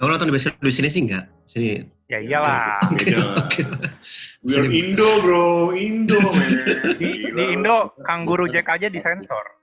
Kamu 0.01 0.17
nonton 0.17 0.27
di 0.27 0.33
bioskop 0.33 0.65
di 0.65 0.73
sini 0.73 0.89
sih 0.89 1.01
enggak? 1.05 1.25
Sini. 1.45 1.85
Ya 2.09 2.25
iyalah. 2.25 2.81
Oke. 2.89 3.13
We 3.13 4.57
are 4.57 4.65
Sini. 4.65 4.81
Indo 4.81 5.09
bro, 5.21 5.77
Indo 5.77 6.17
man. 6.17 6.53
Di, 6.97 7.09
di 7.37 7.45
Indo 7.53 7.93
kangguru 8.01 8.49
Jack 8.49 8.73
aja 8.73 8.89
disensor. 8.89 9.61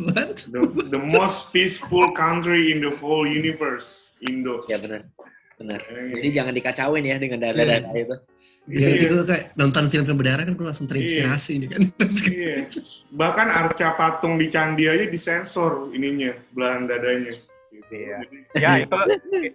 What? 0.00 0.48
The, 0.48 0.64
the 0.88 0.96
most 0.96 1.52
peaceful 1.52 2.08
country 2.16 2.72
in 2.72 2.80
the 2.80 2.96
whole 2.96 3.28
universe, 3.28 4.08
Indo. 4.24 4.64
Ya 4.64 4.80
benar. 4.80 5.12
Benar. 5.60 5.84
Jadi 5.92 6.28
jangan 6.32 6.56
dikacauin 6.56 7.04
ya 7.04 7.20
dengan 7.20 7.44
darah-darah 7.44 7.92
itu. 7.92 8.16
Ya 8.66 8.88
Iya. 8.90 8.98
itu 8.98 9.04
gue 9.14 9.28
kayak 9.28 9.54
nonton 9.54 9.86
film-film 9.86 10.18
berdarah 10.18 10.42
kan 10.42 10.56
gue 10.58 10.66
langsung 10.66 10.88
terinspirasi 10.88 11.50
ini 11.60 11.66
kan. 11.68 11.80
Iya. 12.32 12.64
Bahkan 13.12 13.46
arca 13.52 13.92
patung 13.94 14.40
di 14.40 14.48
candi 14.48 14.88
aja 14.88 15.04
disensor 15.04 15.92
ininya, 15.92 16.32
belahan 16.56 16.88
dadanya. 16.88 17.36
Gitu. 17.76 17.92
Iya. 17.92 18.16
Jadi, 18.22 18.36
Ya 18.56 18.70
itu 18.80 18.96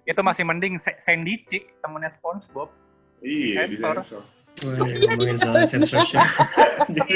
itu 0.04 0.22
masih 0.22 0.44
mending 0.44 0.78
Sa- 0.78 1.00
Sandy 1.00 1.42
Chick 1.46 1.74
temennya 1.80 2.12
SpongeBob. 2.12 2.70
iya, 3.22 3.66
ngomongin 4.62 5.38
soal 5.38 5.64
censorship. 5.64 6.20
Jadi, 6.88 7.16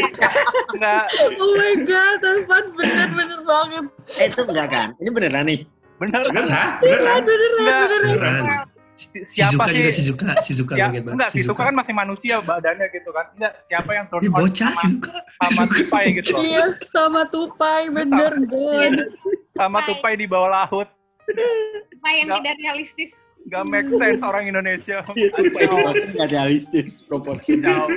Enggak 0.72 1.04
Oh 1.36 1.52
my 1.54 1.74
god, 1.84 2.20
Alphonse 2.22 2.72
bener-bener 2.74 3.40
banget. 3.44 3.86
Eh 4.16 4.26
itu 4.26 4.42
enggak 4.42 4.68
kan? 4.70 4.88
Ini 4.98 5.10
beneran 5.10 5.46
nih. 5.46 5.60
bener. 5.96 6.22
beneran, 6.26 6.80
Beneran, 6.80 7.20
beneran. 7.24 7.60
beneran, 7.60 8.02
beneran. 8.04 8.46
Siapa 8.96 9.68
Shizuka 9.68 9.68
juga 9.70 9.90
sih? 9.90 9.96
Shizuka, 10.02 10.30
Shizuka 10.40 10.74
Ya, 10.74 10.88
banget. 10.88 11.04
enggak, 11.10 11.30
Shizuka 11.30 11.62
kan 11.62 11.76
masih 11.76 11.92
manusia 11.92 12.40
badannya 12.40 12.88
gitu 12.90 13.12
kan. 13.12 13.28
Enggak, 13.36 13.54
siapa 13.62 13.92
yang 13.92 14.06
turun 14.08 14.24
bocah 14.30 14.72
sama, 14.72 14.80
Shizuka. 14.82 15.12
sama 15.36 15.64
tupai 15.68 16.06
gitu 16.14 16.30
loh. 16.32 16.40
Iya, 16.42 16.64
sama 16.90 17.22
tupai, 17.28 17.82
bener, 17.90 18.32
God. 18.42 18.94
Sama 19.52 19.80
tupai 19.84 20.14
di 20.16 20.26
bawah 20.26 20.48
laut. 20.50 20.88
Apa 21.26 22.10
yang 22.14 22.28
Nggak. 22.30 22.40
tidak 22.44 22.56
realistis? 22.62 23.12
Gak 23.46 23.64
make 23.70 23.90
sense 23.94 24.22
orang 24.26 24.50
Indonesia. 24.50 25.06
Itu 25.18 25.42
nggak 25.54 26.30
realistis 26.34 27.06
proporsinya. 27.06 27.86
Jauh. 27.86 27.90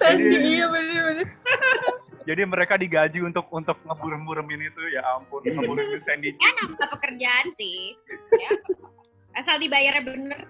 Sandy, 0.00 0.36
iya 0.40 0.66
bener-bener. 0.68 1.28
Jadi 2.28 2.42
mereka 2.46 2.78
digaji 2.78 3.18
untuk 3.26 3.50
untuk 3.50 3.74
ngeburem-buremin 3.82 4.70
itu 4.70 4.82
ya 4.94 5.02
ampun 5.18 5.42
ngeburemin 5.42 6.00
Sandy. 6.06 6.30
Ya 6.38 6.50
nambah 6.62 6.88
pekerjaan 6.94 7.46
sih. 7.58 7.98
Ya, 8.38 8.50
asal 9.34 9.58
dibayarnya 9.58 10.06
bener. 10.06 10.40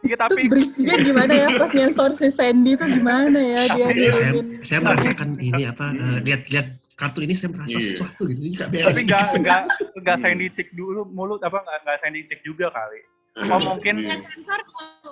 Iya 0.00 0.16
Itu 0.16 0.22
tapi 0.26 0.42
briefnya 0.48 0.94
gimana 0.96 1.32
ya 1.36 1.48
pas 1.60 1.70
nyensor 1.76 2.10
si 2.16 2.32
Sandy 2.32 2.72
itu 2.72 2.84
gimana 2.88 3.36
ya 3.36 3.62
dia 3.92 4.10
saya, 4.16 4.32
saya 4.64 4.78
merasakan 4.80 5.36
ini 5.36 5.68
apa 5.68 5.92
eh, 5.92 6.18
lihat-lihat 6.24 6.79
kartun 7.00 7.24
ini 7.24 7.32
saya 7.32 7.48
merasa 7.50 7.72
Iya. 7.72 7.86
sesuatu 7.86 8.22
gitu. 8.24 8.36
Ini 8.36 8.48
nggak 8.54 8.68
beres. 8.68 8.86
tapi 8.86 9.00
nggak 9.02 9.24
nggak 9.40 9.60
nggak 9.98 10.16
Sandy 10.18 10.46
Chick 10.50 10.68
dulu 10.72 11.00
mulut 11.08 11.40
apa 11.40 11.58
nggak 11.58 11.78
nggak 11.80 11.98
Sandy 11.98 12.20
Chick 12.24 12.40
juga 12.42 12.68
kali. 12.70 13.00
Oh 13.40 13.60
mungkin 13.64 13.94
Iya. 14.00 14.10
Yang 14.10 14.22
sensor 14.26 14.60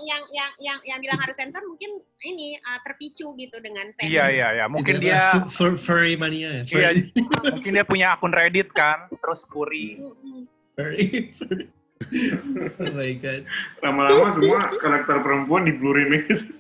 yang 0.01 0.23
yang 0.29 0.51
yang 0.59 0.79
yang 0.85 0.99
bilang 0.99 1.17
harus 1.17 1.33
sensor 1.35 1.63
mungkin 1.63 1.91
ini 2.21 2.59
uh, 2.59 2.79
terpicu 2.83 3.33
gitu 3.33 3.57
dengan 3.59 3.89
Sandy. 3.91 4.11
iya 4.11 4.25
iya 4.29 4.49
ya 4.55 4.65
mungkin 4.67 4.99
dia 4.99 5.33
apa, 5.33 5.49
fu- 5.49 5.73
fu- 5.73 5.81
furry 5.81 6.15
mania 6.15 6.61
ya. 6.61 6.63
iya 6.63 6.89
Furry. 6.93 7.03
mungkin 7.49 7.71
dia 7.73 7.85
punya 7.85 8.07
akun 8.13 8.31
Reddit 8.31 8.69
kan 8.71 9.09
terus 9.09 9.41
furry. 9.47 9.97
furry. 10.75 11.31
oh 12.77 12.93
my 12.93 13.13
god. 13.17 13.43
Lama-lama 13.81 14.31
semua 14.31 14.61
karakter 14.77 15.17
perempuan 15.19 15.63
di 15.65 15.73
blurin 15.73 16.09
gitu. 16.21 16.59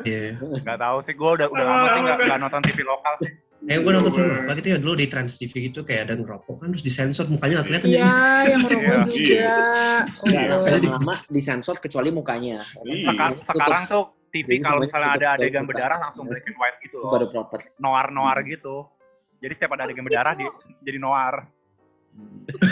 Iya. 0.00 0.38
Nggak 0.38 0.78
tahu 0.78 0.96
sih 1.04 1.12
gue 1.12 1.30
udah 1.36 1.46
udah 1.48 1.64
lama 1.64 1.86
sih 1.88 2.00
nggak 2.00 2.18
nggak 2.22 2.38
nonton 2.38 2.62
TV 2.64 2.78
lokal. 2.82 3.14
Eh, 3.68 3.76
gue 3.76 3.92
nonton 3.92 4.10
film 4.10 4.32
apa 4.40 4.56
gitu 4.56 4.68
ya 4.70 4.78
dulu 4.78 4.94
di 4.94 5.06
Trans 5.06 5.36
TV 5.36 5.68
gitu 5.68 5.84
kayak 5.84 6.08
ada 6.08 6.14
ngerokok 6.16 6.56
kan 6.56 6.68
terus 6.70 6.80
disensor 6.80 7.28
mukanya 7.28 7.60
nggak 7.60 7.66
kelihatan 7.68 7.88
Iya, 7.90 8.00
jadi 8.00 8.48
yang 8.48 8.62
rokok 8.64 8.80
Iya. 8.80 9.04
juga. 9.04 9.52
Oh, 10.16 10.24
Nggak 10.24 10.44
God. 10.48 10.64
lama-lama 10.64 11.14
disensor 11.28 11.76
kecuali 11.76 12.08
mukanya. 12.08 12.58
Iya. 12.80 13.04
Seka- 13.04 13.36
sekarang 13.44 13.82
tuh 13.84 14.02
TV 14.28 14.48
kalau 14.58 14.80
misalnya 14.80 15.10
ada 15.14 15.28
adegan 15.34 15.64
berdarah 15.64 15.98
langsung 15.98 16.24
black 16.24 16.44
and 16.44 16.56
white 16.56 16.80
gitu 16.80 16.96
Itu 16.96 17.04
loh. 17.04 17.12
baru 17.12 17.26
proper. 17.28 17.58
Noir-noir 17.76 18.38
gitu. 18.46 18.76
Jadi 19.38 19.52
setiap 19.54 19.72
ada 19.72 19.84
adegan 19.84 20.02
berdarah 20.02 20.32
di, 20.32 20.44
jadi 20.80 20.98
noir. 20.98 21.34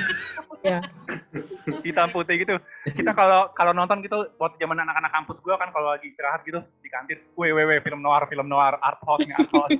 Ya. 0.66 0.80
Hitam 1.86 2.10
putih 2.10 2.42
gitu. 2.42 2.58
Kita 2.90 3.14
kalau 3.14 3.54
kalau 3.54 3.70
nonton 3.70 4.02
gitu 4.02 4.26
waktu 4.34 4.58
zaman 4.58 4.82
anak-anak 4.82 5.14
kampus 5.14 5.38
gua 5.46 5.54
kan 5.54 5.70
kalau 5.70 5.94
lagi 5.94 6.10
istirahat 6.10 6.42
gitu 6.42 6.58
di 6.82 6.88
kantin, 6.90 7.22
weh 7.38 7.54
weh 7.54 7.62
weh 7.62 7.78
film 7.78 8.02
noir, 8.02 8.26
film 8.26 8.50
noir, 8.50 8.74
art 8.82 8.98
house 9.06 9.22
nih 9.22 9.36
art 9.38 9.50
house. 9.54 9.78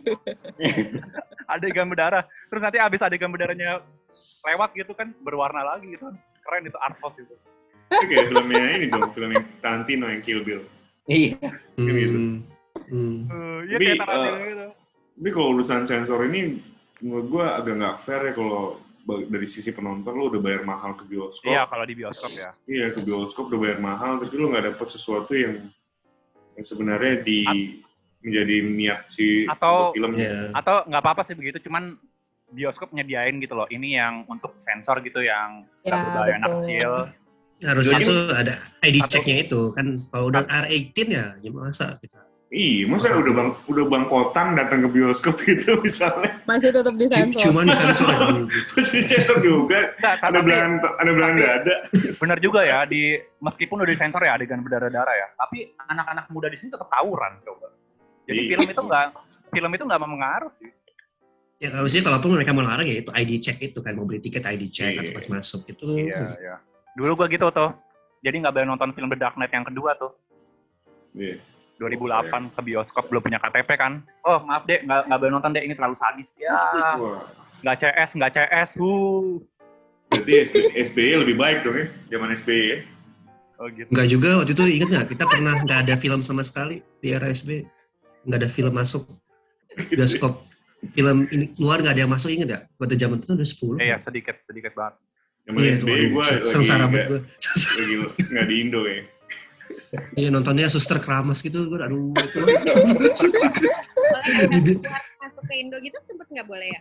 adegan 1.52 1.90
berdarah. 1.90 2.22
Terus 2.50 2.62
nanti 2.62 2.78
abis 2.78 3.02
adegan 3.02 3.34
berdarahnya 3.34 3.82
lewat 4.46 4.70
gitu 4.78 4.94
kan 4.94 5.10
berwarna 5.22 5.66
lagi 5.66 5.90
gitu. 5.90 6.06
Keren 6.46 6.70
itu 6.70 6.78
art 6.78 6.98
house 7.02 7.18
itu. 7.18 7.34
Itu 7.86 8.06
kayak 8.06 8.26
filmnya 8.30 8.62
ini 8.78 8.86
dong, 8.90 9.10
film 9.14 9.30
yang 9.30 9.46
Tarantino 9.62 10.06
yang 10.10 10.22
Kill 10.22 10.42
Bill. 10.42 10.62
Iya. 11.06 11.38
gitu. 11.78 12.18
Hmm. 12.18 12.36
Hmm. 12.90 13.16
Uh, 13.30 13.60
Iya 13.66 13.76
Tapi, 13.78 13.84
kayak 13.86 14.00
Tarantino 14.02 14.38
eh, 14.38 14.46
gitu. 14.50 14.66
Tapi 15.16 15.28
kalau 15.32 15.48
urusan 15.56 15.82
sensor 15.88 16.20
ini, 16.28 16.60
menurut 17.00 17.26
gue 17.30 17.44
agak 17.44 17.74
nggak 17.78 17.96
fair 18.02 18.20
ya 18.30 18.32
kalau 18.34 18.80
dari 19.06 19.46
sisi 19.46 19.70
penonton 19.70 20.12
lo 20.18 20.26
udah 20.26 20.42
bayar 20.42 20.66
mahal 20.66 20.98
ke 20.98 21.06
bioskop. 21.06 21.46
Iya 21.46 21.62
kalau 21.70 21.84
di 21.86 21.94
bioskop 21.94 22.30
ya. 22.34 22.50
Iya, 22.66 22.86
ke 22.90 23.00
bioskop 23.06 23.46
udah 23.54 23.60
bayar 23.62 23.78
mahal, 23.78 24.18
tapi 24.18 24.34
lo 24.34 24.50
nggak 24.50 24.74
dapet 24.74 24.88
sesuatu 24.90 25.30
yang, 25.30 25.62
yang 26.58 26.66
sebenarnya 26.66 27.22
di 27.22 27.38
menjadi 28.18 28.56
niat 28.66 29.00
si 29.06 29.46
Atau- 29.46 29.94
filmnya. 29.94 30.50
Atau 30.50 30.82
nggak 30.90 31.02
apa-apa 31.06 31.22
sih 31.22 31.38
begitu 31.38 31.62
cuman 31.70 31.94
bioskop 32.50 32.90
nyediain 32.90 33.38
gitu 33.38 33.54
loh 33.58 33.66
ini 33.70 33.98
yang 33.98 34.22
untuk 34.26 34.54
sensor 34.62 35.02
gitu 35.02 35.22
yang 35.22 35.66
Ya, 35.82 35.98
berbahaya 35.98 36.34
anak 36.38 36.50
kecil 36.62 36.90
Harusnya 37.56 37.98
tuh 38.04 38.20
ada 38.36 38.54
ID 38.84 39.00
check-nya 39.08 39.36
itu 39.48 39.72
kan 39.72 40.04
kalau 40.12 40.28
udah 40.30 40.44
R18 40.44 40.98
ya 41.08 41.26
gimana 41.40 41.72
masa 41.72 41.96
kita 41.98 42.20
Iya, 42.46 42.86
masa 42.86 43.10
udah 43.10 43.32
bang 43.32 43.50
udah 43.66 43.84
bangkotan 43.84 44.54
datang 44.54 44.78
ke 44.80 44.88
bioskop 44.88 45.34
gitu 45.42 45.82
misalnya, 45.82 46.30
Masih 46.44 46.70
tetap 46.70 46.94
disensor. 46.94 47.42
cuma 47.42 47.66
disensor 47.66 48.06
ya. 48.06 48.26
terus 48.70 48.88
disensor 48.94 49.36
juga, 49.40 49.90
Nggak, 49.92 50.14
ada 50.22 50.38
belahan 50.40 50.72
ada 50.78 51.10
belahan 51.10 51.36
dada. 51.36 51.74
bener 52.16 52.38
juga 52.38 52.62
ya 52.62 52.86
di 52.86 53.18
meskipun 53.40 53.82
udah 53.82 53.90
disensor 53.90 54.22
ya 54.22 54.38
adegan 54.38 54.62
berdarah-darah 54.62 55.10
ya 55.12 55.26
tapi 55.34 55.74
anak-anak 55.82 56.30
muda 56.30 56.46
di 56.46 56.54
sini 56.54 56.70
tetap 56.70 56.86
tawuran 56.86 57.34
coba 57.42 57.66
jadi 58.24 58.38
Iya. 58.38 58.48
film 58.48 58.66
itu 58.68 58.82
nggak 58.84 59.06
film 59.48 59.70
itu 59.72 59.84
nggak 59.84 60.00
mempengaruh 60.00 60.52
sih 60.56 60.70
Ya 61.56 61.72
harusnya 61.72 62.04
kalaupun 62.04 62.30
mereka 62.32 62.52
mau 62.52 62.62
larang 62.62 62.84
ya 62.84 63.00
itu 63.00 63.10
ID 63.10 63.32
check 63.40 63.58
itu 63.60 63.80
kan 63.80 63.96
mau 63.96 64.04
beli 64.04 64.20
tiket 64.20 64.44
ID 64.44 64.68
check 64.68 64.92
Iya. 64.92 65.02
atau 65.02 65.12
pas 65.14 65.26
masuk 65.26 65.66
itu. 65.66 65.82
iya 65.98 66.30
iya 66.36 66.56
dulu 66.94 67.16
gua 67.16 67.26
gitu 67.26 67.50
tuh 67.50 67.74
jadi 68.20 68.38
nggak 68.38 68.54
boleh 68.54 68.68
nonton 68.68 68.92
film 68.92 69.08
The 69.08 69.18
Dark 69.18 69.34
Knight 69.34 69.50
yang 69.50 69.64
kedua 69.64 69.98
tuh 69.98 70.14
Iya. 71.12 71.42
2008 71.76 72.56
ke 72.56 72.60
bioskop 72.64 73.04
belum 73.08 73.22
punya 73.22 73.38
KTP 73.38 73.70
kan? 73.76 74.00
Oh 74.24 74.40
maaf 74.42 74.64
deh 74.64 74.80
nggak 74.80 75.06
nggak 75.06 75.18
boleh 75.20 75.32
nonton 75.32 75.50
deh 75.52 75.62
ini 75.62 75.74
terlalu 75.76 75.96
sadis. 75.96 76.32
Ya. 76.36 76.56
Nggak 77.60 77.76
CS 77.80 78.10
nggak 78.16 78.32
CS 78.32 78.70
hu. 78.80 78.92
Berarti 80.06 80.32
SB, 80.46 80.54
SBY 80.86 81.12
lebih 81.26 81.36
baik 81.36 81.66
dong 81.66 81.76
ya, 81.76 81.86
zaman 82.08 82.30
SBY 82.32 82.62
ya. 82.62 82.78
oh 83.58 83.66
gitu. 83.72 83.88
Enggak 83.90 84.06
juga 84.06 84.28
waktu 84.38 84.52
itu 84.54 84.62
ingat 84.78 84.88
nggak? 84.88 85.06
Kita 85.16 85.24
pernah 85.26 85.54
nggak 85.58 85.78
ada 85.82 85.94
film 85.96 86.20
sama 86.22 86.46
sekali 86.46 86.78
di 87.02 87.10
era 87.10 87.26
SB 87.26 87.66
nggak 88.22 88.38
ada 88.38 88.48
film 88.48 88.72
masuk 88.72 89.02
bioskop. 89.90 90.46
Film 90.92 91.26
ini 91.32 91.50
keluar 91.52 91.82
nggak 91.82 91.94
ada 91.96 92.02
yang 92.04 92.12
masuk 92.12 92.30
ingat 92.30 92.46
nggak? 92.48 92.62
Pada 92.78 92.94
zaman 92.94 93.16
itu 93.18 93.32
udah 93.32 93.48
10 93.48 93.82
Eh, 93.82 93.86
ya 93.90 93.96
sedikit 93.98 94.36
sedikit 94.44 94.72
banget. 94.72 94.94
Zaman 95.46 95.58
Iya, 95.58 95.72
SBY 95.78 96.02
gue 96.10 96.24
sengsara 96.42 96.86
banget 96.86 96.92
nggak 96.92 97.06
gue. 97.10 97.20
lagi 97.78 97.94
nggak 98.30 98.46
di 98.46 98.54
Indo 98.62 98.80
ya. 98.86 99.00
Iya 100.16 100.28
nontonnya 100.32 100.68
suster 100.70 100.98
keramas 101.02 101.40
gitu 101.42 101.66
gue 101.68 101.78
aduh 101.80 102.12
itu 102.14 102.38
keluar 104.82 105.02
masuk 105.22 105.42
ke 105.46 105.54
Indo 105.58 105.76
gitu 105.82 105.96
sempet 106.06 106.26
nggak 106.30 106.46
boleh 106.48 106.68
ya? 106.72 106.80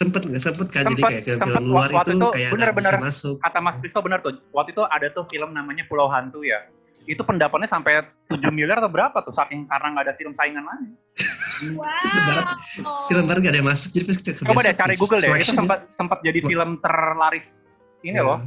Sempet 0.00 0.22
nggak 0.24 0.42
sempet 0.42 0.68
kan 0.72 0.84
jadi 0.88 0.96
Sempet, 0.96 1.10
kayak 1.12 1.24
film-film 1.28 1.64
luar 1.68 1.88
Waktu 1.92 2.10
itu 2.10 2.16
itu 2.16 2.28
kayak 2.32 2.48
nggak 2.48 2.56
bener-bener 2.56 2.92
bisa 2.96 3.04
masuk. 3.04 3.36
Kata 3.44 3.58
Mas 3.60 3.76
Kristo 3.84 4.00
benar 4.00 4.18
tuh. 4.24 4.32
Waktu 4.56 4.70
itu 4.72 4.82
ada 4.88 5.06
tuh 5.12 5.24
film 5.28 5.50
namanya 5.52 5.84
Pulau 5.92 6.08
Hantu 6.08 6.40
ya. 6.40 6.64
Itu 7.04 7.22
pendapatnya 7.24 7.68
sampai 7.68 8.04
7 8.32 8.48
miliar 8.52 8.80
atau 8.80 8.88
berapa 8.88 9.20
tuh 9.24 9.36
saking 9.36 9.68
karena 9.68 9.86
nggak 9.92 10.04
ada 10.08 10.14
film 10.16 10.32
saingan 10.36 10.64
barat. 10.64 10.88
Wow. 12.80 13.08
Film 13.12 13.24
barat 13.28 13.40
nggak 13.44 13.52
ada 13.52 13.60
yang 13.60 13.68
masuk 13.68 13.88
jadi 13.92 14.04
pas 14.08 14.16
kita 14.16 14.30
Coba 14.40 14.60
deh 14.64 14.74
cari 14.76 14.94
Google 14.96 15.20
deh. 15.20 15.30
Itu 15.36 15.52
sempat 15.52 15.78
sempat 15.92 16.18
jadi 16.24 16.40
film 16.40 16.70
terlaris 16.80 17.68
ini 18.00 18.16
ya. 18.16 18.24
loh. 18.24 18.40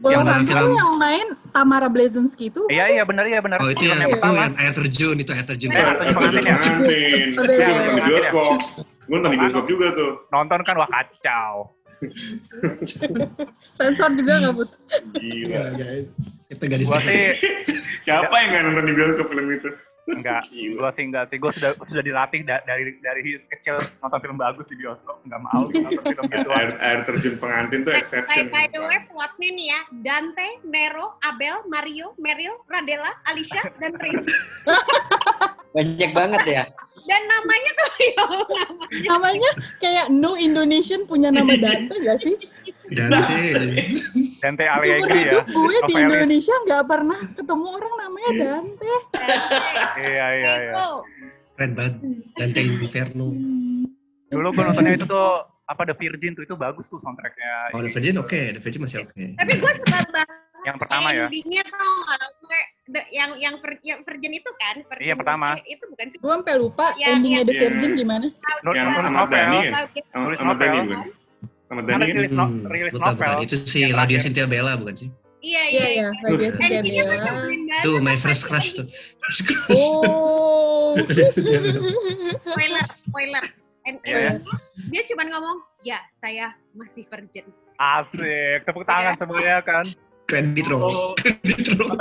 Pulau 0.00 0.16
Yang 0.16 0.32
Hantu 0.32 0.48
film- 0.50 0.74
yang 0.74 0.92
main 0.96 1.26
Tamara 1.50 1.86
Blazinski 1.86 2.48
itu 2.48 2.64
Iya 2.66 2.88
iya 2.90 3.02
benar 3.04 3.24
iya 3.24 3.38
benar. 3.38 3.58
Oh 3.58 3.68
itu 3.68 3.84
yang 3.84 3.98
yang 3.98 4.08
itu 4.08 4.16
pertama. 4.16 4.40
yang 4.40 4.54
air 4.56 4.72
terjun 4.72 5.16
itu 5.16 5.30
air 5.30 5.44
terjun. 5.44 5.68
Iya, 5.68 5.80
Air 5.80 5.96
Terjun 7.30 7.60
ya. 7.60 7.68
nonton 7.68 7.94
di 7.94 8.02
bioskop. 8.02 8.58
Gue 9.02 9.14
nonton 9.14 9.30
di 9.30 9.38
bioskop 9.38 9.64
juga 9.66 9.86
tuh. 9.92 10.12
Nonton 10.30 10.60
kan 10.62 10.74
wah 10.74 10.88
kacau. 10.88 11.54
sensor 13.76 14.10
juga 14.14 14.32
nggak 14.40 14.54
but 14.54 14.70
Gila. 15.14 15.64
guys. 15.76 16.06
Itu 16.48 16.64
gadis. 16.64 16.86
Gua 16.86 16.98
sih 16.98 17.36
Siapa 18.04 18.34
yang 18.34 18.48
nggak 18.50 18.62
nonton 18.66 18.84
di 18.86 18.94
bioskop 18.94 19.26
film 19.28 19.46
itu? 19.50 19.68
Enggak. 20.06 20.42
Gua 20.76 20.90
sih 20.90 21.04
enggak 21.04 21.28
sih. 21.28 21.36
Gua 21.36 21.50
sudah 21.50 21.76
sudah 21.82 22.00
dilatih 22.00 22.40
da- 22.42 22.64
dari 22.64 22.96
dari 23.00 23.20
kecil 23.44 23.76
nonton 24.00 24.20
film 24.20 24.36
bagus 24.36 24.64
di 24.66 24.76
bioskop. 24.76 25.20
Enggak 25.24 25.40
mau 25.44 25.68
nonton 25.68 26.00
film 26.00 26.24
gitu. 26.28 26.48
Air, 26.50 26.70
air 26.80 26.98
terjun 27.04 27.34
pengantin 27.36 27.84
tuh 27.84 27.92
By, 27.92 28.00
exception. 28.00 28.48
by 28.48 28.64
the 28.70 28.80
way, 28.80 28.98
plotnya 29.06 29.50
nih 29.50 29.66
ya, 29.68 29.80
Dante, 30.00 30.48
Nero, 30.64 31.18
Abel, 31.22 31.66
Mario, 31.66 32.16
Meryl, 32.16 32.56
Radela, 32.66 33.12
Alicia, 33.26 33.60
dan 33.76 33.94
Tris. 33.96 34.16
Banyak 35.74 36.10
banget 36.10 36.42
ya. 36.46 36.64
Dan 37.00 37.22
namanya 37.24 37.70
tuh, 37.72 37.90
ya 38.02 38.12
namanya. 38.18 38.62
namanya 39.08 39.50
kayak 39.78 40.06
no 40.10 40.34
Indonesian 40.34 41.06
punya 41.06 41.30
nama 41.30 41.54
Dante 41.56 41.94
gak 41.96 42.18
sih 42.20 42.34
Dante. 42.90 43.40
Dante 44.42 44.64
Alighieri 44.64 45.04
ya. 45.20 45.22
hidup 45.30 45.44
gue 45.46 45.76
di. 45.84 45.92
Indonesia 45.96 46.54
nggak 46.64 46.84
pernah 46.84 47.20
ketemu 47.32 47.66
orang 47.70 47.94
namanya 47.98 48.30
Dante 48.34 48.92
Iya 49.96 50.26
iya 50.34 50.52
iya. 50.60 50.72
Keren 51.54 51.72
banget. 51.74 51.94
Dante 52.34 52.60
Inferno. 52.60 53.28
Dulu 54.26 54.46
gua 54.50 54.64
nontonnya 54.64 54.94
itu 54.94 55.04
tuh 55.04 55.30
apa 55.64 55.82
The 55.84 55.94
Virgin 55.94 56.32
tuh 56.32 56.42
itu 56.42 56.54
bagus 56.54 56.86
tuh 56.86 56.98
soundtracknya. 56.98 57.70
Oh, 57.70 57.80
The 57.80 57.90
Virgin 57.90 58.16
oke, 58.16 58.40
The 58.54 58.60
Virgin 58.60 58.80
masih 58.80 58.98
oke. 59.02 59.14
Tapi 59.36 59.52
gue 59.54 59.72
suka 59.76 59.98
banget 60.04 60.38
Yang 60.60 60.76
pertama 60.78 61.08
ya. 61.10 61.24
endingnya 61.26 61.64
tau 61.66 61.92
nggak 62.00 62.20
gue 62.38 62.60
the- 62.90 63.08
yang 63.10 63.30
yang 63.34 63.54
yang 63.80 63.98
Virgin 64.02 64.32
itu 64.34 64.50
kan? 64.56 64.76
Virgin 64.82 65.04
Iya, 65.04 65.14
pertama. 65.14 65.48
itu- 65.62 65.86
bukan 65.86 66.06
sih? 66.06 66.18
gue 66.18 66.32
sampai 66.32 66.54
lupa 66.56 66.86
Iya, 66.94 67.06
endingnya 67.12 67.38
iya. 67.38 67.48
The 67.48 67.54
Virgin 67.56 67.90
gimana 67.94 68.26
Nur- 68.60 68.74
Yang 68.74 68.86
nulis 68.90 69.10
novel. 69.10 69.30
Dhani 69.30 69.58
ya? 69.58 69.72
Sama 69.72 70.22
Tulis 70.22 70.38
sama 70.38 70.52
novel. 70.52 70.70
Sama 71.70 71.80
Kan 71.80 71.88
Dani 71.88 72.02
kan? 72.02 72.16
rilis, 72.18 72.32
no, 72.34 72.44
Hmm, 72.44 72.66
rilis 72.66 72.92
bukan, 72.92 73.06
novel. 73.06 73.30
bukan. 73.30 73.46
Itu 73.46 73.54
si 73.62 73.76
Yang 73.80 73.94
Ladia. 73.94 74.18
Cynthia 74.18 74.46
Bella 74.46 74.72
bukan 74.74 74.94
sih? 74.96 75.08
Iya 75.40 75.62
iya 75.64 75.86
iya. 75.86 75.86
ya 75.86 75.86
iya. 75.88 76.08
Radio 76.26 76.50
Cynthia 76.50 76.80
tuh 76.82 77.06
Bella. 77.06 77.78
Itu 77.78 77.90
my 78.02 78.16
first 78.18 78.42
crush 78.44 78.74
tuh. 78.74 78.86
First 79.22 79.40
crush. 79.46 79.70
oh 79.72 80.98
Spoiler, 82.42 82.84
spoiler. 82.84 83.44
And, 83.86 83.96
Iya, 84.04 84.18
ya. 84.18 84.32
Dia 84.90 85.02
cuma 85.08 85.22
ngomong, 85.24 85.56
ya 85.80 86.02
saya 86.18 86.52
masih 86.74 87.06
virgin. 87.06 87.46
Asik, 87.78 88.66
tepuk 88.66 88.84
tangan 88.84 89.16
semuanya 89.16 89.64
kan. 89.64 89.86
Credit 90.26 90.66
roll. 90.68 90.90
Oh, 90.90 91.12
Credit 91.16 91.78
roll. 91.78 91.96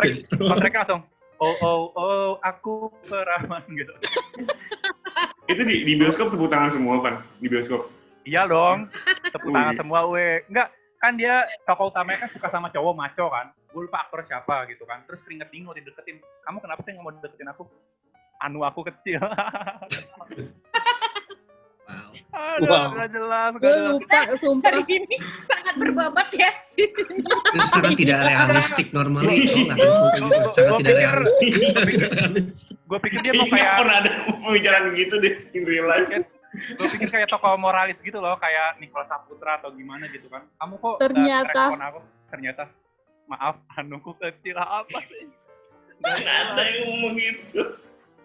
kontrak, 0.49 0.74
langsung. 0.76 1.01
Oh 1.39 1.55
oh 1.63 1.82
oh, 1.95 2.30
aku 2.43 2.91
perawan 3.07 3.63
gitu. 3.72 3.93
Itu 5.51 5.61
di, 5.63 5.88
di 5.88 5.93
bioskop 5.95 6.30
tepuk 6.30 6.51
tangan 6.51 6.74
semua, 6.74 6.99
Van. 6.99 7.24
Di 7.39 7.47
bioskop. 7.47 7.88
Iya 8.30 8.46
dong, 8.46 8.94
tepuk 9.34 9.50
tangan 9.50 9.74
semua 9.74 10.06
we. 10.06 10.46
Enggak, 10.46 10.70
kan 11.02 11.18
dia 11.18 11.50
tokoh 11.66 11.90
utamanya 11.90 12.22
kan 12.22 12.30
suka 12.30 12.46
sama 12.54 12.70
cowok 12.70 12.94
maco 12.94 13.26
kan. 13.34 13.50
Gue 13.74 13.90
lupa 13.90 14.06
aktor 14.06 14.22
siapa 14.22 14.70
gitu 14.70 14.86
kan. 14.86 15.02
Terus 15.10 15.26
keringet 15.26 15.50
dingin 15.50 15.66
waktu 15.66 15.82
dideketin. 15.82 16.22
Kamu 16.46 16.62
kenapa 16.62 16.86
sih 16.86 16.94
nggak 16.94 17.02
mau 17.02 17.14
deketin 17.18 17.50
aku? 17.50 17.66
Anu 18.46 18.62
aku 18.62 18.86
kecil. 18.86 19.18
Wow. 21.90 22.14
Aduh, 22.30 22.70
Wow. 22.70 22.94
nggak 22.94 23.10
jelas, 23.10 23.52
gue 23.58 23.66
jelas. 23.66 23.90
lupa 23.98 24.20
sumpah 24.38 24.70
Hari 24.70 24.86
ini 24.94 25.18
sangat 25.50 25.74
berbabat 25.82 26.28
ya. 26.38 26.52
Itu 26.78 27.02
sangat 27.74 27.98
tidak 27.98 28.20
realistik 28.30 28.88
suka 28.94 29.26
gitu. 29.34 29.58
Sangat 30.54 30.86
tidak 30.86 30.96
realistik. 31.02 31.52
Sangat 31.74 31.90
tidak 31.90 32.10
realistik. 32.14 32.78
Gue 32.86 33.00
pikir 33.02 33.20
dia 33.26 33.34
mau 33.34 33.50
Kayaknya 33.50 33.58
kayak, 33.66 33.80
pernah 33.82 33.96
ada 34.06 34.12
pembicaraan 34.30 34.86
gitu 34.94 35.16
deh 35.18 35.34
in 35.58 35.66
real 35.66 35.90
life. 35.90 36.14
Gue 36.50 36.88
pikir 36.89 37.10
kayak 37.10 37.28
tokoh 37.28 37.54
moralis 37.56 38.00
gitu 38.00 38.18
loh, 38.18 38.34
kayak 38.36 38.78
Nicholas 38.78 39.06
Saputra 39.06 39.58
atau 39.58 39.70
gimana 39.70 40.08
gitu 40.08 40.26
kan. 40.28 40.45
Kamu 40.56 40.76
kok 40.76 40.97
Ternyata. 40.97 41.64
aku? 41.74 42.00
Ternyata, 42.28 42.64
maaf, 43.26 43.62
anuku 43.78 44.12
kecil 44.16 44.56
apa 44.56 45.00
sih? 45.04 45.30
Nggak 46.00 46.16
Nggak 46.18 46.38
ada 46.47 46.62
yang 46.64 46.78
ngomong 46.86 47.14
gitu. 47.16 47.62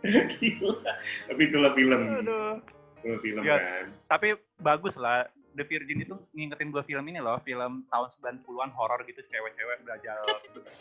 Gila. 0.05 0.93
Tapi 1.27 1.41
itulah 1.43 1.73
film. 1.73 2.01
Aduh. 2.21 2.55
Itulah 2.99 3.21
film 3.21 3.41
Iya. 3.41 3.57
kan. 3.57 3.85
tapi 4.07 4.29
bagus 4.59 4.97
lah 4.97 5.25
The 5.53 5.63
Virgin 5.63 6.03
itu 6.03 6.17
ngingetin 6.33 6.69
gue 6.69 6.83
film 6.83 7.05
ini 7.05 7.21
loh 7.21 7.37
film 7.39 7.85
tahun 7.87 8.09
90-an 8.17 8.71
horor 8.73 9.05
gitu 9.05 9.21
cewek-cewek 9.23 9.85
belajar 9.85 10.17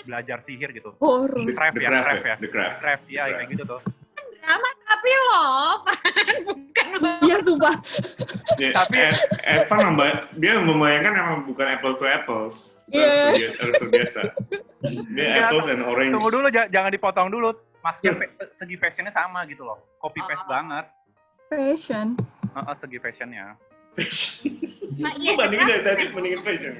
belajar 0.01 0.37
sihir 0.41 0.71
gitu 0.71 0.95
horor 0.97 1.43
The, 1.43 1.51
Craft 1.51 1.75
the 1.75 1.83
ya, 1.83 1.89
Craft 1.91 2.01
Craft 2.01 2.23
ya. 2.23 2.25
ya. 2.25 2.35
The 2.39 2.49
Craft. 2.49 2.75
Craft 2.79 3.05
ya 3.05 3.23
kayak 3.29 3.49
gitu 3.51 3.63
tuh 3.67 3.81
Drama 4.39 4.69
tapi 4.83 5.09
loh, 5.09 5.69
Pan. 5.85 6.35
bukan 6.43 6.87
iya 7.21 7.37
sumpah 7.39 7.75
Ya, 8.55 8.69
Tapi- 8.71 8.99
Evan 9.43 9.79
memba- 9.87 10.27
dia 10.33 10.53
membayangkan 10.57 11.13
emang 11.15 11.39
bukan 11.43 11.67
apples 11.69 11.97
to 11.97 12.05
apples. 12.05 12.55
Iya. 12.87 13.31
harus 13.31 13.57
Harus 13.57 13.75
terbiasa. 13.79 14.21
Dia 15.09 15.23
Enggak, 15.25 15.43
apples 15.47 15.65
and 15.67 15.81
orange. 15.81 16.13
tunggu 16.13 16.29
dulu 16.31 16.47
ja- 16.47 16.69
jangan 16.69 16.89
dipotong 16.89 17.27
dulu 17.27 17.49
fe- 18.13 18.31
se- 18.31 18.51
segi 18.53 18.75
fashionnya 18.75 19.09
sama 19.09 19.43
gitu 19.43 19.63
loh 19.63 19.75
copy 19.97 20.19
paste 20.21 20.39
Oh. 20.41 20.49
banget 20.49 20.85
fashion 21.45 22.07
Heeh, 22.49 22.75
segi 22.77 22.97
fashionnya 22.97 23.55
Fashion. 23.93 24.57
Nah, 24.95 25.13
Lu 25.15 25.33
bandingin 25.33 25.65
dari 25.65 25.81
tadi 25.81 26.03
bandingin 26.07 26.41
fashion. 26.41 26.73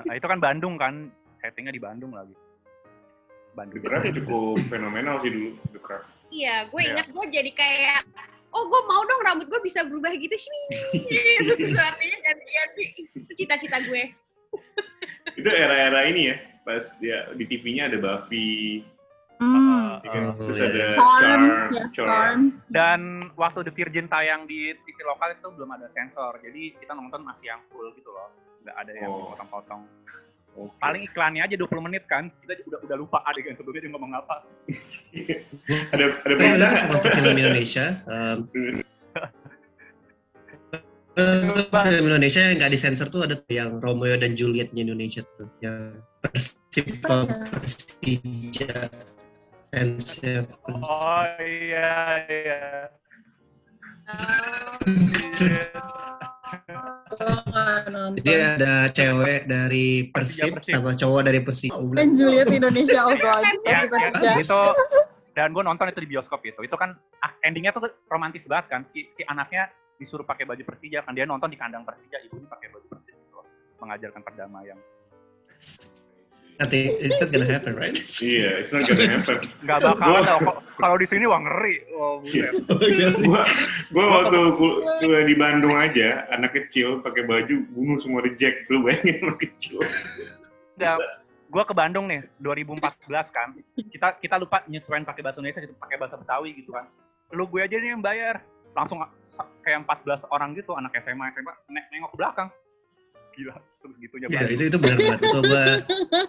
nah 0.00 0.14
itu 0.14 0.24
kan 0.24 0.38
Bandung 0.38 0.74
kan 0.74 1.08
settingnya 1.38 1.70
di 1.70 1.78
Bandung 1.78 2.10
lagi 2.10 2.34
Bandung 3.52 3.76
The 3.76 3.84
Craft 3.84 4.04
cukup 4.14 4.56
fenomenal 4.66 5.16
sih 5.18 5.28
dulu. 5.28 5.50
The 5.70 5.80
Craft. 5.80 6.06
Iya, 6.34 6.66
gue 6.66 6.80
Iya. 6.82 6.90
ingat 6.90 7.06
gue 7.08 7.24
jadi 7.30 7.50
kayak, 7.54 8.00
oh 8.50 8.66
gue 8.66 8.80
mau 8.84 9.02
dong 9.02 9.22
rambut 9.22 9.46
gue 9.46 9.60
bisa 9.62 9.86
berubah 9.86 10.10
gitu 10.10 10.34
sih. 10.34 10.60
Itu 11.70 11.78
artinya 11.78 12.18
ganti-ganti. 12.20 12.84
Itu 13.14 13.32
cita-cita 13.38 13.78
gue. 13.86 14.02
Itu 15.38 15.48
era-era 15.48 16.10
ini 16.10 16.34
ya. 16.34 16.36
Pas 16.64 16.96
dia 16.98 17.28
di 17.36 17.44
TV-nya 17.44 17.92
ada 17.92 18.00
Buffy, 18.00 18.80
hmm. 19.36 20.00
ya 20.00 20.08
kan? 20.10 20.22
Oh, 20.32 20.48
terus 20.48 20.58
iya. 20.58 20.68
ada 20.72 20.86
Charm, 20.96 21.12
Charm, 21.20 21.42
ya, 21.44 21.84
Charm. 21.92 22.08
Charm. 22.08 22.40
dan 22.72 23.00
waktu 23.36 23.60
The 23.68 23.72
Virgin 23.76 24.06
tayang 24.08 24.48
di 24.48 24.72
TV 24.72 24.98
lokal 25.04 25.36
itu 25.36 25.44
belum 25.52 25.70
ada 25.70 25.92
sensor 25.92 26.40
jadi 26.40 26.72
kita 26.80 26.96
nonton 26.96 27.20
masih 27.20 27.52
yang 27.52 27.60
full 27.68 27.92
gitu 27.92 28.08
loh 28.08 28.32
nggak 28.64 28.76
ada 28.80 28.92
yang 28.96 29.12
Oh. 29.12 29.36
potong-potong 29.36 29.84
Oke. 30.54 30.70
paling 30.78 31.02
iklannya 31.02 31.42
aja 31.42 31.54
20 31.58 31.66
menit 31.82 32.06
kan 32.06 32.30
kita 32.40 32.62
udah 32.64 32.78
udah 32.84 32.96
lupa 32.96 33.18
adegan 33.24 33.52
sebelumnya 33.52 33.82
dia 33.82 33.90
ngomong 33.90 34.12
apa 34.14 34.34
ada 35.92 36.04
ada 36.14 36.30
Oh, 36.30 36.38
berita 36.38 36.68
waktu 36.88 37.08
film 37.12 37.34
Indonesia. 37.34 37.84
um, 38.06 38.38
film 41.84 42.04
Indonesia 42.04 42.40
yang 42.40 42.54
nggak 42.56 42.70
disensor 42.70 43.06
tuh 43.06 43.22
ada 43.22 43.34
tuh 43.36 43.50
yang 43.50 43.78
Romeo 43.78 44.14
dan 44.14 44.34
Julietnya 44.34 44.82
Indonesia 44.82 45.22
tuh 45.34 45.46
yang 45.58 45.98
Persib 46.20 46.86
Persija 47.02 48.90
fansnya 49.70 50.42
Persib. 50.46 50.82
oh 50.84 51.22
iya 51.38 51.94
iya 52.26 52.62
Gue 54.84 55.48
nggak 55.48 55.93
nonton. 57.90 58.18
Jadi 58.18 58.32
ada 58.34 58.74
cewek 58.90 59.40
dari 59.46 59.86
Persib 60.08 60.56
Persija, 60.56 60.56
Persib. 60.58 60.74
sama 60.80 60.90
cowok 60.96 61.20
dari 61.24 61.40
Persib. 61.44 61.72
Dan 61.92 62.08
Juliet 62.16 62.48
Indonesia, 62.50 63.00
oh 63.06 63.16
god. 63.16 63.42
ya, 63.64 63.78
ya, 63.88 64.34
itu 64.40 64.60
dan 65.34 65.50
gue 65.50 65.62
nonton 65.66 65.90
itu 65.90 66.00
di 66.06 66.10
bioskop 66.14 66.40
itu 66.46 66.62
itu 66.62 66.76
kan 66.78 66.94
endingnya 67.42 67.74
tuh 67.74 67.90
romantis 68.06 68.46
banget 68.46 68.66
kan 68.70 68.80
si 68.86 69.10
si 69.10 69.26
anaknya 69.26 69.66
disuruh 69.98 70.22
pakai 70.22 70.46
baju 70.46 70.62
Persija 70.62 71.02
kan 71.02 71.12
dia 71.14 71.26
nonton 71.26 71.50
di 71.50 71.58
kandang 71.58 71.82
Persija 71.82 72.22
ibunya 72.22 72.46
pakai 72.46 72.70
baju 72.70 72.86
Persib 72.86 73.18
gitu 73.18 73.42
mengajarkan 73.82 74.22
perdamaian 74.22 74.78
Nanti 76.54 76.86
it's 77.02 77.18
not 77.18 77.34
gonna 77.34 77.50
happen, 77.50 77.74
right? 77.74 77.98
Iya, 78.22 78.62
it's 78.62 78.70
not 78.70 78.86
gonna 78.86 79.10
happen. 79.10 79.38
tau 79.66 80.38
kok 80.38 80.56
kalau 80.78 80.96
di 80.98 81.06
sini 81.06 81.26
wah 81.26 81.42
ngeri 81.42 81.76
oh, 81.94 82.22
gua 83.26 83.42
gua 83.90 84.04
waktu 84.22 84.38
kuliah 85.02 85.24
di 85.26 85.34
Bandung 85.34 85.74
aja, 85.74 86.30
anak 86.30 86.54
kecil 86.54 87.02
pakai 87.02 87.26
baju 87.26 87.54
bunuh 87.74 87.98
semua 87.98 88.22
reject. 88.22 88.70
Lu 88.70 88.86
bayangin 88.86 89.18
anak 89.26 89.42
kecil. 89.42 89.82
Nggak, 90.74 90.98
gue 91.54 91.62
ke 91.62 91.74
Bandung 91.74 92.10
nih 92.10 92.26
2014 92.42 93.06
kan 93.30 93.54
kita 93.78 94.18
kita 94.18 94.34
lupa 94.42 94.66
nyesuaiin 94.66 95.06
pakai 95.06 95.22
bahasa 95.22 95.38
Indonesia 95.38 95.62
gitu 95.62 95.78
pakai 95.78 95.96
bahasa 96.02 96.18
Betawi 96.18 96.50
gitu 96.58 96.74
kan 96.74 96.90
lu 97.30 97.46
gue 97.46 97.62
aja 97.62 97.78
nih 97.78 97.94
yang 97.94 98.02
bayar 98.02 98.42
langsung 98.74 98.98
kayak 99.62 99.86
14 99.86 100.34
orang 100.34 100.50
gitu 100.58 100.74
anak 100.74 100.98
SMA 100.98 101.30
SMA 101.30 101.54
ne- 101.70 101.86
nengok 101.94 102.10
ke 102.10 102.18
belakang 102.18 102.48
gila 103.34 103.54
segitunya 103.76 104.26
Ya, 104.26 104.38
banget. 104.40 104.54
itu 104.54 104.62
itu 104.64 104.78
benar 104.78 104.96
banget. 104.98 105.20
Itu 105.20 105.40
gua 105.42 105.64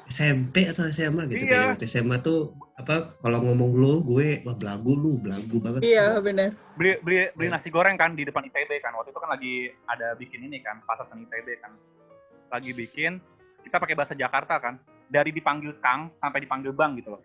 SMP 0.05 0.55
atau 0.65 0.83
SMA 0.87 1.23
gitu 1.27 1.43
Iya. 1.43 1.73
kayak 1.73 1.85
SMA 1.85 2.17
tuh 2.19 2.39
apa 2.75 3.15
kalau 3.15 3.39
ngomong 3.41 3.71
lu 3.71 3.93
gue 4.03 4.41
wah 4.41 4.53
belagu 4.53 4.91
lu, 4.93 5.15
belagu 5.17 5.55
banget. 5.57 5.81
Iya, 5.81 6.19
benar. 6.19 6.51
beli 6.73 6.99
beli 6.99 7.17
beli 7.31 7.47
Iya. 7.47 7.55
nasi 7.55 7.69
goreng 7.69 7.95
kan 7.95 8.11
di 8.11 8.23
depan 8.23 8.43
ITB 8.43 8.71
kan 8.79 8.91
waktu 8.93 9.09
itu 9.09 9.17
kan 9.17 9.29
lagi 9.29 9.53
ada 9.85 10.07
bikin 10.13 10.43
ini 10.43 10.59
kan 10.59 10.81
pasar 10.81 11.05
seni 11.05 11.23
ITB 11.23 11.47
kan 11.57 11.71
lagi 12.47 12.71
bikin 12.71 13.23
kita 13.61 13.77
pakai 13.77 13.95
bahasa 13.95 14.13
Jakarta 14.13 14.57
kan 14.57 14.75
dari 15.05 15.31
dipanggil 15.31 15.71
Kang 15.79 16.11
sampai 16.13 16.41
dipanggil 16.41 16.69
Bang 16.71 16.93
gitu 16.93 17.11
loh 17.11 17.21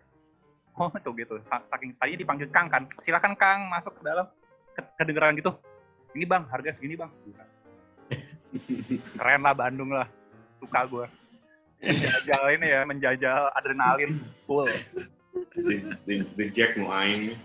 oh 0.73 0.87
itu 0.89 1.11
gitu 1.15 1.35
Sa- 1.43 1.65
saking 1.67 1.93
tadinya 1.93 2.19
dipanggil 2.19 2.47
Kang 2.47 2.65
kan 2.65 2.87
silakan 2.97 3.35
Kang 3.35 3.67
masuk 3.67 3.91
ke 3.93 4.01
dalam 4.01 4.25
Ke- 4.71 4.87
kedengeran 4.95 5.35
gitu 5.35 5.51
ini 6.11 6.23
Bang 6.23 6.47
harga 6.47 6.71
segini 6.71 6.95
Bang 6.95 7.11
Gitu. 7.21 7.35
Keren 9.13 9.41
lah 9.41 9.53
Bandung 9.53 9.89
lah 9.89 10.07
suka 10.57 10.79
gue 10.85 11.05
menjajal 11.81 12.43
ini 12.51 12.67
ya 12.67 12.79
menjajal 12.83 13.41
adrenalin 13.53 14.11
full 14.43 14.67
The, 15.51 15.79
the, 16.03 16.27
the 16.35 16.45
Jack 16.51 16.75
mau 16.75 16.91
aing. 16.93 17.39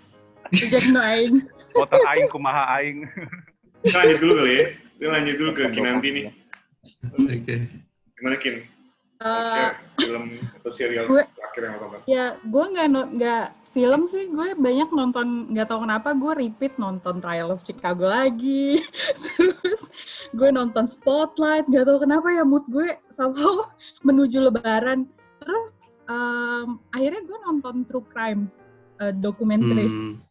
Sejak 0.53 0.91
no 0.91 0.99
aing. 0.99 1.39
motor 1.73 2.03
aing 2.05 2.27
kumaha 2.29 2.67
aing 2.77 3.07
Kita 3.79 4.03
lanjut 4.03 4.19
dulu 4.21 4.33
kali 4.37 4.53
ya. 4.53 4.65
Kita 4.93 5.11
lanjut 5.13 5.35
dulu 5.37 5.51
ke 5.53 5.63
Kinanti 5.71 6.09
nih. 6.11 6.25
Oke. 7.15 7.55
Gimana 8.13 8.37
Kin? 8.37 8.57
Mau 9.17 9.23
Eh, 9.23 9.47
share 9.49 9.75
film 9.97 10.25
atau 10.53 10.71
serial 10.71 11.05
gue- 11.07 11.31
terakhir 11.31 11.63
yang 11.63 11.73
lo 11.73 11.79
tonton? 11.81 12.01
ya, 12.05 12.25
gue 12.37 12.65
nggak 12.69 12.87
nggak 13.15 13.45
film 13.77 14.09
sih. 14.09 14.33
Gue 14.33 14.57
banyak 14.57 14.89
nonton. 14.89 15.53
Nggak 15.53 15.69
tahu 15.69 15.85
kenapa 15.85 16.17
gue 16.17 16.33
repeat 16.49 16.81
nonton 16.81 17.21
Trial 17.21 17.53
of 17.53 17.61
Chicago 17.69 18.09
lagi. 18.09 18.81
Terus 19.37 19.85
gue 20.33 20.49
nonton 20.49 20.89
Spotlight. 20.89 21.69
Nggak 21.69 21.85
tahu 21.85 21.99
kenapa 22.09 22.33
ya 22.33 22.49
mood 22.49 22.65
gue 22.73 22.97
somehow 23.13 23.69
menuju 24.09 24.49
Lebaran. 24.49 25.05
Terus 25.45 25.93
em, 26.09 26.81
akhirnya 26.97 27.21
gue 27.29 27.39
nonton 27.45 27.85
True 27.85 28.07
Crime 28.09 28.49
eh, 29.05 29.13
documentaries. 29.13 29.93
Hmm. 29.93 30.25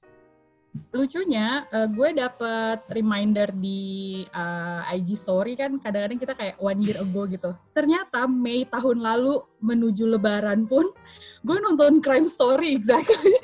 Lucunya 0.91 1.63
eh, 1.71 1.87
gue 1.87 2.09
dapet 2.15 2.83
reminder 2.91 3.51
di 3.51 4.23
eh, 4.27 4.95
IG 4.95 5.19
story 5.19 5.55
kan 5.55 5.79
kadang-kadang 5.79 6.19
kita 6.19 6.33
kayak 6.35 6.55
one 6.59 6.79
year 6.83 6.99
ago 6.99 7.27
gitu 7.27 7.51
ternyata 7.71 8.27
Mei 8.27 8.67
tahun 8.67 8.99
lalu 8.99 9.39
menuju 9.63 10.15
Lebaran 10.15 10.67
pun 10.67 10.87
gue 11.47 11.57
nonton 11.63 11.99
crime 12.03 12.27
story 12.27 12.75
exactly 12.75 13.35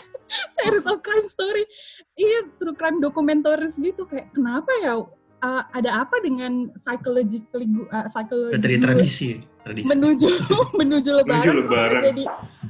series 0.60 0.84
of 0.88 1.00
crime 1.00 1.28
story 1.28 1.64
iya 2.16 2.48
true 2.60 2.76
crime 2.76 3.00
documentaries 3.00 3.76
gitu 3.76 4.04
kayak 4.04 4.32
kenapa 4.32 4.68
ya 4.84 5.00
eh, 5.44 5.62
ada 5.72 6.04
apa 6.04 6.20
dengan 6.20 6.68
psychologically 6.84 7.68
Dari 8.60 8.76
gue 8.76 8.84
tradisi, 8.84 9.40
tradisi. 9.64 9.88
menuju 9.88 10.28
menuju 10.80 11.10
lebaran, 11.20 11.44
Menuju 11.48 11.60
Lebaran. 11.64 12.02
jadi 12.12 12.24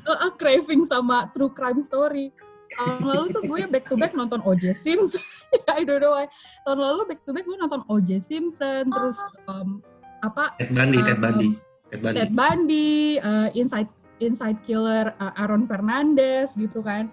uh, 0.06 0.10
uh, 0.28 0.32
craving 0.38 0.86
sama 0.86 1.30
true 1.34 1.50
crime 1.50 1.82
story. 1.82 2.30
Tahun 2.74 3.02
lalu 3.02 3.24
tuh 3.32 3.42
gue 3.46 3.60
back 3.70 3.84
to 3.86 3.96
back 3.96 4.12
nonton 4.12 4.40
O.J. 4.42 4.74
Simpson. 4.74 5.22
I 5.76 5.82
don't 5.86 6.02
know 6.02 6.14
why. 6.14 6.26
Tahun 6.66 6.78
lalu 6.78 7.00
back 7.10 7.20
to 7.24 7.30
back 7.32 7.44
gue 7.46 7.56
nonton 7.56 7.82
O.J. 7.86 8.10
Simpson, 8.20 8.90
terus 8.90 9.18
um, 9.46 9.78
apa 10.20 10.54
Ted 10.58 10.72
Bundy, 10.72 10.98
Ted 11.02 11.18
Um, 11.18 11.22
Bundy. 11.22 11.48
Ted 11.92 12.00
Bundy. 12.02 12.18
Ted 12.18 12.32
Bundy, 12.34 12.92
uh, 13.22 13.48
Inside 13.54 13.90
Inside 14.18 14.58
Killer 14.62 15.12
uh, 15.18 15.32
Aaron 15.38 15.66
Fernandez 15.66 16.54
gitu 16.54 16.80
kan. 16.80 17.10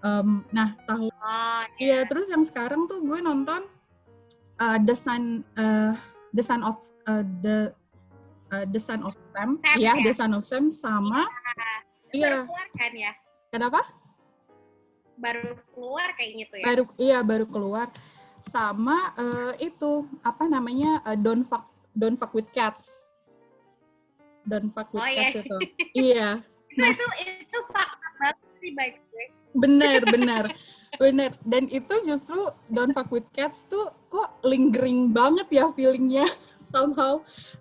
Um, 0.00 0.46
nah 0.54 0.78
tahun 0.86 1.10
Oh, 1.10 1.62
Iya, 1.82 2.06
terus 2.06 2.30
yang 2.30 2.46
sekarang 2.46 2.86
tuh 2.86 3.02
gue 3.02 3.18
nonton 3.18 3.66
uh, 4.58 4.78
The 4.78 4.94
Son 4.94 5.42
uh, 5.54 5.92
The 6.30 6.44
Son 6.44 6.60
of 6.62 6.78
uh, 7.04 7.24
the 7.42 7.74
uh, 8.50 8.64
The 8.68 8.80
Son 8.80 9.02
of 9.02 9.14
Sam, 9.34 9.58
Sam, 9.60 9.76
ya, 9.78 9.92
ya? 9.98 10.02
The 10.04 10.12
Son 10.14 10.30
of 10.34 10.44
Sam 10.46 10.64
sama 10.70 11.26
iya, 12.14 12.42
keluar 12.46 12.66
kan 12.74 12.92
ya? 12.96 13.12
kenapa? 13.52 13.80
Baru 15.18 15.46
keluar 15.70 16.08
kayaknya 16.14 16.44
tuh 16.46 16.58
ya? 16.58 16.64
Baru 16.64 16.82
iya 16.96 17.18
baru 17.20 17.44
keluar 17.44 17.86
sama 18.40 19.12
eh, 19.14 19.66
itu 19.66 19.90
apa 20.22 20.46
namanya 20.46 21.02
uh, 21.02 21.14
Don't 21.14 21.44
Fuck 21.44 21.66
Don't 21.92 22.16
Fuck 22.16 22.32
with 22.32 22.48
Cats. 22.50 22.86
Don't 24.42 24.70
Fuck 24.70 24.88
with 24.90 25.02
Oh, 25.02 25.08
iya. 25.08 25.28
Cats 25.28 25.36
itu. 25.42 25.56
iya, 25.92 26.28
Itu, 26.78 26.84
itu, 26.86 27.06
itu 27.42 27.58
fakta 27.68 28.08
banget 28.16 28.36
sih 28.56 28.70
baik 28.72 28.94
gue. 29.04 29.26
bener 29.50 30.00
bener 30.04 30.44
bener 30.94 31.30
dan 31.42 31.66
itu 31.66 31.94
justru 32.06 32.38
Don't 32.70 32.94
Fuck 32.94 33.10
with 33.10 33.26
Cats 33.32 33.66
tuh 33.66 33.90
kok 34.08 34.38
lingering 34.40 35.10
banget 35.10 35.50
ya 35.50 35.74
feelingnya 35.74 36.24
somehow 36.70 37.18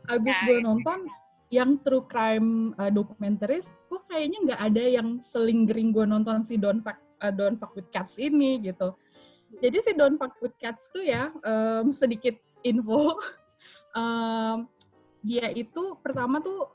abis 0.07 0.35
Ya, 0.35 0.45
gue 0.45 0.57
ya. 0.61 0.63
nonton 0.63 0.99
yang 1.47 1.79
true 1.79 2.03
crime 2.03 2.75
uh, 2.75 2.91
documentaries 2.91 3.71
kok 3.87 4.03
kayaknya 4.05 4.37
nggak 4.45 4.61
ada 4.61 4.83
yang 4.85 5.07
selingering 5.17 5.89
gue 5.89 6.05
nonton 6.05 6.43
si 6.43 6.55
Don't 6.55 6.83
Fuck 6.83 6.99
uh, 7.21 7.33
Don't 7.33 7.57
Fuck 7.57 7.73
with 7.77 7.89
Cats 7.93 8.17
ini 8.21 8.61
gitu 8.61 8.93
jadi 9.63 9.77
si 9.79 9.91
Don't 9.95 10.19
Fuck 10.19 10.37
with 10.43 10.55
Cats 10.59 10.91
tuh 10.91 11.03
ya 11.03 11.31
em, 11.43 11.89
sedikit 11.95 12.35
info 12.61 13.15
em, 13.99 14.67
dia 15.23 15.51
itu 15.55 15.95
pertama 16.03 16.43
tuh 16.43 16.67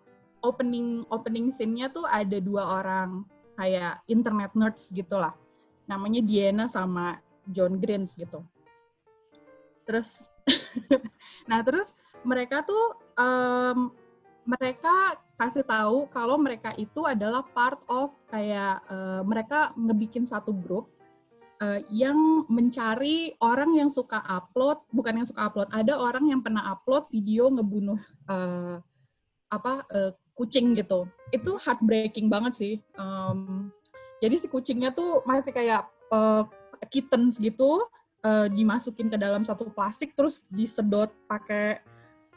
opening 0.42 1.06
opening 1.08 1.54
scene-nya 1.54 1.88
tuh 1.94 2.04
ada 2.04 2.42
dua 2.42 2.82
orang 2.82 3.22
kayak 3.54 4.02
internet 4.10 4.52
nerds 4.58 4.90
gitu 4.90 5.14
lah. 5.16 5.32
Namanya 5.86 6.20
Diana 6.24 6.66
sama 6.66 7.22
John 7.46 7.78
Greens 7.78 8.18
gitu. 8.18 8.42
Terus, 9.86 10.26
nah 11.50 11.62
terus 11.62 11.94
mereka 12.26 12.66
tuh 12.66 12.98
em, 13.18 13.94
mereka 14.42 15.18
kasih 15.38 15.66
tahu 15.66 16.06
kalau 16.10 16.38
mereka 16.38 16.74
itu 16.78 17.02
adalah 17.06 17.42
part 17.54 17.78
of 17.90 18.14
kayak 18.30 18.82
eh, 18.90 19.22
mereka 19.22 19.74
ngebikin 19.74 20.26
satu 20.26 20.54
grup 20.54 20.90
eh, 21.62 21.82
yang 21.90 22.46
mencari 22.50 23.34
orang 23.42 23.74
yang 23.78 23.90
suka 23.90 24.22
upload, 24.26 24.82
bukan 24.90 25.22
yang 25.22 25.26
suka 25.26 25.46
upload, 25.46 25.70
ada 25.70 25.94
orang 25.98 26.30
yang 26.30 26.42
pernah 26.42 26.74
upload 26.74 27.06
video 27.10 27.50
ngebunuh 27.50 27.98
eh, 28.30 28.76
apa 29.50 29.86
eh, 29.94 30.12
kucing 30.34 30.74
gitu. 30.74 31.06
Itu 31.30 31.60
heartbreaking 31.60 32.26
banget 32.32 32.52
sih. 32.58 32.74
Em, 32.98 33.70
jadi 34.22 34.38
si 34.38 34.46
kucingnya 34.46 34.94
tuh 34.94 35.22
masih 35.26 35.54
kayak 35.54 35.86
eh, 36.10 36.44
kittens 36.90 37.38
gitu, 37.38 37.86
eh, 38.26 38.46
dimasukin 38.50 39.06
ke 39.06 39.18
dalam 39.18 39.46
satu 39.46 39.70
plastik 39.70 40.14
terus 40.18 40.42
disedot 40.50 41.10
pakai 41.30 41.82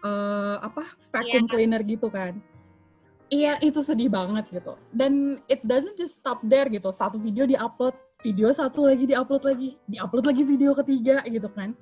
eh, 0.03 0.57
apa 0.59 0.83
vacuum 1.13 1.45
Iya. 1.45 1.51
cleaner 1.51 1.81
gitu 1.85 2.07
kan. 2.09 2.35
Iya, 3.25 3.57
itu 3.57 3.81
sedih 3.81 4.07
banget 4.13 4.45
gitu. 4.53 4.77
Dan 4.93 5.41
it 5.49 5.59
doesn't 5.65 5.97
just 5.97 6.21
stop 6.21 6.45
there 6.45 6.69
gitu. 6.69 6.93
Satu 6.93 7.17
video 7.17 7.49
diupload, 7.49 7.97
video 8.21 8.53
satu 8.53 8.85
lagi 8.85 9.09
diupload 9.09 9.43
lagi, 9.43 9.69
diupload 9.89 10.25
lagi 10.29 10.43
video 10.45 10.77
ketiga 10.77 11.25
gitu 11.25 11.49
kan. 11.49 11.73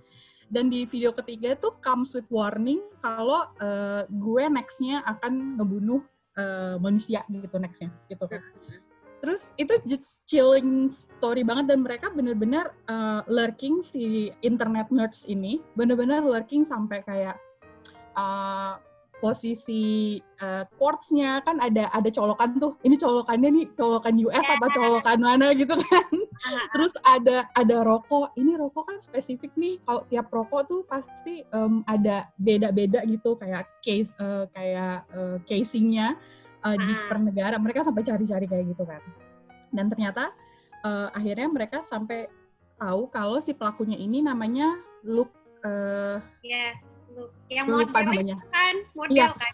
Dan 0.48 0.72
di 0.72 0.88
video 0.88 1.12
ketiga 1.12 1.58
tuh 1.60 1.76
comes 1.84 2.16
with 2.16 2.28
warning 2.32 2.80
kalau 3.04 3.44
eh, 3.60 4.08
gue 4.08 4.44
nextnya 4.48 5.04
akan 5.04 5.60
ngebunuh 5.60 6.00
eh, 6.40 6.76
manusia 6.80 7.28
gitu 7.28 7.60
nextnya 7.60 7.92
gitu 8.08 8.24
kan. 8.24 8.40
Terus 9.24 9.44
itu 9.56 9.74
just 9.88 10.20
chilling 10.28 10.88
story 10.92 11.44
banget 11.48 11.76
dan 11.76 11.84
mereka 11.84 12.08
bener-bener 12.08 12.72
eh, 12.88 13.22
lurking 13.28 13.84
si 13.84 14.32
internet 14.40 14.88
nerds 14.96 15.28
ini 15.28 15.60
bener-bener 15.76 16.24
lurking 16.24 16.64
sampai 16.64 17.04
kayak 17.04 17.36
eh, 18.14 18.74
posisi 19.24 20.20
eh, 20.20 20.64
quartz-nya 20.76 21.40
kan 21.48 21.56
ada 21.64 21.88
ada 21.96 22.10
colokan 22.12 22.60
tuh. 22.60 22.76
Ini 22.84 23.00
colokannya 23.00 23.50
nih 23.56 23.66
colokan 23.72 24.20
US 24.28 24.44
apa 24.44 24.68
colokan 24.68 25.20
mana 25.24 25.56
gitu 25.56 25.72
kan. 25.80 26.08
Terus 26.76 26.92
ada 27.08 27.48
ada 27.56 27.78
rokok. 27.88 28.36
Ini 28.36 28.60
rokok 28.60 28.84
kan 28.92 28.98
spesifik 29.00 29.56
nih. 29.56 29.80
Kalau 29.88 30.04
tiap 30.12 30.28
rokok 30.28 30.68
tuh 30.68 30.82
pasti 30.84 31.40
em, 31.40 31.88
ada 31.88 32.28
beda-beda 32.36 33.00
gitu 33.08 33.40
kayak 33.40 33.64
case 33.80 34.12
eh, 34.20 34.44
kayak 34.52 35.08
eh, 35.16 35.38
casingnya 35.48 36.20
eh, 36.68 36.76
di 36.76 36.92
Ah. 36.92 37.08
per 37.08 37.18
negara. 37.24 37.56
Mereka 37.56 37.88
sampai 37.88 38.04
cari-cari 38.04 38.44
kayak 38.44 38.76
gitu 38.76 38.84
kan. 38.84 39.00
Dan 39.72 39.88
ternyata 39.88 40.36
eh, 40.84 41.08
akhirnya 41.16 41.48
mereka 41.48 41.80
sampai 41.80 42.28
tahu 42.76 43.08
kalau 43.08 43.40
si 43.40 43.56
pelakunya 43.56 43.96
ini 43.96 44.20
namanya 44.20 44.76
Luke 45.08 45.32
eh 45.64 46.20
Iya, 46.44 46.76
yang 47.50 47.66
model 47.68 47.94
namanya. 47.94 48.38
kan, 48.50 48.76
model 48.94 49.16
Iya. 49.16 49.28
kan. 49.34 49.54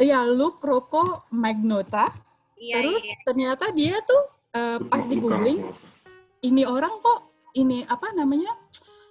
Iya, 0.00 0.20
Luke 0.26 0.60
Rocco 0.60 1.28
Magnota. 1.28 2.08
Iya, 2.56 2.80
Terus 2.80 3.02
iya. 3.02 3.16
ternyata 3.24 3.64
dia 3.72 3.96
tuh 4.02 4.22
eh, 4.52 4.78
pas 4.82 5.04
di 5.04 5.16
googling 5.16 5.60
ini 6.40 6.62
orang 6.64 7.00
kok 7.00 7.20
ini 7.54 7.84
apa 7.84 8.12
namanya 8.12 8.52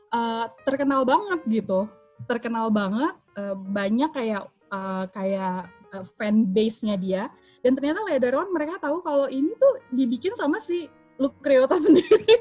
eh, 0.10 0.46
terkenal 0.64 1.02
banget 1.06 1.42
gitu 1.48 1.90
terkenal 2.26 2.70
banget 2.70 3.14
eh, 3.36 3.56
banyak 3.56 4.10
kayak 4.12 4.44
eh, 4.70 5.06
kayak 5.10 5.66
eh, 5.94 6.06
fan 6.14 6.46
base-nya 6.46 6.94
dia 6.94 7.24
dan 7.62 7.74
ternyata 7.74 8.06
later 8.06 8.38
on 8.38 8.50
mereka 8.52 8.78
tahu 8.78 9.02
kalau 9.02 9.26
ini 9.28 9.50
tuh 9.56 9.74
dibikin 9.90 10.34
sama 10.36 10.60
si 10.60 10.86
Luke 11.18 11.42
Ryota 11.42 11.76
sendiri 11.86 12.38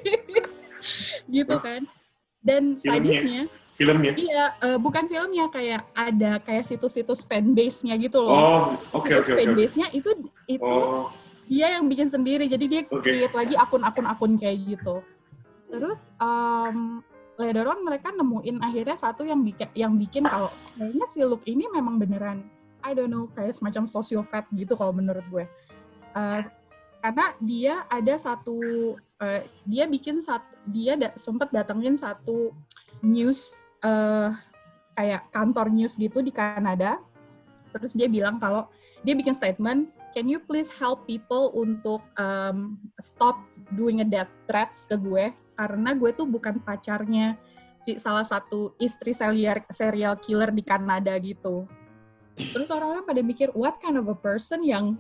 gitu 1.28 1.56
kan 1.58 1.84
Dan 2.38 2.78
sadisnya, 2.78 3.50
Filmnya. 3.78 4.10
iya 4.18 4.58
eh, 4.58 4.74
bukan 4.74 5.06
filmnya 5.06 5.46
kayak 5.54 5.86
ada 5.94 6.42
kayak 6.42 6.66
situs-situs 6.66 7.22
fanbase-nya 7.22 7.94
gitu 8.02 8.18
loh. 8.26 8.34
Oh, 8.34 8.62
oke 8.98 9.06
Situs 9.06 9.22
oke 9.22 9.30
oke. 9.30 9.38
fanbase-nya 9.38 9.86
itu 9.94 10.10
itu 10.50 10.66
Oh, 10.66 11.14
dia 11.48 11.80
yang 11.80 11.88
bikin 11.88 12.12
sendiri 12.12 12.44
jadi 12.46 12.64
dia 12.68 12.80
Oke. 12.92 13.08
create 13.08 13.32
lagi 13.32 13.56
akun-akun 13.56 14.06
akun 14.06 14.32
kayak 14.36 14.60
gitu 14.68 15.00
terus 15.68 16.12
um, 16.20 17.00
later 17.40 17.64
on 17.68 17.80
mereka 17.84 18.12
nemuin 18.12 18.60
akhirnya 18.60 18.96
satu 18.96 19.24
yang 19.24 19.40
bikin 19.40 19.68
yang 19.72 19.96
bikin 19.96 20.28
kalau 20.28 20.52
kayaknya 20.76 21.06
si 21.08 21.20
Luke 21.24 21.44
ini 21.48 21.64
memang 21.72 21.96
beneran 21.96 22.44
I 22.84 22.92
don't 22.92 23.08
know 23.08 23.32
kayak 23.32 23.56
semacam 23.56 23.88
sociopath 23.88 24.48
gitu 24.52 24.76
kalau 24.76 24.92
menurut 24.92 25.24
gue 25.32 25.46
Uh, 26.16 26.40
karena 27.04 27.36
dia 27.36 27.74
ada 27.92 28.16
satu 28.16 28.96
uh, 28.96 29.42
dia 29.68 29.84
bikin 29.84 30.24
satu 30.24 30.48
dia 30.64 30.96
da, 30.96 31.12
sempat 31.20 31.52
datengin 31.52 32.00
satu 32.00 32.56
news 33.04 33.60
uh, 33.84 34.34
kayak 34.98 35.30
kantor 35.30 35.70
news 35.70 35.94
gitu 35.94 36.22
di 36.24 36.34
Kanada 36.34 36.98
terus 37.70 37.92
dia 37.92 38.08
bilang 38.08 38.40
kalau 38.40 38.66
dia 39.06 39.14
bikin 39.14 39.36
statement 39.36 39.92
can 40.16 40.26
you 40.26 40.40
please 40.40 40.72
help 40.72 41.04
people 41.06 41.52
untuk 41.54 42.02
um, 42.18 42.80
stop 42.98 43.38
doing 43.76 44.00
a 44.00 44.06
death 44.06 44.30
threats 44.48 44.88
ke 44.88 44.96
gue 44.96 45.30
karena 45.58 45.90
gue 45.94 46.10
tuh 46.14 46.26
bukan 46.26 46.62
pacarnya 46.62 47.38
si 47.82 47.98
salah 47.98 48.26
satu 48.26 48.74
istri 48.78 49.14
serial 49.14 49.62
serial 49.70 50.18
killer 50.18 50.50
di 50.50 50.62
Kanada 50.62 51.14
gitu. 51.18 51.66
Terus 52.38 52.70
orang-orang 52.70 53.06
pada 53.06 53.20
mikir 53.22 53.50
what 53.54 53.82
kind 53.82 53.98
of 53.98 54.06
a 54.06 54.14
person 54.14 54.62
yang 54.62 54.94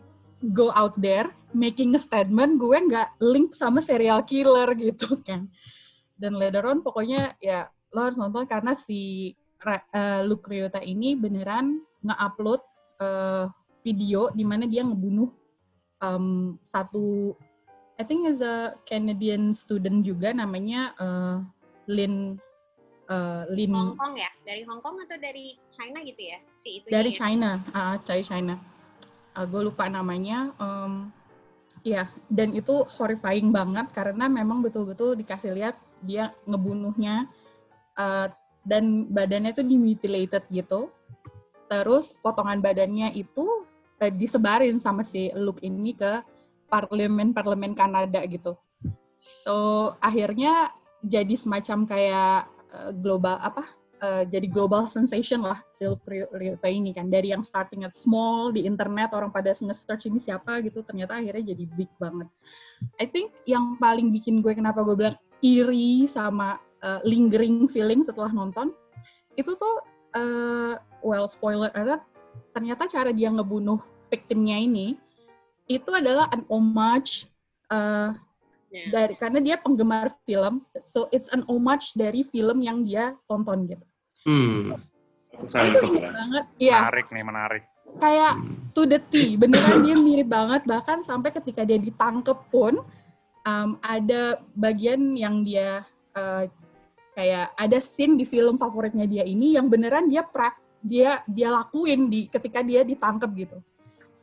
go 0.54 0.70
out 0.74 0.94
there 0.98 1.30
making 1.54 1.94
a 1.94 2.00
statement 2.00 2.58
gue 2.58 2.78
nggak 2.78 3.18
link 3.18 3.54
sama 3.54 3.82
serial 3.82 4.22
killer 4.26 4.70
gitu 4.90 5.18
kan. 5.22 5.46
Dan 6.18 6.34
later 6.34 6.66
on 6.66 6.82
pokoknya 6.82 7.38
ya 7.38 7.70
lo 7.92 7.98
harus 8.04 8.18
nonton 8.20 8.44
karena 8.44 8.76
si 8.76 9.32
eh, 9.64 10.20
Luke 10.24 10.48
Ryota 10.48 10.80
ini 10.84 11.16
beneran 11.16 11.80
nge-upload 12.04 12.60
eh, 13.00 13.44
video 13.82 14.28
di 14.34 14.44
mana 14.44 14.68
dia 14.68 14.84
ngebunuh 14.84 15.30
um, 16.02 16.58
satu 16.66 17.34
I 17.98 18.06
think 18.06 18.30
is 18.30 18.38
a 18.38 18.78
Canadian 18.86 19.50
student 19.50 20.06
juga 20.06 20.30
namanya 20.30 20.94
uh, 21.02 21.42
Lin 21.90 22.38
uh, 23.10 23.42
Lin 23.50 23.74
Hong 23.74 23.98
Kong 23.98 24.14
ya? 24.14 24.30
Dari 24.46 24.62
Hong 24.62 24.78
Kong 24.78 25.02
atau 25.02 25.18
dari 25.18 25.58
China 25.74 25.98
gitu 26.06 26.22
ya? 26.22 26.38
Si 26.62 26.78
itu 26.78 26.86
dari 26.86 27.10
ya? 27.10 27.18
China, 27.18 27.50
ah 27.74 27.98
dari 28.06 28.22
China. 28.22 28.54
gue 29.38 29.62
lupa 29.70 29.86
namanya. 29.86 30.50
Um, 30.58 31.14
ya, 31.86 32.10
dan 32.26 32.54
itu 32.58 32.82
horrifying 32.90 33.54
banget 33.54 33.86
karena 33.94 34.26
memang 34.26 34.62
betul-betul 34.66 35.14
dikasih 35.14 35.54
lihat 35.54 35.78
dia 36.02 36.34
ngebunuhnya 36.46 37.30
uh, 37.98 38.30
dan 38.62 39.10
badannya 39.10 39.52
tuh 39.52 39.66
dimutilated 39.66 40.46
gitu. 40.48 40.88
Terus 41.68 42.16
potongan 42.24 42.62
badannya 42.62 43.12
itu 43.12 43.66
uh, 44.00 44.12
disebarin 44.12 44.78
sama 44.80 45.04
si 45.04 45.28
Luke 45.34 45.60
ini 45.60 45.92
ke 45.92 46.22
parlemen-parlemen 46.70 47.74
Kanada 47.76 48.22
gitu. 48.24 48.56
So 49.44 49.92
akhirnya 50.00 50.72
jadi 51.04 51.34
semacam 51.36 51.84
kayak 51.84 52.38
uh, 52.72 52.90
global 52.96 53.36
apa? 53.42 53.66
uh, 54.02 54.24
jadi 54.26 54.46
global 54.46 54.86
sensation 54.86 55.42
lah 55.42 55.58
si 55.74 55.84
Luke 55.86 56.06
Ry- 56.06 56.30
Ryota 56.30 56.68
ini 56.70 56.94
kan 56.94 57.10
dari 57.10 57.34
yang 57.34 57.42
starting 57.42 57.84
at 57.86 57.94
small 57.98 58.54
di 58.54 58.64
internet 58.64 59.12
orang 59.14 59.30
pada 59.30 59.50
nge-search 59.52 60.08
ini 60.08 60.22
siapa 60.22 60.62
gitu 60.62 60.82
ternyata 60.86 61.18
akhirnya 61.18 61.54
jadi 61.54 61.64
big 61.66 61.90
banget. 61.98 62.28
I 62.98 63.06
think 63.06 63.34
yang 63.44 63.76
paling 63.76 64.10
bikin 64.14 64.40
gue 64.40 64.54
kenapa 64.54 64.82
gue 64.86 64.94
bilang 64.94 65.16
iri 65.42 66.06
sama 66.06 66.58
uh, 66.80 67.00
lingering 67.02 67.66
feeling 67.66 68.00
setelah 68.02 68.30
nonton 68.30 68.70
itu 69.34 69.54
tuh 69.54 69.74
uh, 70.14 70.74
well 71.00 71.26
spoiler 71.26 71.70
alert 71.72 72.02
ternyata 72.52 72.86
cara 72.86 73.10
dia 73.10 73.30
ngebunuh 73.30 73.78
victimnya 74.08 74.58
ini 74.58 74.98
itu 75.66 75.90
adalah 75.90 76.28
an 76.30 76.42
homage 76.48 77.26
uh, 77.68 78.14
Ya. 78.68 78.84
dari 78.92 79.16
karena 79.16 79.40
dia 79.40 79.56
penggemar 79.56 80.12
film 80.28 80.60
so 80.84 81.08
it's 81.08 81.32
an 81.32 81.40
homage 81.48 81.96
dari 81.96 82.20
film 82.20 82.60
yang 82.60 82.84
dia 82.84 83.16
tonton 83.24 83.64
gitu 83.64 83.84
Hmm. 84.28 84.76
Saya 85.48 85.72
itu 85.72 85.88
inget 85.88 86.04
lah. 86.04 86.12
banget 86.12 86.44
ya 86.60 86.78
Menarik 86.84 87.06
nih, 87.08 87.24
menarik. 87.24 87.62
kayak 87.96 88.34
to 88.76 88.84
the 88.84 89.00
T 89.00 89.40
beneran 89.40 89.80
dia 89.80 89.96
mirip 89.96 90.28
banget 90.28 90.68
bahkan 90.68 91.00
sampai 91.00 91.32
ketika 91.32 91.64
dia 91.64 91.80
ditangkep 91.80 92.36
pun 92.52 92.84
um, 93.48 93.80
ada 93.80 94.36
bagian 94.52 95.16
yang 95.16 95.40
dia 95.40 95.88
uh, 96.12 96.44
kayak 97.18 97.50
ada 97.58 97.78
scene 97.82 98.14
di 98.14 98.22
film 98.22 98.54
favoritnya 98.54 99.02
dia 99.10 99.26
ini 99.26 99.58
yang 99.58 99.66
beneran 99.66 100.06
dia 100.06 100.22
prak 100.22 100.54
dia 100.78 101.26
dia 101.26 101.50
lakuin 101.50 102.06
di 102.06 102.30
ketika 102.30 102.62
dia 102.62 102.86
ditangkep 102.86 103.30
gitu. 103.34 103.58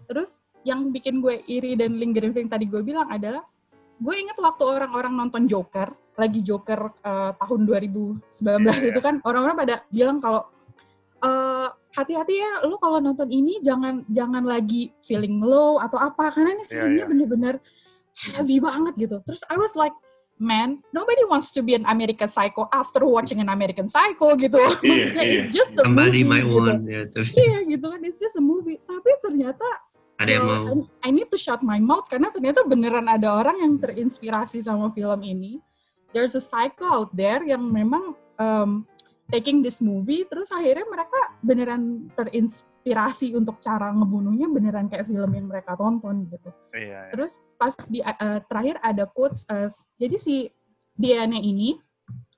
Terus 0.08 0.40
yang 0.64 0.96
bikin 0.96 1.20
gue 1.20 1.44
iri 1.52 1.76
dan 1.76 2.00
lingering 2.00 2.48
tadi 2.48 2.64
gue 2.72 2.80
bilang 2.80 3.12
adalah 3.12 3.44
gue 4.00 4.16
inget 4.16 4.40
waktu 4.40 4.64
orang-orang 4.64 5.12
nonton 5.12 5.44
Joker 5.44 5.92
lagi 6.16 6.40
Joker 6.40 6.96
uh, 7.04 7.36
tahun 7.36 7.68
2019 7.68 8.24
Iya, 8.64 8.92
itu 8.96 9.02
kan 9.04 9.20
orang-orang 9.28 9.56
pada 9.68 9.76
bilang 9.92 10.24
kalau 10.24 10.48
eh, 11.24 11.68
hati-hati 11.96 12.36
ya 12.40 12.52
lu 12.68 12.76
kalau 12.80 13.00
nonton 13.00 13.28
ini 13.32 13.60
jangan 13.64 14.04
jangan 14.12 14.44
lagi 14.44 14.92
feeling 15.04 15.40
low 15.40 15.80
atau 15.80 16.00
apa 16.00 16.32
karena 16.32 16.56
ini 16.60 16.64
Iya, 16.68 16.72
filmnya 16.72 17.04
iya. 17.04 17.08
bener-bener 17.08 17.56
heavy 18.16 18.58
banget 18.64 18.94
gitu. 18.96 19.20
Terus 19.28 19.44
I 19.52 19.60
was 19.60 19.76
like 19.76 19.96
man 20.36 20.84
nobody 20.92 21.24
wants 21.32 21.56
to 21.56 21.64
be 21.64 21.76
an 21.76 21.88
American 21.88 22.28
Psycho 22.28 22.68
after 22.76 23.08
watching 23.08 23.40
an 23.40 23.48
American 23.48 23.88
Psycho 23.88 24.36
gitu 24.36 24.60
maksudnya 24.60 25.24
iya. 25.24 25.48
it's 25.48 25.56
just 25.56 25.72
a 25.80 25.84
Somebody 25.88 26.24
movie 26.24 26.28
might 26.28 26.48
gitu. 26.48 26.56
want 26.60 26.82
terus 27.16 27.30
iya 27.36 27.64
gitu 27.64 27.86
kan 27.88 28.00
it's 28.04 28.20
just 28.20 28.36
a 28.36 28.44
movie 28.44 28.80
tapi 28.84 29.10
ternyata 29.24 29.64
ada 30.16 30.32
yang 30.32 30.48
well, 30.48 30.64
mau. 30.64 30.80
I, 31.04 31.08
I 31.08 31.16
need 31.16 31.28
to 31.32 31.40
shut 31.40 31.60
my 31.60 31.80
mouth 31.80 32.08
karena 32.08 32.32
ternyata 32.32 32.64
beneran 32.64 33.08
ada 33.12 33.36
orang 33.36 33.60
yang 33.60 33.76
terinspirasi 33.84 34.64
sama 34.64 34.88
film 34.96 35.20
ini. 35.28 35.60
There's 36.16 36.40
a 36.40 36.44
psycho 36.44 36.88
out 36.88 37.12
there 37.12 37.44
yang 37.44 37.68
memang 37.68 38.16
um, 38.40 38.88
taking 39.28 39.60
this 39.60 39.84
movie, 39.84 40.24
terus 40.24 40.48
akhirnya 40.56 40.88
mereka 40.88 41.20
beneran 41.44 42.08
terinspirasi 42.16 42.75
untuk 43.34 43.58
cara 43.64 43.90
ngebunuhnya 43.90 44.46
beneran 44.46 44.86
kayak 44.86 45.10
film 45.10 45.32
yang 45.34 45.50
mereka 45.50 45.74
tonton 45.74 46.30
gitu. 46.30 46.50
Iya, 46.76 47.10
iya. 47.10 47.12
Terus 47.16 47.42
pas 47.58 47.74
di 47.90 48.00
uh, 48.06 48.40
terakhir 48.46 48.78
ada 48.86 49.10
quotes, 49.10 49.42
uh, 49.50 49.72
jadi 49.98 50.16
si 50.22 50.36
Diana 50.94 51.42
ini 51.42 51.82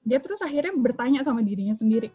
dia 0.08 0.24
terus 0.24 0.40
akhirnya 0.40 0.72
bertanya 0.80 1.20
sama 1.28 1.44
dirinya 1.44 1.76
sendiri, 1.76 2.08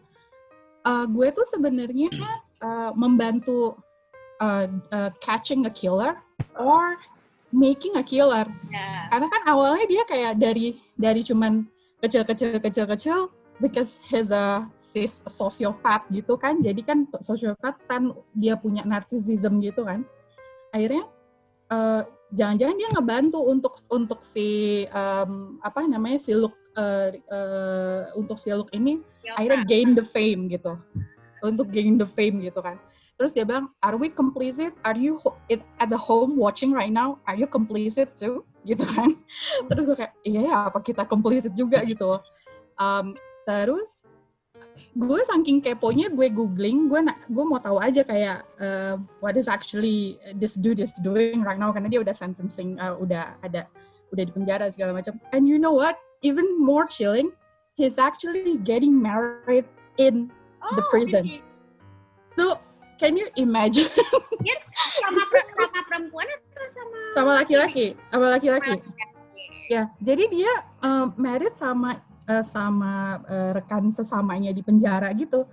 "Uh, 0.81 1.05
gue 1.05 1.29
tuh 1.29 1.45
sebenarnya 1.45 2.09
uh, 2.57 2.91
membantu 2.97 3.77
uh, 4.41 4.65
uh, 4.89 5.11
catching 5.21 5.69
a 5.69 5.71
killer 5.71 6.17
or 6.57 6.97
making 7.53 7.93
a 7.95 8.03
killer. 8.03 8.49
Ya. 8.73 9.07
Karena 9.13 9.27
kan 9.29 9.41
awalnya 9.45 9.85
dia 9.85 10.03
kayak 10.09 10.41
dari 10.41 10.81
dari 10.97 11.21
cuman 11.21 11.69
kecil-kecil 12.01 12.57
kecil-kecil 12.59 13.29
because 13.63 14.03
he's 14.11 14.27
a 14.27 14.67
sis 14.75 15.23
sociopath 15.23 16.03
gitu 16.11 16.35
kan. 16.35 16.59
Jadi 16.59 16.83
kan 16.83 17.07
sociopath 17.23 17.79
kan 17.87 18.11
dia 18.35 18.59
punya 18.59 18.83
narcissism 18.83 19.63
gitu 19.63 19.87
kan. 19.87 20.03
Akhirnya 20.75 21.07
eh, 21.71 22.03
jangan-jangan 22.35 22.75
dia 22.75 22.89
ngebantu 22.91 23.39
untuk 23.47 23.79
untuk 23.87 24.19
si 24.19 24.83
em, 24.91 25.55
apa 25.63 25.87
namanya 25.87 26.19
si 26.19 26.35
Luke 26.35 26.59
eh, 26.75 27.23
eh, 27.23 28.03
untuk 28.19 28.35
si 28.35 28.51
Luke 28.51 28.75
ini 28.75 28.99
Yoka. 29.23 29.39
akhirnya 29.39 29.59
gain 29.63 29.89
the 29.95 30.03
fame 30.03 30.51
gitu. 30.51 30.75
Untuk 31.39 31.71
gain 31.71 31.95
the 31.95 32.07
fame 32.07 32.43
gitu 32.43 32.59
kan. 32.59 32.75
Terus 33.15 33.31
dia 33.31 33.47
bilang 33.47 33.71
are 33.79 33.95
we 33.95 34.11
complicit? 34.11 34.75
Are 34.83 34.99
you 34.99 35.23
it, 35.47 35.63
at 35.79 35.87
the 35.87 35.99
home 35.99 36.35
watching 36.35 36.75
right 36.75 36.91
now? 36.91 37.23
Are 37.23 37.39
you 37.39 37.47
complicit 37.47 38.19
too? 38.19 38.43
gitu 38.69 38.83
kan. 38.87 39.15
Terus 39.67 39.83
gue 39.83 39.97
kayak 39.99 40.13
iya 40.23 40.41
ya 40.47 40.55
apa 40.71 40.79
kita 40.79 41.03
complicit 41.03 41.51
juga 41.55 41.83
gitu 41.83 42.07
loh. 42.07 42.23
Um, 42.79 43.15
terus 43.43 44.03
gue 44.93 45.21
saking 45.25 45.59
keponya 45.61 46.09
gue 46.13 46.29
googling 46.29 46.87
gue 46.89 47.01
gue 47.29 47.45
mau 47.45 47.59
tahu 47.59 47.77
aja 47.81 48.01
kayak 48.05 48.45
uh, 48.61 48.95
what 49.19 49.35
is 49.37 49.49
actually 49.49 50.17
this 50.37 50.55
dude 50.57 50.79
is 50.79 50.93
doing 51.01 51.41
right 51.41 51.57
now 51.59 51.69
karena 51.73 51.89
dia 51.89 52.01
udah 52.01 52.13
sentencing 52.15 52.77
uh, 52.77 52.95
udah 52.97 53.35
ada 53.43 53.65
udah 54.13 54.23
di 54.29 54.33
penjara 54.33 54.69
segala 54.69 54.93
macam. 54.93 55.17
And 55.33 55.49
you 55.49 55.57
know 55.57 55.73
what? 55.73 55.97
Even 56.21 56.45
more 56.61 56.85
chilling 56.85 57.33
he's 57.73 57.97
actually 57.97 58.57
getting 58.61 58.93
married 59.01 59.65
in 59.97 60.29
Oh, 60.63 60.77
the 60.79 60.83
prison. 60.87 61.27
jadi 61.27 61.41
So, 62.33 62.57
can 62.97 63.19
you 63.19 63.27
imagine? 63.35 63.89
Sama, 65.03 65.21
per- 65.29 65.45
sama 65.53 65.79
perempuan 65.85 66.25
atau 66.25 66.65
sama 66.71 66.99
sama 67.13 67.31
laki-laki, 67.37 67.87
sama 68.09 68.25
laki-laki? 68.33 68.79
Ya, 69.69 69.91
jadi 70.01 70.23
dia 70.31 70.51
uh, 70.81 71.11
married 71.19 71.53
sama 71.53 71.99
uh, 72.29 72.43
sama 72.43 73.23
uh, 73.27 73.51
rekan 73.55 73.91
sesamanya 73.91 74.51
di 74.53 74.61
penjara 74.63 75.09
gitu. 75.15 75.47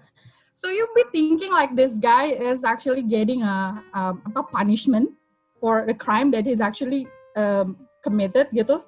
So 0.52 0.68
you 0.68 0.84
be 0.92 1.06
thinking 1.14 1.54
like 1.54 1.78
this 1.78 1.96
guy 1.96 2.34
is 2.34 2.66
actually 2.66 3.06
getting 3.06 3.46
a 3.46 3.80
um, 3.94 4.20
apa 4.28 4.44
punishment 4.50 5.14
for 5.62 5.86
the 5.86 5.94
crime 5.94 6.28
that 6.34 6.44
he's 6.44 6.60
actually 6.60 7.06
um, 7.38 7.78
committed 8.02 8.50
gitu. 8.52 8.82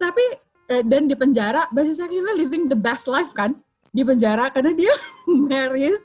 Tapi 0.00 0.40
dan 0.66 1.06
di 1.06 1.14
penjara, 1.14 1.70
but 1.70 1.86
he's 1.86 2.02
actually 2.02 2.34
living 2.34 2.66
the 2.66 2.74
best 2.74 3.06
life 3.06 3.30
kan 3.38 3.54
di 3.96 4.04
penjara 4.04 4.52
karena 4.52 4.76
dia 4.76 4.92
married, 5.48 5.96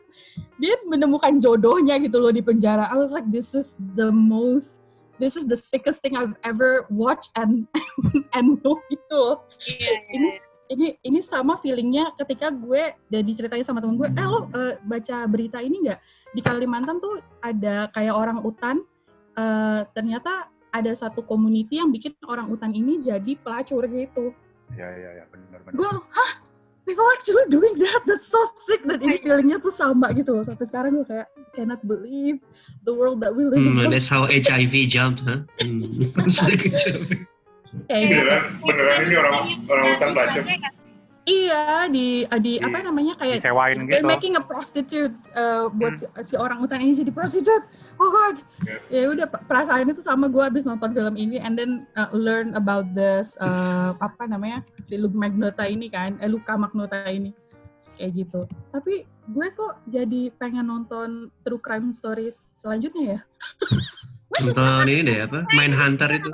dia 0.55 0.79
menemukan 0.87 1.43
jodohnya 1.43 1.99
gitu 1.99 2.23
loh 2.23 2.31
di 2.31 2.39
penjara. 2.39 2.87
I 2.87 2.95
was 2.95 3.11
like, 3.11 3.27
this 3.27 3.51
is 3.51 3.75
the 3.99 4.07
most, 4.13 4.79
this 5.19 5.35
is 5.35 5.43
the 5.43 5.59
sickest 5.59 5.99
thing 5.99 6.15
I've 6.15 6.39
ever 6.47 6.87
watched 6.87 7.35
and 7.35 7.67
and 8.37 8.63
know 8.63 8.79
gitu 8.87 9.11
loh. 9.11 9.43
Iya, 9.67 9.93
Ini 10.15 10.29
ini 10.71 10.95
ini 11.03 11.19
sama 11.19 11.59
feelingnya 11.59 12.15
ketika 12.15 12.47
gue 12.47 12.95
dan 13.05 13.21
diceritain 13.21 13.61
sama 13.61 13.83
temen 13.83 13.99
gue, 13.99 14.07
eh 14.07 14.23
lo 14.25 14.47
eh, 14.49 14.79
baca 14.81 15.27
berita 15.27 15.59
ini 15.59 15.83
nggak 15.83 15.99
di 16.31 16.39
Kalimantan 16.39 16.97
tuh 16.97 17.19
ada 17.43 17.91
kayak 17.91 18.15
orang 18.15 18.39
utan, 18.41 18.79
eh, 19.35 19.81
ternyata 19.91 20.47
ada 20.71 20.91
satu 20.95 21.19
community 21.21 21.83
yang 21.83 21.91
bikin 21.91 22.15
orang 22.23 22.47
utan 22.47 22.71
ini 22.71 23.03
jadi 23.03 23.35
pelacur 23.37 23.83
gitu. 23.83 24.31
Iya, 24.71 24.87
iya, 24.87 25.09
iya, 25.19 25.23
benar-benar. 25.27 25.75
Gue, 25.75 25.91
hah? 25.91 26.31
People 26.81 27.05
actually 27.13 27.45
doing 27.51 27.75
that? 27.77 28.01
That's 28.07 28.25
so 28.25 28.39
sick. 28.65 28.81
Dan 28.87 29.03
ini 29.03 29.19
feelingnya 29.21 29.59
tuh 29.59 29.69
sama 29.69 30.09
gitu 30.15 30.33
loh. 30.33 30.43
Sampai 30.47 30.65
sekarang 30.65 30.97
gue 30.97 31.05
kayak, 31.05 31.27
cannot 31.53 31.83
believe 31.83 32.39
the 32.87 32.93
world 32.95 33.19
that 33.19 33.35
we 33.35 33.45
live 33.45 33.59
Hmm, 33.59 33.83
in. 33.83 33.91
that's 33.91 34.07
how 34.07 34.25
HIV 34.25 34.87
jumped, 34.87 35.21
huh? 35.27 35.43
Hmm. 35.59 36.09
Kayak 37.87 38.01
gitu. 38.03 38.21
Beneran, 38.21 38.41
beneran 38.67 38.97
ini 39.07 39.15
orang 39.15 39.35
orang 39.67 39.85
hutan 39.95 40.09
pelacur. 40.11 40.43
Iya, 41.21 41.85
di 41.93 42.25
di 42.25 42.57
Di- 42.57 42.61
apa 42.65 42.81
namanya 42.81 43.13
kayak 43.13 43.45
disewain 43.45 43.85
they're 43.85 44.01
gitu. 44.01 44.09
making 44.09 44.33
a 44.35 44.43
prostitute 44.43 45.13
uh, 45.37 45.69
buat 45.69 45.93
Hmm. 46.01 46.25
si, 46.25 46.33
si 46.33 46.35
orang 46.35 46.65
utan 46.65 46.81
ini 46.81 46.97
jadi 46.97 47.13
prostitute. 47.13 47.61
Oh 48.01 48.09
god. 48.09 48.41
Ya. 48.65 48.77
Ya 48.89 49.03
udah 49.13 49.29
perasaan 49.29 49.85
itu 49.85 50.01
sama 50.01 50.25
gue 50.33 50.41
abis 50.41 50.65
nonton 50.65 50.91
film 50.97 51.13
ini 51.13 51.37
and 51.37 51.53
then 51.53 51.85
uh, 51.93 52.09
learn 52.09 52.57
about 52.57 52.89
this 52.97 53.37
uh, 53.37 53.93
apa 54.01 54.25
namanya 54.25 54.65
si 54.81 54.97
Luke 54.97 55.13
Magnota 55.13 55.61
ini 55.69 55.93
kan, 55.93 56.17
eh, 56.19 56.27
Luka 56.27 56.57
Magnota 56.57 57.05
ini 57.05 57.37
Terus 57.77 57.97
kayak 57.97 58.11
gitu. 58.17 58.41
Tapi 58.73 58.93
gue 59.05 59.47
kok 59.53 59.73
jadi 59.93 60.33
pengen 60.41 60.73
nonton 60.73 61.29
true 61.45 61.61
crime 61.61 61.93
stories 61.93 62.49
selanjutnya 62.57 63.17
ya? 63.17 63.19
Nonton 64.41 64.89
ini 64.89 65.01
deh 65.05 65.17
apa? 65.29 65.45
Main 65.53 65.69
Hunter 65.69 66.09
itu. 66.17 66.29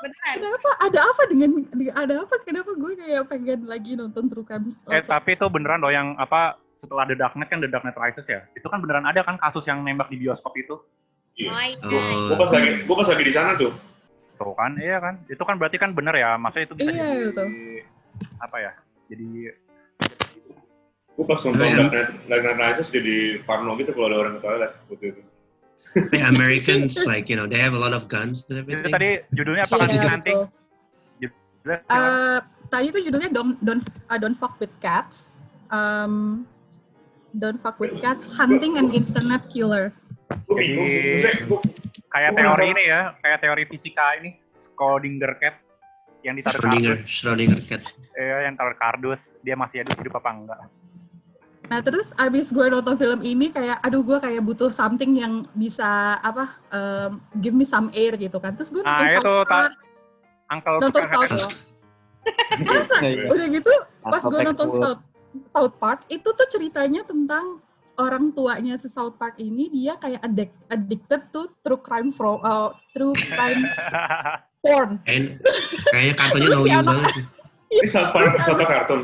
Beneran. 0.00 0.34
Kenapa? 0.34 0.70
Ada 0.78 1.00
apa 1.02 1.22
dengan 1.26 1.50
ada 1.92 2.14
apa? 2.20 2.34
Kenapa 2.40 2.70
gue 2.72 2.92
kayak 2.94 3.22
pengen 3.26 3.60
lagi 3.64 3.92
nonton 3.94 4.24
true 4.26 4.42
crime 4.42 4.66
Eh, 4.66 4.72
stories? 4.72 5.06
tapi 5.06 5.30
itu 5.32 5.46
beneran 5.46 5.78
loh 5.78 5.88
yang 5.88 6.14
apa 6.16 6.40
setelah 6.74 7.04
The 7.04 7.14
Dark 7.14 7.34
Knight 7.34 7.48
kan 7.48 7.58
The 7.58 7.68
Dark 7.68 7.82
Knight 7.82 7.96
Rises 7.96 8.24
ya. 8.24 8.44
Itu 8.52 8.66
kan 8.66 8.78
beneran 8.78 9.04
ada 9.04 9.20
kan 9.20 9.36
kasus 9.36 9.64
yang 9.64 9.80
nembak 9.80 10.08
di 10.08 10.18
bioskop 10.18 10.52
itu. 10.54 10.76
Iya. 11.34 11.50
Oh 11.50 11.60
iya. 11.60 11.76
Oh. 11.82 12.26
Gue 12.28 12.36
pas 12.38 12.50
lagi, 12.50 12.70
gue 12.82 12.94
pas 12.94 13.08
lagi 13.08 13.24
di 13.24 13.32
sana 13.32 13.50
tuh. 13.54 13.72
Tuh 14.34 14.50
kan, 14.52 14.74
iya 14.76 14.98
kan. 14.98 15.14
Itu 15.26 15.42
kan 15.42 15.54
berarti 15.56 15.76
kan 15.76 15.90
bener 15.90 16.12
ya. 16.12 16.34
Maksudnya 16.34 16.66
itu 16.66 16.74
bisa 16.74 16.90
Iya, 16.90 17.06
jadi 17.06 17.26
betul. 17.30 17.46
apa 18.38 18.56
ya? 18.58 18.72
Jadi 19.06 19.26
Gue 21.14 21.24
pas 21.24 21.38
nonton 21.40 21.62
iya. 21.62 21.76
Dark 21.78 21.90
Knight, 21.90 22.10
Dark 22.26 22.42
Knight 22.42 22.58
Rises 22.58 22.88
jadi 22.90 23.16
parno 23.42 23.78
gitu 23.78 23.90
kalau 23.90 24.06
ada 24.08 24.16
orang 24.18 24.34
ke 24.34 24.40
toilet 24.42 24.72
waktu 24.88 25.06
itu. 25.14 25.22
Hey, 25.94 26.26
Americans 26.26 26.98
like 27.06 27.30
you 27.30 27.34
know 27.34 27.46
they 27.46 27.56
have 27.56 27.70
a 27.70 27.78
lot 27.78 27.94
of 27.94 28.10
guns 28.10 28.42
and 28.46 28.66
itu 28.66 28.74
everything. 28.74 28.92
tadi 28.92 29.10
judulnya 29.30 29.62
apa 29.62 29.74
Iya, 29.86 30.10
nanti? 30.10 30.32
Eh, 31.64 32.38
tadi 32.68 32.84
itu 32.90 32.98
judulnya 33.00 33.30
Don't 33.30 33.56
Don't 33.58 33.80
uh, 34.10 34.18
Don't 34.18 34.34
Fuck 34.34 34.58
with 34.58 34.74
Cats. 34.78 35.32
Um, 35.72 36.44
don't 37.32 37.56
Fuck 37.58 37.80
with 37.80 37.96
Cats, 37.98 38.28
Hunting 38.28 38.76
an 38.76 38.92
Internet 38.92 39.48
Killer. 39.48 39.94
Jadi- 40.50 41.46
gua- 41.48 41.64
kayak 42.10 42.30
teori 42.32 42.66
ini 42.68 42.84
ya, 42.84 43.00
kayak 43.18 43.38
teori 43.40 43.64
fisika 43.66 44.18
ini 44.18 44.30
Schrödinger 44.54 45.32
cat 45.38 45.56
yang 46.22 46.34
ditaruh 46.34 46.58
Schrödinger, 46.58 46.94
kardus, 46.98 47.10
Schrödinger 47.10 47.60
cat. 47.64 47.82
eh, 48.14 48.44
yang 48.44 48.54
taruh 48.54 48.76
kardus, 48.76 49.20
dia 49.40 49.54
masih 49.54 49.82
hidup 49.82 49.96
hidup 49.98 50.14
apa 50.18 50.30
enggak? 50.30 50.60
Nah 51.64 51.80
terus 51.80 52.12
abis 52.14 52.48
gue 52.48 52.66
nonton 52.66 52.94
film 52.94 53.20
ini 53.20 53.48
kayak, 53.48 53.80
aduh 53.80 54.00
gue 54.00 54.18
kayak 54.18 54.40
butuh 54.40 54.68
something 54.68 55.16
yang 55.16 55.40
bisa 55.52 55.84
apa, 56.18 56.60
um, 56.68 57.10
give 57.38 57.52
me 57.52 57.64
some 57.64 57.88
air 57.90 58.12
gitu 58.14 58.36
kan. 58.36 58.52
Terus 58.52 58.68
gue 58.70 58.80
nonton 58.80 59.00
Nah, 59.00 59.10
itu 59.10 59.34
ta- 59.44 59.72
Uncle 60.46 60.76
nonton 60.78 61.02
South 61.02 61.10
Park. 61.10 61.30
Masa? 62.68 62.94
Iya. 63.00 63.26
Udah 63.28 63.46
gitu 63.48 63.72
pas 64.02 64.22
gue 64.22 64.40
nonton. 64.42 64.68
South, 64.70 65.00
South 65.50 65.74
Park 65.76 66.04
itu 66.06 66.24
tuh 66.26 66.46
ceritanya 66.48 67.00
tentang 67.02 67.58
orang 67.94 68.28
tuanya 68.30 68.74
si 68.74 68.86
South 68.86 69.16
Park 69.16 69.38
ini 69.38 69.70
dia 69.70 69.96
kayak 69.96 70.20
addic- 70.20 70.62
addicted 70.68 71.22
to 71.30 71.48
true 71.60 71.78
crime 71.78 72.10
fro, 72.10 72.38
uh, 72.38 72.76
true 72.90 73.14
crime 73.14 73.64
porn. 74.62 75.00
Kayaknya 75.86 76.14
kartunya 76.14 76.48
anak- 76.74 76.84
banget. 76.84 77.12
sih. 77.14 77.24
Ini 77.72 77.88
South 77.88 78.10
Park, 78.10 78.36
South 78.38 78.58
Park 78.58 78.70
kartun. 78.70 79.00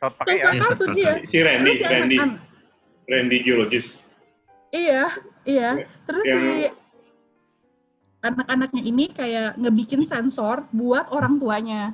Park 0.00 0.16
South 0.16 0.32
ya. 0.32 0.44
Iya, 0.48 0.62
South 0.64 0.82
dia. 0.96 1.12
Si 1.28 1.38
Randy, 1.38 1.72
si 1.76 1.84
Randy, 1.84 2.16
Randy 3.04 3.36
geologist. 3.44 3.88
Iya, 4.72 5.02
iya. 5.44 5.70
Terus 6.08 6.24
Yang- 6.24 6.40
si 6.40 6.54
anak-anaknya 8.20 8.82
ini 8.82 9.04
kayak 9.10 9.56
ngebikin 9.56 10.04
sensor 10.04 10.68
buat 10.72 11.08
orang 11.08 11.40
tuanya 11.40 11.92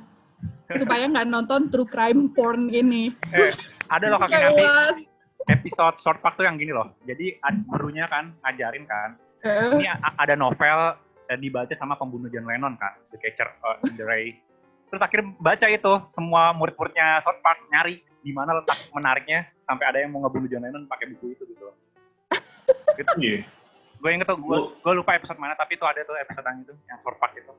supaya 0.75 1.07
nggak 1.07 1.27
nonton 1.27 1.71
true 1.71 1.87
crime 1.87 2.31
porn 2.31 2.67
ini. 2.67 3.11
Eh, 3.31 3.51
ada 3.87 4.05
loh 4.11 4.19
kakek 4.19 4.51
nanti 4.51 5.07
episode 5.47 5.95
South 5.99 6.19
Park 6.19 6.35
tuh 6.35 6.43
yang 6.43 6.59
gini 6.59 6.75
loh. 6.75 6.91
Jadi 7.03 7.39
ad- 7.39 7.63
gurunya 7.65 8.07
kan 8.07 8.35
ngajarin 8.43 8.83
kan. 8.83 9.15
Eh, 9.39 9.79
Ini 9.79 9.87
ada 10.19 10.35
novel 10.35 10.79
eh, 11.27 11.39
dibaca 11.39 11.71
sama 11.75 11.95
pembunuh 11.95 12.27
John 12.27 12.43
Lennon 12.43 12.75
kan, 12.75 12.99
The 13.11 13.19
Catcher 13.19 13.47
uh, 13.63 13.79
in 13.83 13.95
the 13.95 14.03
Rye. 14.03 14.35
Terus 14.87 15.01
akhirnya 15.03 15.27
baca 15.37 15.67
itu 15.67 15.93
semua 16.07 16.55
murid-muridnya 16.55 17.19
South 17.19 17.39
Park 17.43 17.59
nyari 17.67 17.99
di 18.23 18.31
mana 18.31 18.59
letak 18.59 18.79
menariknya 18.91 19.47
sampai 19.63 19.85
ada 19.87 19.97
yang 20.03 20.11
mau 20.11 20.23
ngebunuh 20.23 20.47
John 20.47 20.63
Lennon 20.63 20.87
pakai 20.87 21.11
buku 21.15 21.35
itu 21.35 21.43
gitu. 21.47 21.67
gitu. 22.99 23.11
Iya. 23.19 23.39
Gue 23.97 24.09
inget 24.13 24.29
tuh, 24.29 24.37
gue, 24.37 24.57
gue 24.77 24.93
lupa 24.93 25.17
episode 25.17 25.41
mana, 25.41 25.57
tapi 25.57 25.73
itu 25.73 25.85
ada 25.87 25.99
tuh 26.05 26.13
episode 26.21 26.45
yang 26.45 26.59
itu, 26.61 26.73
yang 26.85 26.97
South 27.01 27.17
Park 27.17 27.33
itu. 27.33 27.51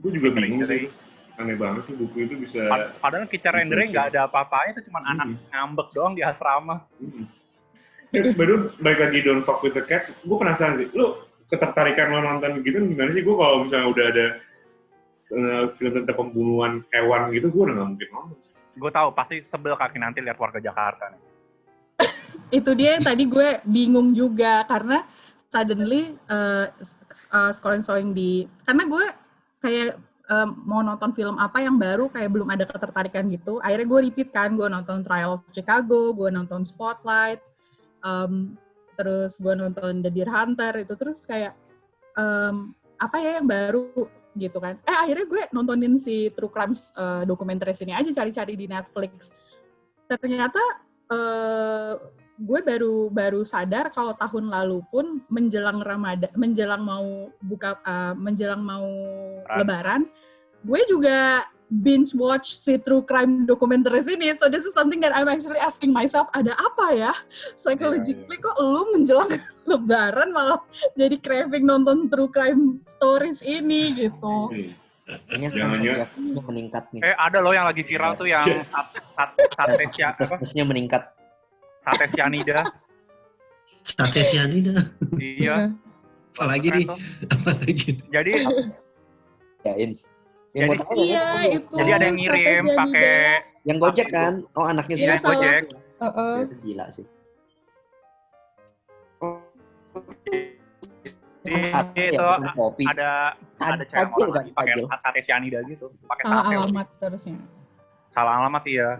Gue 0.00 0.10
juga 0.14 0.28
bingung 0.32 0.62
sih. 0.64 0.86
Aneh 1.34 1.56
banget 1.56 1.88
sih 1.90 1.94
buku 1.96 2.28
itu 2.28 2.34
bisa. 2.36 2.68
Pad- 2.68 3.00
Padahal 3.00 3.24
the 3.26 3.38
Rye 3.76 3.88
nggak 3.90 4.06
ada 4.12 4.28
apa-apanya, 4.28 4.76
itu 4.76 4.80
cuma 4.92 5.00
Hmm. 5.00 5.12
anak 5.16 5.26
ngambek 5.50 5.88
doang 5.96 6.12
di 6.12 6.22
asrama. 6.22 6.84
Hmm. 7.00 7.26
Eh, 8.10 8.34
baru 8.34 8.74
balik 8.82 9.00
lagi 9.06 9.18
Don't 9.22 9.46
Fuck 9.46 9.62
With 9.62 9.78
The 9.78 9.86
Cats, 9.86 10.10
gue 10.12 10.36
penasaran 10.36 10.82
sih, 10.82 10.90
lu 10.92 11.14
ketertarikan 11.46 12.10
lo 12.10 12.18
nonton 12.22 12.58
gitu 12.62 12.82
gimana 12.82 13.10
sih? 13.10 13.22
Gue 13.22 13.38
kalau 13.38 13.64
misalnya 13.66 13.86
udah 13.88 14.04
ada 14.10 14.26
eh, 15.30 15.64
film 15.74 15.92
tentang 16.02 16.16
pembunuhan 16.18 16.72
hewan 16.90 17.30
gitu, 17.34 17.50
gue 17.50 17.62
udah 17.70 17.74
gak 17.78 17.88
mungkin 17.94 18.08
nonton 18.12 18.38
sih. 18.42 18.54
Gue 18.78 18.90
tahu 18.90 19.08
pasti 19.14 19.42
sebel 19.42 19.74
kaki 19.74 19.98
nanti 19.98 20.22
lihat 20.22 20.38
warga 20.38 20.58
Jakarta 20.58 21.10
nih. 21.10 21.22
itu 22.62 22.70
dia 22.74 22.98
yang 22.98 23.04
tadi 23.04 23.24
gue 23.28 23.48
bingung 23.66 24.16
juga 24.16 24.64
karena 24.66 25.06
suddenly 25.50 26.14
uh, 26.30 26.70
uh, 27.34 27.50
scrolling-scrolling 27.54 28.14
di 28.14 28.46
karena 28.64 28.86
gue 28.86 29.04
kayak 29.60 29.98
um, 30.30 30.62
mau 30.64 30.80
nonton 30.80 31.12
film 31.12 31.36
apa 31.36 31.60
yang 31.60 31.76
baru 31.76 32.08
kayak 32.08 32.30
belum 32.30 32.48
ada 32.48 32.64
ketertarikan 32.64 33.28
gitu 33.28 33.58
akhirnya 33.60 33.86
gue 33.90 34.00
repeat 34.08 34.28
kan 34.30 34.54
gue 34.54 34.66
nonton 34.70 35.02
Trial 35.02 35.42
of 35.42 35.44
Chicago 35.50 36.14
gue 36.14 36.30
nonton 36.30 36.62
Spotlight 36.62 37.42
um, 38.06 38.54
terus 38.94 39.36
gue 39.42 39.52
nonton 39.52 40.00
The 40.00 40.10
Deer 40.10 40.30
Hunter 40.30 40.72
itu 40.80 40.94
terus 40.94 41.26
kayak 41.26 41.52
um, 42.14 42.72
apa 43.02 43.16
ya 43.18 43.30
yang 43.42 43.48
baru 43.50 44.06
gitu 44.40 44.56
kan 44.56 44.80
eh 44.88 44.96
akhirnya 44.96 45.26
gue 45.28 45.42
nontonin 45.52 46.00
si 46.00 46.32
True 46.32 46.48
Crime 46.48 46.72
uh, 46.96 47.28
dokumenter 47.28 47.68
ini 47.76 47.92
aja 47.92 48.08
cari-cari 48.24 48.56
di 48.56 48.64
Netflix 48.64 49.28
ternyata 50.08 50.58
eh, 51.10 51.94
gue 52.40 52.60
baru 52.64 53.12
baru 53.12 53.44
sadar 53.44 53.92
kalau 53.92 54.16
tahun 54.16 54.48
lalu 54.48 54.80
pun 54.88 55.20
menjelang 55.28 55.84
Ramadan, 55.84 56.32
menjelang 56.34 56.80
mau 56.80 57.28
buka, 57.44 57.76
eh, 57.84 58.14
menjelang 58.16 58.64
mau. 58.64 58.88
Lebaran, 59.50 60.06
gue 60.62 60.80
juga 60.86 61.42
binge 61.70 62.10
watch 62.12 62.58
si 62.58 62.74
true 62.82 63.00
crime 63.00 63.46
documentaries 63.46 64.04
ini. 64.04 64.34
So 64.34 64.50
this 64.50 64.66
is 64.66 64.74
something 64.74 64.98
that 65.00 65.14
I'm 65.14 65.30
actually 65.30 65.58
asking 65.58 65.94
myself, 65.94 66.26
ada 66.34 66.52
apa 66.52 66.86
ya? 66.92 67.12
Psychologically 67.54 68.36
kok 68.36 68.58
lu 68.58 68.90
menjelang 68.90 69.30
Lebaran 69.70 70.34
malah 70.34 70.58
jadi 70.92 71.14
craving 71.16 71.62
nonton 71.62 72.10
true 72.10 72.26
crime 72.26 72.82
stories 72.82 73.38
ini 73.40 73.94
gitu. 73.94 74.50
Kayaknya 75.06 75.48
Jangan 75.50 75.70
sense 75.74 75.90
of 75.90 75.98
justice-nya 76.06 76.42
meningkat 76.44 76.84
nih. 76.90 77.00
Eh 77.02 77.14
ada 77.14 77.38
loh 77.38 77.50
yang 77.50 77.66
lagi 77.66 77.82
viral 77.82 78.14
tuh 78.14 78.26
yang 78.26 78.42
Yes. 78.42 78.66
sat, 78.66 78.86
sat, 79.10 79.30
sate, 79.54 79.86
sia- 79.90 80.10
apa? 80.10 80.22
Justice-nya 80.22 80.62
meningkat. 80.62 81.02
sate 81.80 82.06
cyanida. 82.12 82.60
Sate 83.82 84.20
cyanida. 84.20 84.90
iya. 85.16 85.72
Apalagi 86.30 86.68
Keren 86.68 86.78
nih? 86.78 86.86
Apalagi. 87.26 87.88
Jadi 88.06 88.32
Yain. 89.66 89.90
Yang 90.50 90.66
Jadi- 90.66 90.80
tahu 90.82 90.94
Iya, 90.98 91.22
ya? 91.22 91.42
itu. 91.54 91.74
jadi 91.78 91.90
ada 91.94 92.04
yang 92.04 92.16
sate 92.18 92.26
ngirim 92.26 92.64
pakai 92.74 93.12
Yang 93.60 93.78
Gojek 93.78 94.08
kan? 94.08 94.32
Oh 94.52 94.64
anaknya 94.64 94.94
Iya, 94.96 95.04
Iya, 95.04 95.14
sudah. 95.14 95.30
Gojek. 95.30 95.62
Heeh. 96.00 96.34
Itu 96.42 96.54
gila 96.60 96.86
sih. 96.90 97.06
Ya, 101.40 101.80
itu 101.96 102.20
bukan 102.20 102.52
kopi. 102.52 102.84
ada 102.84 103.32
ada 103.58 103.82
cewek 103.82 104.12
orang 104.12 104.30
kan, 104.30 104.44
lagi 104.44 104.50
pakai 104.52 104.72
sate 105.00 105.20
cyanida 105.24 105.58
gitu, 105.64 105.88
pakai 106.04 106.22
Salah 106.22 106.44
sate. 106.44 106.54
alamat 106.54 106.86
terusnya. 107.00 107.36
Salah 108.12 108.32
alamat 108.38 108.62
iya. 108.66 108.90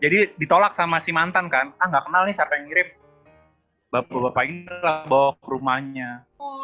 Jadi 0.00 0.32
ditolak 0.34 0.72
sama 0.72 0.98
si 0.98 1.12
mantan 1.12 1.46
kan, 1.46 1.76
ah 1.76 1.86
nggak 1.86 2.04
kenal 2.04 2.24
nih 2.24 2.34
siapa 2.34 2.52
yang 2.56 2.64
ngirim. 2.66 2.88
Bapak-bapak 3.90 4.42
ini 4.44 4.64
lah 4.80 5.06
bawa 5.06 5.36
ke 5.36 5.46
rumahnya. 5.46 6.10
Oh. 6.36 6.63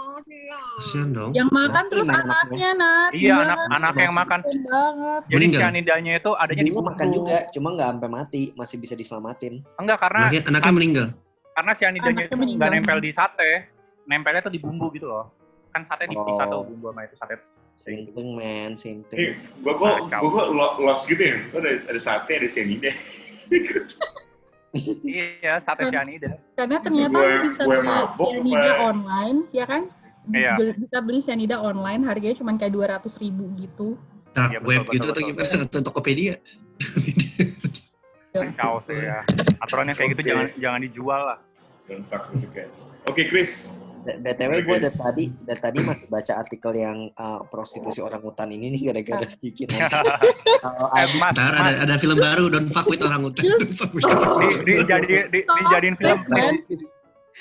Kasian 0.77 1.09
dong. 1.11 1.31
Yang 1.31 1.49
makan 1.51 1.85
Mati 1.85 1.93
terus 1.93 2.09
anaknya, 2.09 2.71
Nat. 2.73 3.11
Iya, 3.13 3.35
anak 3.37 3.59
anak 3.71 3.95
yang 3.97 4.15
makan. 4.15 4.41
Banget. 4.43 5.23
Jadi 5.23 5.35
Meninggal. 5.37 5.61
cyanidanya 5.61 6.13
itu 6.17 6.31
adanya 6.35 6.63
di 6.63 6.73
makan 6.73 7.09
juga, 7.11 7.37
cuma 7.51 7.69
nggak 7.73 7.89
sampai 7.91 8.09
mati, 8.09 8.43
masih 8.55 8.77
bisa 8.77 8.95
diselamatin. 8.95 9.55
Enggak 9.77 9.99
karena 10.01 10.21
Anaknya, 10.27 10.43
anaknya 10.47 10.73
meninggal. 10.73 11.07
karena 11.51 11.73
cyanidanya 11.75 12.23
itu 12.23 12.31
nggak 12.31 12.41
meninggal. 12.41 12.69
nempel 12.71 12.99
di 12.99 13.11
sate, 13.11 13.51
nempelnya 14.05 14.41
tuh 14.41 14.51
di 14.51 14.59
bumbu 14.59 14.87
gitu 14.91 15.07
loh. 15.07 15.29
Kan 15.71 15.87
sate 15.87 16.05
dipisah 16.05 16.45
Oh. 16.47 16.51
tuh 16.51 16.61
bumbu 16.67 16.87
sama 16.91 17.01
itu 17.05 17.15
sate. 17.17 17.35
Sinting 17.75 18.29
man, 18.37 18.71
Eh, 18.71 18.77
sinting. 18.77 19.19
gua 19.65 19.73
kok 19.73 19.95
gua 20.11 20.31
kok 20.31 20.47
lo- 20.51 20.77
lost 20.83 21.05
gitu 21.07 21.23
ya. 21.23 21.37
Gua 21.49 21.61
ada 21.61 21.73
ada 21.87 22.01
sate, 22.01 22.33
ada 22.37 22.45
cyanida. 22.45 22.93
iya, 25.03 25.59
sate 25.59 25.83
Kan- 25.83 25.93
cyanida. 25.93 26.31
Karena 26.55 26.77
ternyata 26.79 27.17
Gue- 27.17 27.27
lu 27.27 27.37
bisa 27.49 27.63
gue 27.65 27.73
beli 27.73 27.93
cyanida 28.21 28.73
online, 28.79 29.39
ya 29.51 29.65
kan? 29.65 29.83
Iya. 30.29 30.53
Beli- 30.55 30.77
Bisa 30.77 30.99
beli 31.01 31.21
cyanida 31.21 31.57
online, 31.59 32.05
harganya 32.05 32.37
cuma 32.37 32.53
kayak 32.55 32.73
200 32.73 33.17
ribu 33.17 33.49
gitu. 33.57 33.97
Dark 34.31 34.53
Iya, 34.53 34.59
betul, 34.61 34.71
web 34.71 34.81
betul, 34.81 34.93
gitu 34.95 35.05
atau 35.05 35.15
betul. 35.17 35.29
gimana? 35.33 35.65
Atau 35.67 35.81
Tokopedia. 35.83 36.35
Kacau 38.31 38.75
sih 38.87 38.95
ya. 38.97 39.19
Aturan 39.59 39.91
yang 39.91 39.97
kayak 39.99 40.11
gitu 40.15 40.23
jangan 40.25 40.47
jangan 40.55 40.81
dijual 40.81 41.21
lah. 41.27 41.39
Don't 41.85 42.07
fuck 42.07 42.31
with 42.31 42.47
the 42.47 42.51
cats. 42.53 42.87
Oke, 43.05 43.27
Chris. 43.27 43.75
BTW 44.01 44.65
gue 44.65 44.77
dari 44.81 44.97
tadi 44.97 45.25
dari 45.45 45.61
tadi 45.61 45.79
masih 45.85 46.09
baca 46.09 46.33
artikel 46.33 46.73
yang 46.73 47.13
uh, 47.13 47.45
prostitusi 47.45 48.01
orang 48.01 48.25
hutan 48.25 48.49
ini 48.49 48.73
nih 48.73 48.89
gara-gara 48.89 49.29
sedikit. 49.29 49.69
Kalau 50.65 50.89
eh, 50.97 51.05
Ntar 51.21 51.53
ada, 51.53 51.71
ada 51.85 51.95
film 52.01 52.17
baru, 52.17 52.49
Don't 52.49 52.73
Fuck 52.73 52.89
With 52.89 53.05
Orang 53.05 53.29
Hutan. 53.29 53.45
Don't 53.45 53.77
Fuck 53.77 53.93
With 53.93 54.09
Oh. 54.09 54.41
di, 54.41 54.49
di, 54.65 54.73
jadi, 54.89 55.29
di, 55.29 55.39
dijadiin 55.45 55.95
film, 56.01 56.17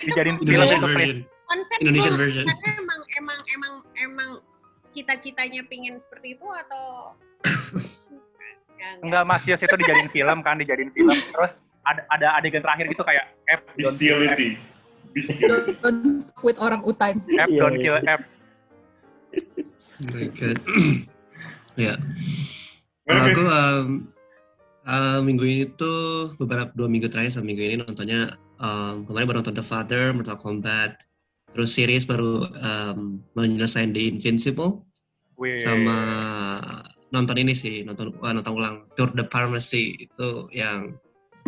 dijadiin 0.03 0.35
film 0.35 0.59
itu. 0.99 1.23
Konsep 1.49 1.77
Indonesian 1.81 2.15
version. 2.15 2.45
karena 2.45 2.69
emang 2.77 3.01
emang 3.17 3.39
emang 3.49 3.73
emang 3.97 4.29
cita-citanya 4.93 5.65
pingin 5.65 5.97
seperti 5.97 6.37
itu 6.37 6.45
atau 6.45 7.13
Ya, 8.79 8.95
Enggak, 9.03 9.23
Mas 9.27 9.43
Yos 9.43 9.59
itu 9.59 9.75
dijadiin 9.75 10.09
film 10.15 10.39
kan, 10.39 10.55
dijadiin 10.55 10.91
film. 10.93 11.17
Terus 11.33 11.63
ada, 11.83 12.03
ada 12.11 12.27
adegan 12.37 12.61
terakhir 12.61 12.85
gitu 12.91 13.03
kayak 13.03 13.33
F, 13.49 13.61
don't 13.79 13.97
kill 13.97 14.19
F, 14.21 14.37
Bestiality. 14.37 14.49
Bestiality. 15.11 15.71
Don't 15.81 16.23
fuck 16.29 16.43
with 16.45 16.57
orang 16.61 16.81
utan. 16.85 17.17
F, 17.27 17.47
Iya, 17.49 17.59
don't 17.59 17.75
iya. 17.75 17.83
kill 17.83 17.97
F. 18.05 18.21
Ya. 21.79 21.95
Chris? 23.07 23.39
aku 23.39 23.43
um, 23.47 23.87
uh, 24.83 25.19
minggu 25.23 25.47
ini 25.47 25.63
tuh 25.79 26.35
beberapa 26.35 26.67
dua 26.75 26.91
minggu 26.91 27.07
terakhir 27.07 27.31
sama 27.31 27.47
minggu 27.47 27.63
ini 27.63 27.75
nontonnya 27.79 28.35
um, 28.59 29.07
kemarin 29.07 29.25
baru 29.31 29.37
nonton 29.39 29.55
The 29.55 29.63
Father, 29.63 30.11
Mortal 30.11 30.35
Kombat, 30.35 30.99
terus 31.53 31.73
series 31.73 32.05
baru 32.05 32.45
um, 32.49 33.19
menyelesaikan 33.33 33.91
The 33.91 34.03
Invincible 34.05 34.85
Wih. 35.39 35.61
sama 35.63 35.97
nonton 37.09 37.35
ini 37.41 37.57
sih 37.57 37.81
nonton 37.81 38.13
uh, 38.21 38.33
nonton 38.33 38.53
ulang 38.53 38.75
Tour 38.93 39.09
de 39.13 39.25
Pharmacy 39.25 40.09
itu 40.09 40.49
yang 40.53 40.93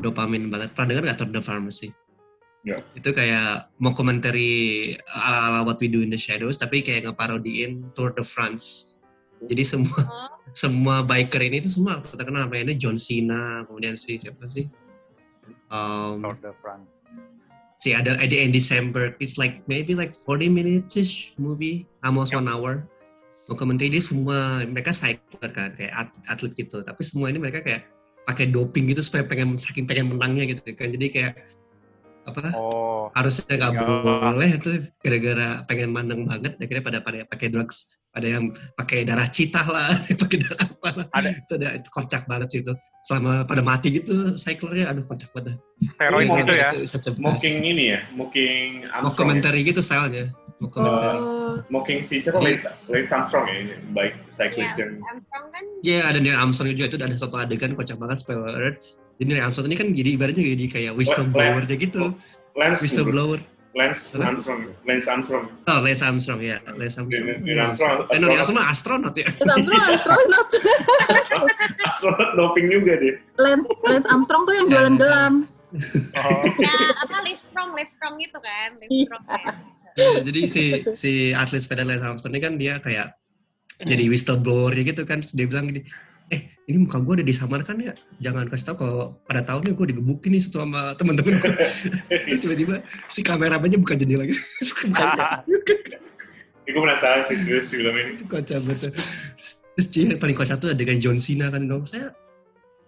dopamin 0.02 0.50
banget. 0.50 0.74
Pernah 0.74 0.88
dengar 0.98 1.04
nggak 1.12 1.20
Tour 1.22 1.32
de 1.32 1.42
Pharmacy? 1.42 1.90
Ya. 2.62 2.78
Itu 2.94 3.10
kayak 3.14 3.74
mau 3.82 3.94
komentari 3.94 4.94
ala-ala 5.10 5.66
What 5.66 5.82
We 5.82 5.90
Do 5.90 6.06
in 6.06 6.14
the 6.14 6.18
Shadows 6.18 6.62
tapi 6.62 6.86
kayak 6.86 7.10
ngeparodiin 7.10 7.90
Tour 7.94 8.14
de 8.14 8.26
France. 8.26 8.98
Jadi 9.42 9.64
semua 9.66 10.02
Oh. 10.06 10.30
semua 10.52 11.00
biker 11.02 11.40
ini 11.42 11.64
tuh 11.64 11.72
semua 11.72 12.04
terkenal 12.04 12.46
namanya 12.46 12.76
John 12.76 13.00
Cena 13.00 13.64
kemudian 13.64 13.96
si 13.96 14.20
siapa 14.20 14.44
sih 14.52 14.68
um, 15.72 16.22
Tour 16.22 16.38
de 16.38 16.52
France. 16.60 17.01
Si 17.82 17.98
ada 17.98 18.14
ada 18.14 18.36
Andy 18.38 18.62
Samberg 18.62 19.18
it's 19.18 19.42
like 19.42 19.66
maybe 19.66 19.98
like 19.98 20.14
40 20.14 20.54
minutes 20.54 20.94
ish 21.02 21.34
movie 21.42 21.90
almost 22.06 22.32
one 22.32 22.46
hour. 22.46 22.86
Komentar 23.52 23.92
dia 23.92 24.00
semua 24.00 24.64
mereka 24.64 24.96
cycler 24.96 25.52
kan 25.52 25.76
kayak 25.76 25.92
at- 25.92 26.24
atlet 26.32 26.56
gitu. 26.56 26.88
Tapi 26.88 27.02
semua 27.04 27.28
ini 27.28 27.36
mereka 27.36 27.60
kayak 27.60 27.84
pakai 28.24 28.48
doping 28.48 28.88
gitu 28.88 29.04
supaya 29.04 29.28
pengen 29.28 29.60
saking 29.60 29.84
pengen 29.84 30.08
menangnya 30.16 30.56
gitu 30.56 30.72
kan. 30.72 30.88
Jadi 30.88 31.08
kayak 31.12 31.34
apa 32.24 32.54
Oh, 32.54 33.10
harusnya 33.12 33.50
nggak 33.52 33.72
Ya. 33.72 33.82
boleh 33.82 34.52
tuh 34.58 34.74
gara-gara 34.98 35.48
pengen 35.66 35.90
mandeng 35.90 36.22
banget 36.24 36.54
akhirnya 36.56 36.84
pada 36.84 37.00
pada 37.00 37.20
pakai 37.26 37.48
drugs 37.48 37.98
ada 38.12 38.28
yang 38.30 38.44
pakai 38.74 39.02
darah 39.02 39.26
citah 39.26 39.66
lah 39.66 39.90
pakai 40.22 40.38
darah 40.38 40.62
apa 40.62 40.90
lah 40.94 41.06
Ada. 41.12 41.30
itu, 41.34 41.52
ada, 41.56 41.68
itu 41.76 41.90
kocak 41.90 42.24
banget 42.26 42.48
sih 42.50 42.60
itu 42.62 42.74
selama 43.02 43.42
pada 43.44 43.62
mati 43.62 43.90
gitu 43.92 44.14
cyclernya 44.36 44.86
aduh 44.88 45.04
kocak 45.04 45.32
banget 45.32 45.58
steroid 45.90 46.28
Ini 46.28 46.38
gitu 46.38 46.54
ya. 46.54 46.70
itu 46.70 46.80
such 46.86 47.08
a 47.08 47.12
Mocking 47.18 47.56
best. 47.58 47.70
ini 47.72 47.84
ya, 47.90 48.00
mocking 48.12 48.70
mau 48.84 48.94
Armstrong. 48.94 49.10
ya? 49.10 49.18
komentari 49.18 49.60
gitu 49.64 49.82
stylenya 49.82 50.26
mau 50.58 50.70
komentari 50.70 51.18
Oh, 51.18 51.56
Mocking 51.68 52.00
si 52.02 52.16
siapa? 52.16 52.38
Lance, 52.38 52.64
Lance 52.86 53.12
Armstrong 53.12 53.46
ya, 53.46 53.56
ini 53.60 53.74
baik 53.92 54.14
cyclist 54.30 54.72
Iya, 54.72 54.86
yang 54.86 54.92
Armstrong 55.02 55.46
kan 55.50 55.64
ya 55.82 56.00
ada 56.06 56.20
Neil 56.20 56.38
Armstrong 56.38 56.70
juga 56.70 56.86
itu 56.86 56.98
ada 56.98 57.12
satu 57.14 57.36
adegan 57.36 57.74
kocak 57.74 57.98
banget 57.98 58.18
spoiler 58.20 58.52
alert 58.52 58.78
jadi 59.22 59.38
Neil 59.38 59.46
Armstrong 59.46 59.70
ini 59.70 59.78
kan 59.78 59.88
jadi 59.94 60.10
ibaratnya 60.18 60.42
jadi 60.58 60.66
kayak 60.66 60.94
whistleblower-nya 60.98 61.78
gitu. 61.78 62.18
Lance. 62.58 62.82
Whistleblower. 62.82 63.38
Lance? 63.72 64.12
Armstrong, 64.18 64.68
Lance 64.84 65.08
Armstrong. 65.08 65.46
oh 65.48 65.80
Lance 65.80 66.02
Armstrong 66.02 66.42
ya. 66.42 66.58
Lance 66.74 66.98
Armstrong. 66.98 67.24
Neil- 67.24 67.40
Neil 67.46 67.60
Armstrong, 67.62 68.04
Armstrong 68.04 68.10
eh 68.12 68.18
Neil 68.20 68.34
Armstrong 68.36 68.66
astronot 68.66 69.14
ya. 69.16 69.28
Lance 69.40 69.70
Armstrong 69.70 69.94
astronot. 69.94 70.48
Astronot 71.86 72.30
doping 72.42 72.68
juga 72.68 72.94
deh. 72.98 73.16
Lance, 73.38 73.70
Lance 73.86 74.08
Armstrong 74.10 74.42
tuh 74.44 74.54
yang 74.58 74.68
Ya, 74.68 74.72
jualan 74.74 74.90
Lance 74.90 75.00
gelang. 75.00 75.36
Oh, 76.18 76.44
ya 76.60 76.74
apa 77.00 77.18
Livestrong 77.24 77.70
Livestrong 77.72 78.16
itu 78.20 78.38
kan? 78.42 78.70
Livestrong 78.76 79.24
ya. 79.24 79.52
Ya, 79.92 80.10
jadi 80.20 80.42
si 80.50 80.64
si 80.92 81.12
atlet 81.32 81.62
sepeda 81.62 81.86
Lance 81.86 82.04
Armstrong 82.04 82.34
ini 82.34 82.42
kan 82.42 82.54
dia 82.58 82.82
kayak 82.82 83.14
jadi 83.80 84.04
whistleblower 84.10 84.74
ya 84.74 84.84
gitu 84.84 85.06
kan. 85.06 85.24
Terus 85.24 85.32
dia 85.32 85.46
bilang 85.46 85.70
gini 85.70 85.86
ini 86.72 86.88
muka 86.88 87.04
gue 87.04 87.20
udah 87.20 87.28
disamarkan 87.28 87.76
ya? 87.84 87.94
Jangan 88.24 88.48
kasih 88.48 88.72
tahu 88.72 88.78
kalau 88.80 89.20
pada 89.28 89.44
tahunnya 89.44 89.76
gue 89.76 89.86
digebukin 89.92 90.32
nih 90.32 90.42
sama 90.48 90.96
teman-teman 90.96 91.44
gue 91.44 91.52
terus 92.32 92.40
tiba-tiba 92.48 92.80
si 93.12 93.20
kameramennya 93.20 93.76
bukan 93.76 94.00
jadi 94.00 94.16
lagi. 94.16 94.36
Gue 96.72 96.82
penasaran 96.88 97.28
sih 97.28 97.36
serius 97.36 97.68
film 97.68 97.92
ini. 97.92 98.16
itu 98.16 98.24
kocak 98.32 98.64
banget. 98.64 98.96
Terus 99.76 99.88
dia 99.92 100.16
paling 100.16 100.36
kocak 100.38 100.56
tuh 100.64 100.72
dengan 100.72 100.96
John 101.04 101.20
Cena 101.20 101.52
kan. 101.52 101.68
Dong 101.68 101.84
saya 101.84 102.16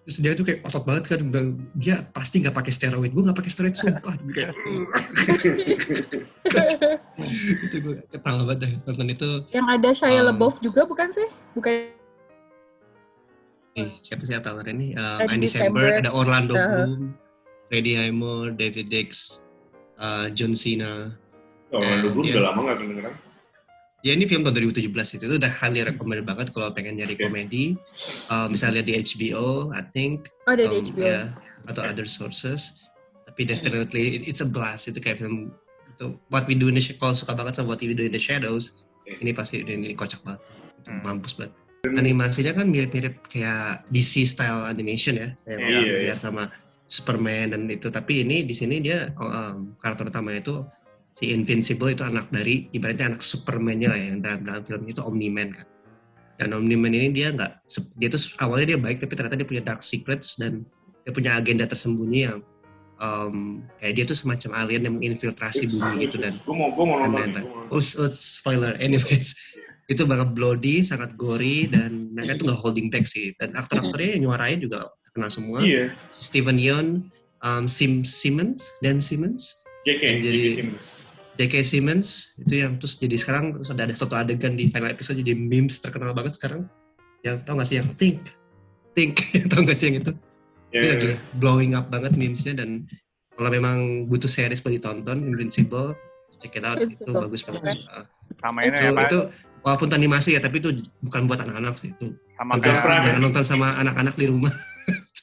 terus 0.03 0.19
dia 0.19 0.35
tuh 0.35 0.47
kayak 0.47 0.64
otot 0.64 0.84
banget 0.88 1.03
kan. 1.11 1.19
Bilang 1.27 1.60
dia 1.76 2.07
pasti 2.15 2.39
nggak 2.39 2.55
pakai 2.55 2.72
steroid. 2.72 3.11
Gue 3.11 3.23
nggak 3.27 3.35
pakai 3.43 3.51
steroid 3.51 3.76
sumpah. 3.76 4.15
Dia 4.23 4.31
kayak 4.31 4.53
itu 7.68 7.76
gue 7.84 7.95
ketawa 8.07 8.47
banget 8.47 8.60
deh 8.64 8.72
nonton 8.88 9.07
itu. 9.11 9.30
Yang 9.51 9.68
ada 9.68 9.89
Shia 9.91 10.22
Um, 10.23 10.27
LaBeouf 10.31 10.55
juga 10.64 10.88
bukan 10.88 11.11
sih? 11.11 11.27
Bukan 11.51 12.02
Eh, 13.73 13.89
siapa 13.99 14.21
sih 14.23 14.37
aktor 14.37 14.61
ini? 14.63 14.93
Um, 14.93 15.25
Andy 15.25 15.33
Andy 15.33 15.47
Samberg, 15.49 15.93
ada 15.99 16.13
Orlando 16.13 16.53
Uh-huh. 16.53 16.69
Bloom, 16.85 17.01
Freddie 17.67 17.97
Highmore, 17.97 18.53
David 18.53 18.87
Dix, 18.87 19.41
uh, 19.97 20.29
John 20.29 20.53
Cena. 20.53 21.17
Oh, 21.73 21.81
Orlando 21.81 22.07
Eh, 22.07 22.11
Bloom 22.13 22.23
iya. 22.23 22.33
udah 22.37 22.43
lama 22.45 22.59
gak 22.63 22.77
kedengeran. 22.79 23.13
Ya 24.03 24.11
ini 24.11 24.27
film 24.27 24.43
tahun 24.43 24.59
2017 24.59 24.83
itu, 25.15 25.23
itu 25.25 25.35
udah 25.39 25.47
highly 25.49 25.79
recommended 25.81 26.27
banget 26.27 26.51
kalau 26.51 26.69
pengen 26.69 26.99
nyari 26.99 27.15
Oke. 27.15 27.23
komedi. 27.23 27.79
Uh, 28.27 28.45
misalnya 28.45 28.83
lihat 28.83 28.87
di 28.87 28.93
HBO, 28.99 29.71
I 29.71 29.81
think, 29.89 30.27
oh 30.43 30.53
dari 30.53 30.69
um, 30.77 30.85
HBO. 30.85 31.01
ya, 31.01 31.21
atau 31.65 31.81
other 31.81 32.03
sources. 32.03 32.83
Tapi 33.25 33.47
definitely 33.47 34.19
it- 34.19 34.27
it's 34.27 34.43
a 34.43 34.45
blast 34.45 34.85
itu 34.85 34.99
kayak 34.99 35.17
film 35.17 35.55
itu 35.89 36.13
What 36.27 36.45
We 36.45 36.53
Do 36.53 36.67
in 36.67 36.75
the 36.75 36.83
Sh- 36.83 36.93
kalau 36.93 37.15
suka 37.15 37.31
banget 37.31 37.57
sama 37.57 37.73
What 37.73 37.81
We 37.81 37.95
Do 37.95 38.03
in 38.03 38.11
the 38.11 38.19
Shadows, 38.19 38.83
Oke. 39.01 39.17
ini 39.17 39.31
pasti 39.31 39.63
ini, 39.63 39.73
ini 39.81 39.95
kocak 39.95 40.19
banget. 40.21 40.45
Itu 40.77 40.91
Hmm. 40.91 41.01
mampus 41.01 41.33
banget. 41.33 41.55
Animasinya 41.84 42.55
kan 42.55 42.72
mirip-mirip 42.72 43.27
kayak 43.27 43.84
DC 43.91 44.23
style 44.23 44.72
animation 44.72 45.19
ya, 45.19 45.35
kayak 45.43 45.60
orang 45.60 45.84
iya. 45.84 45.99
lihat 46.07 46.19
sama 46.23 46.47
Superman 46.88 47.51
dan 47.51 47.68
itu. 47.68 47.91
Tapi 47.91 48.23
ini 48.23 48.47
di 48.47 48.55
sini 48.55 48.80
dia 48.80 49.11
um, 49.19 49.76
karakter 49.84 50.07
utamanya 50.07 50.39
itu 50.39 50.64
si 51.11 51.35
Invincible 51.35 51.91
itu 51.91 52.07
anak 52.07 52.31
dari 52.31 52.72
ibaratnya 52.72 53.11
anak 53.11 53.22
Superman-nya 53.27 53.91
lah 53.91 53.99
yang 53.99 54.23
dalam, 54.23 54.47
dalam 54.47 54.64
film 54.64 54.84
itu 54.88 55.03
Omni-Man 55.03 55.49
kan. 55.60 55.68
Dan 56.39 56.55
Omni-Man 56.55 56.95
ini 56.95 57.11
dia 57.11 57.35
nggak 57.35 57.68
dia 57.99 58.07
tuh 58.07 58.31
awalnya 58.39 58.73
dia 58.73 58.80
baik 58.80 59.03
tapi 59.03 59.14
ternyata 59.19 59.35
dia 59.35 59.47
punya 59.51 59.64
dark 59.68 59.84
secrets 59.84 60.39
dan 60.39 60.64
dia 61.03 61.11
punya 61.11 61.35
agenda 61.35 61.68
tersembunyi 61.68 62.31
yang 62.31 62.39
um, 63.03 63.60
kayak 63.84 63.93
dia 63.99 64.05
tuh 64.07 64.18
semacam 64.18 64.64
alien 64.64 64.88
yang 64.88 64.95
menginfiltrasi 64.95 65.68
bumi 65.68 66.07
gitu 66.07 66.15
dan 66.23 66.39
Gue 66.47 66.55
mau, 66.55 66.72
gue 66.72 66.85
mau 66.88 66.97
nonton. 67.03 67.43
dan-. 67.43 67.47
Oh, 67.68 67.84
oh, 67.84 68.11
spoiler. 68.11 68.80
Anyways, 68.80 69.35
itu 69.91 70.03
banget 70.07 70.31
bloody, 70.31 70.81
sangat 70.81 71.15
gory 71.19 71.68
dan 71.68 72.11
mereka 72.15 72.39
tuh 72.39 72.47
nggak 72.51 72.60
holding 72.60 72.88
back 72.88 73.03
sih. 73.03 73.35
Dan 73.35 73.55
aktor-aktornya 73.55 74.15
yang 74.18 74.30
nyuarain 74.30 74.60
juga 74.64 74.88
terkenal 75.03 75.30
semua. 75.30 75.60
Iya, 75.60 75.91
Steven 76.10 76.57
Yeun, 76.57 76.88
um, 77.43 77.64
Sim 77.68 78.07
Simmons, 78.07 78.64
Dan 78.80 79.03
Simmons, 79.03 79.64
JK, 79.84 80.03
jadi- 80.23 80.55
JK 80.55 80.57
Simmons. 80.60 80.88
J.K. 81.34 81.65
Simmons 81.65 82.38
itu 82.45 82.61
yang 82.61 82.77
terus 82.77 82.93
jadi 83.01 83.18
sekarang 83.18 83.57
terus 83.57 83.73
ada 83.73 83.89
ada 83.89 83.95
satu 83.97 84.14
adegan 84.14 84.53
di 84.53 84.69
final 84.69 84.93
episode 84.93 85.18
jadi 85.18 85.34
memes 85.34 85.81
terkenal 85.81 86.14
banget 86.14 86.38
sekarang 86.38 86.69
yang 87.26 87.41
tau 87.41 87.57
gak 87.57 87.65
sih 87.65 87.81
yang 87.81 87.89
think 87.97 88.22
think 88.93 89.18
tau 89.49 89.65
gak 89.65 89.73
sih 89.73 89.89
yang 89.89 89.97
itu 89.97 90.14
Ya, 90.73 90.81
Ini 90.81 90.89
lagi 90.89 91.11
blowing 91.38 91.77
up 91.77 91.93
banget 91.93 92.18
memesnya 92.18 92.57
dan 92.57 92.81
kalau 93.38 93.53
memang 93.53 94.10
butuh 94.10 94.26
series 94.26 94.57
buat 94.57 94.73
ditonton 94.73 95.22
Invincible 95.22 95.93
check 96.41 96.57
it 96.57 96.65
out 96.65 96.81
itu 96.81 96.97
bagus 97.05 97.45
banget. 97.45 97.77
Uh, 97.93 98.05
Sama 98.41 98.65
ini 98.65 98.73
itu, 98.73 98.81
ya, 98.81 98.91
Pak. 98.91 99.05
itu 99.05 99.19
walaupun 99.64 99.90
animasi 99.95 100.35
ya 100.35 100.41
tapi 100.44 100.60
itu 100.60 100.69
bukan 100.99 101.26
buat 101.26 101.40
anak-anak 101.41 101.73
sih 101.80 101.95
itu 101.95 102.11
Sama 102.35 102.60
Itu 102.60 102.69
kayak, 102.69 102.84
jangan 103.07 103.22
nonton 103.23 103.44
sama 103.48 103.68
anak-anak 103.80 104.14
di 104.19 104.27
rumah 104.27 104.53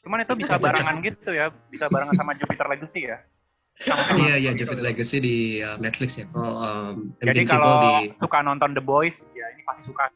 cuman 0.00 0.24
itu 0.24 0.34
bisa 0.40 0.56
barengan 0.56 0.96
gitu 1.04 1.30
ya. 1.30 1.52
Bisa 1.68 1.86
barengan 1.92 2.16
sama 2.16 2.32
Jupiter 2.32 2.66
Legacy 2.66 3.12
ya. 3.12 3.20
Iya 4.16 4.34
iya 4.40 4.50
gitu. 4.52 4.64
Jupiter 4.64 4.84
Legacy 4.88 5.16
di 5.20 5.36
uh, 5.60 5.76
Netflix 5.76 6.16
ya 6.20 6.24
kalau 6.32 6.52
um, 6.56 6.94
Jadi 7.20 7.40
kalau 7.44 7.74
di 7.80 7.92
suka 8.16 8.38
nonton 8.40 8.72
The 8.76 8.84
Boys, 8.84 9.24
ya 9.36 9.46
ini 9.52 9.62
pasti 9.64 9.88
suka 9.88 10.08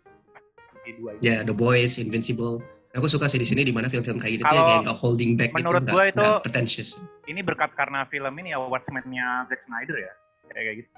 dua 1.01 1.17
itu. 1.17 1.21
ya 1.25 1.41
The 1.45 1.57
Boys 1.57 1.97
Invincible 1.97 2.61
aku 2.93 3.09
suka 3.09 3.25
sih 3.25 3.41
di 3.41 3.49
sini 3.49 3.65
di 3.65 3.73
mana 3.73 3.89
film-film 3.89 4.21
kayak 4.21 4.45
kayak 4.45 4.85
nggak 4.85 4.99
holding 5.01 5.33
back 5.35 5.51
menurut 5.57 5.81
gitu, 5.85 5.93
gua 5.97 6.05
itu- 6.09 6.21
nggak 6.21 6.45
pretentious 6.45 7.01
Ini 7.25 7.41
berkat 7.41 7.73
karena 7.73 8.05
film 8.09 8.37
ini 8.37 8.53
ya 8.53 8.61
Watchmen-nya 8.61 9.49
Zack 9.49 9.65
Snyder 9.65 9.97
ya. 9.97 10.13
Kayak 10.53 10.65
kayak 10.65 10.77
gitu. 10.85 10.91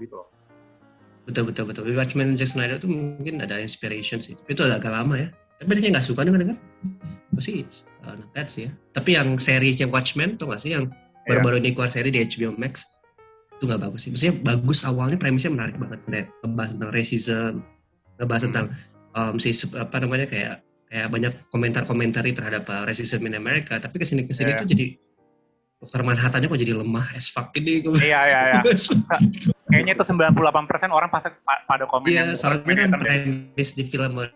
Gitu 0.00 0.14
loh. 0.16 0.28
Betul 1.30 1.46
betul 1.46 1.64
betul. 1.70 1.82
Watchmen 1.94 2.34
Zack 2.34 2.58
Snyder 2.58 2.76
tuh 2.82 2.90
mungkin 2.90 3.38
ada 3.40 3.56
inspiration 3.62 4.18
sih. 4.18 4.34
Tapi 4.34 4.50
itu 4.52 4.62
agak 4.66 4.90
lama 4.90 5.14
ya. 5.14 5.28
Tapi 5.62 5.78
dia 5.78 5.94
nggak 5.94 6.06
suka 6.06 6.26
dengar 6.26 6.42
dengar 6.42 6.58
sih 7.40 7.64
uh, 8.04 8.14
not 8.20 8.28
bad 8.36 8.52
sih 8.52 8.68
ya. 8.68 8.70
Tapi 8.92 9.16
yang 9.16 9.40
seri 9.40 9.72
yang 9.72 9.88
Watchmen 9.88 10.36
tuh 10.36 10.52
nggak 10.52 10.60
sih? 10.60 10.76
Yang 10.76 10.92
Iya. 11.20 11.36
baru-baru 11.36 11.56
ini 11.60 11.70
keluar 11.76 11.92
seri 11.92 12.08
di 12.08 12.20
HBO 12.24 12.56
Max 12.56 12.88
itu 13.56 13.64
nggak 13.68 13.80
bagus 13.80 14.00
sih. 14.08 14.10
Maksudnya 14.10 14.34
bagus 14.40 14.78
awalnya 14.88 15.20
premisnya 15.20 15.52
menarik 15.52 15.76
banget. 15.76 16.00
Kayak 16.08 16.26
ngebahas 16.42 16.70
tentang 16.72 16.90
racism 16.96 17.52
ngebahas 18.20 18.42
tentang 18.48 18.66
um, 19.16 19.34
si 19.36 19.50
apa 19.76 19.96
namanya 20.00 20.26
kayak 20.28 20.54
kayak 20.90 21.08
banyak 21.12 21.32
komentar-komentar 21.52 22.24
terhadap 22.24 22.64
uh, 22.72 22.82
racism 22.88 23.20
in 23.28 23.36
America. 23.36 23.76
Tapi 23.76 24.00
ke 24.00 24.04
sini 24.08 24.24
ke 24.24 24.32
sini 24.32 24.56
Iya. 24.56 24.60
tuh 24.64 24.68
jadi 24.68 24.84
dokter 25.80 26.00
Manhattannya 26.04 26.46
kok 26.52 26.60
jadi 26.60 26.76
lemah? 26.76 27.06
As 27.16 27.32
fuck 27.32 27.56
ini 27.56 27.80
Iya, 27.80 28.20
iya, 28.28 28.40
iya. 28.52 28.60
Kayaknya 29.70 29.92
itu 29.96 30.04
98% 30.04 30.92
orang 30.92 31.08
pasti 31.08 31.32
pa- 31.40 31.64
pada 31.64 31.88
komen 31.88 32.04
Iya, 32.12 32.36
soalnya 32.36 32.84
kan 32.84 33.00
premis 33.00 33.70
di 33.72 33.84
film 33.88 34.12
uh, 34.18 34.28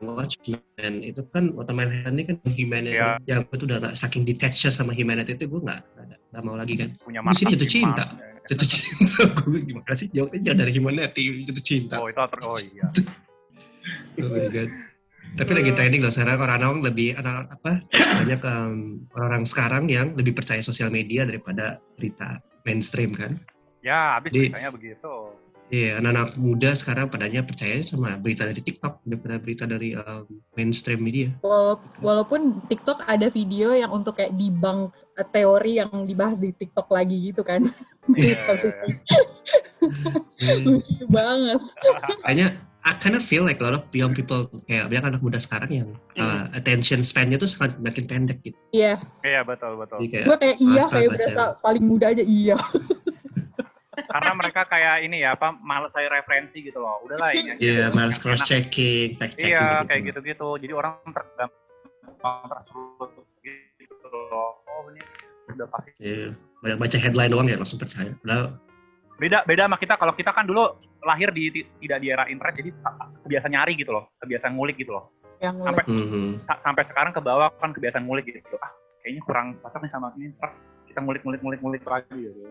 Watchmen. 0.00 0.94
Itu 1.04 1.28
kan 1.28 1.52
otomatis 1.60 2.08
ini 2.08 2.22
kan 2.24 2.36
humanity. 2.48 2.96
Iya. 2.96 3.20
yang 3.28 3.44
gue 3.44 3.56
tuh 3.60 3.66
udah 3.68 3.92
gak 3.92 3.94
saking 4.00 4.24
detached 4.24 4.72
sama 4.72 4.96
humanity 4.96 5.36
itu 5.36 5.44
gue 5.44 5.60
gak, 5.60 5.84
gak, 5.84 6.18
gak 6.32 6.42
mau 6.42 6.56
lagi 6.56 6.74
kan. 6.80 6.88
Punya 7.04 7.20
Di 7.20 7.36
sini 7.36 7.52
jatuh 7.52 7.68
cinta. 7.68 8.04
jatuh 8.48 8.68
cinta. 8.72 9.22
Gue 9.44 9.60
gimana 9.60 9.92
sih? 9.92 10.08
Jauhnya 10.08 10.40
jauh 10.40 10.56
dari 10.56 10.72
humanity 10.72 11.22
jatuh 11.44 11.64
cinta. 11.64 11.94
Oh, 12.00 12.08
itu 12.08 12.16
oh 12.48 12.56
iya. 12.56 12.88
Oh 14.24 14.28
my 14.32 14.48
God. 14.48 14.89
Tapi 15.36 15.50
lagi 15.54 15.70
trending 15.72 16.02
loh 16.02 16.12
sekarang 16.12 16.38
orang-orang 16.38 16.82
lebih 16.84 17.14
anak 17.14 17.50
apa 17.54 17.72
banyak 17.92 18.40
um, 18.42 18.74
orang-orang 19.14 19.44
sekarang 19.44 19.84
yang 19.86 20.12
lebih 20.14 20.34
percaya 20.34 20.60
sosial 20.60 20.88
media 20.88 21.22
daripada 21.22 21.78
berita 21.94 22.38
mainstream 22.64 23.14
kan 23.14 23.38
Ya, 23.80 24.20
habis 24.20 24.28
Di- 24.28 24.52
beritanya 24.52 24.68
begitu. 24.68 25.12
Iya, 25.70 26.02
anak-anak 26.02 26.34
muda 26.34 26.74
sekarang 26.74 27.06
padanya 27.08 27.46
percaya 27.46 27.78
sama 27.86 28.18
berita 28.18 28.42
dari 28.42 28.58
TikTok 28.58 29.06
daripada 29.06 29.38
berita 29.38 29.64
dari 29.64 29.94
um, 29.94 30.26
mainstream 30.52 30.98
media. 31.00 31.30
Wala- 31.40 31.78
Walaupun 32.02 32.58
TikTok 32.66 33.06
ada 33.06 33.30
video 33.30 33.70
yang 33.70 33.88
untuk 33.88 34.18
kayak 34.18 34.34
debunk 34.34 34.90
eh, 35.14 35.24
teori 35.30 35.78
yang 35.78 35.88
dibahas 36.02 36.36
di 36.36 36.50
TikTok 36.52 36.90
lagi 36.90 37.32
gitu 37.32 37.46
kan. 37.46 37.64
Iya, 38.12 38.34
iya, 38.34 38.52
iya. 38.66 38.84
Hmm, 40.42 40.64
Lucu 40.74 41.06
banget. 41.06 41.60
kayaknya 42.26 42.48
I 42.80 42.96
kind 42.96 43.12
of 43.12 43.20
feel 43.20 43.44
like 43.44 43.60
a 43.60 43.64
lot 43.68 43.76
of 43.76 43.84
young 43.92 44.16
people 44.16 44.48
kayak 44.64 44.88
banyak 44.88 45.12
anak 45.12 45.20
muda 45.20 45.36
sekarang 45.36 45.68
yang 45.68 45.88
uh, 46.16 46.48
attention 46.56 47.04
span-nya 47.04 47.36
tuh 47.36 47.44
sangat 47.44 47.76
makin 47.76 48.08
pendek 48.08 48.40
gitu. 48.40 48.56
Iya, 48.72 48.96
Iya, 49.20 49.44
betul, 49.44 49.76
betul. 49.76 50.00
Jadi 50.00 50.08
kayak 50.08 50.24
gue 50.24 50.36
kayak 50.40 50.56
iya 50.56 50.82
kayak 50.88 51.08
berasa 51.12 51.44
paling 51.60 51.84
muda 51.84 52.06
aja 52.08 52.24
iya. 52.24 52.56
Karena 54.00 54.32
mereka 54.32 54.64
kayak 54.64 54.96
ini 55.04 55.20
ya, 55.20 55.36
apa, 55.36 55.52
males 55.60 55.92
saya 55.92 56.08
referensi 56.08 56.64
gitu 56.64 56.80
loh. 56.80 57.04
Udahlah 57.04 57.36
ini. 57.36 57.60
Iya, 57.60 57.92
males 57.92 58.16
enak. 58.16 58.24
cross 58.24 58.48
checking, 58.48 59.20
fact 59.20 59.36
checking. 59.36 59.52
Iya, 59.52 59.84
kayak 59.84 60.00
gitu-gitu. 60.08 60.48
Jadi 60.56 60.72
orang 60.72 60.96
tergampang 61.04 62.48
tersulut 62.48 63.10
gitu 63.44 64.08
loh. 64.08 64.56
Oh, 64.64 64.88
ini 64.88 65.04
udah 65.52 65.68
pasti. 65.68 65.90
Iya, 66.00 66.32
banyak 66.64 66.78
baca 66.80 66.96
headline 66.96 67.30
doang 67.30 67.48
ya 67.50 67.56
langsung 67.60 67.76
percaya. 67.76 68.16
Padahal 68.24 68.56
Beda 69.20 69.44
beda 69.44 69.68
sama 69.68 69.76
kita 69.76 70.00
kalau 70.00 70.16
kita 70.16 70.32
kan 70.32 70.48
dulu 70.48 70.64
lahir 71.04 71.28
di 71.28 71.52
ti- 71.52 71.68
tidak 71.84 71.98
di 72.00 72.08
era 72.08 72.24
internet 72.24 72.56
jadi 72.56 72.70
kebiasaan 73.28 73.52
nyari 73.52 73.76
gitu 73.76 73.92
loh, 73.92 74.08
kebiasaan 74.16 74.56
ngulik 74.56 74.80
gitu 74.80 74.96
loh. 74.96 75.12
Yang 75.44 75.60
Sampai 75.60 75.84
mhm. 75.84 76.40
sa- 76.48 76.60
sampai 76.60 76.88
sekarang 76.88 77.12
ke 77.12 77.20
bawah 77.20 77.52
kan 77.60 77.76
kebiasaan 77.76 78.08
ngulik 78.08 78.24
gitu. 78.32 78.56
Ah, 78.64 78.72
kayaknya 79.04 79.20
kurang 79.28 79.46
cocok 79.60 79.80
nih 79.84 79.92
sama 79.92 80.08
ini. 80.16 80.32
Kita 80.88 81.04
ngulik-ngulik 81.04 81.40
ngulik-ngulik 81.44 81.84
lagi 81.84 82.16
gitu. 82.16 82.48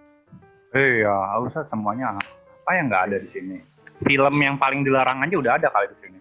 Iya, 0.77 1.41
usah 1.41 1.65
semuanya 1.65 2.13
apa 2.13 2.71
yang 2.77 2.85
nggak 2.85 3.03
ada 3.09 3.17
di 3.17 3.29
sini. 3.33 3.57
Film 4.05 4.35
yang 4.37 4.55
paling 4.61 4.85
dilarang 4.85 5.25
aja 5.25 5.35
udah 5.41 5.57
ada 5.57 5.67
kali 5.73 5.89
di 5.89 5.97
sini. 6.05 6.19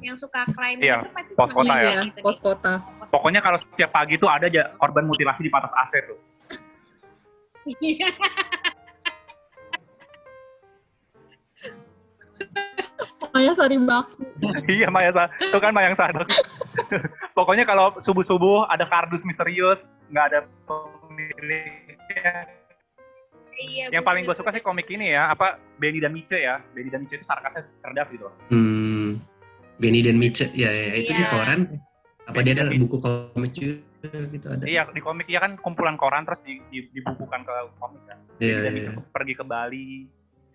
Yang 0.00 0.24
suka 0.24 0.48
crime 0.56 0.80
Iya, 0.80 1.04
itu 1.04 1.12
pasti 1.12 1.32
pos 1.36 1.52
kota 1.52 1.74
ya. 1.76 2.00
gitu 2.00 2.18
pos 2.24 2.38
kota. 2.40 2.72
Pokoknya 3.12 3.44
kalau 3.44 3.60
setiap 3.60 3.92
pagi 3.92 4.16
tuh 4.16 4.32
ada 4.32 4.48
aja 4.48 4.72
korban 4.80 5.04
mutilasi 5.04 5.44
di 5.44 5.52
patas 5.52 5.72
AC 5.76 5.92
tuh. 6.08 6.18
Iya. 13.46 13.52
Makanya 13.52 13.54
sari 13.54 13.76
baku. 13.78 14.22
iya 14.76 14.88
Maya 14.90 15.10
Sa- 15.14 15.30
itu 15.38 15.58
kan 15.58 15.70
Mayang 15.70 15.94
Sadok. 15.94 16.26
Pokoknya 17.38 17.62
kalau 17.62 17.94
subuh-subuh 18.02 18.66
ada 18.66 18.84
kardus 18.84 19.22
misterius, 19.22 19.78
nggak 20.10 20.24
ada 20.26 20.38
pemiliknya. 20.66 22.32
Iya, 23.56 23.88
Yang 23.88 24.04
paling 24.04 24.22
gue 24.28 24.36
suka 24.36 24.52
sih 24.52 24.60
komik 24.60 24.84
ini 24.92 25.16
ya, 25.16 25.32
apa 25.32 25.56
Benny 25.80 25.96
dan 25.96 26.12
Miche 26.12 26.36
ya. 26.36 26.60
Benny 26.76 26.92
dan 26.92 27.08
Miche 27.08 27.16
itu 27.16 27.24
sarkasnya 27.24 27.64
cerdas 27.80 28.12
gitu. 28.12 28.28
Hmm, 28.52 29.16
Benny 29.80 30.04
dan 30.04 30.20
Mitch, 30.20 30.44
ya, 30.52 30.68
ya 30.68 30.92
itu 30.92 31.08
di 31.08 31.24
Iya. 31.24 31.32
koran. 31.32 31.60
Apa 32.28 32.36
Benny 32.36 32.52
dia 32.52 32.68
ada 32.68 32.76
buku 32.76 32.96
komik 33.00 33.52
juga 33.56 34.10
gitu 34.28 34.46
ada? 34.52 34.60
Iya 34.68 34.82
di 34.92 35.00
komik 35.00 35.24
ya 35.24 35.40
kan 35.40 35.56
kumpulan 35.56 35.96
koran 35.96 36.28
terus 36.28 36.44
di, 36.44 36.60
di- 36.68 36.90
dibukukan 36.92 37.48
ke 37.48 37.54
komik 37.80 38.02
kan. 38.04 38.18
Iya, 38.36 38.60
Benny 38.60 38.60
dan 38.60 38.72
iya. 38.76 38.90
Mitch 38.92 39.08
pergi 39.08 39.32
ke 39.32 39.44
Bali 39.48 39.88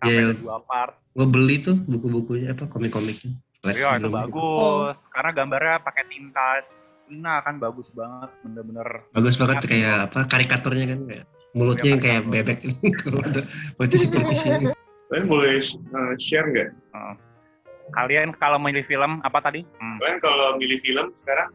sampai 0.02 0.18
Iya. 0.18 0.34
ke 0.34 0.42
dua 0.42 0.58
part. 0.66 0.94
Gue 1.14 1.26
beli 1.30 1.56
tuh 1.62 1.76
buku-bukunya 1.86 2.52
apa 2.52 2.66
komik-komiknya. 2.66 3.38
Iya 3.62 4.02
itu 4.02 4.10
bagus. 4.10 5.06
Karena 5.14 5.30
gambarnya 5.30 5.78
pakai 5.86 6.04
tinta 6.10 6.66
Cina 7.06 7.38
kan 7.44 7.60
bagus 7.62 7.86
banget, 7.94 8.30
bener-bener. 8.42 8.88
Bagus 9.14 9.36
banget 9.38 9.62
kayak 9.68 10.10
apa 10.10 10.26
karikaturnya 10.26 10.96
kan 10.96 11.00
kayak 11.06 11.24
mulutnya 11.52 11.88
yang 11.94 12.02
kayak 12.02 12.22
bebek 12.26 12.58
kalau 13.04 13.20
ada 13.22 13.40
politisi-politisi. 13.78 14.48
Kalian 15.12 15.28
boleh 15.28 15.60
uh, 15.92 16.14
share 16.16 16.48
nggak? 16.48 16.72
Kalian 17.92 18.32
kalau 18.40 18.56
milih 18.56 18.80
film 18.88 19.20
apa 19.22 19.44
tadi? 19.44 19.60
Hmm. 19.76 20.00
Kalian 20.00 20.18
kalau 20.24 20.56
milih 20.56 20.80
film 20.80 21.12
sekarang 21.12 21.52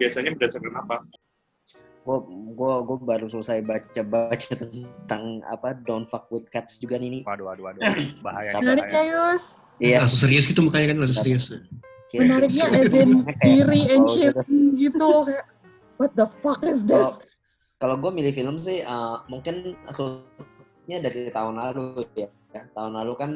biasanya 0.00 0.32
berdasarkan 0.32 0.72
apa? 0.72 0.96
Gue 2.08 2.18
gua, 2.56 2.80
gua 2.80 2.96
baru 2.96 3.28
selesai 3.28 3.60
baca-baca 3.60 4.52
tentang 4.56 5.44
apa 5.44 5.76
Don't 5.84 6.08
Fuck 6.08 6.32
With 6.32 6.48
Cats 6.48 6.80
juga 6.80 6.96
nih. 6.96 7.20
nih. 7.20 7.22
Waduh, 7.28 7.52
waduh, 7.52 7.68
waduh. 7.68 7.84
Bahaya. 8.24 8.56
Menarik 8.56 8.88
ya 8.88 9.02
Yus. 9.12 9.42
Iya. 9.76 9.98
Langsung 10.08 10.20
serius 10.24 10.48
gitu 10.48 10.64
mukanya 10.64 10.96
kan 10.96 11.04
langsung 11.04 11.20
serius. 11.20 11.52
Menariknya 12.16 12.66
as 12.80 12.96
in 12.96 13.12
and 13.68 14.06
shit 14.08 14.32
gitu. 14.80 15.08
kayak 15.28 15.44
what 16.00 16.16
the 16.16 16.24
fuck 16.40 16.64
is 16.64 16.80
this? 16.88 16.96
Kalau 16.96 17.20
kalau 17.76 17.94
gue 18.00 18.10
milih 18.10 18.32
film 18.32 18.56
sih 18.56 18.80
eh, 18.80 19.16
mungkin 19.28 19.76
maksudnya 19.84 21.04
dari 21.04 21.28
tahun 21.28 21.60
lalu 21.60 22.08
ya. 22.16 22.32
Ya, 22.56 22.64
Tahun 22.72 22.96
lalu 22.96 23.12
kan 23.20 23.30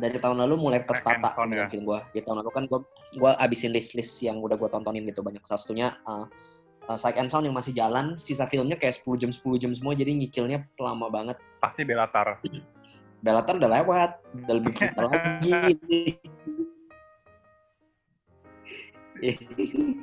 dari 0.00 0.16
tahun 0.16 0.40
lalu 0.40 0.56
mulai 0.56 0.80
tertata 0.88 1.36
dengan 1.44 1.68
ya. 1.68 1.70
film 1.70 1.84
gue. 1.84 2.00
Di 2.16 2.20
tahun 2.24 2.40
lalu 2.40 2.50
kan 2.56 2.64
gue 2.64 2.80
gua 3.20 3.36
abisin 3.36 3.76
list-list 3.76 4.24
yang 4.24 4.40
udah 4.40 4.56
gue 4.56 4.68
tontonin 4.72 5.04
gitu 5.04 5.20
banyak. 5.20 5.44
Salah 5.44 5.60
satunya 5.60 5.92
uh, 6.08 6.24
uh, 6.86 6.98
Sight 6.98 7.18
and 7.18 7.28
Sound 7.30 7.46
yang 7.46 7.56
masih 7.56 7.74
jalan, 7.74 8.14
sisa 8.18 8.46
filmnya 8.46 8.78
kayak 8.78 8.98
10 9.02 9.22
jam 9.22 9.30
10 9.30 9.62
jam 9.62 9.70
semua 9.74 9.92
jadi 9.94 10.10
nyicilnya 10.14 10.66
lama 10.78 11.06
banget. 11.10 11.36
Pasti 11.58 11.82
Belatar. 11.82 12.38
Bellator 13.22 13.54
udah 13.58 13.70
lewat, 13.82 14.10
udah 14.44 14.54
lebih 14.54 14.72
kita 14.80 15.00
lagi. 15.02 15.54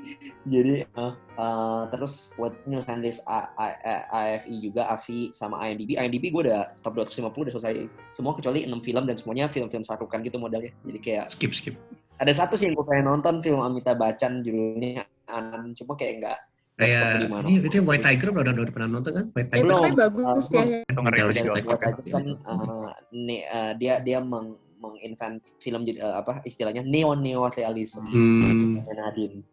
Jadi 0.43 0.83
uh, 0.97 1.13
uh, 1.37 1.85
terus 1.93 2.33
buat 2.33 2.57
news 2.65 2.89
and 2.89 3.05
list 3.05 3.21
A- 3.29 3.53
A- 3.55 3.77
A- 3.85 4.05
AFI 4.09 4.57
juga, 4.57 4.89
AFI 4.89 5.29
sama 5.31 5.61
IMDb. 5.69 5.95
IMDb 5.95 6.33
gue 6.33 6.49
udah 6.49 6.73
top 6.81 6.97
250 6.97 7.29
udah 7.29 7.53
selesai 7.53 7.73
semua 8.09 8.33
kecuali 8.33 8.65
6 8.65 8.73
film 8.81 9.03
dan 9.05 9.15
semuanya 9.15 9.45
film-film 9.53 9.85
sarukan 9.85 10.19
gitu 10.25 10.41
modelnya. 10.41 10.73
Jadi 10.83 10.99
kayak 10.99 11.25
Skip 11.29 11.53
skip. 11.53 11.75
ada 12.17 12.33
satu 12.33 12.57
sih 12.57 12.69
yang 12.69 12.75
gue 12.77 12.85
pengen 12.89 13.05
nonton 13.09 13.39
film 13.45 13.61
Amitabh 13.61 14.01
Bachchan 14.01 14.41
judulnya 14.41 15.05
Anan, 15.29 15.77
cuma 15.77 15.93
kayak 15.93 16.13
nggak 16.19 16.37
Kayak 16.73 17.29
ini 17.45 17.61
itu 17.61 17.75
yang 17.77 17.85
White 17.85 18.01
Tiger 18.01 18.33
udah 18.33 18.49
udah 18.49 18.73
pernah 18.73 18.89
nonton 18.89 19.11
kan? 19.13 19.25
White 19.31 19.49
Tiger. 19.53 19.63
Belum. 19.63 19.83
tapi 19.85 19.93
bagus 19.93 20.45
ya. 20.49 20.63
Itu. 20.81 20.99
Intelligent 20.99 21.49
Tiger 21.53 21.77
kan 22.09 22.25
uh, 22.43 22.89
ne- 23.13 23.45
uh, 23.45 23.71
dia 23.77 24.01
dia 24.01 24.17
meng 24.17 24.57
menginvent 24.81 25.39
film 25.61 25.85
jadi 25.85 26.03
uh, 26.03 26.15
apa 26.19 26.43
istilahnya 26.43 26.83
neo 26.83 27.15
neo 27.15 27.45
realism 27.47 28.03
Hmm. 28.09 28.83
Nadine. 28.83 29.45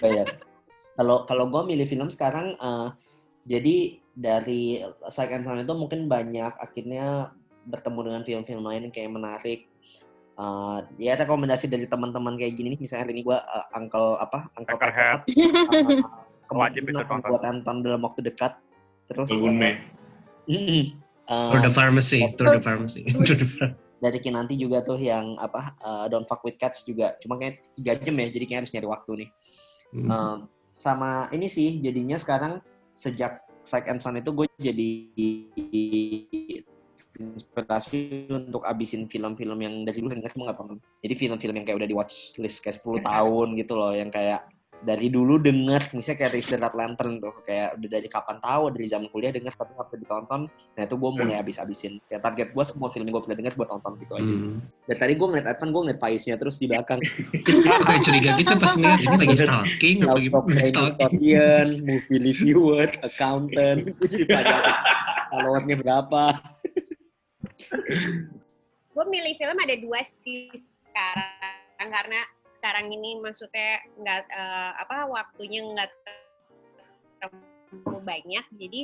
Bayar. 0.00 0.26
Kalau 0.98 1.24
kalau 1.24 1.48
gue 1.48 1.62
milih 1.64 1.88
film 1.88 2.12
sekarang, 2.12 2.60
uh, 2.60 2.92
jadi 3.48 3.96
dari 4.12 4.84
Sight 5.08 5.32
and 5.32 5.48
Sound 5.48 5.64
itu 5.64 5.72
mungkin 5.72 6.12
banyak 6.12 6.52
akhirnya 6.60 7.32
bertemu 7.64 8.00
dengan 8.04 8.22
film-film 8.22 8.64
lain 8.68 8.84
yang 8.84 8.92
kayak 8.92 9.08
menarik. 9.08 9.60
Uh, 10.38 10.80
ya 10.96 11.16
rekomendasi 11.20 11.68
dari 11.68 11.84
teman-teman 11.84 12.36
kayak 12.40 12.56
gini 12.56 12.72
nih, 12.72 12.80
misalnya 12.80 13.04
hari 13.04 13.12
ini 13.18 13.22
gue 13.28 13.38
uh, 13.38 13.66
Uncle 13.76 14.16
apa 14.16 14.48
Uncle 14.56 14.72
Uncle 14.72 14.78
Peckerhead, 14.80 15.20
uh, 15.28 16.00
kemungkinan 16.48 16.94
akan 17.04 17.20
tonton. 17.20 17.28
buat 17.28 17.42
nonton 17.44 17.76
dalam 17.84 18.00
waktu 18.04 18.20
dekat. 18.24 18.52
Terus 19.10 19.28
uh, 19.36 19.44
mm-mm. 19.44 20.84
Uh, 21.30 21.54
Tour 21.54 21.62
de 21.62 21.70
Pharmacy, 21.70 22.20
Tour 22.34 22.58
de 22.58 22.62
Pharmacy. 22.64 23.02
Tour 23.12 23.36
de 23.38 23.46
Pharmacy. 23.46 23.88
dari 24.00 24.16
Kinanti 24.16 24.56
juga 24.56 24.80
tuh 24.80 24.96
yang 24.96 25.36
apa 25.36 25.76
uh, 25.84 26.08
Don't 26.08 26.24
Fuck 26.24 26.40
With 26.48 26.56
Cats 26.56 26.88
juga 26.88 27.20
cuma 27.20 27.36
kayak 27.36 27.60
tiga 27.76 28.00
jam 28.00 28.16
ya 28.16 28.32
jadi 28.32 28.44
kayak 28.48 28.60
harus 28.64 28.72
nyari 28.72 28.88
waktu 28.88 29.12
nih 29.12 29.28
Hmm. 29.90 30.06
Um, 30.06 30.38
sama 30.78 31.26
ini 31.34 31.50
sih 31.50 31.82
jadinya 31.82 32.16
sekarang 32.16 32.62
sejak 32.94 33.42
Sight 33.60 33.90
and 33.90 34.00
Sound 34.00 34.22
itu 34.22 34.30
gue 34.32 34.46
jadi 34.56 34.90
inspirasi 37.20 38.26
untuk 38.32 38.64
abisin 38.64 39.04
film-film 39.06 39.58
yang 39.60 39.74
dari 39.84 40.00
dulu 40.00 40.10
kan 40.16 40.24
semua 40.26 40.50
nggak 40.50 40.58
pernah 40.58 40.76
jadi 41.04 41.14
film-film 41.14 41.54
yang 41.60 41.66
kayak 41.68 41.78
udah 41.84 41.88
di 41.88 41.96
watch 41.96 42.14
list 42.40 42.64
kayak 42.64 42.80
10 42.80 43.04
tahun 43.04 43.46
gitu 43.60 43.72
loh 43.76 43.92
yang 43.92 44.08
kayak 44.08 44.48
dari 44.80 45.12
dulu 45.12 45.36
denger 45.36 45.92
misalnya 45.92 46.24
kayak 46.24 46.32
Race 46.32 46.48
the 46.48 46.56
Red 46.56 46.72
Lantern 46.72 47.20
tuh 47.20 47.44
kayak 47.44 47.76
udah 47.76 47.88
dari 47.92 48.08
kapan 48.08 48.40
tahu 48.40 48.72
dari 48.72 48.88
zaman 48.88 49.12
kuliah 49.12 49.28
denger 49.28 49.52
tapi 49.52 49.76
waktu 49.76 50.00
ditonton 50.00 50.48
nah 50.48 50.82
itu 50.88 50.96
gue 50.96 51.10
mulai 51.12 51.36
abis-abisin 51.36 52.00
kayak 52.08 52.24
target 52.24 52.48
gue 52.56 52.64
semua 52.64 52.88
film 52.88 53.04
yang 53.04 53.20
gue 53.20 53.24
pernah 53.28 53.38
denger 53.44 53.60
gue 53.60 53.66
tonton 53.68 53.92
gitu 54.00 54.12
aja 54.16 54.32
sih 54.32 54.48
Hmm. 54.50 54.64
dari 54.88 54.98
tadi 54.98 55.12
gue 55.20 55.26
ngeliat 55.28 55.46
Advan 55.52 55.68
gue 55.68 55.80
ngeliat 55.84 56.00
Faiznya 56.00 56.36
terus 56.40 56.56
di 56.56 56.64
belakang 56.64 56.96
Kayak 57.84 58.00
curiga 58.08 58.30
gitu 58.40 58.52
pas 58.56 58.72
ngeliat 58.72 59.00
ini 59.04 59.16
lagi 59.20 59.36
stalking 59.36 59.98
apa 60.00 60.18
gimana? 60.18 60.60
Stalking. 60.64 61.68
movie 61.84 62.18
reviewer, 62.24 62.88
accountant, 63.04 63.80
gue 63.84 64.06
jadi 64.08 64.24
pelajaran 64.24 64.74
followersnya 65.30 65.76
berapa. 65.78 66.22
Gue 68.90 69.04
milih 69.06 69.34
film 69.38 69.58
ada 69.58 69.76
dua 69.78 70.02
sih 70.22 70.50
sekarang 70.90 71.88
karena 71.88 72.20
sekarang 72.60 72.86
ini 72.92 73.16
maksudnya 73.22 73.80
nggak 73.96 74.22
eh, 74.28 74.72
apa 74.76 75.08
waktunya 75.08 75.64
nggak 75.64 75.90
terlalu 77.20 77.98
banyak. 78.04 78.44
Jadi 78.58 78.80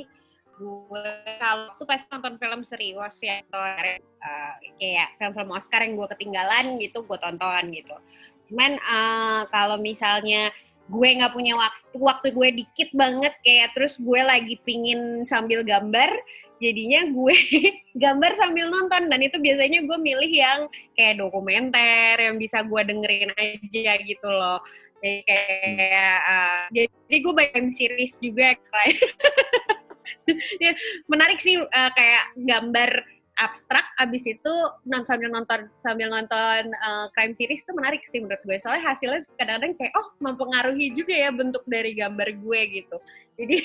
gue 0.57 1.09
kalau 1.37 1.69
tuh 1.77 1.85
pasti 1.85 2.09
nonton 2.09 2.41
film 2.41 2.65
serius 2.65 3.21
ya 3.21 3.45
atau 3.45 3.61
eh, 3.61 4.53
kayak 4.81 5.21
film-film 5.21 5.53
Oscar 5.53 5.85
yang 5.85 5.93
gue 5.93 6.07
ketinggalan 6.17 6.81
gitu 6.81 7.05
gue 7.05 7.17
tonton 7.21 7.63
gitu. 7.69 7.95
Cuman 8.49 8.81
eh, 8.81 9.41
kalau 9.53 9.77
misalnya 9.77 10.49
gue 10.87 11.09
nggak 11.19 11.35
punya 11.35 11.53
waktu 11.59 11.95
waktu 11.99 12.27
gue 12.31 12.49
dikit 12.63 12.89
banget 12.95 13.35
kayak 13.43 13.75
terus 13.75 13.99
gue 13.99 14.21
lagi 14.23 14.55
pingin 14.63 15.27
sambil 15.27 15.59
gambar 15.63 16.09
jadinya 16.63 17.11
gue 17.11 17.35
gambar 18.03 18.31
sambil 18.39 18.71
nonton. 18.71 19.11
Dan 19.11 19.19
itu 19.21 19.37
biasanya 19.37 19.83
gue 19.83 19.97
milih 19.99 20.31
yang 20.31 20.59
kayak 20.95 21.19
dokumenter 21.19 22.15
yang 22.17 22.35
bisa 22.39 22.63
gue 22.63 22.81
dengerin 22.81 23.31
aja 23.35 23.91
gitu 24.01 24.27
loh. 24.27 24.63
Jadi 24.97 25.21
kayak 25.29 26.17
uh, 26.25 26.61
jadi 26.73 27.17
gue 27.21 27.33
banyak 27.35 27.65
series 27.75 28.17
juga 28.17 28.57
kayak 28.57 28.97
Ya, 30.59 30.71
menarik 31.07 31.39
sih 31.39 31.59
uh, 31.59 31.91
kayak 31.91 32.23
gambar 32.35 32.91
abstrak 33.37 33.85
abis 34.01 34.25
itu 34.25 34.53
sambil 35.05 35.29
nonton 35.29 35.69
sambil 35.77 36.09
nonton 36.09 36.73
uh, 36.81 37.05
crime 37.13 37.33
series 37.37 37.61
itu 37.61 37.71
menarik 37.77 38.01
sih 38.09 38.21
menurut 38.21 38.41
gue. 38.41 38.57
Soalnya 38.57 38.93
hasilnya 38.93 39.21
kadang-kadang 39.37 39.73
kayak 39.77 39.93
oh 39.93 40.07
mempengaruhi 40.21 40.93
juga 40.97 41.13
ya 41.13 41.29
bentuk 41.29 41.61
dari 41.69 41.93
gambar 41.93 42.29
gue 42.37 42.59
gitu. 42.81 42.97
Jadi 43.37 43.57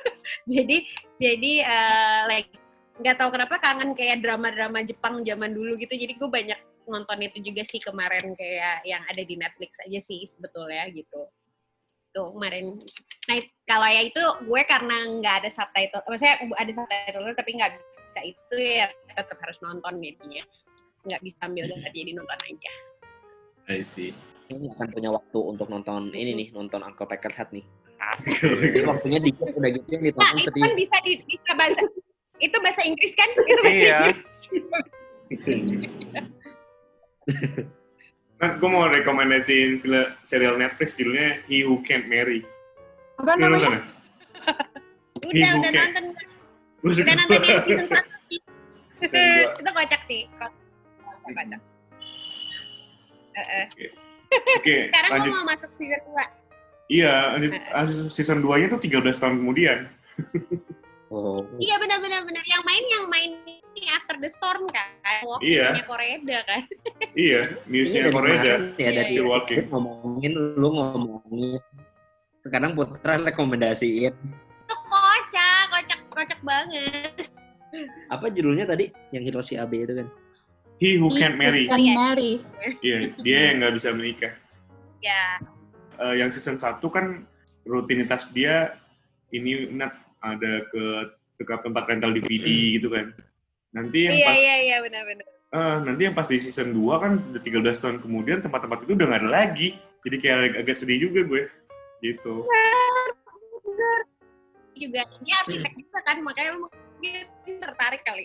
jadi 0.56 0.76
jadi 1.20 1.52
uh, 1.64 2.20
like 2.28 2.50
nggak 2.98 3.16
tahu 3.20 3.30
kenapa 3.30 3.56
kangen 3.62 3.94
kayak 3.94 4.24
drama-drama 4.24 4.82
Jepang 4.82 5.22
zaman 5.22 5.52
dulu 5.52 5.76
gitu. 5.76 5.94
Jadi 5.94 6.16
gue 6.16 6.28
banyak 6.28 6.58
nonton 6.88 7.20
itu 7.20 7.52
juga 7.52 7.62
sih 7.68 7.78
kemarin 7.84 8.32
kayak 8.32 8.82
yang 8.88 9.04
ada 9.04 9.22
di 9.22 9.36
Netflix 9.36 9.76
aja 9.84 10.00
sih 10.00 10.24
sebetulnya 10.24 10.88
gitu 10.88 11.28
tuh 12.18 12.28
kemarin 12.34 12.66
nah 13.30 13.36
kalau 13.64 13.86
ya 13.86 14.02
itu 14.02 14.18
gue 14.42 14.62
karena 14.66 14.96
nggak 15.22 15.34
ada 15.44 15.50
subtitle 15.54 16.02
maksudnya 16.10 16.34
ada 16.58 16.72
subtitle 16.74 17.30
tapi 17.38 17.50
nggak 17.54 17.70
bisa 17.78 18.20
itu 18.26 18.56
ya 18.58 18.86
tetap 19.14 19.38
harus 19.38 19.58
nonton 19.62 20.02
jadinya 20.02 20.42
nggak 21.06 21.20
bisa 21.22 21.38
ambil 21.46 21.64
gambar 21.70 21.92
jadi 21.94 22.10
nonton 22.18 22.38
aja 22.42 22.72
I 23.68 23.84
see. 23.84 24.16
Ini 24.48 24.72
akan 24.72 24.88
punya 24.88 25.12
waktu 25.12 25.36
untuk 25.44 25.68
nonton 25.68 26.08
ini 26.16 26.32
nih, 26.32 26.48
nonton 26.56 26.80
Uncle 26.80 27.04
Peckerhead 27.04 27.52
nih. 27.52 27.60
Asik. 28.00 28.40
Jadi 28.40 28.80
waktunya 28.80 29.20
dikit 29.20 29.52
udah 29.52 29.68
gitu 29.68 29.84
yang 29.92 30.00
nah 30.00 30.08
ditonton 30.08 30.36
itu 30.40 30.46
sedih. 30.48 30.62
kan 30.64 30.72
bisa 30.72 30.96
di 31.04 31.12
bisa 31.28 31.50
bahasa 31.52 31.84
itu 32.40 32.56
bahasa 32.64 32.80
Inggris 32.88 33.12
kan 33.12 33.28
itu 33.28 33.42
bahasa 33.60 33.68
Iya. 33.68 33.98
Inggris 34.08 34.40
Nah, 38.38 38.54
gue 38.54 38.70
mau 38.70 38.86
rekomendasiin 38.86 39.82
film 39.82 40.02
serial 40.22 40.54
Netflix 40.54 40.94
judulnya 40.94 41.42
He 41.50 41.66
Who 41.66 41.82
Can't 41.82 42.06
Marry. 42.06 42.46
Apa 43.18 43.34
namanya? 43.34 43.82
ya? 43.82 43.82
udah 45.18 45.50
udah 45.58 45.70
nonton 45.74 46.04
udah 46.86 47.14
nonton 47.18 47.40
yang 47.42 47.60
season 47.66 47.88
satu 47.90 48.16
sih 48.30 48.38
Season 48.94 49.18
dua. 49.18 49.50
itu 49.60 49.70
kocak 49.74 50.02
sih 50.06 50.22
kocak 50.38 51.60
Eh, 53.38 53.46
eh. 53.62 53.66
Oke, 54.56 54.76
sekarang 54.90 55.10
lanjut. 55.14 55.30
mau 55.36 55.44
masuk 55.52 55.70
season 55.78 56.00
2 56.10 56.90
Iya, 56.90 57.14
lanjut. 57.36 57.52
Season 58.08 58.38
2-nya 58.40 58.66
tuh 58.72 58.80
13 58.80 59.20
tahun 59.20 59.36
kemudian. 59.44 59.78
Oh. 61.08 61.40
Iya 61.56 61.80
benar 61.80 62.04
benar 62.04 62.20
benar 62.28 62.44
yang 62.44 62.60
main 62.62 62.84
yang 62.84 63.04
main 63.08 63.30
ini 63.72 63.88
After 63.96 64.20
the 64.20 64.28
Storm 64.28 64.68
kan. 64.68 64.92
Walking 65.24 65.56
Iya. 65.56 65.80
Koreda 65.88 66.38
kan. 66.44 66.62
Iya, 67.16 67.40
Korea. 67.64 68.04
kemarin 68.12 68.38
ya 68.76 68.88
dari 68.92 69.12
Still 69.16 69.28
walking. 69.32 69.64
ngomongin, 69.72 70.32
lu 70.36 70.68
ngomongin. 70.68 71.60
Sekarang 72.44 72.76
Putra 72.76 73.16
rekomendasiin. 73.18 74.12
Itu 74.12 74.76
kocak, 74.84 75.62
kocak 75.72 76.00
kocak 76.12 76.40
banget. 76.44 77.24
Apa 78.12 78.28
judulnya 78.28 78.68
tadi? 78.68 78.92
Yang 79.08 79.32
Hiroshi 79.32 79.54
Abe 79.56 79.84
itu 79.84 79.94
kan? 79.96 80.08
He 80.78 80.94
Who 80.94 81.10
Can't 81.10 81.34
Marry. 81.34 81.66
Can 81.66 81.80
Iya. 81.80 81.94
marry. 81.96 82.32
Iya, 82.84 82.96
dia 83.18 83.38
yang 83.50 83.64
nggak 83.64 83.74
bisa 83.80 83.88
menikah. 83.90 84.32
Ya. 85.00 85.40
Eh, 85.98 86.14
yang 86.20 86.30
season 86.30 86.60
1 86.60 86.78
kan 86.92 87.24
rutinitas 87.64 88.28
dia 88.30 88.76
ini 89.30 89.72
net 89.72 89.90
ada 90.20 90.52
ke 90.70 90.84
ke 91.38 91.54
tempat 91.62 91.84
rental 91.86 92.10
DVD 92.12 92.46
gitu 92.78 92.88
kan. 92.90 93.14
Nanti 93.70 94.08
yang 94.10 94.16
Iya 94.18 94.26
pas 94.26 94.36
iya 94.36 94.54
iya 94.64 94.76
benar 94.82 95.02
benar. 95.06 95.26
eh, 95.48 95.76
nanti 95.86 96.00
yang 96.04 96.16
pas 96.16 96.28
di 96.28 96.36
season 96.42 96.74
2 96.74 97.02
kan 97.02 97.12
udah 97.32 97.42
13 97.42 97.82
tahun 97.82 97.96
kemudian 98.02 98.42
tempat-tempat 98.42 98.84
itu 98.84 98.92
udah 98.98 99.06
nggak 99.06 99.22
ada 99.22 99.30
lagi. 99.30 99.68
Jadi 100.04 100.16
kayak 100.18 100.36
agak, 100.36 100.54
agak 100.66 100.76
sedih 100.76 100.98
juga 101.08 101.20
gue. 101.26 101.42
Gitu. 102.02 102.34
Benar. 103.64 104.00
Juga 104.78 105.00
dia 105.22 105.34
arsitek 105.42 105.72
juga 105.74 105.98
kan 106.06 106.16
makanya 106.22 106.50
lu 106.54 106.58
mungkin 106.66 107.14
tertarik 107.62 108.02
kali. 108.06 108.24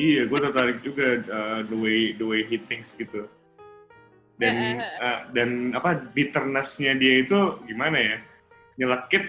Iya, 0.00 0.24
gue 0.28 0.38
tertarik 0.40 0.78
juga 0.80 1.20
uh, 1.28 1.60
the 1.68 1.76
way 1.76 2.16
the 2.16 2.24
way 2.24 2.40
he 2.44 2.56
thinks 2.56 2.92
gitu. 2.96 3.28
Dan 4.40 4.80
uh, 4.80 5.28
dan 5.36 5.76
apa 5.76 6.00
bitterness-nya 6.16 6.96
dia 6.96 7.20
itu 7.24 7.60
gimana 7.68 7.96
ya? 8.00 8.16
Nyelekit 8.80 9.28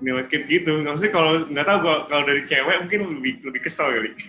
nyelekit 0.00 0.48
gitu. 0.48 0.82
Nggak 0.82 0.98
sih 1.00 1.10
kalau 1.12 1.44
nggak 1.48 1.66
tahu 1.66 1.78
kalau, 1.84 2.00
kalau 2.08 2.24
dari 2.24 2.42
cewek 2.44 2.76
mungkin 2.84 3.00
lebih 3.20 3.34
lebih 3.44 3.60
kesel 3.64 3.88
kali. 3.92 4.12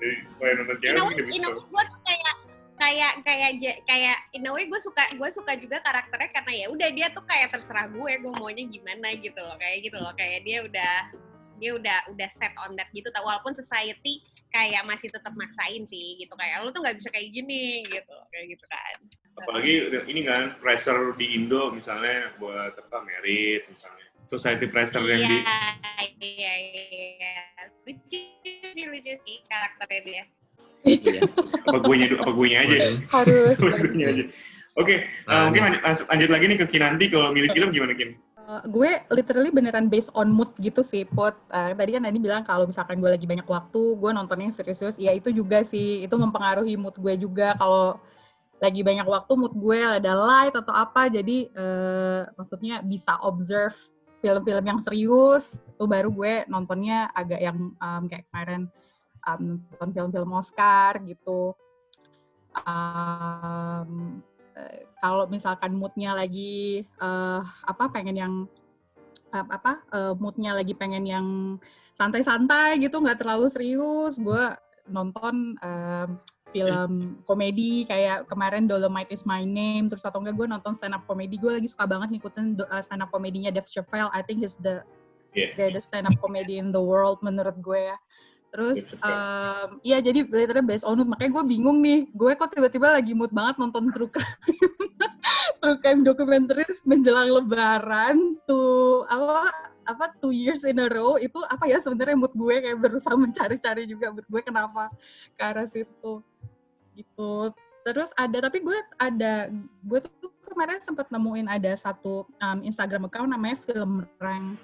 dari 0.00 0.16
kalau 0.38 0.52
nonton 0.62 0.78
cewek 0.82 1.00
mungkin 1.02 1.24
lebih 1.26 1.34
kesel. 1.34 1.52
gue 1.56 1.82
tuh 1.90 2.00
kayak 2.06 2.34
kayak 2.76 3.12
kayak 3.24 3.50
kayak 3.88 4.18
in 4.36 4.44
a 4.44 4.52
way 4.52 4.68
gue 4.68 4.80
suka 4.84 5.08
gue 5.16 5.28
suka 5.32 5.56
juga 5.56 5.80
karakternya 5.80 6.28
karena 6.28 6.52
ya 6.52 6.66
udah 6.68 6.88
dia 6.92 7.08
tuh 7.08 7.24
kayak 7.24 7.48
terserah 7.48 7.88
gue 7.88 8.12
gue 8.20 8.32
maunya 8.36 8.68
gimana 8.68 9.16
gitu 9.16 9.40
loh 9.40 9.56
kayak 9.56 9.80
gitu 9.80 9.96
loh 9.96 10.12
kayak 10.12 10.44
dia 10.44 10.60
udah 10.60 10.94
dia 11.56 11.70
udah 11.72 11.98
udah 12.08 12.28
set 12.32 12.52
on 12.58 12.74
that 12.74 12.88
gitu 12.90 13.08
walaupun 13.16 13.52
society 13.52 14.20
kayak 14.48 14.84
masih 14.84 15.08
tetap 15.08 15.32
maksain 15.32 15.84
sih 15.84 16.16
gitu 16.16 16.32
kayak 16.32 16.60
lu 16.60 16.70
tuh 16.70 16.80
nggak 16.80 16.96
bisa 16.96 17.08
kayak 17.08 17.28
gini 17.28 17.84
gitu 17.84 18.16
kayak 18.30 18.46
gitu 18.50 18.64
kan 18.66 18.96
Apalagi 19.36 19.72
ini 20.08 20.24
kan 20.24 20.56
pressure 20.56 21.12
di 21.12 21.36
Indo 21.36 21.68
misalnya 21.68 22.32
buat 22.40 22.72
apa 22.72 23.04
merit 23.04 23.68
misalnya. 23.68 24.08
Society 24.24 24.64
pressure 24.64 25.04
yang 25.04 25.22
di 25.22 25.44
iya 26.24 26.52
iya 26.56 26.82
iya 26.88 27.34
lucu 27.84 28.16
sih 28.72 28.84
lucu 28.88 29.12
sih 29.22 29.36
karakternya 29.44 30.00
dia 30.02 30.24
Iya. 30.86 31.20
apa 31.66 31.78
gue 31.78 31.94
nya 31.98 32.06
apa 32.16 32.30
gue 32.32 32.46
nya 32.48 32.58
aja. 32.62 32.76
Harus. 33.12 33.54
Gue 33.58 33.70
nya 33.92 34.06
aja. 34.08 34.24
Oke, 34.76 34.94
eh, 34.94 35.00
Ah, 35.26 35.48
mungkin 35.48 35.60
nih. 35.60 35.68
lanjut, 35.68 35.82
lanjut- 35.84 36.08
lanjut 36.08 36.30
lagi 36.32 36.44
nih 36.46 36.56
ke 36.56 36.66
Kinanti 36.68 37.04
kalau 37.08 37.28
milih 37.30 37.50
film 37.52 37.68
gimana 37.72 37.92
Kin? 37.92 38.16
Gue 38.70 39.02
literally 39.10 39.50
beneran 39.50 39.90
based 39.90 40.14
on 40.14 40.30
mood 40.30 40.54
gitu 40.62 40.86
sih, 40.86 41.02
Put. 41.02 41.34
Uh, 41.50 41.74
tadi 41.74 41.98
kan 41.98 42.06
Nani 42.06 42.22
bilang 42.22 42.46
kalau 42.46 42.66
misalkan 42.66 43.02
gue 43.02 43.10
lagi 43.10 43.26
banyak 43.26 43.46
waktu, 43.46 43.82
gue 43.98 44.10
nontonnya 44.14 44.54
serius-serius. 44.54 44.96
Ya 45.02 45.10
itu 45.10 45.34
juga 45.34 45.66
sih, 45.66 46.06
itu 46.06 46.14
mempengaruhi 46.14 46.78
mood 46.78 46.94
gue 46.94 47.14
juga. 47.18 47.58
Kalau 47.58 47.98
lagi 48.62 48.80
banyak 48.86 49.04
waktu, 49.04 49.32
mood 49.34 49.54
gue 49.58 49.78
ada 49.82 50.14
light 50.14 50.54
atau 50.54 50.70
apa, 50.72 51.10
jadi 51.10 51.50
uh, 51.58 52.22
maksudnya 52.38 52.80
bisa 52.86 53.18
observe 53.20 53.74
film-film 54.22 54.64
yang 54.64 54.80
serius, 54.80 55.60
itu 55.76 55.84
baru 55.84 56.08
gue 56.08 56.34
nontonnya 56.48 57.10
agak 57.12 57.40
yang 57.42 57.74
um, 57.76 58.02
kayak 58.08 58.24
kemarin 58.32 58.70
um, 59.26 59.60
nonton 59.76 59.90
film-film 59.92 60.30
Oscar 60.38 61.02
gitu. 61.04 61.52
Um, 62.64 64.22
kalau 64.98 65.24
misalkan 65.26 65.76
moodnya 65.76 66.12
lagi 66.12 66.80
eh, 66.82 67.40
apa 67.62 67.84
pengen 67.88 68.16
yang 68.16 68.34
ap- 69.30 69.52
apa 69.52 69.72
eh, 69.92 70.12
moodnya 70.16 70.56
lagi 70.56 70.72
pengen 70.72 71.04
yang 71.04 71.26
santai-santai 71.92 72.76
gitu 72.78 73.00
nggak 73.00 73.20
terlalu 73.20 73.48
serius 73.48 74.16
gue 74.16 74.44
nonton 74.86 75.56
em, 75.58 76.08
film 76.52 76.92
komedi 77.24 77.84
kayak 77.84 78.28
kemarin 78.28 78.64
Dolomite 78.64 79.10
is 79.10 79.24
my 79.24 79.42
name 79.42 79.88
terus 79.88 80.04
atau 80.04 80.20
enggak 80.20 80.36
gue 80.36 80.46
nonton 80.46 80.72
stand 80.72 80.94
up 80.94 81.04
komedi 81.04 81.36
gue 81.36 81.52
lagi 81.52 81.68
suka 81.68 81.84
banget 81.84 82.16
ngikutin 82.16 82.54
eh, 82.56 82.82
stand 82.82 83.02
up 83.02 83.10
komedinya 83.10 83.48
Dave 83.48 83.66
Chappelle 83.66 84.12
I 84.12 84.20
think 84.22 84.40
he's 84.40 84.56
the 84.56 84.80
Iya. 85.36 85.52
greatest 85.52 85.92
stand 85.92 86.08
up 86.08 86.16
comedy 86.16 86.56
in 86.56 86.72
the 86.72 86.80
world 86.80 87.20
menurut 87.20 87.60
gue 87.60 87.92
ya 87.92 87.96
terus 88.56 88.80
em, 88.88 89.68
iya 89.84 90.00
jadi 90.00 90.24
literally 90.24 90.64
based 90.64 90.88
on 90.88 90.96
mood. 90.96 91.12
Makanya 91.12 91.36
gue 91.36 91.44
bingung 91.44 91.84
nih 91.84 92.08
gue 92.08 92.32
kok 92.32 92.56
tiba-tiba 92.56 92.96
lagi 92.96 93.12
mood 93.12 93.28
banget 93.36 93.60
nonton 93.60 93.92
true 93.92 94.08
crime. 94.08 94.40
True 95.60 95.78
crime 95.80 96.04
documentaries 96.04 96.80
menjelang 96.84 97.32
lebaran 97.32 98.36
tuh 98.48 99.04
apa 99.08 99.52
apa 99.86 100.04
two 100.20 100.32
years 100.32 100.66
in 100.66 100.80
a 100.80 100.88
row 100.88 101.16
itu 101.16 101.36
apa 101.48 101.68
ya 101.68 101.76
sebenarnya 101.84 102.16
mood 102.16 102.32
gue? 102.32 102.54
Kayak 102.64 102.80
berusaha 102.80 103.12
mencari-cari 103.12 103.84
juga 103.84 104.08
mood 104.08 104.24
gue 104.24 104.40
kenapa 104.40 104.88
ke 105.36 105.42
arah 105.44 105.68
situ. 105.68 106.24
Gitu. 106.96 107.32
Terus 107.84 108.08
ada 108.16 108.48
tapi 108.48 108.64
gue 108.64 108.78
ada 108.96 109.52
gue 109.84 109.98
tuh 110.00 110.32
kemarin 110.48 110.80
sempat 110.80 111.12
nemuin 111.12 111.52
ada 111.52 111.76
satu 111.76 112.24
um, 112.40 112.58
Instagram 112.64 113.12
account 113.12 113.28
namanya 113.28 113.60
film 113.60 114.08
rank. 114.16 114.56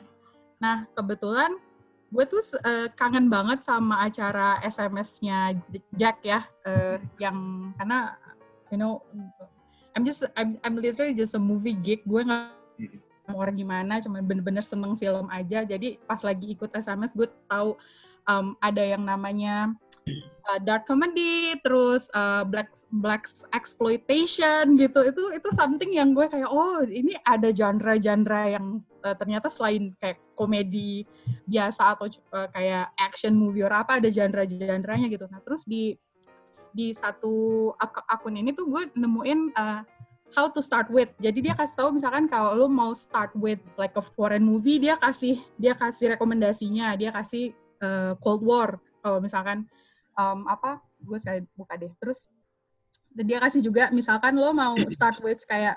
Nah 0.56 0.89
kebetulan 0.97 1.52
gue 2.12 2.24
tuh 2.28 2.44
eh, 2.60 2.93
kangen 2.93 3.32
banget 3.32 3.64
sama 3.64 4.05
acara 4.05 4.60
SMS-nya 4.60 5.56
Jack 5.97 6.20
ya 6.20 6.44
eh, 6.68 7.01
yang 7.16 7.72
karena 7.80 8.20
you 8.68 8.76
know 8.76 9.01
I'm 9.97 10.05
just 10.05 10.24
I'm, 10.36 10.60
I'm 10.64 10.76
literally 10.76 11.16
just 11.16 11.36
a 11.36 11.40
movie 11.40 11.76
geek. 11.76 12.05
Gue 12.09 12.24
nggak 12.24 12.52
mau 13.28 13.36
orang 13.40 13.56
gimana 13.56 14.01
cuma 14.01 14.20
bener-bener 14.24 14.64
seneng 14.64 14.97
film 14.97 15.28
aja. 15.28 15.64
Jadi 15.64 16.01
pas 16.05 16.20
lagi 16.24 16.52
ikut 16.52 16.72
SMS 16.72 17.12
gue 17.12 17.28
tahu 17.48 17.76
um, 18.28 18.55
ada 18.62 18.82
yang 18.82 19.03
namanya 19.07 19.70
uh, 20.49 20.59
dark 20.62 20.86
comedy 20.86 21.57
terus 21.62 22.11
uh, 22.12 22.43
black 22.47 22.70
black 22.90 23.28
exploitation 23.55 24.74
gitu 24.78 25.07
itu 25.07 25.23
itu 25.35 25.49
something 25.55 25.94
yang 25.94 26.12
gue 26.15 26.27
kayak 26.27 26.51
oh 26.51 26.82
ini 26.82 27.15
ada 27.23 27.55
genre-genre 27.55 28.59
yang 28.59 28.82
uh, 29.07 29.15
ternyata 29.15 29.47
selain 29.49 29.94
kayak 30.03 30.19
komedi 30.35 31.07
biasa 31.47 31.94
atau 31.99 32.11
uh, 32.35 32.49
kayak 32.51 32.90
action 32.99 33.35
movie 33.35 33.62
or 33.62 33.73
apa 33.73 34.03
ada 34.03 34.09
genre-genrenya 34.11 35.07
gitu 35.11 35.27
nah 35.31 35.39
terus 35.43 35.62
di 35.66 35.94
di 36.73 36.90
satu 36.97 37.69
ak- 37.77 38.09
akun 38.09 38.40
ini 38.40 38.57
tuh 38.57 38.65
gue 38.65 38.82
nemuin 38.97 39.53
uh, 39.55 39.85
how 40.32 40.49
to 40.49 40.65
start 40.65 40.89
with. 40.89 41.12
Jadi 41.20 41.44
dia 41.44 41.55
kasih 41.55 41.77
tahu 41.77 41.89
misalkan 42.01 42.27
kalau 42.27 42.57
lu 42.57 42.66
mau 42.69 42.97
start 42.97 43.32
with 43.36 43.61
like 43.77 43.93
a 44.01 44.05
foreign 44.16 44.40
movie, 44.40 44.81
dia 44.81 44.97
kasih 44.97 45.44
dia 45.61 45.77
kasih 45.77 46.16
rekomendasinya, 46.16 46.97
dia 46.97 47.12
kasih 47.12 47.53
uh, 47.83 48.15
Cold 48.23 48.47
War. 48.47 48.79
Kalau 49.03 49.19
misalkan 49.19 49.67
um, 50.17 50.47
apa, 50.47 50.81
gue 51.03 51.19
saya 51.19 51.43
buka 51.59 51.75
deh. 51.77 51.91
Terus 51.99 52.31
dia 53.13 53.39
kasih 53.43 53.61
juga 53.61 53.93
misalkan 53.93 54.39
lo 54.39 54.55
mau 54.57 54.73
start 54.95 55.21
with 55.21 55.45
kayak 55.45 55.77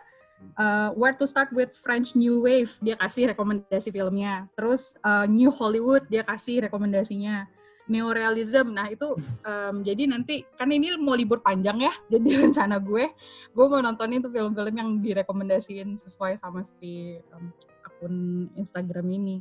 uh, 0.56 0.94
where 0.96 1.16
to 1.16 1.26
start 1.28 1.52
with 1.52 1.74
French 1.84 2.16
New 2.16 2.44
Wave, 2.44 2.72
dia 2.80 2.96
kasih 2.96 3.34
rekomendasi 3.34 3.90
filmnya. 3.92 4.48
Terus 4.56 4.96
uh, 5.04 5.28
New 5.28 5.52
Hollywood, 5.52 6.08
dia 6.08 6.24
kasih 6.24 6.70
rekomendasinya. 6.70 7.50
Neorealism, 7.86 8.74
nah 8.74 8.90
itu 8.90 9.14
um, 9.46 9.86
jadi 9.86 10.10
nanti 10.10 10.42
kan 10.58 10.66
ini 10.74 10.98
mau 10.98 11.14
libur 11.14 11.38
panjang 11.46 11.86
ya, 11.86 11.94
jadi 12.18 12.42
rencana 12.42 12.82
gue 12.82 13.14
gue 13.54 13.66
mau 13.70 13.78
nontonin 13.78 14.26
tuh 14.26 14.34
film-film 14.34 14.74
yang 14.74 14.90
direkomendasiin 15.06 15.94
sesuai 15.94 16.34
sama 16.34 16.66
si 16.66 17.22
um, 17.30 17.54
akun 17.86 18.50
Instagram 18.58 19.06
ini 19.06 19.38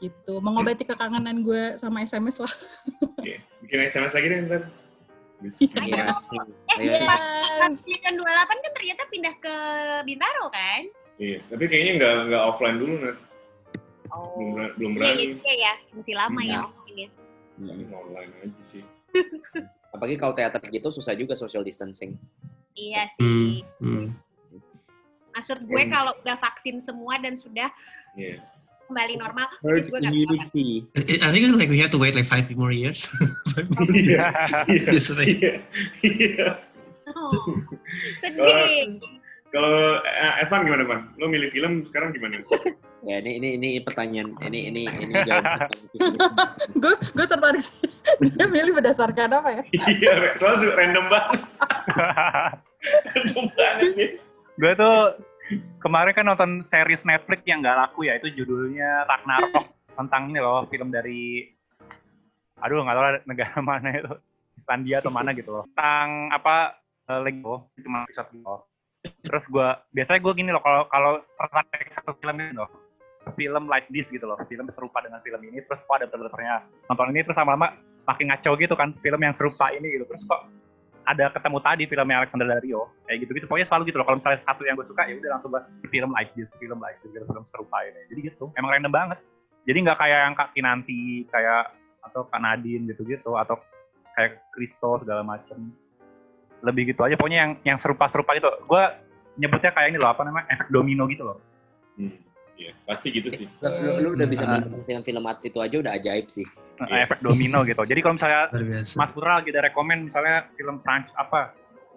gitu 0.00 0.40
mengobati 0.40 0.82
kekangenan 0.82 1.40
gue 1.40 1.76
sama 1.76 2.00
SMS 2.00 2.40
lah 2.40 2.52
Oke, 3.14 3.36
bikin 3.60 3.80
SMS 3.84 4.12
lagi 4.12 4.26
deh 4.26 4.40
ntar. 4.42 4.62
Iya. 5.74 6.04
Eh, 6.70 7.00
pas 7.56 7.72
Pilihan 7.78 8.12
28 8.12 8.24
kan 8.50 8.72
ternyata 8.72 9.02
pindah 9.06 9.34
ke 9.36 9.54
Bintaro 10.02 10.48
kan? 10.48 10.84
Iya, 11.16 11.40
tapi 11.46 11.64
kayaknya 11.64 11.92
nggak 11.96 12.14
nggak 12.26 12.42
offline 12.46 12.76
dulu 12.76 12.92
Nat. 12.98 13.16
belum 14.04 14.10
Oh. 14.10 14.52
berani, 14.52 14.72
belum 14.74 14.92
Iya, 14.92 14.98
berani. 14.98 15.24
iya 15.38 15.54
ya, 15.54 15.72
masih 15.92 16.14
lama 16.14 16.40
Iya. 16.40 16.50
ya 16.50 16.58
online 16.62 16.96
ya. 16.96 17.08
Ini 17.56 17.84
online 17.90 18.32
aja 18.38 18.62
sih. 18.64 18.82
Apalagi 19.94 20.16
kalau 20.16 20.32
teater 20.32 20.60
gitu 20.62 20.88
susah 20.90 21.12
juga 21.12 21.32
social 21.32 21.60
distancing. 21.60 22.16
Iya 22.72 23.08
Hmm, 23.16 23.20
sih. 23.20 23.64
hmm. 23.78 24.06
Maksud 25.30 25.58
gue 25.62 25.82
Hmm. 25.82 25.90
kalau 25.90 26.12
udah 26.18 26.36
vaksin 26.36 26.80
semua 26.80 27.16
dan 27.16 27.36
sudah 27.36 27.68
Iya. 28.12 28.44
Kembali 28.90 29.12
normal, 29.22 29.46
Herd 29.62 29.86
gue 29.86 29.98
immunity. 30.02 30.68
I 31.22 31.30
think 31.30 31.46
like 31.54 31.70
we 31.70 31.78
have 31.78 31.94
to 31.94 32.00
wait 32.02 32.18
like 32.18 32.26
five 32.26 32.50
more 32.58 32.74
years. 32.74 33.06
Iya. 33.94 34.26
Iya. 34.66 34.90
This 34.90 35.14
way. 35.14 35.38
Iya. 35.38 35.52
Iya. 36.02 36.48
Oh, 37.14 37.30
sedih. 38.22 38.98
Kalau 39.50 39.98
eh, 40.02 40.42
Evan 40.46 40.62
gimana, 40.62 40.82
Van? 40.86 41.00
Lo 41.18 41.26
milih 41.26 41.50
film 41.54 41.86
sekarang 41.86 42.10
gimana? 42.10 42.42
Ya 43.00 43.16
ini 43.16 43.40
ini 43.40 43.56
ini 43.56 43.68
pertanyaan 43.80 44.36
ini 44.44 44.68
ini 44.68 44.84
ini 44.84 45.14
jawaban. 45.24 45.72
gue 46.76 46.94
gue 47.16 47.26
tertarik 47.32 47.64
sih 47.64 47.88
dia 48.36 48.44
milih 48.44 48.76
berdasarkan 48.76 49.40
apa 49.40 49.56
ya 49.56 49.62
Iya, 49.72 50.36
soalnya 50.36 50.68
random 50.76 51.08
banget. 51.08 51.40
random 53.08 53.44
banget 53.56 53.90
nih. 53.96 54.10
gue 54.52 54.72
tuh 54.76 54.96
kemarin 55.82 56.12
kan 56.14 56.24
nonton 56.26 56.50
series 56.66 57.02
Netflix 57.02 57.42
yang 57.46 57.64
nggak 57.64 57.76
laku 57.76 58.06
ya, 58.06 58.18
itu 58.18 58.42
judulnya 58.42 59.06
Ragnarok. 59.06 59.66
Tentang 59.96 60.30
ini 60.30 60.38
loh 60.40 60.64
film 60.70 60.88
dari 60.88 61.48
aduh 62.60 62.84
nggak 62.84 62.96
lah 62.96 63.12
negara 63.24 63.56
mana 63.72 63.88
itu 63.96 64.12
Islandia 64.60 65.00
atau 65.00 65.12
mana 65.12 65.30
gitu 65.32 65.50
loh. 65.50 65.64
Tentang 65.72 66.30
apa 66.30 66.78
eh, 67.08 67.20
Lego 67.24 67.72
cuma 67.80 68.04
episode 68.06 68.30
gitu 68.36 68.56
terus 69.24 69.48
gue 69.48 69.68
biasanya 69.96 70.20
gue 70.20 70.32
gini 70.36 70.52
loh 70.52 70.60
kalau 70.60 70.84
kalau 70.92 71.16
satu 71.88 72.12
film 72.20 72.36
ini 72.36 72.52
loh 72.52 72.68
film 73.32 73.64
like 73.64 73.88
this 73.88 74.12
gitu 74.12 74.28
loh 74.28 74.36
film 74.44 74.68
serupa 74.68 75.00
dengan 75.00 75.24
film 75.24 75.40
ini 75.40 75.64
terus 75.64 75.80
kok 75.88 76.04
ada 76.04 76.06
trailernya 76.12 76.68
nonton 76.84 77.08
ini 77.08 77.24
terus 77.24 77.40
lama-lama 77.40 77.80
makin 78.10 78.26
ngaco 78.32 78.50
gitu 78.58 78.74
kan 78.74 78.90
film 78.98 79.20
yang 79.22 79.34
serupa 79.34 79.70
ini 79.70 79.86
gitu. 79.94 80.04
Terus 80.08 80.22
kok 80.26 80.40
ada 81.10 81.26
ketemu 81.34 81.58
tadi 81.58 81.82
filmnya 81.90 82.16
Alexander 82.22 82.46
Dario 82.46 82.86
kayak 83.10 83.18
gitu 83.26 83.30
gitu 83.34 83.46
pokoknya 83.50 83.66
selalu 83.66 83.82
gitu 83.90 83.96
loh. 83.98 84.06
Kalau 84.06 84.18
misalnya 84.22 84.40
satu 84.46 84.62
yang 84.62 84.78
gue 84.78 84.86
suka 84.86 85.02
ya 85.10 85.14
udah 85.18 85.30
langsung 85.34 85.50
film 85.90 86.10
like 86.14 86.30
this 86.38 86.54
film 86.62 86.78
like 86.78 86.98
this 87.02 87.10
gitu, 87.10 87.26
film 87.26 87.44
serupa 87.50 87.82
ini. 87.82 88.00
Jadi 88.14 88.20
gitu. 88.30 88.44
Emang 88.54 88.70
random 88.70 88.92
banget. 88.94 89.18
Jadi 89.66 89.78
nggak 89.82 89.98
kayak 89.98 90.18
yang 90.30 90.34
Kak 90.38 90.48
Kinanti 90.54 91.26
kayak 91.28 91.74
atau 92.00 92.24
Kak 92.30 92.40
Nadine 92.40 92.88
gitu-gitu 92.88 93.34
atau 93.34 93.58
kayak 94.14 94.40
Kristo 94.54 95.02
segala 95.02 95.26
macem. 95.26 95.74
Lebih 96.62 96.94
gitu 96.94 97.02
aja. 97.02 97.18
Pokoknya 97.18 97.38
yang 97.42 97.52
yang 97.66 97.78
serupa-serupa 97.80 98.36
gitu. 98.38 98.48
Gue 98.70 98.84
nyebutnya 99.36 99.74
kayak 99.74 99.90
ini 99.90 99.98
loh 99.98 100.14
apa 100.14 100.22
namanya? 100.22 100.46
Efek 100.54 100.68
domino 100.70 101.10
gitu 101.10 101.26
loh. 101.26 101.38
Hmm, 101.98 102.14
Iya, 102.60 102.76
pasti 102.84 103.08
gitu 103.08 103.28
sih. 103.30 103.46
Lu, 103.56 103.68
lu, 103.72 103.90
lu 103.96 104.08
udah 104.12 104.26
bisa 104.26 104.44
Ah. 104.44 104.60
menonton 104.60 104.84
film-film 104.84 105.24
art 105.24 105.40
itu 105.40 105.56
aja 105.56 105.76
udah 105.76 105.92
ajaib 105.92 106.28
sih. 106.28 106.44
Iya. 106.80 107.04
efek 107.04 107.20
domino 107.20 107.60
gitu 107.62 107.76
jadi 107.82 108.00
kalau 108.00 108.16
misalnya. 108.16 108.48
Mas 108.90 109.10
Putra 109.10 109.36
lagi 109.36 109.48
ada 109.48 109.60
rekomen 109.62 110.08
misalnya 110.08 110.48
film 110.50 110.80
Prancis 110.80 111.12
apa 111.14 111.52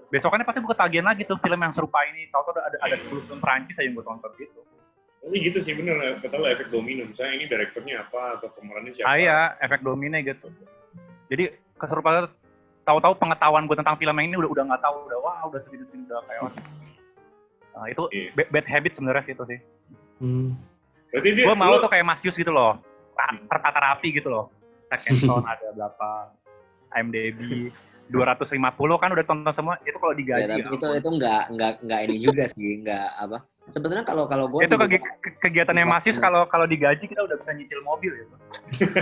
besokannya 0.10 0.44
pasti 0.44 0.60
buka 0.60 0.76
tagihan 0.78 1.04
lagi 1.06 1.24
tuh 1.24 1.36
film 1.38 1.56
yang 1.58 1.72
serupa 1.72 2.04
ini 2.04 2.28
tahu-tahu 2.28 2.60
ada 2.60 2.78
ada 2.78 2.96
10 2.98 3.24
film 3.24 3.40
Prancis 3.40 3.74
aja 3.74 3.84
yang 3.84 3.96
gue 3.96 4.04
tonton 4.04 4.32
gitu 4.36 4.60
Pasti 5.18 5.38
gitu 5.40 5.58
sih, 5.58 5.72
bener. 5.72 5.96
Kata 6.20 6.36
lo 6.36 6.46
efek 6.46 6.68
domino. 6.68 7.08
Misalnya 7.08 7.34
ini 7.34 7.46
direkturnya 7.48 8.04
apa, 8.04 8.36
atau 8.36 8.52
pemerannya 8.52 8.92
siapa. 8.92 9.08
ah 9.08 9.16
iya 9.16 9.38
efek 9.58 9.80
domino 9.82 10.20
gitu 10.20 10.48
jadi 11.26 11.44
keserupaan 11.74 12.28
tahu-tahu 12.84 13.16
pengetahuan 13.16 13.64
gue 13.64 13.74
tentang 13.74 13.96
film 13.96 14.12
yang 14.14 14.28
ini 14.28 14.36
udah 14.36 14.52
udah 14.52 14.64
nggak 14.66 14.82
tahu 14.82 14.96
udah 15.08 15.18
wah 15.18 15.40
udah 15.48 15.58
segini 15.58 15.82
segini 15.82 16.04
udah 16.06 16.20
kayak 16.22 16.42
nah, 17.74 17.88
itu 17.88 18.04
ba- 18.34 18.50
bad 18.52 18.68
habit 18.68 18.92
sebenarnya 18.94 19.24
sih 19.24 19.34
itu 19.34 19.44
sih 19.48 19.60
Hmm. 20.24 20.56
Berarti 21.12 21.30
dia, 21.30 21.44
gue 21.44 21.54
mau 21.54 21.68
lo- 21.70 21.84
tuh 21.84 21.92
kayak 21.92 22.06
Mas 22.08 22.24
Yus 22.24 22.34
gitu 22.34 22.50
loh 22.50 22.80
Ta- 23.14 23.44
tertata 23.44 23.80
rapi 23.84 24.16
gitu 24.16 24.32
loh 24.32 24.48
second 24.88 25.20
sound 25.28 25.44
ada 25.44 25.68
berapa 25.70 26.08
IMDb 26.94 27.70
250 28.08 28.56
kan 28.96 29.10
udah 29.10 29.26
tonton 29.26 29.54
semua. 29.54 29.76
Itu 29.82 29.98
kalau 29.98 30.14
Ya, 30.14 30.20
digaji. 30.20 30.44
tapi 30.46 30.62
ya 30.62 30.68
itu 30.70 30.86
ampun. 30.86 30.96
itu 30.96 31.10
nggak 31.14 31.44
nggak 31.50 31.72
nggak 31.82 32.00
ini 32.02 32.16
juga 32.18 32.44
sih, 32.46 32.70
nggak 32.80 33.08
apa. 33.18 33.38
Sebenarnya 33.66 34.04
kalau 34.04 34.28
kalau 34.28 34.46
gue 34.48 34.60
itu 34.62 34.76
kegi- 34.78 35.02
ke- 35.02 35.36
kegiatannya 35.42 35.86
Masis 35.86 36.18
kalau 36.18 36.46
kalau 36.46 36.64
digaji 36.64 37.04
kita 37.04 37.20
udah 37.20 37.36
bisa 37.36 37.52
nyicil 37.52 37.80
mobil 37.82 38.12
ya. 38.14 38.26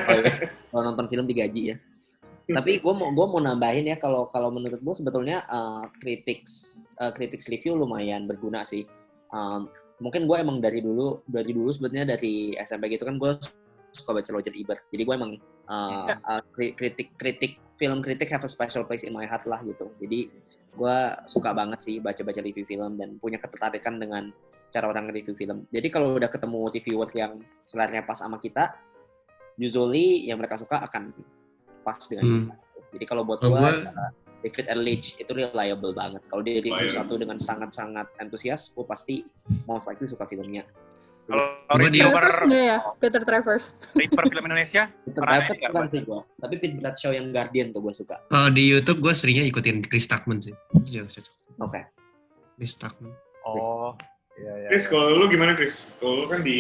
Oh, 0.01 0.15
iya. 0.15 0.31
kalau 0.69 0.81
nonton 0.85 1.05
film 1.07 1.25
digaji 1.25 1.61
ya. 1.69 1.75
Tapi 2.47 2.77
gue 2.77 2.93
mau 2.93 3.09
gue 3.09 3.25
mau 3.27 3.39
nambahin 3.39 3.85
ya 3.85 3.97
kalau 3.97 4.27
kalau 4.27 4.47
menurut 4.49 4.79
gue 4.79 4.95
sebetulnya 4.95 5.43
uh, 5.45 5.85
critics 5.97 6.79
uh, 6.95 7.09
critics 7.09 7.47
review 7.47 7.73
lumayan 7.73 8.23
berguna 8.23 8.63
sih. 8.63 8.85
Um, 9.29 9.67
mungkin 10.01 10.25
gue 10.25 10.37
emang 10.41 10.57
dari 10.57 10.81
dulu 10.81 11.21
dari 11.29 11.53
dulu 11.53 11.69
sebetulnya 11.69 12.17
dari 12.17 12.57
SMP 12.57 12.89
gitu 12.89 13.05
kan 13.05 13.21
gue 13.21 13.37
suka 13.93 14.11
baca 14.17 14.29
Roger 14.33 14.53
Ebert. 14.55 14.81
Jadi 14.89 15.03
gue 15.05 15.13
emang 15.15 15.31
uh, 15.69 16.15
uh, 16.17 16.41
kri- 16.51 16.73
kritik 16.73 17.13
kritik 17.15 17.61
film 17.77 18.01
kritik 18.01 18.29
have 18.33 18.41
a 18.41 18.49
special 18.49 18.81
place 18.83 19.05
in 19.05 19.13
my 19.13 19.29
heart 19.29 19.45
lah 19.45 19.61
gitu. 19.61 19.93
Jadi 20.01 20.31
gue 20.71 20.97
suka 21.27 21.51
banget 21.53 21.79
sih 21.83 21.95
baca-baca 22.01 22.41
review 22.41 22.65
film 22.65 22.97
dan 22.97 23.19
punya 23.21 23.37
ketertarikan 23.37 23.99
dengan 24.01 24.33
cara 24.71 24.87
orang 24.87 25.11
review 25.11 25.35
film. 25.35 25.67
Jadi 25.67 25.87
kalau 25.91 26.15
udah 26.15 26.31
ketemu 26.31 26.59
reviewer 26.71 27.09
yang 27.11 27.43
seleranya 27.67 28.07
pas 28.07 28.15
sama 28.15 28.39
kita, 28.39 28.71
usually 29.59 30.25
yang 30.31 30.39
mereka 30.39 30.55
suka 30.55 30.79
akan 30.81 31.11
pas 31.83 31.99
dengan 32.07 32.23
Hmm. 32.25 32.35
kita. 32.39 32.55
Jadi 32.91 33.05
kalau 33.07 33.23
buat 33.27 33.43
gue, 33.43 33.71
gua- 34.41 34.49
David 34.51 34.65
Ehrlich 34.67 35.15
itu 35.15 35.31
reliable 35.31 35.93
banget. 35.93 36.21
Kalau 36.25 36.41
dia 36.41 36.57
review 36.57 36.73
Reliable. 36.75 36.97
satu 36.97 37.13
dengan 37.15 37.37
sangat-sangat 37.37 38.07
antusias, 38.17 38.69
gue 38.69 38.83
pasti 38.83 39.21
most 39.63 39.85
likely 39.85 40.05
suka 40.05 40.25
filmnya. 40.25 40.65
Kalau 41.23 41.47
Gua 41.69 41.87
di- 41.87 42.01
reviewer 42.01 42.25
ya? 42.49 42.77
Peter 42.97 43.21
Travers. 43.21 43.71
reviewer 43.93 44.25
film 44.27 44.43
Indonesia 44.43 44.89
Peter 45.05 45.21
Travers 45.21 45.59
bukan 45.61 45.71
Mas? 45.79 45.91
sih 45.93 46.01
gue, 46.01 46.19
tapi 46.35 46.53
Pete 46.57 46.75
Bradshaw 46.75 47.11
yang 47.11 47.29
Guardian 47.29 47.71
tuh 47.71 47.79
gue 47.79 47.93
suka. 47.93 48.19
Kalau 48.27 48.49
di 48.49 48.67
YouTube 48.67 48.99
gue 48.99 49.13
seringnya 49.13 49.45
ikutin 49.45 49.79
Chris 49.81 50.05
Tuckman 50.05 50.41
sih. 50.41 50.51
Iya. 50.83 51.05
Oke. 51.57 51.81
Chris 52.57 52.73
Tuckman. 52.75 53.13
Oh, 53.41 53.95
iya 54.35 54.53
iya. 54.57 54.69
Chris, 54.69 54.83
iya. 54.83 54.89
kalau 54.89 55.07
lu 55.15 55.25
gimana 55.25 55.53
Chris? 55.53 55.85
Kalau 55.97 56.13
lu 56.15 56.27
kan 56.27 56.41
di 56.41 56.57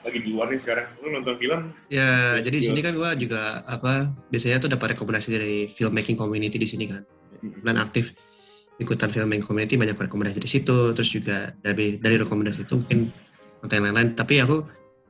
lagi 0.00 0.18
di 0.20 0.28
luar 0.30 0.48
nih 0.48 0.60
sekarang, 0.60 0.86
lu 0.98 1.08
nonton 1.10 1.34
film, 1.36 1.60
Ya, 1.88 2.36
jadi 2.38 2.56
di 2.56 2.62
sini 2.62 2.80
kan 2.80 2.92
gue 2.92 3.10
juga 3.18 3.64
apa 3.64 3.92
biasanya 4.28 4.60
tuh 4.60 4.70
dapat 4.70 4.94
rekomendasi 4.94 5.28
dari 5.28 5.58
filmmaking 5.66 6.14
community 6.14 6.56
di 6.56 6.68
sini 6.68 6.84
kan. 6.86 7.02
Dan 7.42 7.76
aktif 7.78 8.14
ikutan 8.80 9.10
filmmaking 9.12 9.46
community 9.46 9.74
banyak 9.78 9.98
rekomendasi 9.98 10.38
di 10.42 10.50
situ. 10.50 10.94
Terus 10.94 11.10
juga 11.10 11.52
dari 11.60 11.98
dari 11.98 12.16
rekomendasi 12.18 12.64
itu 12.64 12.74
mungkin 12.78 13.10
yang 13.66 13.82
lain-lain. 13.90 14.14
Tapi 14.14 14.34
aku 14.42 14.66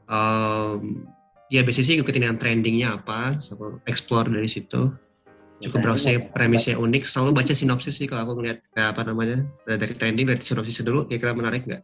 um, 0.09 1.07
ya 1.53 1.61
biasanya 1.65 1.87
sih 1.87 1.95
ngikutin 2.01 2.25
yang 2.29 2.37
trendingnya 2.41 2.89
apa, 3.01 3.41
sama 3.41 3.81
explore 3.89 4.29
dari 4.33 4.49
situ. 4.49 4.93
Cukup 5.63 5.79
browsing 5.79 6.35
premisnya 6.35 6.75
unik. 6.75 7.07
Selalu 7.07 7.31
baca 7.39 7.55
sinopsis 7.55 7.95
sih 7.95 8.11
kalau 8.11 8.27
aku 8.27 8.43
ngeliat 8.43 8.59
kayak 8.75 8.99
apa 8.99 9.07
namanya 9.07 9.47
dari 9.63 9.95
trending 9.95 10.27
dari 10.27 10.43
sinopsis 10.43 10.83
dulu 10.83 11.07
kira-kira 11.07 11.39
menarik 11.39 11.63
nggak? 11.63 11.83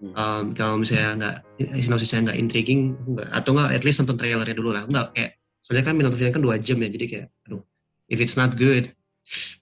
Um, 0.00 0.56
kalau 0.56 0.80
misalnya 0.80 1.12
nggak 1.20 1.36
sinopsisnya 1.84 2.32
nggak 2.32 2.38
intriguing 2.40 2.96
nggak 3.04 3.28
atau 3.36 3.52
nggak 3.52 3.68
at 3.76 3.84
least 3.84 4.00
nonton 4.00 4.16
trailernya 4.16 4.56
dulu 4.56 4.72
lah 4.72 4.88
nggak 4.88 5.12
kayak 5.12 5.36
soalnya 5.60 5.84
kan 5.84 5.92
nonton 6.00 6.16
film 6.16 6.32
kan 6.32 6.40
dua 6.40 6.56
jam 6.56 6.80
ya 6.80 6.88
jadi 6.88 7.04
kayak 7.04 7.26
aduh 7.44 7.60
if 8.08 8.16
it's 8.16 8.32
not 8.32 8.56
good 8.56 8.88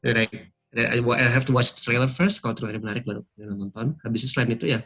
then 0.03 0.17
I, 0.17 0.27
then 0.73 0.87
I, 0.91 0.99
I 0.99 1.29
have 1.31 1.47
to 1.49 1.55
watch 1.55 1.75
the 1.75 1.83
trailer 1.83 2.11
first 2.11 2.41
kalau 2.43 2.55
trailernya 2.57 2.83
menarik 2.83 3.05
baru 3.05 3.23
nonton. 3.39 3.97
Habis 4.05 4.27
itu 4.27 4.39
selain 4.39 4.53
itu 4.55 4.69
ya 4.71 4.81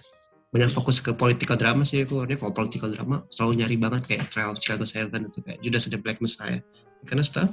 banyak 0.53 0.69
fokus 0.69 1.01
ke 1.01 1.17
political 1.17 1.57
drama 1.57 1.81
sih 1.81 2.05
aku 2.05 2.29
kalau 2.29 2.53
political 2.53 2.93
drama 2.93 3.25
selalu 3.33 3.65
nyari 3.65 3.77
banget 3.81 4.03
kayak 4.05 4.29
Trial 4.29 4.53
of 4.53 4.61
Chicago 4.61 4.85
Seven 4.85 5.33
itu 5.33 5.41
kayak 5.41 5.59
Judas 5.65 5.89
and 5.89 5.97
the 5.97 6.01
Black 6.01 6.21
Messiah. 6.21 6.61
Karena 7.09 7.25
stuff 7.25 7.49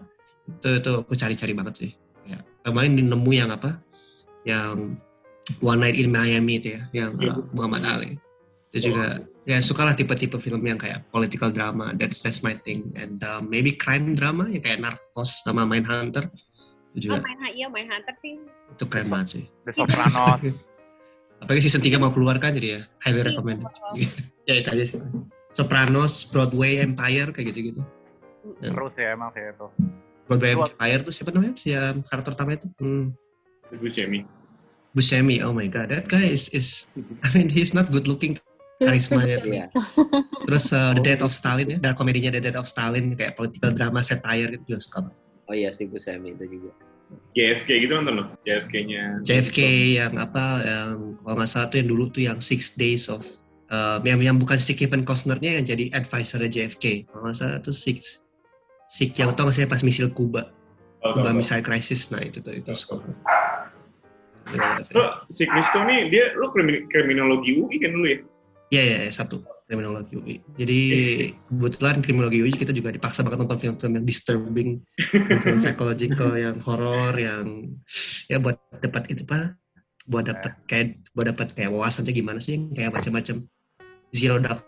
itu 0.50 0.70
itu 0.76 0.92
aku 1.00 1.14
cari-cari 1.16 1.54
banget 1.56 1.76
sih. 1.80 1.92
Ya 2.28 2.44
kemarin 2.68 3.00
nemu 3.00 3.32
yang 3.32 3.50
apa? 3.56 3.80
Yang 4.44 5.00
One 5.64 5.80
Night 5.82 5.96
in 5.96 6.12
Miami 6.12 6.60
itu 6.60 6.76
ya 6.76 6.82
yang 6.92 7.16
uh, 7.18 7.42
Muhammad 7.56 7.88
Ali. 7.88 8.12
Itu 8.70 8.92
juga 8.92 9.24
ya 9.50 9.58
sukalah 9.66 9.98
tipe-tipe 9.98 10.38
film 10.38 10.62
yang 10.62 10.78
kayak 10.78 11.10
political 11.10 11.50
drama 11.50 11.90
that's 11.98 12.22
that's 12.22 12.46
my 12.46 12.54
thing 12.54 12.94
and 12.94 13.18
uh, 13.26 13.42
maybe 13.42 13.74
crime 13.74 14.14
drama 14.14 14.46
yang 14.46 14.62
kayak 14.62 14.78
Narcos 14.78 15.42
sama 15.42 15.66
Mindhunter 15.66 16.30
itu 16.92 17.08
Oh, 17.08 17.16
juga 17.16 17.22
main 17.22 17.38
iya 17.52 17.68
main 17.68 17.86
Hunter 17.86 18.16
sih. 18.18 18.42
itu 18.70 18.84
keren 18.86 19.08
banget 19.08 19.28
sih 19.30 19.44
The 19.64 19.74
Sopranos. 19.74 20.42
apalagi 21.42 21.62
season 21.62 21.80
3 21.80 21.96
mau 21.96 22.10
keluar 22.10 22.36
kan 22.36 22.52
jadi 22.52 22.68
ya 22.68 22.82
highly 23.00 23.22
Iya, 23.22 23.28
recommended 23.30 23.68
ya 24.50 24.54
itu 24.58 24.70
aja 24.70 24.86
sih 24.86 25.00
Sopranos 25.50 26.26
Broadway 26.26 26.78
Empire 26.80 27.30
kayak 27.30 27.48
gitu-gitu 27.50 27.82
Ya. 28.60 28.72
Terus 28.72 28.94
ya 28.96 29.14
emang 29.14 29.30
sih 29.30 29.44
itu. 29.46 29.68
Broadway 30.26 30.52
Buat- 30.52 30.74
Empire 30.74 31.02
tuh 31.02 31.14
siapa 31.14 31.30
namanya 31.30 31.54
si 31.54 31.70
um, 31.72 32.02
karakter 32.02 32.34
utama 32.34 32.56
itu 32.56 32.68
hmm. 32.76 33.14
Jamie. 33.88 34.26
Buscemi 34.90 35.38
oh 35.40 35.54
my 35.54 35.68
god 35.68 35.88
that 35.88 36.08
guy 36.08 36.26
is 36.26 36.50
is 36.50 36.90
I 37.24 37.30
mean 37.32 37.48
he's 37.48 37.72
not 37.72 37.88
good 37.88 38.04
looking 38.04 38.40
karismanya 38.80 39.38
tuh. 39.38 39.52
Iya. 39.54 39.66
Terus 40.46 40.66
uh, 40.72 40.96
The 40.96 41.04
Death 41.04 41.22
of 41.22 41.32
Stalin 41.32 41.68
ya, 41.68 41.78
dan 41.78 41.94
komedinya 41.94 42.32
The 42.32 42.42
Death 42.42 42.58
of 42.58 42.66
Stalin 42.66 43.14
kayak 43.14 43.36
political 43.36 43.70
drama 43.70 44.00
satire 44.02 44.56
gitu 44.56 44.64
juga 44.66 44.80
suka 44.82 44.98
banget. 45.04 45.20
Oh 45.50 45.56
iya 45.58 45.74
sih 45.74 45.90
Buscemi 45.90 46.38
itu 46.38 46.46
juga. 46.46 46.72
JFK 47.34 47.90
gitu 47.90 47.98
nonton 47.98 48.22
lo? 48.22 48.26
JFK-nya. 48.46 49.26
JFK 49.26 49.60
yang 49.98 50.14
apa 50.22 50.62
yang 50.62 51.18
kalau 51.26 51.36
nggak 51.42 51.50
salah 51.50 51.68
tuh 51.74 51.82
yang 51.82 51.90
dulu 51.90 52.06
tuh 52.14 52.22
yang 52.22 52.38
Six 52.38 52.78
Days 52.78 53.10
of 53.10 53.26
uh, 53.74 53.98
yang 54.06 54.22
yang 54.22 54.38
bukan 54.38 54.62
si 54.62 54.78
Kevin 54.78 55.02
Costner-nya 55.02 55.58
yang 55.58 55.66
jadi 55.66 55.90
advisor 55.98 56.46
JFK. 56.46 57.10
Kalau 57.10 57.26
nggak 57.26 57.38
salah 57.38 57.58
tuh 57.66 57.74
Six 57.74 58.22
Six 58.86 59.18
yang 59.18 59.34
tau 59.34 59.50
nggak 59.50 59.58
sih 59.58 59.66
pas 59.66 59.82
misil 59.82 60.14
Kuba, 60.14 60.54
Oh, 61.02 61.18
Kuba. 61.18 61.34
Missile 61.34 61.66
Crisis. 61.66 62.14
Nah 62.14 62.22
itu 62.22 62.46
tuh 62.46 62.54
itu 62.54 62.70
sih. 62.78 62.94
Lo, 64.98 65.26
si 65.30 65.46
Kristo 65.46 65.86
nih, 65.86 66.10
dia, 66.10 66.34
lo 66.34 66.50
krimi- 66.50 66.90
kriminologi 66.90 67.54
UI 67.62 67.78
kan 67.78 67.94
dulu 67.94 68.06
ya? 68.10 68.18
Iya 68.74 68.82
iya 68.86 68.98
iya, 69.06 69.12
satu 69.14 69.42
kriminologi 69.70 70.18
UI. 70.18 70.36
Jadi 70.58 70.80
kebetulan 71.46 72.02
kriminologi 72.02 72.42
UI 72.42 72.54
kita 72.58 72.74
juga 72.74 72.90
dipaksa 72.90 73.22
banget 73.22 73.46
nonton 73.46 73.62
film-film 73.62 74.02
yang 74.02 74.06
disturbing, 74.10 74.70
film 74.98 75.60
psychological, 75.64 76.34
yang 76.34 76.58
horor, 76.66 77.14
yang 77.14 77.70
ya 78.26 78.42
buat 78.42 78.58
dapat 78.82 79.14
itu 79.14 79.30
pak, 79.30 79.54
buat 80.10 80.26
dapat 80.26 80.58
kayak 80.66 81.06
buat 81.14 81.30
dapat 81.30 81.54
kayak 81.54 81.70
wawasannya 81.70 82.10
gimana 82.18 82.42
sih, 82.42 82.58
kayak 82.74 82.98
macam-macam 82.98 83.46
Zero 84.10 84.42
Dark 84.42 84.66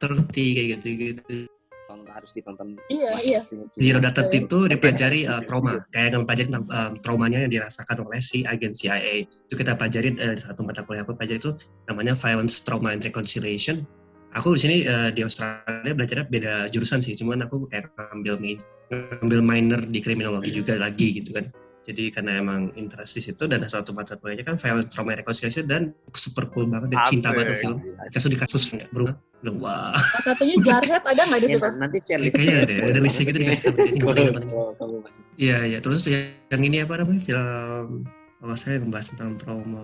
Thirty 0.00 0.46
kayak 0.56 0.68
gitu-gitu. 0.80 1.44
Tonton- 1.84 2.08
harus 2.08 2.32
ditonton. 2.32 2.80
Iya, 2.88 3.12
iya. 3.20 3.40
Zero 3.76 4.00
Dark 4.00 4.16
Thirty 4.16 4.48
itu 4.48 4.58
dipelajari 4.64 5.28
uh, 5.28 5.44
trauma, 5.44 5.84
kayak 5.92 6.16
ngepelajari 6.16 6.48
tentang 6.48 6.64
um, 6.72 6.92
traumanya 7.04 7.44
yang 7.44 7.52
dirasakan 7.52 8.08
oleh 8.08 8.24
si 8.24 8.48
agen 8.48 8.72
CIA. 8.72 9.28
Itu 9.28 9.60
kita 9.60 9.76
pelajari 9.76 10.16
uh, 10.16 10.40
satu 10.40 10.64
mata 10.64 10.88
kuliah 10.88 11.04
aku 11.04 11.12
pelajari 11.12 11.36
itu 11.36 11.52
namanya 11.84 12.16
Violence, 12.16 12.64
Trauma, 12.64 12.96
and 12.96 13.04
Reconciliation. 13.04 13.84
Aku 14.32 14.56
di 14.56 14.60
sini 14.64 14.76
uh, 14.88 15.12
di 15.12 15.20
Australia 15.20 15.92
belajarnya 15.92 16.24
beda 16.24 16.52
jurusan 16.72 17.04
sih, 17.04 17.12
cuman 17.12 17.44
aku 17.44 17.68
kayak 17.68 17.92
ngambil 17.92 18.40
main, 18.40 18.58
ngambil 18.88 19.40
minor 19.44 19.80
di 19.84 20.00
kriminologi 20.00 20.48
juga 20.48 20.80
lagi 20.80 21.20
gitu 21.20 21.36
kan. 21.36 21.52
Jadi 21.82 22.14
karena 22.14 22.38
emang 22.38 22.70
interest 22.78 23.18
di 23.18 23.26
situ 23.26 23.44
dan 23.50 23.58
satu 23.66 23.90
mata 23.90 24.14
kuliahnya 24.14 24.46
kan 24.46 24.54
Violence, 24.54 24.94
Trauma, 24.94 25.18
Reconciliation 25.18 25.66
dan 25.66 25.90
super 26.14 26.46
cool 26.54 26.70
banget, 26.70 26.94
dan 26.94 26.98
cinta 27.10 27.34
banget 27.34 27.58
tuh 27.58 27.58
film. 27.58 27.76
Kasus 28.08 28.30
di 28.30 28.38
kasus 28.38 28.62
berubah, 28.94 29.18
wah, 29.58 29.90
Salah 29.98 30.22
satunya 30.30 30.54
Jarhead 30.62 31.02
ada 31.02 31.22
nggak 31.26 31.40
di 31.42 31.46
Ya, 31.50 31.58
situ? 31.58 31.68
nanti 31.82 31.98
share 32.06 32.22
kayaknya 32.30 32.56
ada, 32.62 32.74
ada 32.86 33.00
listnya 33.02 33.24
gitu. 33.34 33.68
Kalau 33.98 34.72
kamu 34.78 34.96
masih 35.02 35.20
Iya, 35.34 35.58
iya. 35.66 35.78
Terus 35.82 36.06
yang, 36.06 36.24
yang 36.54 36.62
ini 36.70 36.76
apa 36.86 36.94
namanya? 37.02 37.20
Film 37.20 38.06
kalau 38.38 38.54
saya 38.54 38.78
membahas 38.78 39.06
tentang 39.10 39.34
trauma 39.42 39.82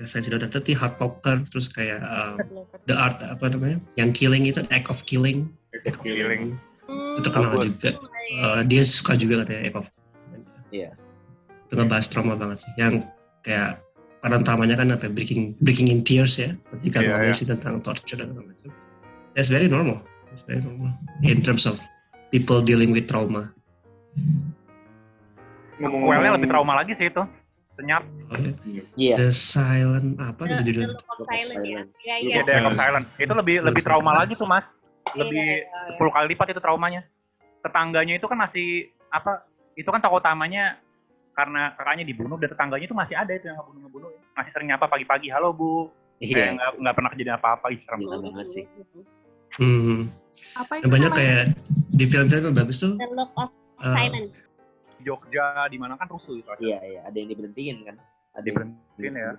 sudah 0.00 0.48
tadi 0.48 0.72
Hard 0.72 0.96
Locker, 0.98 1.44
terus 1.52 1.68
kayak 1.68 2.00
um, 2.00 2.36
The 2.88 2.94
Art 2.96 3.20
apa 3.20 3.44
namanya? 3.52 3.78
Yang 3.94 4.10
Killing 4.18 4.44
itu 4.48 4.60
Act 4.72 4.88
of 4.88 5.04
Killing. 5.04 5.52
Act 5.76 5.86
of 5.92 5.96
Killing. 6.00 6.56
Itu 6.88 7.20
terkenal 7.24 7.56
Bagus. 7.56 7.64
juga. 7.72 7.90
Uh, 8.38 8.60
dia 8.64 8.82
suka 8.84 9.12
juga 9.14 9.44
katanya 9.44 9.62
Act 9.68 9.78
of 9.78 9.86
Iya. 10.72 10.90
Itu 11.68 11.72
ngebahas 11.76 12.06
trauma 12.08 12.34
banget 12.34 12.64
sih. 12.64 12.72
Yang 12.80 13.04
kayak 13.44 13.84
peran 14.24 14.40
utamanya 14.40 14.78
kan 14.78 14.88
apa 14.94 15.10
breaking 15.10 15.58
breaking 15.60 15.90
in 15.92 16.00
tears 16.00 16.40
ya 16.40 16.56
ketika 16.78 17.02
Iya, 17.02 17.06
ngomongin 17.12 17.36
sih 17.36 17.46
tentang 17.46 17.84
torture 17.84 18.16
dan 18.16 18.32
segala 18.32 18.48
macam. 18.48 18.70
That's 19.36 19.50
very 19.52 19.68
normal. 19.68 20.00
That's 20.32 20.44
very 20.48 20.64
normal 20.64 20.96
in 21.20 21.44
terms 21.44 21.68
of 21.68 21.76
people 22.32 22.64
dealing 22.64 22.96
with 22.96 23.04
trauma. 23.04 23.52
Sequelnya 25.76 26.40
lebih 26.40 26.48
trauma 26.48 26.72
lagi 26.78 26.96
sih 26.96 27.12
itu. 27.12 27.20
Senyap. 27.82 28.02
Iya. 28.94 29.14
The 29.18 29.28
Silent 29.34 30.08
apa 30.16 30.42
The, 30.42 30.48
gitu 30.48 30.56
the 30.56 30.66
judulnya? 30.70 30.88
Look 30.94 31.02
of 31.02 31.26
Silence 31.26 31.50
ya. 31.52 31.62
Iya, 31.66 31.82
iya. 31.98 32.14
Iya, 32.22 32.40
The 32.46 32.52
Act 32.54 32.66
of 32.70 32.78
Silence. 32.78 33.08
Itu 33.18 33.32
lebih 33.34 33.56
lebih 33.60 33.82
trauma 33.82 34.02
Silence. 34.06 34.20
lagi 34.22 34.32
tuh, 34.38 34.48
Mas. 34.48 34.66
Lebih 35.12 35.44
Iya, 35.44 35.66
iya, 35.90 35.98
10 35.98 36.14
kali 36.14 36.26
lipat 36.32 36.46
itu 36.54 36.60
traumanya. 36.62 37.00
Tetangganya 37.60 38.14
itu 38.16 38.26
kan 38.30 38.38
masih 38.38 38.68
apa? 39.10 39.42
Itu 39.74 39.88
kan 39.90 39.98
tokoh 39.98 40.22
utamanya 40.22 40.78
karena 41.32 41.72
kakaknya 41.74 42.04
dibunuh 42.04 42.36
dan 42.36 42.48
tetangganya 42.52 42.84
itu 42.86 42.96
masih 42.96 43.16
ada 43.16 43.32
itu 43.32 43.48
yang 43.48 43.56
ngebunuh-ngebunuh. 43.58 44.10
Masih 44.32 44.50
sering 44.52 44.68
nyapa 44.70 44.86
pagi-pagi, 44.86 45.28
"Halo, 45.28 45.50
Bu." 45.50 45.90
Kayak 46.22 46.38
Iya. 46.38 46.46
nggak 46.54 46.70
nggak 46.78 46.94
pernah 46.94 47.10
kejadian 47.10 47.36
apa-apa, 47.36 47.66
ih, 47.74 47.80
serem. 47.82 47.98
Gila 47.98 48.16
banget 48.22 48.46
sih. 48.52 48.64
Hmm. 49.58 50.08
Apa 50.56 50.80
itu 50.80 50.86
banyak 50.88 51.10
kayak 51.12 51.42
di 51.92 52.04
film-film 52.08 52.42
yang 52.48 52.56
bagus 52.56 52.78
tuh 52.80 52.94
The 52.96 53.08
Look 53.12 53.32
of 53.36 53.50
uh, 53.82 53.92
Silence. 53.92 54.32
Jogja 55.02 55.66
di 55.68 55.76
mana 55.76 55.98
kan 55.98 56.06
rusuh 56.08 56.38
itu. 56.38 56.48
Iya, 56.62 56.78
iya, 56.82 57.00
ada 57.04 57.16
yang 57.18 57.28
diberhentiin 57.34 57.76
kan. 57.84 57.96
Ada 58.32 58.46
yang 58.46 58.46
Diberhentiin 58.46 59.14
ya. 59.18 59.32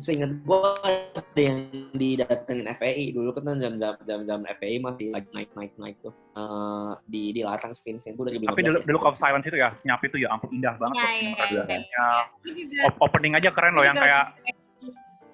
Seingat 0.00 0.32
gua 0.48 0.80
ada 0.80 1.36
yang 1.36 1.68
didatengin 1.92 2.64
FPI 2.72 3.12
dulu 3.12 3.36
kan 3.36 3.52
jam-jam 3.60 4.00
jam-jam 4.08 4.40
FPI 4.48 4.80
masih 4.80 5.12
lagi 5.12 5.28
naik 5.36 5.52
naik 5.52 5.76
naik 5.76 5.96
tuh 6.00 6.14
Eh, 6.40 6.90
di 7.04 7.36
dilarang 7.36 7.76
screen 7.76 8.00
screen 8.00 8.16
itu 8.16 8.24
dari 8.24 8.38
2015 8.40 8.48
Tapi 8.48 8.60
The, 8.64 8.72
ya. 8.72 8.80
The 8.86 8.92
Look 8.96 9.04
of 9.04 9.20
Silence 9.20 9.44
itu 9.44 9.58
ya, 9.60 9.68
senyap 9.76 10.00
itu 10.00 10.16
ya 10.24 10.32
ampun 10.32 10.56
indah 10.56 10.72
banget. 10.80 10.96
Ya, 10.96 11.04
loh 11.04 11.64
ya, 11.68 11.76
ya, 11.84 12.06
Op- 12.88 13.00
Opening 13.02 13.36
aja 13.36 13.50
keren 13.52 13.76
loh 13.76 13.84
yang 13.84 13.98
kayak 13.98 14.24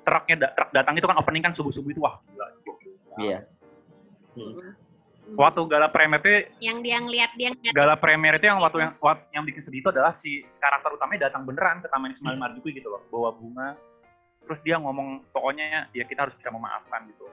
truknya 0.03 0.35
truk 0.51 0.69
datang 0.75 0.95
itu 0.99 1.07
kan 1.07 1.17
opening 1.19 1.43
kan 1.47 1.53
subuh-subuh 1.55 1.91
itu 1.91 2.01
wah 2.03 2.19
gila. 2.31 2.47
gokil. 2.67 2.93
Iya. 3.23 3.39
Waktu 5.27 5.59
gala 5.67 5.91
premier 5.91 6.23
itu 6.23 6.31
yang 6.63 6.79
dia 6.81 7.03
ngeliat 7.03 7.35
dia 7.35 7.51
ngeliat 7.51 7.75
gala 7.75 7.99
premier 7.99 8.39
itu 8.39 8.47
yang 8.47 8.63
waktu 8.63 8.79
yang 8.79 8.95
wat- 9.01 9.27
yang 9.35 9.43
bikin 9.43 9.59
sedih 9.59 9.83
itu 9.83 9.91
adalah 9.91 10.15
si, 10.15 10.47
si 10.47 10.57
karakter 10.57 10.95
utamanya 10.95 11.27
datang 11.27 11.43
beneran 11.43 11.83
ke 11.83 11.91
Taman 11.91 12.15
Ismail 12.15 12.39
Marzuki 12.39 12.71
gitu 12.73 12.87
loh, 12.87 13.03
bawa 13.11 13.35
bunga. 13.35 13.75
Terus 14.47 14.63
dia 14.63 14.79
ngomong 14.79 15.27
pokoknya 15.35 15.91
ya 15.91 16.07
kita 16.07 16.31
harus 16.31 16.35
bisa 16.39 16.55
memaafkan 16.55 17.11
gitu. 17.11 17.27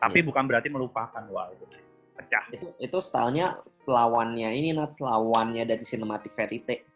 Tapi 0.00 0.18
Iya. 0.18 0.26
bukan 0.26 0.44
berarti 0.48 0.68
melupakan 0.68 1.22
wah 1.28 1.52
itu 1.52 1.68
pecah. 2.16 2.44
Itu 2.48 2.66
itu 2.74 2.96
stylenya 2.98 3.60
lawannya 3.84 4.48
ini 4.50 4.72
nat 4.72 4.96
lawannya 4.96 5.68
dari 5.68 5.84
cinematic 5.84 6.32
verite. 6.32 6.88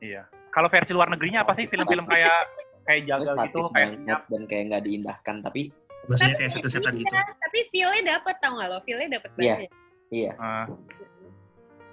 Iya. 0.00 0.24
Kalau 0.48 0.66
versi 0.66 0.90
luar 0.90 1.12
negerinya 1.12 1.44
apa 1.44 1.52
sih 1.52 1.68
film-film 1.68 2.08
kayak 2.08 2.48
kayak 2.82 3.00
Itu 3.04 3.08
jagal 3.12 3.36
gitu, 3.44 3.60
kayak 3.70 3.88
senyap. 3.94 4.20
dan 4.26 4.42
kayak 4.48 4.64
nggak 4.66 4.82
diindahkan 4.82 5.36
tapi 5.44 5.62
Maksudnya 6.00 6.34
kayak 6.34 6.50
setan-setan 6.50 6.92
gitu. 6.96 7.12
Iya, 7.12 7.22
tapi 7.36 7.58
feel-nya 7.68 8.02
dapet 8.16 8.34
tau 8.40 8.56
gak 8.56 8.66
lo? 8.66 8.78
Feel-nya 8.82 9.20
dapet 9.20 9.30
Iya. 9.36 9.68
banget. 9.68 9.70
Iya 10.10 10.32
Eh, 10.34 10.66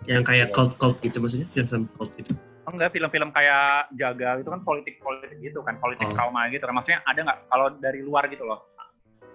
Yang 0.07 0.23
kayak 0.25 0.47
cult-cult 0.51 0.97
gitu 0.99 1.17
maksudnya, 1.17 1.47
film-film 1.51 1.85
cult 1.93 2.11
gitu. 2.15 2.31
enggak 2.65 2.91
film-film 2.91 3.29
kayak 3.31 3.91
jagal 3.93 4.35
itu 4.37 4.49
kan 4.49 4.61
politik-politik 4.61 5.39
gitu 5.39 5.59
kan, 5.61 5.75
politik 5.77 6.03
Oh. 6.05 6.13
trauma 6.13 6.47
gitu 6.47 6.61
kan. 6.61 6.75
Maksudnya 6.75 6.99
ada 7.01 7.19
nggak 7.21 7.37
kalau 7.47 7.67
dari 7.73 7.99
luar 8.01 8.27
gitu 8.27 8.43
loh? 8.43 8.59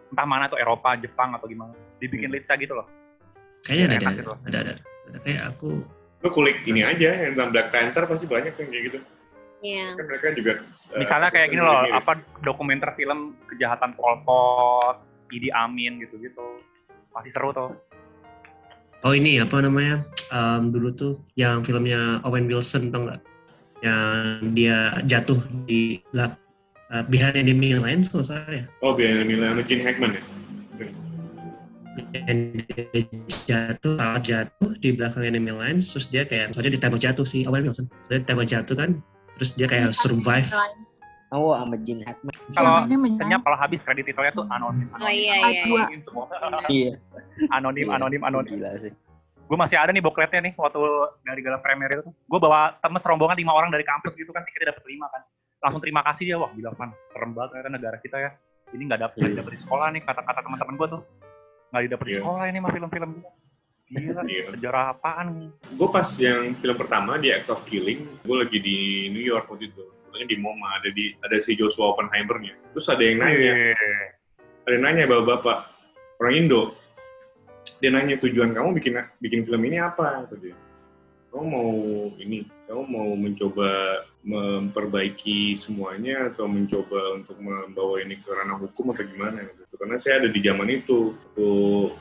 Entah 0.09 0.25
mana 0.25 0.45
tuh 0.47 0.57
Eropa, 0.57 0.93
Jepang 0.95 1.33
atau 1.33 1.45
gimana. 1.47 1.73
Dibikin 1.97 2.29
Hmm. 2.29 2.37
lista 2.37 2.53
gitu 2.55 2.73
loh. 2.73 2.85
Kayaknya 3.63 3.85
ada, 3.85 3.95
Enak 3.95 4.05
ada, 4.05 4.19
gitu. 4.19 4.33
ada, 4.33 4.59
ada, 4.59 4.73
ada. 4.77 5.19
Kayak 5.21 5.43
aku, 5.51 5.69
Lu 6.21 6.29
kulik 6.31 6.57
ini 6.63 6.81
aja 6.83 7.09
yang 7.19 7.33
tentang 7.35 7.51
Black 7.51 7.69
Panther 7.69 8.05
pasti 8.07 8.27
banyak 8.27 8.53
tuh 8.53 8.63
yang 8.63 8.71
kayak 8.71 8.85
gitu. 8.87 8.99
Iya. 9.61 9.87
Kan 9.93 10.05
mereka 10.07 10.27
juga 10.33 10.53
eh, 10.93 10.99
Misalnya 10.99 11.29
kayak 11.31 11.49
gini 11.49 11.63
loh, 11.63 11.81
mirip. 11.81 11.99
apa 11.99 12.13
dokumenter 12.41 12.91
film 12.95 13.19
kejahatan 13.47 13.91
Pol 13.93 14.15
Pot, 14.23 14.97
Idi 15.29 15.49
Amin 15.51 15.99
gitu-gitu. 15.99 16.63
Pasti 17.09 17.29
seru 17.29 17.51
tuh. 17.51 17.71
Oh 19.03 19.13
ini 19.15 19.43
apa 19.43 19.59
namanya, 19.63 20.07
em, 20.31 20.71
dulu 20.71 20.89
tuh 20.95 21.15
yang 21.35 21.63
filmnya 21.67 22.23
Owen 22.27 22.47
Wilson 22.47 22.95
tau 22.95 23.07
nggak? 23.07 23.21
Yang 23.83 24.11
dia 24.55 24.79
jatuh 25.11 25.41
di 25.67 25.99
belak 26.15 26.39
uh, 26.95 27.03
behind 27.11 27.35
enemy 27.35 27.75
lines 27.75 28.07
kalau 28.07 28.23
salah 28.23 28.47
ya. 28.47 28.65
Oh, 28.79 28.95
biar 28.95 29.27
nilai 29.27 29.51
anu 29.51 29.67
Gene 29.67 29.83
Hackman 29.83 30.15
ya. 30.15 30.23
Yang 32.15 32.39
dia 32.71 33.05
jatuh, 33.45 34.01
saat 34.01 34.23
jatuh 34.25 34.71
di 34.81 34.97
belakang 34.97 35.27
enemy 35.29 35.53
lines, 35.53 35.93
terus 35.93 36.07
dia 36.09 36.25
kayak, 36.25 36.57
soalnya 36.57 36.79
ditembak 36.79 37.01
jatuh 37.03 37.27
sih 37.27 37.45
Owen 37.45 37.69
Wilson. 37.69 37.91
Dia 38.09 38.23
ditembak 38.23 38.47
jatuh 38.49 38.77
kan, 38.79 38.91
terus 39.37 39.51
dia 39.59 39.67
kayak 39.69 39.93
survive. 39.93 40.49
Oh 41.33 41.53
sama 41.53 41.77
Gene 41.79 42.05
Hackman 42.05 42.35
Kalau 42.53 42.85
senyap 43.11 43.41
kalau 43.41 43.57
habis 43.57 43.81
kredit 43.81 44.05
titelnya 44.05 44.33
tuh 44.33 44.45
anonim, 44.47 44.87
anonim, 44.91 45.01
Oh, 45.01 45.09
iya, 45.09 45.35
anonim, 45.35 45.43
iya, 45.43 45.63
iya. 45.65 45.65
anonim 45.65 46.01
semua. 46.05 46.25
iya 46.69 46.93
anonim, 47.51 47.85
Iya. 47.85 47.95
anonim, 47.97 48.23
anonim. 48.23 48.53
gila 48.53 48.71
sih 48.79 48.93
gue 49.43 49.59
masih 49.59 49.77
ada 49.77 49.91
nih 49.91 50.01
bokletnya 50.01 50.41
nih 50.43 50.55
waktu 50.55 50.81
dari 51.21 51.41
gala 51.41 51.59
premier 51.59 51.91
itu 51.93 52.09
gue 52.09 52.39
bawa 52.39 52.73
temen 52.79 52.97
serombongan 52.97 53.37
lima 53.37 53.53
orang 53.53 53.69
dari 53.69 53.83
kampus 53.83 54.15
gitu 54.15 54.31
kan 54.31 54.41
tiketnya 54.43 54.73
dapat 54.73 54.85
lima 54.87 55.09
kan 55.09 55.21
langsung 55.61 55.81
terima 55.81 56.01
kasih 56.03 56.25
dia 56.25 56.37
wah 56.37 56.49
gila 56.51 56.73
kan 56.73 56.89
serem 57.09 57.33
banget 57.33 57.49
ternyata 57.53 57.71
negara 57.71 57.97
kita 57.99 58.17
ya 58.19 58.31
ini 58.71 58.89
nggak 58.89 59.01
dapet 59.03 59.17
nggak 59.19 59.37
dapet 59.39 59.53
di 59.53 59.61
sekolah 59.61 59.87
nih 59.91 60.03
kata-kata 60.03 60.41
teman-teman 60.41 60.75
gue 60.75 60.89
tuh 60.91 61.01
nggak 61.69 61.83
didapet 61.83 62.05
di 62.05 62.11
Iya. 62.11 62.21
sekolah 62.21 62.45
ini 62.47 62.59
mah 62.59 62.71
film-film 62.71 63.11
gila 63.91 64.21
Iya. 64.25 64.45
sejarah 64.51 64.85
apaan 64.91 65.27
nih 65.35 65.51
Gue 65.71 65.89
pas 65.91 66.09
yang 66.17 66.41
film 66.55 66.77
pertama 66.79 67.13
di 67.17 67.29
Act 67.29 67.49
of 67.49 67.61
Killing, 67.63 68.01
gue 68.21 68.37
lagi 68.39 68.57
di 68.57 68.77
New 69.09 69.21
York 69.23 69.45
waktu 69.47 69.69
itu. 69.69 69.85
Pokoknya 70.13 70.29
di 70.29 70.37
MoMA, 70.37 70.69
ada 70.77 70.89
di 70.93 71.17
ada 71.25 71.37
si 71.41 71.57
Joshua 71.57 71.97
Oppenheimer-nya. 71.97 72.53
Terus 72.77 72.85
ada 72.93 73.01
yang 73.01 73.25
nanya, 73.25 73.73
Wih. 73.73 73.77
ada 74.69 74.73
yang 74.77 74.85
nanya 74.85 75.05
bapak-bapak 75.09 75.73
orang 76.21 76.35
Indo. 76.37 76.77
Dia 77.81 77.89
nanya 77.97 78.21
tujuan 78.21 78.53
kamu 78.53 78.77
bikin 78.77 79.01
bikin 79.25 79.49
film 79.49 79.63
ini 79.65 79.81
apa? 79.81 80.29
Kata 80.29 80.37
dia. 80.37 80.53
Kamu 81.33 81.45
mau 81.49 81.73
ini, 82.21 82.45
kamu 82.69 82.83
mau 82.93 83.09
mencoba 83.17 84.05
memperbaiki 84.21 85.57
semuanya 85.57 86.29
atau 86.29 86.45
mencoba 86.45 87.17
untuk 87.17 87.41
membawa 87.41 88.05
ini 88.05 88.21
ke 88.21 88.29
ranah 88.29 88.61
hukum 88.61 88.93
atau 88.93 89.09
gimana 89.09 89.41
gitu. 89.41 89.81
Karena 89.81 89.97
saya 89.97 90.21
ada 90.21 90.29
di 90.29 90.45
zaman 90.45 90.69
itu, 90.69 91.17
waktu 91.17 91.49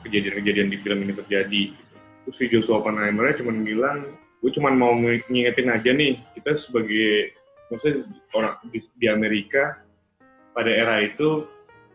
kejadian-kejadian 0.04 0.68
di 0.68 0.78
film 0.84 1.00
ini 1.08 1.16
terjadi. 1.16 1.64
Gitu. 1.72 1.96
Terus 2.28 2.36
si 2.36 2.46
Joshua 2.52 2.84
Oppenheimer 2.84 3.32
cuma 3.40 3.56
bilang, 3.56 4.04
gue 4.44 4.52
cuma 4.52 4.70
mau 4.70 4.94
ngingetin 5.00 5.70
aja 5.72 5.90
nih, 5.96 6.20
kita 6.36 6.54
sebagai, 6.60 7.32
maksudnya 7.72 8.04
orang 8.36 8.60
di, 8.70 8.80
di 9.00 9.08
Amerika, 9.08 9.80
pada 10.52 10.68
era 10.68 11.00
itu 11.00 11.48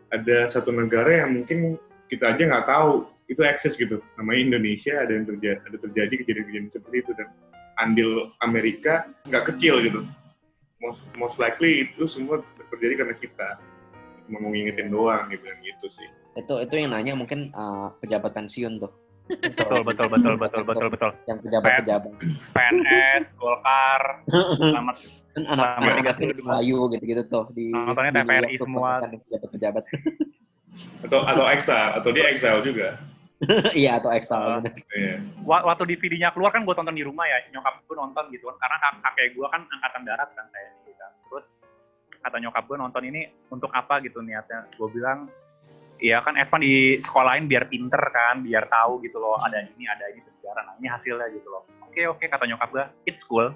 ada 0.09 0.49
satu 0.49 0.73
negara 0.73 1.23
yang 1.23 1.41
mungkin 1.41 1.77
kita 2.09 2.33
aja 2.33 2.43
nggak 2.49 2.67
tahu 2.67 3.05
itu 3.29 3.41
eksis 3.45 3.77
gitu. 3.77 4.01
Namanya 4.17 4.55
Indonesia 4.55 4.97
ada 4.97 5.11
yang 5.13 5.29
terjadi 5.29 5.59
ada 5.61 5.77
terjadi 5.77 6.13
kejadian-kejadian 6.25 6.73
seperti 6.73 6.97
itu 7.05 7.11
dan 7.13 7.27
andil 7.77 8.33
Amerika 8.41 9.05
nggak 9.29 9.53
kecil 9.53 9.83
gitu. 9.85 10.01
Most, 10.81 11.01
most 11.17 11.37
likely 11.37 11.89
itu 11.89 12.09
semua 12.09 12.41
terjadi 12.73 13.05
karena 13.05 13.15
kita. 13.15 13.49
Mau 14.27 14.43
ngingetin 14.51 14.91
doang 14.91 15.31
gitu 15.31 15.47
gitu 15.63 15.87
sih. 15.87 16.07
Itu 16.35 16.59
itu 16.59 16.75
yang 16.75 16.91
nanya 16.91 17.15
mungkin 17.15 17.47
uh, 17.55 17.95
pejabat 18.03 18.35
pensiun 18.35 18.75
tuh 18.75 19.06
betul 19.27 19.81
betul 19.83 20.07
betul 20.07 20.33
betul 20.35 20.61
betul 20.63 20.87
betul 20.87 21.09
yang 21.25 21.37
pejabat-pejabat. 21.39 22.11
PNS 22.51 23.25
Golkar 23.35 24.01
selamat 24.57 24.95
kan 24.97 25.43
anak-anak 25.45 26.17
tiga 26.17 26.41
Melayu 26.41 26.79
gitu-gitu 26.89 27.21
tuh 27.27 27.45
di 27.53 27.69
Nontonnya 27.69 28.09
tuh 28.09 28.57
semua. 28.57 28.91
pejabat-pejabat. 29.03 29.83
Atau 31.05 31.19
atau 31.21 31.45
exile 31.47 31.89
atau 31.93 32.09
dia 32.09 32.25
exile 32.29 32.61
juga. 32.63 32.89
Iya 33.77 34.01
atau 34.01 34.09
Excel 34.09 34.41
Ah. 34.41 34.57
Iya. 34.89 35.21
Wa- 35.45 35.61
waktu 35.63 35.85
DVD-nya 35.85 36.33
keluar 36.33 36.49
kan 36.49 36.65
gue 36.65 36.73
tonton 36.73 36.97
di 36.97 37.05
rumah 37.05 37.21
ya 37.21 37.37
nyokap 37.53 37.85
gue 37.85 37.93
nonton 37.93 38.33
gitu 38.33 38.49
kan. 38.49 38.57
Karena 38.57 38.77
kak- 38.81 38.97
kakek 39.05 39.37
gue 39.37 39.45
kan 39.45 39.61
angkatan 39.61 40.01
darat 40.09 40.29
kan 40.33 40.45
kayak 40.49 40.69
gitu 40.81 40.97
kan. 40.97 41.11
Terus 41.21 41.47
kata 42.17 42.37
nyokap 42.41 42.63
gue 42.65 42.77
nonton 42.81 43.03
ini 43.05 43.21
untuk 43.47 43.69
apa 43.69 44.01
gitu 44.01 44.25
niatnya. 44.25 44.65
Gue 44.73 44.89
bilang 44.89 45.29
Iya 45.97 46.21
kan 46.21 46.37
Evan 46.37 46.61
di 46.61 47.01
sekolahin 47.01 47.49
biar 47.49 47.65
pinter 47.65 47.97
kan 48.13 48.45
biar 48.45 48.69
tahu 48.69 49.01
gitu 49.01 49.17
loh 49.17 49.41
ada 49.41 49.65
ini 49.65 49.85
ada 49.85 50.05
ini 50.13 50.21
sejarah 50.21 50.63
nah 50.63 50.73
ini 50.77 50.87
hasilnya 50.87 51.27
gitu 51.33 51.49
loh. 51.49 51.65
Oke 51.83 52.05
oke 52.05 52.23
kata 52.23 52.45
nyokap 52.45 52.69
gue 52.69 52.85
it's 53.07 53.23
cool. 53.25 53.49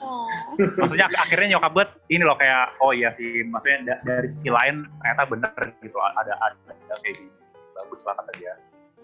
Oh. 0.00 0.28
maksudnya 0.56 1.10
ak- 1.10 1.28
akhirnya 1.28 1.56
nyokap 1.56 1.72
gue 1.76 1.84
ini 2.08 2.22
loh 2.24 2.36
kayak 2.40 2.80
oh 2.80 2.96
iya 2.96 3.12
sih 3.12 3.44
maksudnya 3.44 3.78
da- 3.84 4.02
dari 4.06 4.28
sisi 4.32 4.48
lain 4.48 4.88
ternyata 5.00 5.22
bener 5.28 5.52
gitu 5.82 5.98
ada 6.00 6.32
ada, 6.40 6.56
ada 6.72 6.94
kayak 7.04 7.16
gini. 7.20 7.32
Bagus 7.76 8.00
lah 8.08 8.14
kata 8.16 8.32
dia. 8.40 8.52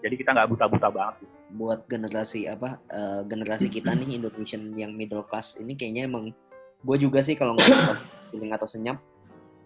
Jadi 0.03 0.13
kita 0.19 0.29
nggak 0.35 0.49
buta-buta 0.51 0.87
banget 0.91 1.15
gitu. 1.23 1.33
buat 1.53 1.79
generasi 1.85 2.49
apa 2.49 2.81
eh, 2.89 3.21
generasi 3.29 3.69
kita 3.69 3.93
nih 3.93 4.17
Indonesian 4.17 4.73
yang 4.73 4.97
middle 4.97 5.21
class 5.21 5.61
ini 5.61 5.77
kayaknya 5.77 6.09
emang 6.09 6.33
gue 6.81 6.97
juga 6.97 7.21
sih 7.21 7.37
kalau 7.37 7.53
nggak 7.53 8.01
atau 8.57 8.65
senyap 8.65 8.97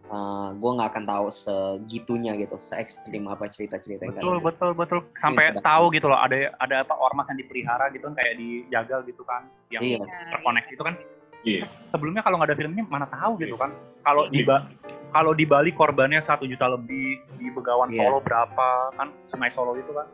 eh, 0.08 0.50
gue 0.54 0.72
nggak 0.72 0.90
akan 0.90 1.04
tahu 1.06 1.26
segitunya 1.28 2.34
gitu 2.36 2.56
se 2.60 2.76
ekstrim 2.76 3.26
apa 3.26 3.46
cerita-cerita 3.46 4.04
yang 4.04 4.16
betul 4.16 4.38
betul 4.40 4.70
betul. 4.74 5.00
Sampai 5.14 5.52
Iya. 5.52 5.60
tahu 5.60 5.92
gitu 5.92 6.08
loh 6.08 6.16
ada 6.16 6.36
ada 6.58 6.76
apa 6.82 6.96
ormas 6.96 7.28
yang 7.28 7.40
dipelihara 7.40 7.90
gitu 7.90 8.08
kan 8.08 8.16
kayak 8.16 8.36
dijagal 8.36 9.00
gitu 9.04 9.24
kan 9.24 9.42
yang 9.68 9.84
Iya. 9.84 9.98
terkoneksi 10.32 10.72
itu 10.72 10.84
kan. 10.84 10.96
Iya. 11.40 11.64
sebelumnya 11.86 12.20
kalau 12.20 12.36
nggak 12.38 12.50
ada 12.50 12.58
filmnya 12.58 12.84
mana 12.84 13.06
tahu 13.06 13.38
gitu 13.38 13.56
kan. 13.56 13.72
Kalau 14.02 14.28
di 14.28 14.42
Ba- 14.42 14.68
kalau 15.10 15.32
di 15.32 15.46
Bali 15.46 15.72
korbannya 15.72 16.20
satu 16.20 16.44
juta 16.44 16.68
lebih 16.68 17.24
di 17.36 17.48
Begawan 17.50 17.88
Iya. 17.88 18.04
Solo 18.04 18.20
berapa 18.20 18.68
kan 18.92 19.08
Sungai 19.24 19.52
Solo 19.52 19.76
itu 19.76 19.92
kan. 19.92 20.08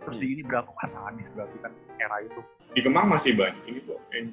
Terus 0.00 0.16
di 0.16 0.26
ini 0.32 0.42
berapa 0.42 0.66
wah 0.66 0.88
sadis 0.88 1.28
berarti 1.30 1.56
kan 1.58 1.70
era 1.96 2.18
itu. 2.20 2.40
Di 2.72 2.80
Kemang 2.80 3.06
masih 3.06 3.36
banyak 3.36 3.60
ini 3.66 3.78
kok 3.82 4.00
Eh, 4.10 4.24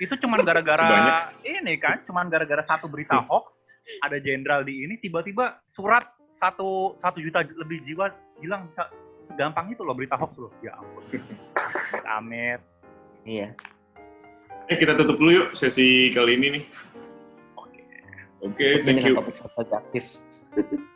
itu 0.00 0.14
cuman 0.16 0.40
gara-gara 0.40 1.28
ini 1.44 1.76
kan 1.76 2.00
cuman 2.02 2.26
gara-gara 2.26 2.64
satu 2.64 2.88
berita 2.88 3.20
hoax 3.20 3.69
ada 4.02 4.16
jenderal 4.22 4.62
di 4.62 4.86
ini 4.86 4.94
tiba-tiba 5.02 5.60
surat 5.68 6.06
satu 6.30 6.96
satu 7.02 7.18
juta 7.20 7.44
lebih 7.44 7.82
jiwa 7.84 8.08
hilang 8.40 8.70
bisa 8.70 8.88
segampang 9.20 9.68
itu 9.74 9.82
loh 9.84 9.92
berita 9.92 10.16
hoax 10.16 10.32
loh. 10.40 10.52
Ya 10.64 10.78
ampun. 10.78 11.02
Amit 12.06 12.60
iya. 13.26 13.52
Eh 14.70 14.76
kita 14.78 14.94
tutup 14.96 15.18
dulu 15.18 15.30
yuk 15.30 15.48
sesi 15.58 16.08
kali 16.14 16.38
ini 16.40 16.46
nih. 16.60 16.64
Oke. 17.58 17.82
Oke 18.46 18.66
ini 18.80 18.86
thank 18.86 19.04
you. 19.04 19.14
justice. 19.68 20.10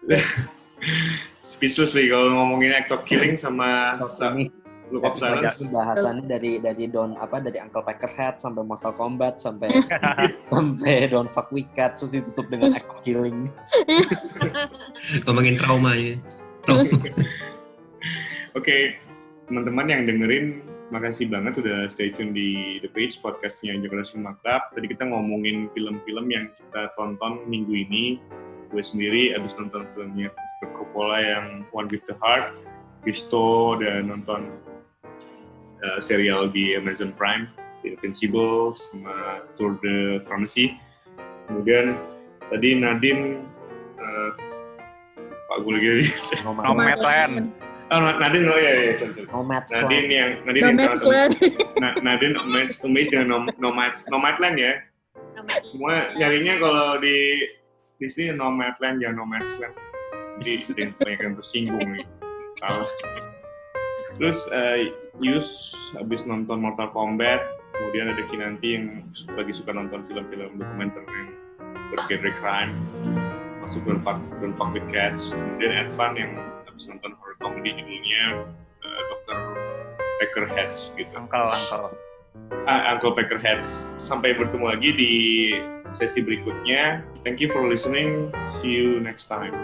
Speechless 1.45 1.93
nih 1.93 2.09
kalau 2.09 2.33
ngomongin 2.33 2.73
act 2.73 2.93
of 2.93 3.05
killing 3.05 3.37
sama 3.37 4.01
sa- 4.09 4.33
ini 4.33 4.64
Look 4.95 5.11
of 5.11 5.19
Silence. 5.19 5.59
Bahasannya 5.75 6.31
dari 6.31 6.62
dari 6.62 6.87
Don 6.87 7.19
apa 7.19 7.43
dari 7.43 7.59
Uncle 7.59 7.83
Peckerhead 7.83 8.39
sampai 8.39 8.62
Mortal 8.62 8.95
Kombat 8.95 9.43
sampai 9.43 9.66
sampai 10.55 11.11
Don't 11.11 11.35
Fuck 11.35 11.51
Cats 11.75 12.07
terus 12.07 12.15
ditutup 12.15 12.47
dengan 12.47 12.79
Act 12.79 12.87
of 12.95 13.03
Killing. 13.03 13.51
Ngomongin 15.27 15.59
trauma 15.59 15.99
ya. 15.99 16.15
Trauma. 16.62 16.87
Oke, 18.59 18.95
teman-teman 19.51 19.91
yang 19.91 20.07
dengerin, 20.07 20.62
makasih 20.95 21.27
banget 21.27 21.59
udah 21.59 21.91
stay 21.91 22.15
tune 22.15 22.31
di 22.31 22.79
The 22.79 22.91
Page, 22.95 23.19
podcastnya 23.19 23.75
Jakarta 23.83 24.15
Cinema 24.15 24.39
Club. 24.47 24.62
Tadi 24.79 24.87
kita 24.95 25.11
ngomongin 25.11 25.75
film-film 25.75 26.31
yang 26.31 26.55
kita 26.55 26.95
tonton 26.95 27.43
minggu 27.51 27.75
ini. 27.75 28.23
Gue 28.71 28.83
sendiri 28.83 29.35
abis 29.35 29.59
nonton 29.59 29.91
filmnya 29.99 30.31
Coppola 30.71 31.19
yang 31.19 31.66
One 31.75 31.91
with 31.91 32.07
the 32.07 32.15
Heart, 32.23 32.55
Visto, 33.03 33.75
dan 33.83 34.15
nonton 34.15 34.55
uh, 35.85 36.01
serial 36.01 36.48
di 36.48 36.73
Amazon 36.73 37.12
Prime, 37.12 37.52
The 37.85 37.93
Invincible, 37.93 38.73
sama 38.73 39.44
Tour 39.61 39.77
de 39.85 40.24
Pharmacy. 40.24 40.81
Kemudian 41.47 42.01
tadi 42.48 42.81
Nadine, 42.81 43.44
uh, 44.01 44.31
Pak 45.20 45.56
gue 45.61 45.73
lagi 45.77 45.89
Nomadland. 46.43 47.52
Oh, 47.93 48.01
Nadine, 48.01 48.48
oh 48.48 48.56
iya, 48.56 48.73
iya. 48.81 48.93
Nomadland. 49.28 49.85
Nadine 49.86 50.09
yang 50.09 50.31
Nadine 50.48 50.65
yang 50.65 50.77
sangat 50.81 50.98
Nomadland. 51.05 51.32
Na- 51.85 51.98
Nadine 52.01 52.35
amazed, 52.40 52.81
amazed 52.81 53.11
dengan 53.12 53.27
nom, 53.28 53.44
nomad 53.61 53.93
Nomadland 54.09 54.56
ya. 54.56 54.73
Sama 55.36 55.52
Semua 55.66 55.94
nyarinya 56.16 56.55
kalau 56.59 56.97
di 56.98 57.44
di 58.01 58.06
sini 58.09 58.32
Nomadland 58.32 59.05
ya 59.05 59.12
Nomadsland. 59.12 59.77
Jadi 60.40 60.66
ada 60.66 60.81
yang 60.81 60.93
banyak 60.97 61.20
yang 61.20 61.35
tersinggung 61.39 61.89
nih. 61.94 62.06
Salah. 62.59 62.90
Terus 64.19 64.39
eh, 64.51 64.90
Yus 65.23 65.74
habis 65.95 66.27
nonton 66.27 66.59
Mortal 66.59 66.91
Kombat, 66.91 67.39
kemudian 67.70 68.11
ada 68.11 68.23
Kinanti 68.27 68.69
yang 68.74 69.07
lagi 69.39 69.53
suka 69.55 69.70
nonton 69.70 70.03
film-film 70.03 70.59
dokumenter 70.59 71.07
yang 71.07 71.31
bergenre 71.95 72.32
crime, 72.39 72.74
masuk 73.62 73.86
Don't 73.86 74.03
Fuck, 74.03 74.19
Don't 74.43 74.55
Fuck 74.59 74.74
With 74.74 74.86
Cats. 74.91 75.31
Kemudian 75.31 75.86
Advan 75.86 76.12
yang 76.19 76.32
habis 76.66 76.91
nonton 76.91 77.15
horror 77.23 77.39
comedy 77.39 77.78
judulnya 77.78 78.51
eh, 78.82 79.01
Dr. 79.15 79.39
Peckerheads 80.19 80.91
gitu. 80.99 81.15
Uncle, 81.15 81.47
uncle. 81.47 81.95
Ah, 82.66 82.91
Uncle 82.91 83.15
Peckerheads. 83.15 83.95
Sampai 84.03 84.35
bertemu 84.35 84.66
lagi 84.66 84.91
di 84.91 85.12
sesi 85.95 86.27
berikutnya. 86.27 87.07
Thank 87.23 87.39
you 87.39 87.49
for 87.55 87.62
listening. 87.62 88.35
See 88.51 88.74
you 88.74 88.99
next 88.99 89.31
time. 89.31 89.55